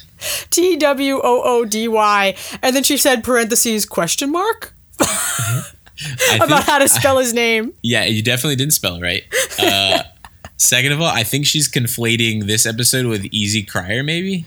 T 0.49 0.77
W 0.77 1.15
O 1.21 1.41
O 1.43 1.65
D 1.65 1.87
Y. 1.87 2.35
And 2.61 2.75
then 2.75 2.83
she 2.83 2.95
said 2.95 3.23
parentheses 3.23 3.85
question 3.85 4.31
mark 4.31 4.70
about 6.35 6.47
think- 6.47 6.63
how 6.63 6.79
to 6.79 6.87
spell 6.89 7.17
his 7.19 7.33
name. 7.33 7.73
Yeah, 7.81 8.05
you 8.05 8.21
definitely 8.21 8.55
didn't 8.55 8.73
spell 8.73 8.95
it 8.95 9.01
right. 9.01 9.23
Uh, 9.59 10.03
second 10.57 10.91
of 10.91 11.01
all, 11.01 11.07
I 11.07 11.23
think 11.23 11.45
she's 11.45 11.69
conflating 11.69 12.45
this 12.45 12.65
episode 12.65 13.05
with 13.07 13.25
Easy 13.31 13.63
Crier, 13.63 14.03
maybe. 14.03 14.45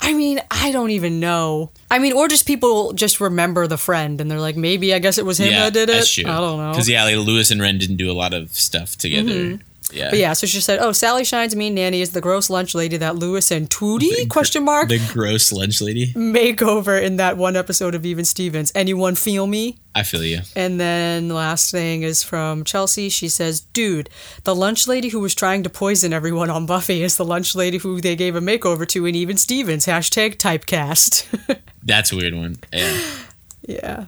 I 0.00 0.12
mean, 0.12 0.40
I 0.50 0.70
don't 0.72 0.90
even 0.90 1.20
know. 1.20 1.70
I 1.90 1.98
mean, 1.98 2.12
or 2.12 2.28
just 2.28 2.46
people 2.46 2.92
just 2.92 3.20
remember 3.20 3.66
the 3.66 3.78
friend 3.78 4.20
and 4.20 4.30
they're 4.30 4.40
like, 4.40 4.56
maybe 4.56 4.92
I 4.92 4.98
guess 4.98 5.18
it 5.18 5.24
was 5.24 5.40
him 5.40 5.52
yeah, 5.52 5.64
that 5.64 5.72
did 5.72 5.88
it. 5.88 6.18
I 6.26 6.40
don't 6.40 6.58
know. 6.58 6.72
Because 6.72 6.88
yeah, 6.88 7.04
like 7.04 7.16
Louis 7.16 7.50
and 7.50 7.60
Ren 7.60 7.78
didn't 7.78 7.96
do 7.96 8.10
a 8.10 8.12
lot 8.12 8.34
of 8.34 8.52
stuff 8.54 8.96
together. 8.96 9.60
Yeah, 9.92 10.10
But 10.10 10.18
yeah, 10.18 10.32
so 10.32 10.46
she 10.46 10.60
said, 10.60 10.78
"Oh, 10.80 10.92
Sally 10.92 11.24
Shine's 11.24 11.54
mean 11.54 11.74
nanny 11.74 12.00
is 12.00 12.10
the 12.10 12.20
gross 12.20 12.48
lunch 12.50 12.74
lady 12.74 12.96
that 12.96 13.16
Louis 13.16 13.50
and 13.50 13.68
Tootie 13.68 14.28
question 14.28 14.64
mark 14.64 14.88
the 14.88 14.98
gross 15.12 15.52
lunch 15.52 15.80
lady. 15.80 16.12
makeover 16.14 17.00
in 17.00 17.16
that 17.16 17.36
one 17.36 17.54
episode 17.54 17.94
of 17.94 18.04
Even 18.06 18.24
Stevens. 18.24 18.72
Anyone 18.74 19.14
feel 19.14 19.46
me?" 19.46 19.78
I 19.94 20.02
feel 20.02 20.24
you. 20.24 20.40
And 20.56 20.80
then 20.80 21.28
the 21.28 21.34
last 21.34 21.70
thing 21.70 22.02
is 22.02 22.22
from 22.24 22.64
Chelsea. 22.64 23.08
She 23.10 23.28
says, 23.28 23.60
"Dude, 23.60 24.08
the 24.44 24.54
lunch 24.54 24.88
lady 24.88 25.10
who 25.10 25.20
was 25.20 25.34
trying 25.34 25.62
to 25.62 25.70
poison 25.70 26.12
everyone 26.12 26.50
on 26.50 26.66
Buffy 26.66 27.02
is 27.02 27.16
the 27.16 27.24
lunch 27.24 27.54
lady 27.54 27.78
who 27.78 28.00
they 28.00 28.16
gave 28.16 28.34
a 28.34 28.40
makeover 28.40 28.88
to 28.88 29.06
in 29.06 29.14
Even 29.14 29.36
Stevens." 29.36 29.86
Hashtag 29.86 30.36
typecast. 30.38 31.26
That's 31.84 32.10
a 32.10 32.16
weird 32.16 32.34
one. 32.34 32.56
Yeah, 32.72 33.00
yeah, 33.68 34.04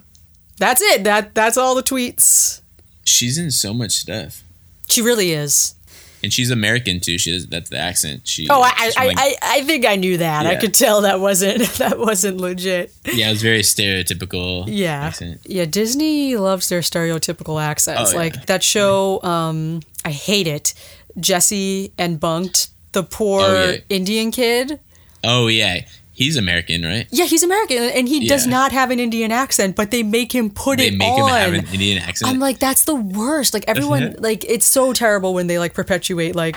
that's 0.58 0.80
it. 0.80 1.04
That 1.04 1.34
that's 1.34 1.58
all 1.58 1.74
the 1.74 1.82
tweets. 1.82 2.62
she's 3.04 3.36
in 3.38 3.50
so 3.50 3.74
much 3.74 3.92
stuff, 3.92 4.42
She 4.88 5.02
really 5.02 5.32
is. 5.32 5.74
and 6.22 6.32
she's 6.32 6.50
American 6.50 6.98
too. 7.00 7.18
She 7.18 7.32
does 7.32 7.46
that's 7.46 7.70
the 7.70 7.78
accent. 7.78 8.26
She. 8.26 8.48
Oh, 8.48 8.60
I 8.62 8.90
I, 8.96 9.06
like, 9.06 9.16
I, 9.18 9.34
I 9.42 9.60
think 9.62 9.84
I 9.84 9.96
knew 9.96 10.16
that. 10.18 10.46
I 10.46 10.56
could 10.56 10.74
tell 10.74 11.02
that 11.02 11.20
wasn't 11.20 11.60
that 11.78 11.98
wasn't 11.98 12.38
legit. 12.38 12.92
yeah, 13.04 13.28
it 13.28 13.32
was 13.32 13.42
very 13.42 13.60
stereotypical. 13.62 14.64
Yeah. 14.66 15.04
accent. 15.06 15.40
Yeah, 15.44 15.64
Disney 15.66 16.36
loves 16.36 16.68
their 16.68 16.80
stereotypical 16.80 17.62
accents. 17.62 18.10
Oh, 18.10 18.12
yeah. 18.12 18.18
Like 18.18 18.46
that 18.46 18.62
show, 18.62 19.22
um, 19.22 19.80
I 20.04 20.10
hate 20.10 20.46
it. 20.46 20.74
Jessie 21.18 21.92
and 21.98 22.20
Bunk'd, 22.20 22.68
the 22.92 23.02
poor 23.02 23.40
Oh, 23.42 23.70
yeah. 23.70 23.78
Indian 23.88 24.30
kid. 24.30 24.80
Oh 25.24 25.46
yeah, 25.48 25.80
he's 26.16 26.36
American, 26.36 26.82
right? 26.82 27.06
Yeah, 27.10 27.26
he's 27.26 27.42
American 27.42 27.78
and 27.78 28.08
he 28.08 28.26
does 28.26 28.46
not 28.46 28.72
have 28.72 28.90
an 28.90 28.98
Indian 28.98 29.30
accent, 29.30 29.76
but 29.76 29.90
they 29.90 30.02
make 30.02 30.32
him 30.34 30.50
put 30.50 30.78
They 30.78 30.88
it 30.88 30.96
make 30.98 31.12
on. 31.12 31.28
him 31.30 31.36
have 31.36 31.54
an 31.64 31.72
Indian 31.72 32.02
accent. 32.02 32.30
I'm 32.32 32.40
like, 32.40 32.58
that's 32.58 32.84
the 32.84 32.94
worst. 32.94 33.54
Like 33.54 33.64
everyone, 33.68 34.16
like 34.18 34.44
it's 34.44 34.66
so 34.66 34.92
terrible 34.92 35.34
when 35.34 35.46
they 35.46 35.58
like 35.58 35.74
perpetuate 35.74 36.34
like 36.34 36.56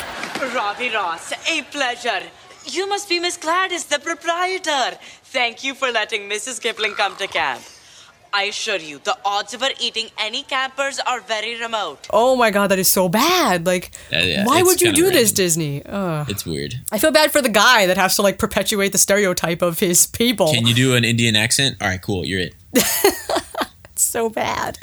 Ravi 0.56 0.90
Ross, 0.94 1.32
a 1.50 1.62
pleasure. 1.64 2.22
You 2.66 2.88
must 2.88 3.10
be 3.10 3.20
Miss 3.20 3.38
Gladys, 3.38 3.86
the 3.86 4.00
proprietor. 4.00 4.98
Thank 5.24 5.64
you 5.64 5.74
for 5.76 5.92
letting 5.92 6.30
Mrs. 6.30 6.62
Kipling 6.62 6.94
come 6.94 7.16
to 7.18 7.28
camp. 7.28 7.62
I 8.34 8.44
assure 8.44 8.78
you, 8.78 9.00
the 9.04 9.18
odds 9.26 9.54
of 9.54 9.62
her 9.62 9.72
eating 9.80 10.10
any 10.18 10.44
campers 10.44 11.00
are 11.00 11.20
very 11.22 11.60
remote. 11.60 12.08
Oh 12.12 12.36
my 12.36 12.52
god, 12.52 12.68
that 12.68 12.80
is 12.80 12.88
so 12.90 13.10
bad. 13.10 13.66
Like, 13.66 13.92
Yeah, 14.12 14.22
yeah, 14.24 14.46
why 14.46 14.62
would 14.62 14.82
you 14.82 14.88
kinda 14.94 15.02
do 15.02 15.12
this. 15.12 15.32
Disney? 15.32 15.84
Ugh. 15.86 16.30
it's 16.30 16.46
weird. 16.46 16.76
I 16.92 16.98
feel 17.00 17.12
bad 17.12 17.32
for 17.32 17.42
the 17.42 17.50
guy 17.50 17.86
that 17.88 17.98
has 17.98 18.16
to 18.18 18.22
like 18.22 18.38
perpetuate 18.38 18.92
the 18.92 18.98
stereotype 18.98 19.62
of 19.62 19.80
his 19.80 20.08
people. 20.08 20.54
Can 20.54 20.66
you 20.68 20.74
do 20.74 20.96
an 20.96 21.04
Indian 21.06 21.36
accent? 21.36 21.78
All 21.82 21.88
right, 21.88 22.02
cool. 22.02 22.26
You're 22.26 22.42
it. 22.42 22.56
It's 24.00 24.08
so 24.08 24.30
bad. 24.30 24.80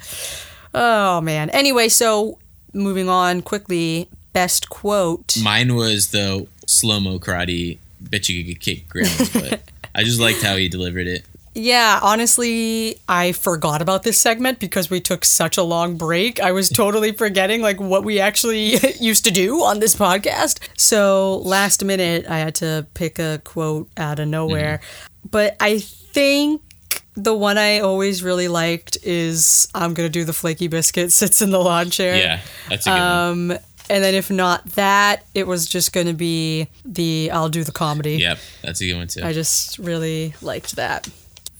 Oh 0.75 1.23
man. 1.23 1.49
Anyway, 1.49 1.89
so 1.89 2.39
moving 2.75 3.09
on 3.09 3.41
quickly. 3.41 4.11
Best 4.35 4.69
quote. 4.69 5.39
Mine 5.43 5.75
was 5.75 6.09
the 6.11 6.47
slow 6.67 7.01
mo 7.01 7.19
karate. 7.19 7.79
Bet 7.99 8.29
you 8.29 8.45
could 8.45 8.61
kick 8.61 8.77
kicked 8.81 8.89
grandma's 8.91 9.31
butt. 9.31 9.63
I 9.95 10.03
just 10.05 10.21
liked 10.21 10.43
how 10.43 10.57
he 10.57 10.69
delivered 10.69 11.07
it. 11.07 11.25
Yeah, 11.59 12.01
honestly, 12.03 13.01
I 13.09 13.33
forgot 13.33 13.81
about 13.81 14.03
this 14.03 14.19
segment 14.19 14.59
because 14.59 14.91
we 14.91 15.01
took 15.01 15.25
such 15.25 15.57
a 15.57 15.63
long 15.63 15.97
break. 15.97 16.39
I 16.39 16.53
was 16.53 16.69
totally 16.83 17.13
forgetting 17.13 17.63
like 17.63 17.81
what 17.81 18.05
we 18.05 18.21
actually 18.21 18.77
used 19.01 19.25
to 19.25 19.31
do 19.31 19.63
on 19.63 19.81
this 19.81 19.97
podcast. 19.97 20.59
So, 20.77 21.39
last 21.39 21.83
minute 21.83 22.27
I 22.29 22.41
had 22.41 22.57
to 22.57 22.87
pick 22.93 23.19
a 23.19 23.41
quote 23.43 23.89
out 23.97 24.19
of 24.19 24.29
nowhere. 24.29 24.81
But 25.31 25.57
I 25.59 25.79
think 25.79 26.61
the 27.15 27.35
one 27.35 27.57
I 27.57 27.81
always 27.81 28.23
really 28.23 28.49
liked 28.49 28.99
is 29.03 29.67
I'm 29.75 29.95
going 29.95 30.07
to 30.07 30.13
do 30.13 30.25
the 30.25 30.35
flaky 30.35 30.69
biscuit 30.69 31.11
sits 31.21 31.41
in 31.41 31.53
the 31.53 31.59
lawn 31.59 31.89
chair. 31.89 32.17
Yeah, 32.17 32.41
that's 32.69 32.87
a 32.87 32.91
good 32.91 32.99
one. 32.99 33.51
Um 33.53 33.59
and 33.89 34.03
then 34.03 34.15
if 34.15 34.31
not 34.31 34.67
that, 34.73 35.25
it 35.33 35.47
was 35.47 35.65
just 35.65 35.93
going 35.93 36.09
to 36.09 36.13
be 36.13 36.69
the 36.85 37.31
I'll 37.33 37.49
do 37.49 37.65
the 37.65 37.73
comedy. 37.73 38.17
Yep, 38.17 38.39
that's 38.61 38.81
a 38.83 38.87
good 38.87 38.97
one 38.97 39.07
too. 39.07 39.23
I 39.23 39.33
just 39.33 39.79
really 39.79 40.35
liked 40.43 40.77
that. 40.77 41.09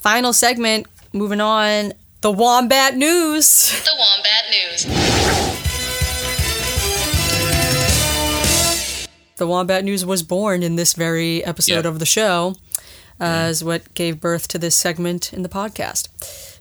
Final 0.07 0.33
segment, 0.33 0.87
moving 1.13 1.41
on. 1.41 1.93
The 2.21 2.31
Wombat 2.31 2.97
News. 2.97 3.73
The 3.83 3.91
Wombat 3.99 4.45
News. 4.53 4.85
The 9.35 9.47
Wombat 9.49 9.83
News 9.83 10.07
was 10.07 10.23
born 10.23 10.63
in 10.63 10.77
this 10.77 10.93
very 10.95 11.45
episode 11.45 11.85
Yep. 11.85 11.85
of 11.87 11.99
the 11.99 12.07
show, 12.07 12.55
uh, 13.21 13.49
is 13.51 13.65
what 13.65 13.93
gave 13.95 14.21
birth 14.21 14.47
to 14.47 14.59
this 14.61 14.77
segment 14.77 15.33
in 15.33 15.43
the 15.43 15.49
podcast. 15.49 16.07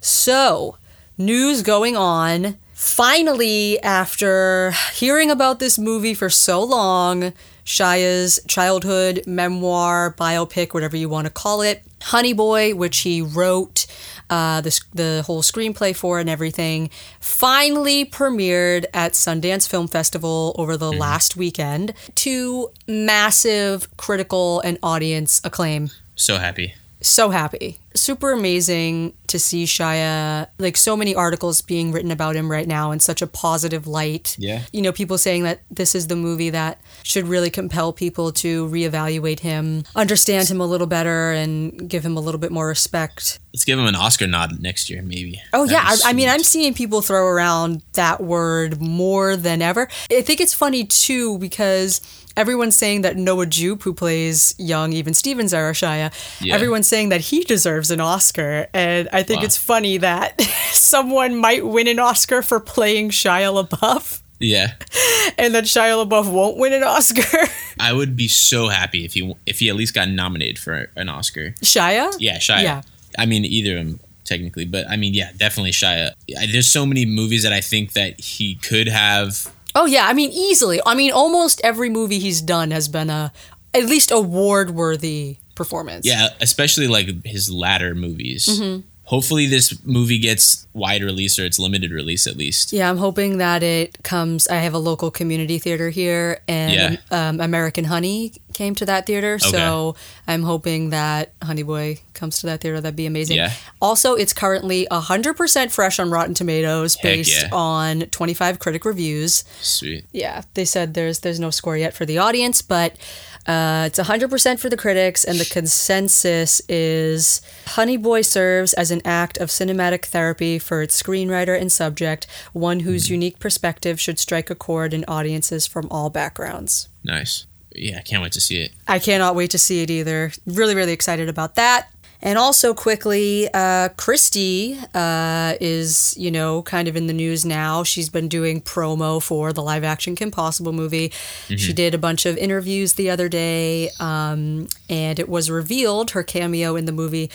So, 0.04 0.78
news 1.16 1.62
going 1.62 1.96
on. 1.96 2.58
Finally, 2.74 3.80
after 3.84 4.74
hearing 4.96 5.30
about 5.30 5.60
this 5.60 5.78
movie 5.78 6.16
for 6.16 6.32
so 6.32 6.64
long, 6.64 7.32
Shia's 7.66 8.40
childhood 8.48 9.24
memoir, 9.26 10.14
biopic, 10.18 10.74
whatever 10.74 10.96
you 10.96 11.10
want 11.10 11.26
to 11.26 11.34
call 11.34 11.62
it, 11.62 11.84
Honey 12.04 12.32
Boy, 12.32 12.76
which 12.76 13.00
he 13.00 13.22
wrote 13.22 13.88
uh, 14.30 14.62
the, 14.62 14.80
the 14.94 15.24
whole 15.26 15.42
screenplay 15.42 15.96
for 15.96 16.20
and 16.20 16.30
everything, 16.30 16.92
finally 17.20 18.06
premiered 18.06 18.86
at 18.94 19.14
Sundance 19.14 19.68
Film 19.68 19.88
Festival 19.88 20.56
over 20.60 20.78
the 20.78 20.92
last 20.92 21.36
weekend 21.36 21.94
to 22.16 22.70
massive 22.88 23.88
critical 23.98 24.62
and 24.62 24.78
audience 24.84 25.42
acclaim 25.44 25.90
so 26.16 26.38
happy. 26.38 26.76
so 27.02 27.30
happy. 27.32 27.80
Super 27.94 28.32
amazing 28.32 29.14
to 29.28 29.40
see 29.40 29.66
Shia, 29.66 30.48
like 30.60 30.78
so 30.78 30.96
many 30.98 31.16
articles 31.16 31.62
being 31.62 31.92
written 31.92 32.12
about 32.12 32.36
him 32.36 32.50
right 32.52 32.68
now 32.68 32.92
in 32.92 33.00
such 33.00 33.22
a 33.22 33.28
positive 33.28 33.88
light. 33.88 34.36
Yeah. 34.40 34.62
You 34.72 34.82
know, 34.82 34.92
people 34.92 35.18
saying 35.18 35.44
that 35.44 35.62
this 35.72 35.96
is 35.96 36.08
the 36.08 36.16
movie 36.16 36.50
that 36.52 36.80
should 37.04 37.28
really 37.28 37.50
compel 37.50 37.94
people 37.94 38.32
to 38.34 38.68
reevaluate 38.68 39.40
him, 39.40 39.84
understand 39.96 40.50
him 40.50 40.60
a 40.62 40.66
little 40.66 40.88
better, 40.88 41.32
and 41.32 41.90
give 41.90 42.04
him 42.06 42.18
a 42.18 42.20
little 42.22 42.40
bit 42.40 42.52
more 42.52 42.68
respect. 42.68 43.40
Let's 43.54 43.64
give 43.64 43.80
him 43.80 43.86
an 43.86 43.96
Oscar 43.96 44.28
nod 44.28 44.60
next 44.60 44.90
year, 44.90 45.02
maybe. 45.02 45.42
Oh 45.54 45.66
That'd 45.66 45.72
yeah, 45.72 46.08
I, 46.08 46.10
I 46.10 46.14
mean. 46.14 46.30
I'm 46.30 46.44
seeing 46.44 46.74
people 46.74 47.02
throw 47.02 47.26
around 47.28 47.82
that 47.94 48.22
word 48.22 48.82
more 48.82 49.38
than 49.38 49.62
ever. 49.62 49.88
I 50.12 50.22
think 50.22 50.42
it's 50.42 50.54
funny 50.54 50.84
too 50.86 51.38
because 51.38 52.02
everyone's 52.36 52.76
saying 52.76 53.02
that 53.02 53.16
Noah 53.16 53.46
Jupe, 53.46 53.84
who 53.84 53.94
plays 53.94 54.54
young 54.58 54.92
even 54.94 55.14
Stevens 55.14 55.54
era 55.54 55.74
Yeah. 55.82 56.10
everyone's 56.54 56.88
saying 56.88 57.10
that 57.10 57.22
he 57.22 57.44
deserves 57.44 57.92
an 57.92 58.02
Oscar, 58.02 58.68
and 58.74 59.08
I 59.16 59.24
think 59.24 59.40
Wow. 59.40 59.46
it's 59.46 59.58
funny 59.58 59.98
that 59.98 60.40
someone 60.72 61.36
might 61.38 61.66
win 61.66 61.88
an 61.88 62.00
Oscar 62.00 62.42
for 62.42 62.60
playing 62.60 63.10
Shia 63.12 63.52
LaBeouf, 63.68 64.22
Yeah, 64.40 64.74
and 65.38 65.56
that 65.56 65.64
Shia 65.66 66.06
LaBeouf 66.06 66.32
won't 66.32 66.58
win 66.58 66.74
an 66.74 66.84
Oscar. 66.84 67.48
I 67.80 67.94
would 67.94 68.16
be 68.16 68.28
so 68.28 68.68
happy 68.70 69.06
if 69.06 69.14
he 69.14 69.34
if 69.46 69.60
he 69.60 69.70
at 69.70 69.76
least 69.76 69.94
got 69.94 70.10
nominated 70.10 70.60
for 70.60 70.90
an 70.96 71.10
Oscar. 71.10 71.52
Shia? 71.64 72.14
Yeah, 72.20 72.38
Shia. 72.38 72.64
Yeah. 72.64 72.82
I 73.18 73.26
mean, 73.26 73.46
either 73.46 73.78
of 73.78 73.86
them 73.86 74.00
technically, 74.26 74.66
but 74.66 74.90
I 74.90 74.96
mean, 74.98 75.14
yeah, 75.14 75.32
definitely 75.38 75.72
Shia. 75.72 76.12
There's 76.52 76.68
so 76.72 76.86
many 76.86 77.06
movies 77.06 77.44
that 77.44 77.54
I 77.54 77.62
think 77.62 77.94
that 77.94 78.20
he 78.20 78.56
could 78.56 78.88
have 78.88 79.52
Oh 79.78 79.86
yeah, 79.86 80.08
I 80.08 80.14
mean 80.14 80.32
easily. 80.32 80.80
I 80.86 80.96
mean 80.96 81.12
almost 81.12 81.60
every 81.64 81.90
movie 81.90 82.20
he's 82.20 82.42
done 82.42 82.72
has 82.72 82.88
been 82.88 83.10
a 83.10 83.32
at 83.74 83.86
least 83.86 84.10
award 84.12 84.72
worthy 84.72 85.38
performance. 85.54 86.06
Yeah, 86.08 86.30
especially 86.42 86.88
like 86.88 87.26
his 87.26 87.50
latter 87.52 87.94
movies. 87.94 88.48
Mhm. 88.48 88.84
Hopefully, 89.06 89.46
this 89.46 89.84
movie 89.86 90.18
gets 90.18 90.68
wide 90.74 91.04
release 91.04 91.38
or 91.38 91.46
it's 91.46 91.60
limited 91.60 91.92
release 91.92 92.26
at 92.26 92.36
least. 92.36 92.74
Yeah, 92.74 92.90
I'm 92.90 92.98
hoping 92.98 93.38
that 93.38 93.62
it 93.62 94.04
comes. 94.04 94.48
I 94.48 94.56
have 94.56 94.74
a 94.74 94.80
local 94.80 95.12
community 95.12 95.60
theater 95.60 95.90
here, 95.90 96.42
and 96.48 97.00
um, 97.12 97.40
American 97.40 97.86
Honey 97.86 98.34
came 98.54 98.74
to 98.76 98.86
that 98.86 99.06
theater. 99.06 99.38
So 99.38 99.96
I'm 100.28 100.42
hoping 100.44 100.90
that 100.90 101.34
Honey 101.44 101.62
Boy 101.64 102.00
comes 102.14 102.40
to 102.40 102.48
that 102.48 102.62
theater. 102.62 102.82
That'd 102.82 102.96
be 102.96 103.06
amazing. 103.06 103.38
Yeah. 103.38 103.52
Also, 103.80 104.16
it's 104.16 104.34
currently 104.34 104.88
100% 104.90 105.72
fresh 105.72 106.00
on 106.00 106.10
Rotten 106.10 106.34
Tomatoes, 106.34 106.96
Heck 106.96 107.04
based 107.04 107.44
yeah. 107.44 107.50
on 107.52 108.02
25 108.02 108.60
critic 108.60 108.86
reviews. 108.86 109.44
Sweet. 109.62 110.06
Yeah, 110.14 110.42
they 110.56 110.66
said 110.66 110.96
there's 110.96 111.20
there's 111.20 111.40
no 111.40 111.52
score 111.52 111.78
yet 111.78 111.94
for 111.94 112.06
the 112.06 112.18
audience, 112.18 112.62
but 112.62 112.98
uh, 113.48 113.84
it's 113.88 114.00
100% 114.00 114.60
for 114.60 114.70
the 114.70 114.78
critics, 114.78 115.24
and 115.24 115.40
the 115.40 115.46
consensus 115.46 116.62
is 116.68 117.42
Honey 117.68 117.98
Boy 117.98 118.22
serves 118.22 118.74
as 118.74 118.90
an 118.90 119.02
act 119.06 119.38
of 119.38 119.50
cinematic 119.50 120.06
therapy 120.06 120.58
for 120.58 120.82
its 120.82 121.02
screenwriter 121.02 121.60
and 121.60 121.72
subject, 121.72 122.26
one 122.54 122.82
whose 122.82 123.10
unique 123.10 123.40
perspective 123.40 124.00
should 124.00 124.18
strike 124.18 124.50
a 124.50 124.56
chord 124.56 124.94
in 124.94 125.06
audiences 125.08 125.68
from 125.68 125.88
all 125.92 126.10
backgrounds. 126.10 126.90
Nice. 127.04 127.46
Yeah, 127.76 127.98
I 127.98 128.02
can't 128.02 128.24
wait 128.24 128.32
to 128.32 128.42
see 128.42 128.62
it. 128.62 128.72
I 128.88 129.00
cannot 129.00 129.36
wait 129.36 129.52
to 129.52 129.58
see 129.58 129.82
it 129.82 129.92
either. 129.92 130.32
Really, 130.46 130.76
really 130.76 130.94
excited 130.94 131.30
about 131.30 131.56
that. 131.56 131.90
And 132.22 132.38
also, 132.40 132.74
quickly, 132.74 133.48
uh, 133.54 133.90
Christy 133.98 134.80
uh, 134.94 135.56
is, 135.62 136.16
you 136.18 136.32
know, 136.32 136.64
kind 136.64 136.88
of 136.88 136.96
in 136.96 137.08
the 137.08 137.14
news 137.14 137.46
now. 137.46 137.84
She's 137.84 138.10
been 138.10 138.28
doing 138.28 138.62
promo 138.62 139.22
for 139.22 139.54
the 139.54 139.62
live 139.62 139.84
action 139.84 140.16
Kim 140.16 140.32
Possible 140.32 140.74
movie. 140.74 141.12
She 141.48 141.56
Mhm. 141.72 141.76
did 141.76 141.94
a 141.94 141.98
bunch 142.00 142.26
of 142.26 142.38
interviews 142.38 142.94
the 142.94 143.10
other 143.10 143.30
day, 143.30 143.90
um, 144.00 144.68
and 144.90 145.20
it 145.20 145.30
was 145.30 145.52
revealed 145.52 146.12
her 146.12 146.24
cameo 146.24 146.76
in 146.76 146.86
the 146.86 146.92
movie 146.92 147.30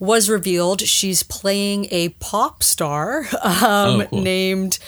was 0.00 0.28
revealed. 0.28 0.82
She's 0.82 1.22
playing 1.22 1.86
a 1.90 2.10
pop 2.20 2.62
star 2.62 3.26
um, 3.42 4.00
Oh, 4.02 4.06
cool. 4.10 4.20
named 4.22 4.78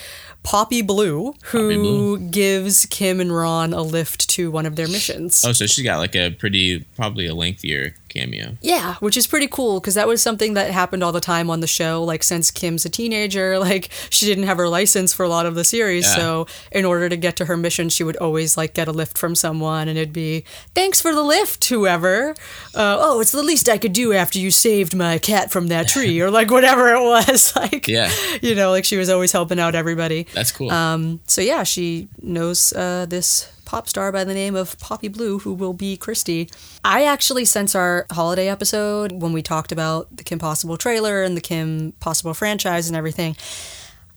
Poppy 0.42 0.82
Blue, 0.82 1.34
who 1.46 2.18
gives 2.18 2.86
Kim 2.86 3.20
and 3.20 3.34
Ron 3.34 3.72
a 3.72 3.82
lift 3.82 4.28
to 4.30 4.50
one 4.50 4.66
of 4.66 4.76
their 4.76 4.86
missions. 4.88 5.42
Oh, 5.46 5.52
so 5.52 5.66
she's 5.66 5.84
got 5.84 5.98
like 5.98 6.14
a 6.14 6.30
pretty, 6.30 6.84
probably 6.96 7.26
a 7.26 7.34
lengthier 7.34 7.94
cameo. 8.16 8.56
Yeah, 8.62 8.94
which 9.00 9.16
is 9.16 9.26
pretty 9.26 9.46
cool 9.48 9.80
because 9.80 9.94
that 9.94 10.08
was 10.08 10.22
something 10.22 10.54
that 10.54 10.70
happened 10.70 11.02
all 11.02 11.12
the 11.12 11.20
time 11.20 11.50
on 11.50 11.60
the 11.60 11.66
show. 11.66 12.02
Like 12.02 12.22
since 12.22 12.50
Kim's 12.50 12.84
a 12.84 12.88
teenager, 12.88 13.58
like 13.68 13.90
she 14.10 14.26
didn't 14.26 14.44
have 14.44 14.56
her 14.58 14.68
license 14.68 15.12
for 15.12 15.24
a 15.24 15.28
lot 15.28 15.46
of 15.46 15.54
the 15.54 15.64
series, 15.64 16.04
Yeah. 16.06 16.16
so 16.16 16.46
in 16.72 16.84
order 16.84 17.08
to 17.08 17.16
get 17.16 17.36
to 17.36 17.44
her 17.46 17.56
mission, 17.56 17.88
she 17.88 18.04
would 18.04 18.16
always 18.16 18.56
like 18.56 18.74
get 18.74 18.88
a 18.88 18.92
lift 18.92 19.18
from 19.18 19.34
someone, 19.34 19.88
and 19.88 19.98
it'd 19.98 20.12
be 20.12 20.44
thanks 20.74 21.00
for 21.00 21.14
the 21.14 21.22
lift, 21.22 21.64
whoever. 21.68 22.30
Uh, 22.74 22.96
oh, 23.00 23.20
it's 23.20 23.32
the 23.32 23.42
least 23.42 23.68
I 23.68 23.78
could 23.78 23.92
do 23.92 24.12
after 24.12 24.38
you 24.38 24.50
saved 24.50 24.94
my 24.94 25.18
cat 25.18 25.50
from 25.50 25.68
that 25.68 25.88
tree, 25.88 26.20
or 26.24 26.30
like 26.30 26.50
whatever 26.50 26.94
it 26.94 27.02
was. 27.02 27.52
Like 27.66 27.88
Yeah. 27.88 28.10
you 28.42 28.54
know, 28.54 28.70
like 28.70 28.84
she 28.84 28.96
was 28.96 29.08
always 29.08 29.32
helping 29.32 29.58
out 29.58 29.74
everybody. 29.74 30.26
That's 30.34 30.52
cool. 30.52 30.70
Um, 30.70 31.20
so 31.26 31.40
yeah, 31.40 31.62
she 31.64 32.08
knows 32.22 32.72
uh, 32.72 33.06
this 33.08 33.50
pop 33.66 33.88
star 33.88 34.10
by 34.10 34.24
the 34.24 34.32
name 34.32 34.54
of 34.54 34.78
Poppy 34.78 35.08
Blue, 35.08 35.40
who 35.40 35.52
will 35.52 35.74
be 35.74 35.96
Christy. 35.98 36.48
I 36.84 37.04
actually, 37.04 37.44
since 37.44 37.74
our 37.74 38.06
holiday 38.10 38.48
episode, 38.48 39.12
when 39.12 39.32
we 39.32 39.42
talked 39.42 39.72
about 39.72 40.16
the 40.16 40.24
Kim 40.24 40.38
Possible 40.38 40.78
trailer 40.78 41.22
and 41.22 41.36
the 41.36 41.42
Kim 41.42 41.92
Possible 42.00 42.32
franchise 42.32 42.88
and 42.88 42.96
everything, 42.96 43.36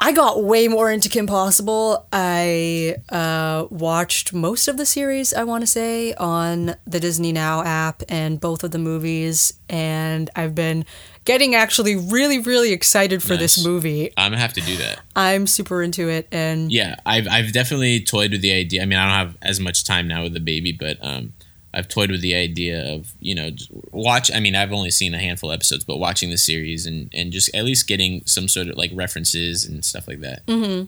I 0.01 0.13
got 0.13 0.41
way 0.45 0.69
more 0.69 0.89
into 0.89 1.09
Kim 1.09 1.27
Possible. 1.27 2.07
I 2.13 2.95
uh, 3.09 3.67
watched 3.69 4.31
most 4.31 4.69
of 4.69 4.77
the 4.77 4.85
series, 4.85 5.33
I 5.33 5.43
want 5.43 5.61
to 5.63 5.67
say, 5.67 6.13
on 6.13 6.75
the 6.87 7.01
Disney 7.01 7.33
Now 7.33 7.63
app 7.63 8.03
and 8.07 8.39
both 8.39 8.63
of 8.63 8.71
the 8.71 8.79
movies. 8.79 9.53
And 9.67 10.29
I've 10.37 10.55
been 10.55 10.85
getting 11.29 11.53
actually 11.53 11.95
really, 11.95 12.39
really 12.39 12.73
excited 12.73 13.21
for 13.21 13.37
this 13.37 13.63
movie. 13.63 14.11
I'm 14.17 14.31
gonna 14.31 14.41
have 14.41 14.53
to 14.53 14.61
do 14.61 14.77
that. 14.77 14.99
I'm 15.15 15.45
super 15.45 15.83
into 15.83 16.09
it. 16.09 16.27
And 16.31 16.71
Yeah, 16.71 16.95
I've 17.05 17.27
I've 17.27 17.53
definitely 17.53 17.99
toyed 17.99 18.31
with 18.31 18.41
the 18.41 18.51
idea. 18.51 18.81
I 18.81 18.85
mean, 18.85 18.97
I 18.97 19.05
don't 19.05 19.27
have 19.27 19.37
as 19.43 19.59
much 19.59 19.83
time 19.83 20.07
now 20.07 20.23
with 20.23 20.33
the 20.33 20.39
baby, 20.39 20.71
but 20.71 20.97
um, 21.01 21.33
I've 21.71 21.87
toyed 21.87 22.09
with 22.09 22.21
the 22.21 22.33
idea 22.33 22.83
of 22.95 23.13
you 23.19 23.35
know 23.35 23.51
watch. 23.91 24.31
I 24.33 24.39
mean, 24.39 24.55
I've 24.55 24.73
only 24.73 24.89
seen 24.89 25.13
a 25.13 25.19
handful 25.19 25.51
of 25.51 25.53
episodes, 25.53 25.83
but 25.83 25.97
watching 25.97 26.31
the 26.31 26.37
series 26.37 26.87
and 26.87 27.11
and 27.13 27.31
just 27.31 27.53
at 27.53 27.63
least 27.63 27.87
getting 27.87 28.25
some 28.25 28.47
sort 28.47 28.67
of 28.67 28.75
like 28.75 28.89
references 28.95 29.65
and 29.65 29.85
stuff 29.85 30.07
like 30.07 30.21
that. 30.21 30.43
Mm-hmm. 30.47 30.85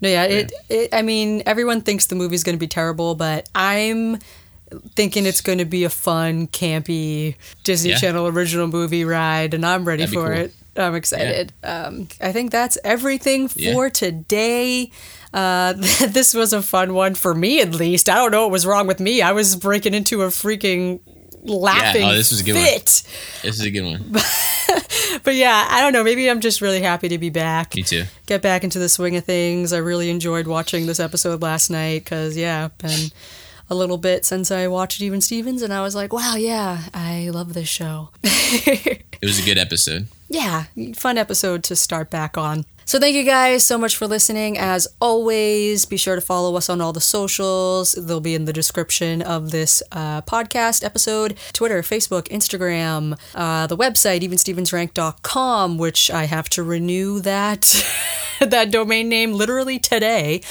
No, 0.00 0.08
yeah, 0.08 0.24
it, 0.24 0.52
it. 0.70 0.94
I 0.94 1.02
mean, 1.02 1.42
everyone 1.44 1.82
thinks 1.82 2.06
the 2.06 2.14
movie's 2.14 2.42
going 2.42 2.56
to 2.56 2.60
be 2.60 2.68
terrible, 2.68 3.14
but 3.16 3.50
I'm 3.54 4.18
thinking 4.94 5.26
it's 5.26 5.40
going 5.40 5.58
to 5.58 5.64
be 5.64 5.84
a 5.84 5.90
fun, 5.90 6.46
campy 6.48 7.36
Disney 7.64 7.90
Yeah. 7.90 7.98
Channel 7.98 8.26
original 8.28 8.66
movie 8.66 9.04
ride, 9.04 9.54
and 9.54 9.64
I'm 9.64 9.84
ready 9.84 10.06
for 10.06 10.26
cool. 10.28 10.32
it. 10.44 10.54
I'm 10.76 10.94
excited. 10.96 11.52
Um, 11.62 12.08
I 12.20 12.32
think 12.32 12.50
that's 12.50 12.76
everything 12.84 13.46
for 13.48 13.84
Yeah. 13.84 13.88
today. 13.90 14.90
Uh, 15.32 15.72
this 16.08 16.34
was 16.34 16.52
a 16.52 16.62
fun 16.62 16.94
one 16.94 17.14
for 17.14 17.34
me, 17.34 17.60
at 17.60 17.74
least. 17.74 18.08
I 18.08 18.16
don't 18.16 18.32
know 18.32 18.42
what 18.42 18.50
was 18.50 18.66
wrong 18.66 18.86
with 18.88 18.98
me. 19.00 19.22
I 19.22 19.32
was 19.32 19.54
breaking 19.54 19.94
into 19.94 20.22
a 20.22 20.28
freaking 20.28 20.98
laughing 21.44 22.02
Yeah. 22.02 22.10
Oh, 22.10 22.14
this 22.14 22.30
was 22.32 22.40
a 22.40 22.44
good 22.44 22.54
fit. 22.56 23.02
one. 23.04 23.42
This 23.42 23.60
is 23.60 23.66
a 23.66 23.70
good 23.70 23.84
one. 23.84 24.14
But 25.22 25.36
yeah, 25.36 25.68
I 25.70 25.80
don't 25.80 25.92
know. 25.92 26.02
Maybe 26.02 26.28
I'm 26.28 26.40
just 26.40 26.60
really 26.60 26.80
happy 26.82 27.08
to 27.08 27.18
be 27.18 27.30
back. 27.30 27.74
Me 27.76 27.82
too. 27.82 28.04
Get 28.26 28.42
back 28.42 28.64
into 28.64 28.78
the 28.78 28.88
swing 28.88 29.16
of 29.16 29.24
things. 29.24 29.72
I 29.72 29.78
really 29.78 30.10
enjoyed 30.10 30.46
watching 30.46 30.86
this 30.86 30.98
episode 31.00 31.40
last 31.40 31.70
night 31.70 32.04
because, 32.04 32.36
yeah, 32.36 32.68
been 32.78 33.10
a 33.70 33.74
little 33.74 33.98
bit 33.98 34.24
since 34.24 34.50
I 34.50 34.66
watched 34.68 35.00
Even 35.00 35.20
Stevens, 35.20 35.62
and 35.62 35.72
I 35.72 35.80
was 35.82 35.94
like, 35.94 36.12
wow, 36.12 36.34
yeah, 36.36 36.82
I 36.92 37.30
love 37.32 37.54
this 37.54 37.68
show. 37.68 38.10
It 39.22 39.26
was 39.28 39.38
a 39.38 39.42
good 39.44 39.56
episode. 39.56 40.08
yeah, 40.28 40.64
fun 40.94 41.16
episode 41.16 41.64
to 41.64 41.76
start 41.76 42.10
back 42.10 42.36
on. 42.36 42.66
So 42.84 43.00
thank 43.00 43.16
you 43.16 43.24
guys 43.24 43.64
so 43.64 43.78
much 43.78 43.96
for 43.96 44.06
listening. 44.06 44.58
As 44.58 44.86
always, 45.00 45.86
be 45.86 45.96
sure 45.96 46.14
to 46.14 46.20
follow 46.20 46.56
us 46.56 46.68
on 46.68 46.82
all 46.82 46.92
the 46.92 47.00
socials. 47.00 47.92
They'll 47.92 48.20
be 48.20 48.34
in 48.34 48.44
the 48.44 48.52
description 48.52 49.22
of 49.22 49.50
this 49.50 49.82
uh, 49.92 50.20
podcast 50.22 50.84
episode. 50.84 51.38
Twitter, 51.54 51.80
Facebook, 51.80 52.24
Instagram, 52.28 53.18
uh, 53.34 53.66
the 53.66 53.78
website, 53.78 54.20
evenstevensranked.com, 54.20 55.78
which 55.78 56.10
I 56.10 56.24
have 56.24 56.50
to 56.50 56.62
renew 56.62 57.20
that 57.20 57.82
that 58.40 58.70
domain 58.70 59.08
name 59.08 59.32
literally 59.32 59.78
today. 59.78 60.42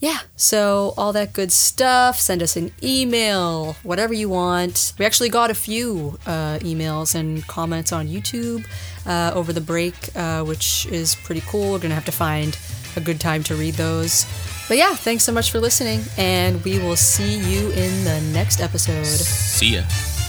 Yeah, 0.00 0.20
so 0.34 0.94
all 0.96 1.12
that 1.12 1.34
good 1.34 1.52
stuff. 1.52 2.18
Send 2.18 2.42
us 2.42 2.56
an 2.56 2.72
email, 2.82 3.76
whatever 3.82 4.14
you 4.14 4.30
want. 4.30 4.94
We 4.98 5.04
actually 5.04 5.28
got 5.28 5.50
a 5.50 5.54
few 5.54 6.18
uh, 6.26 6.58
emails 6.60 7.14
and 7.14 7.46
comments 7.46 7.92
on 7.92 8.08
YouTube 8.08 8.64
uh, 9.04 9.32
over 9.34 9.52
the 9.52 9.60
break, 9.60 9.94
uh, 10.16 10.42
which 10.42 10.86
is 10.86 11.16
pretty 11.16 11.42
cool. 11.42 11.72
We're 11.72 11.78
going 11.78 11.90
to 11.90 11.94
have 11.94 12.06
to 12.06 12.12
find 12.12 12.58
a 12.96 13.00
good 13.00 13.20
time 13.20 13.42
to 13.44 13.54
read 13.54 13.74
those. 13.74 14.24
But 14.68 14.78
yeah, 14.78 14.94
thanks 14.94 15.24
so 15.24 15.32
much 15.32 15.50
for 15.50 15.60
listening, 15.60 16.00
and 16.16 16.64
we 16.64 16.78
will 16.78 16.96
see 16.96 17.36
you 17.36 17.70
in 17.72 18.04
the 18.04 18.22
next 18.32 18.60
episode. 18.60 19.04
See 19.04 19.74
ya. 19.74 20.19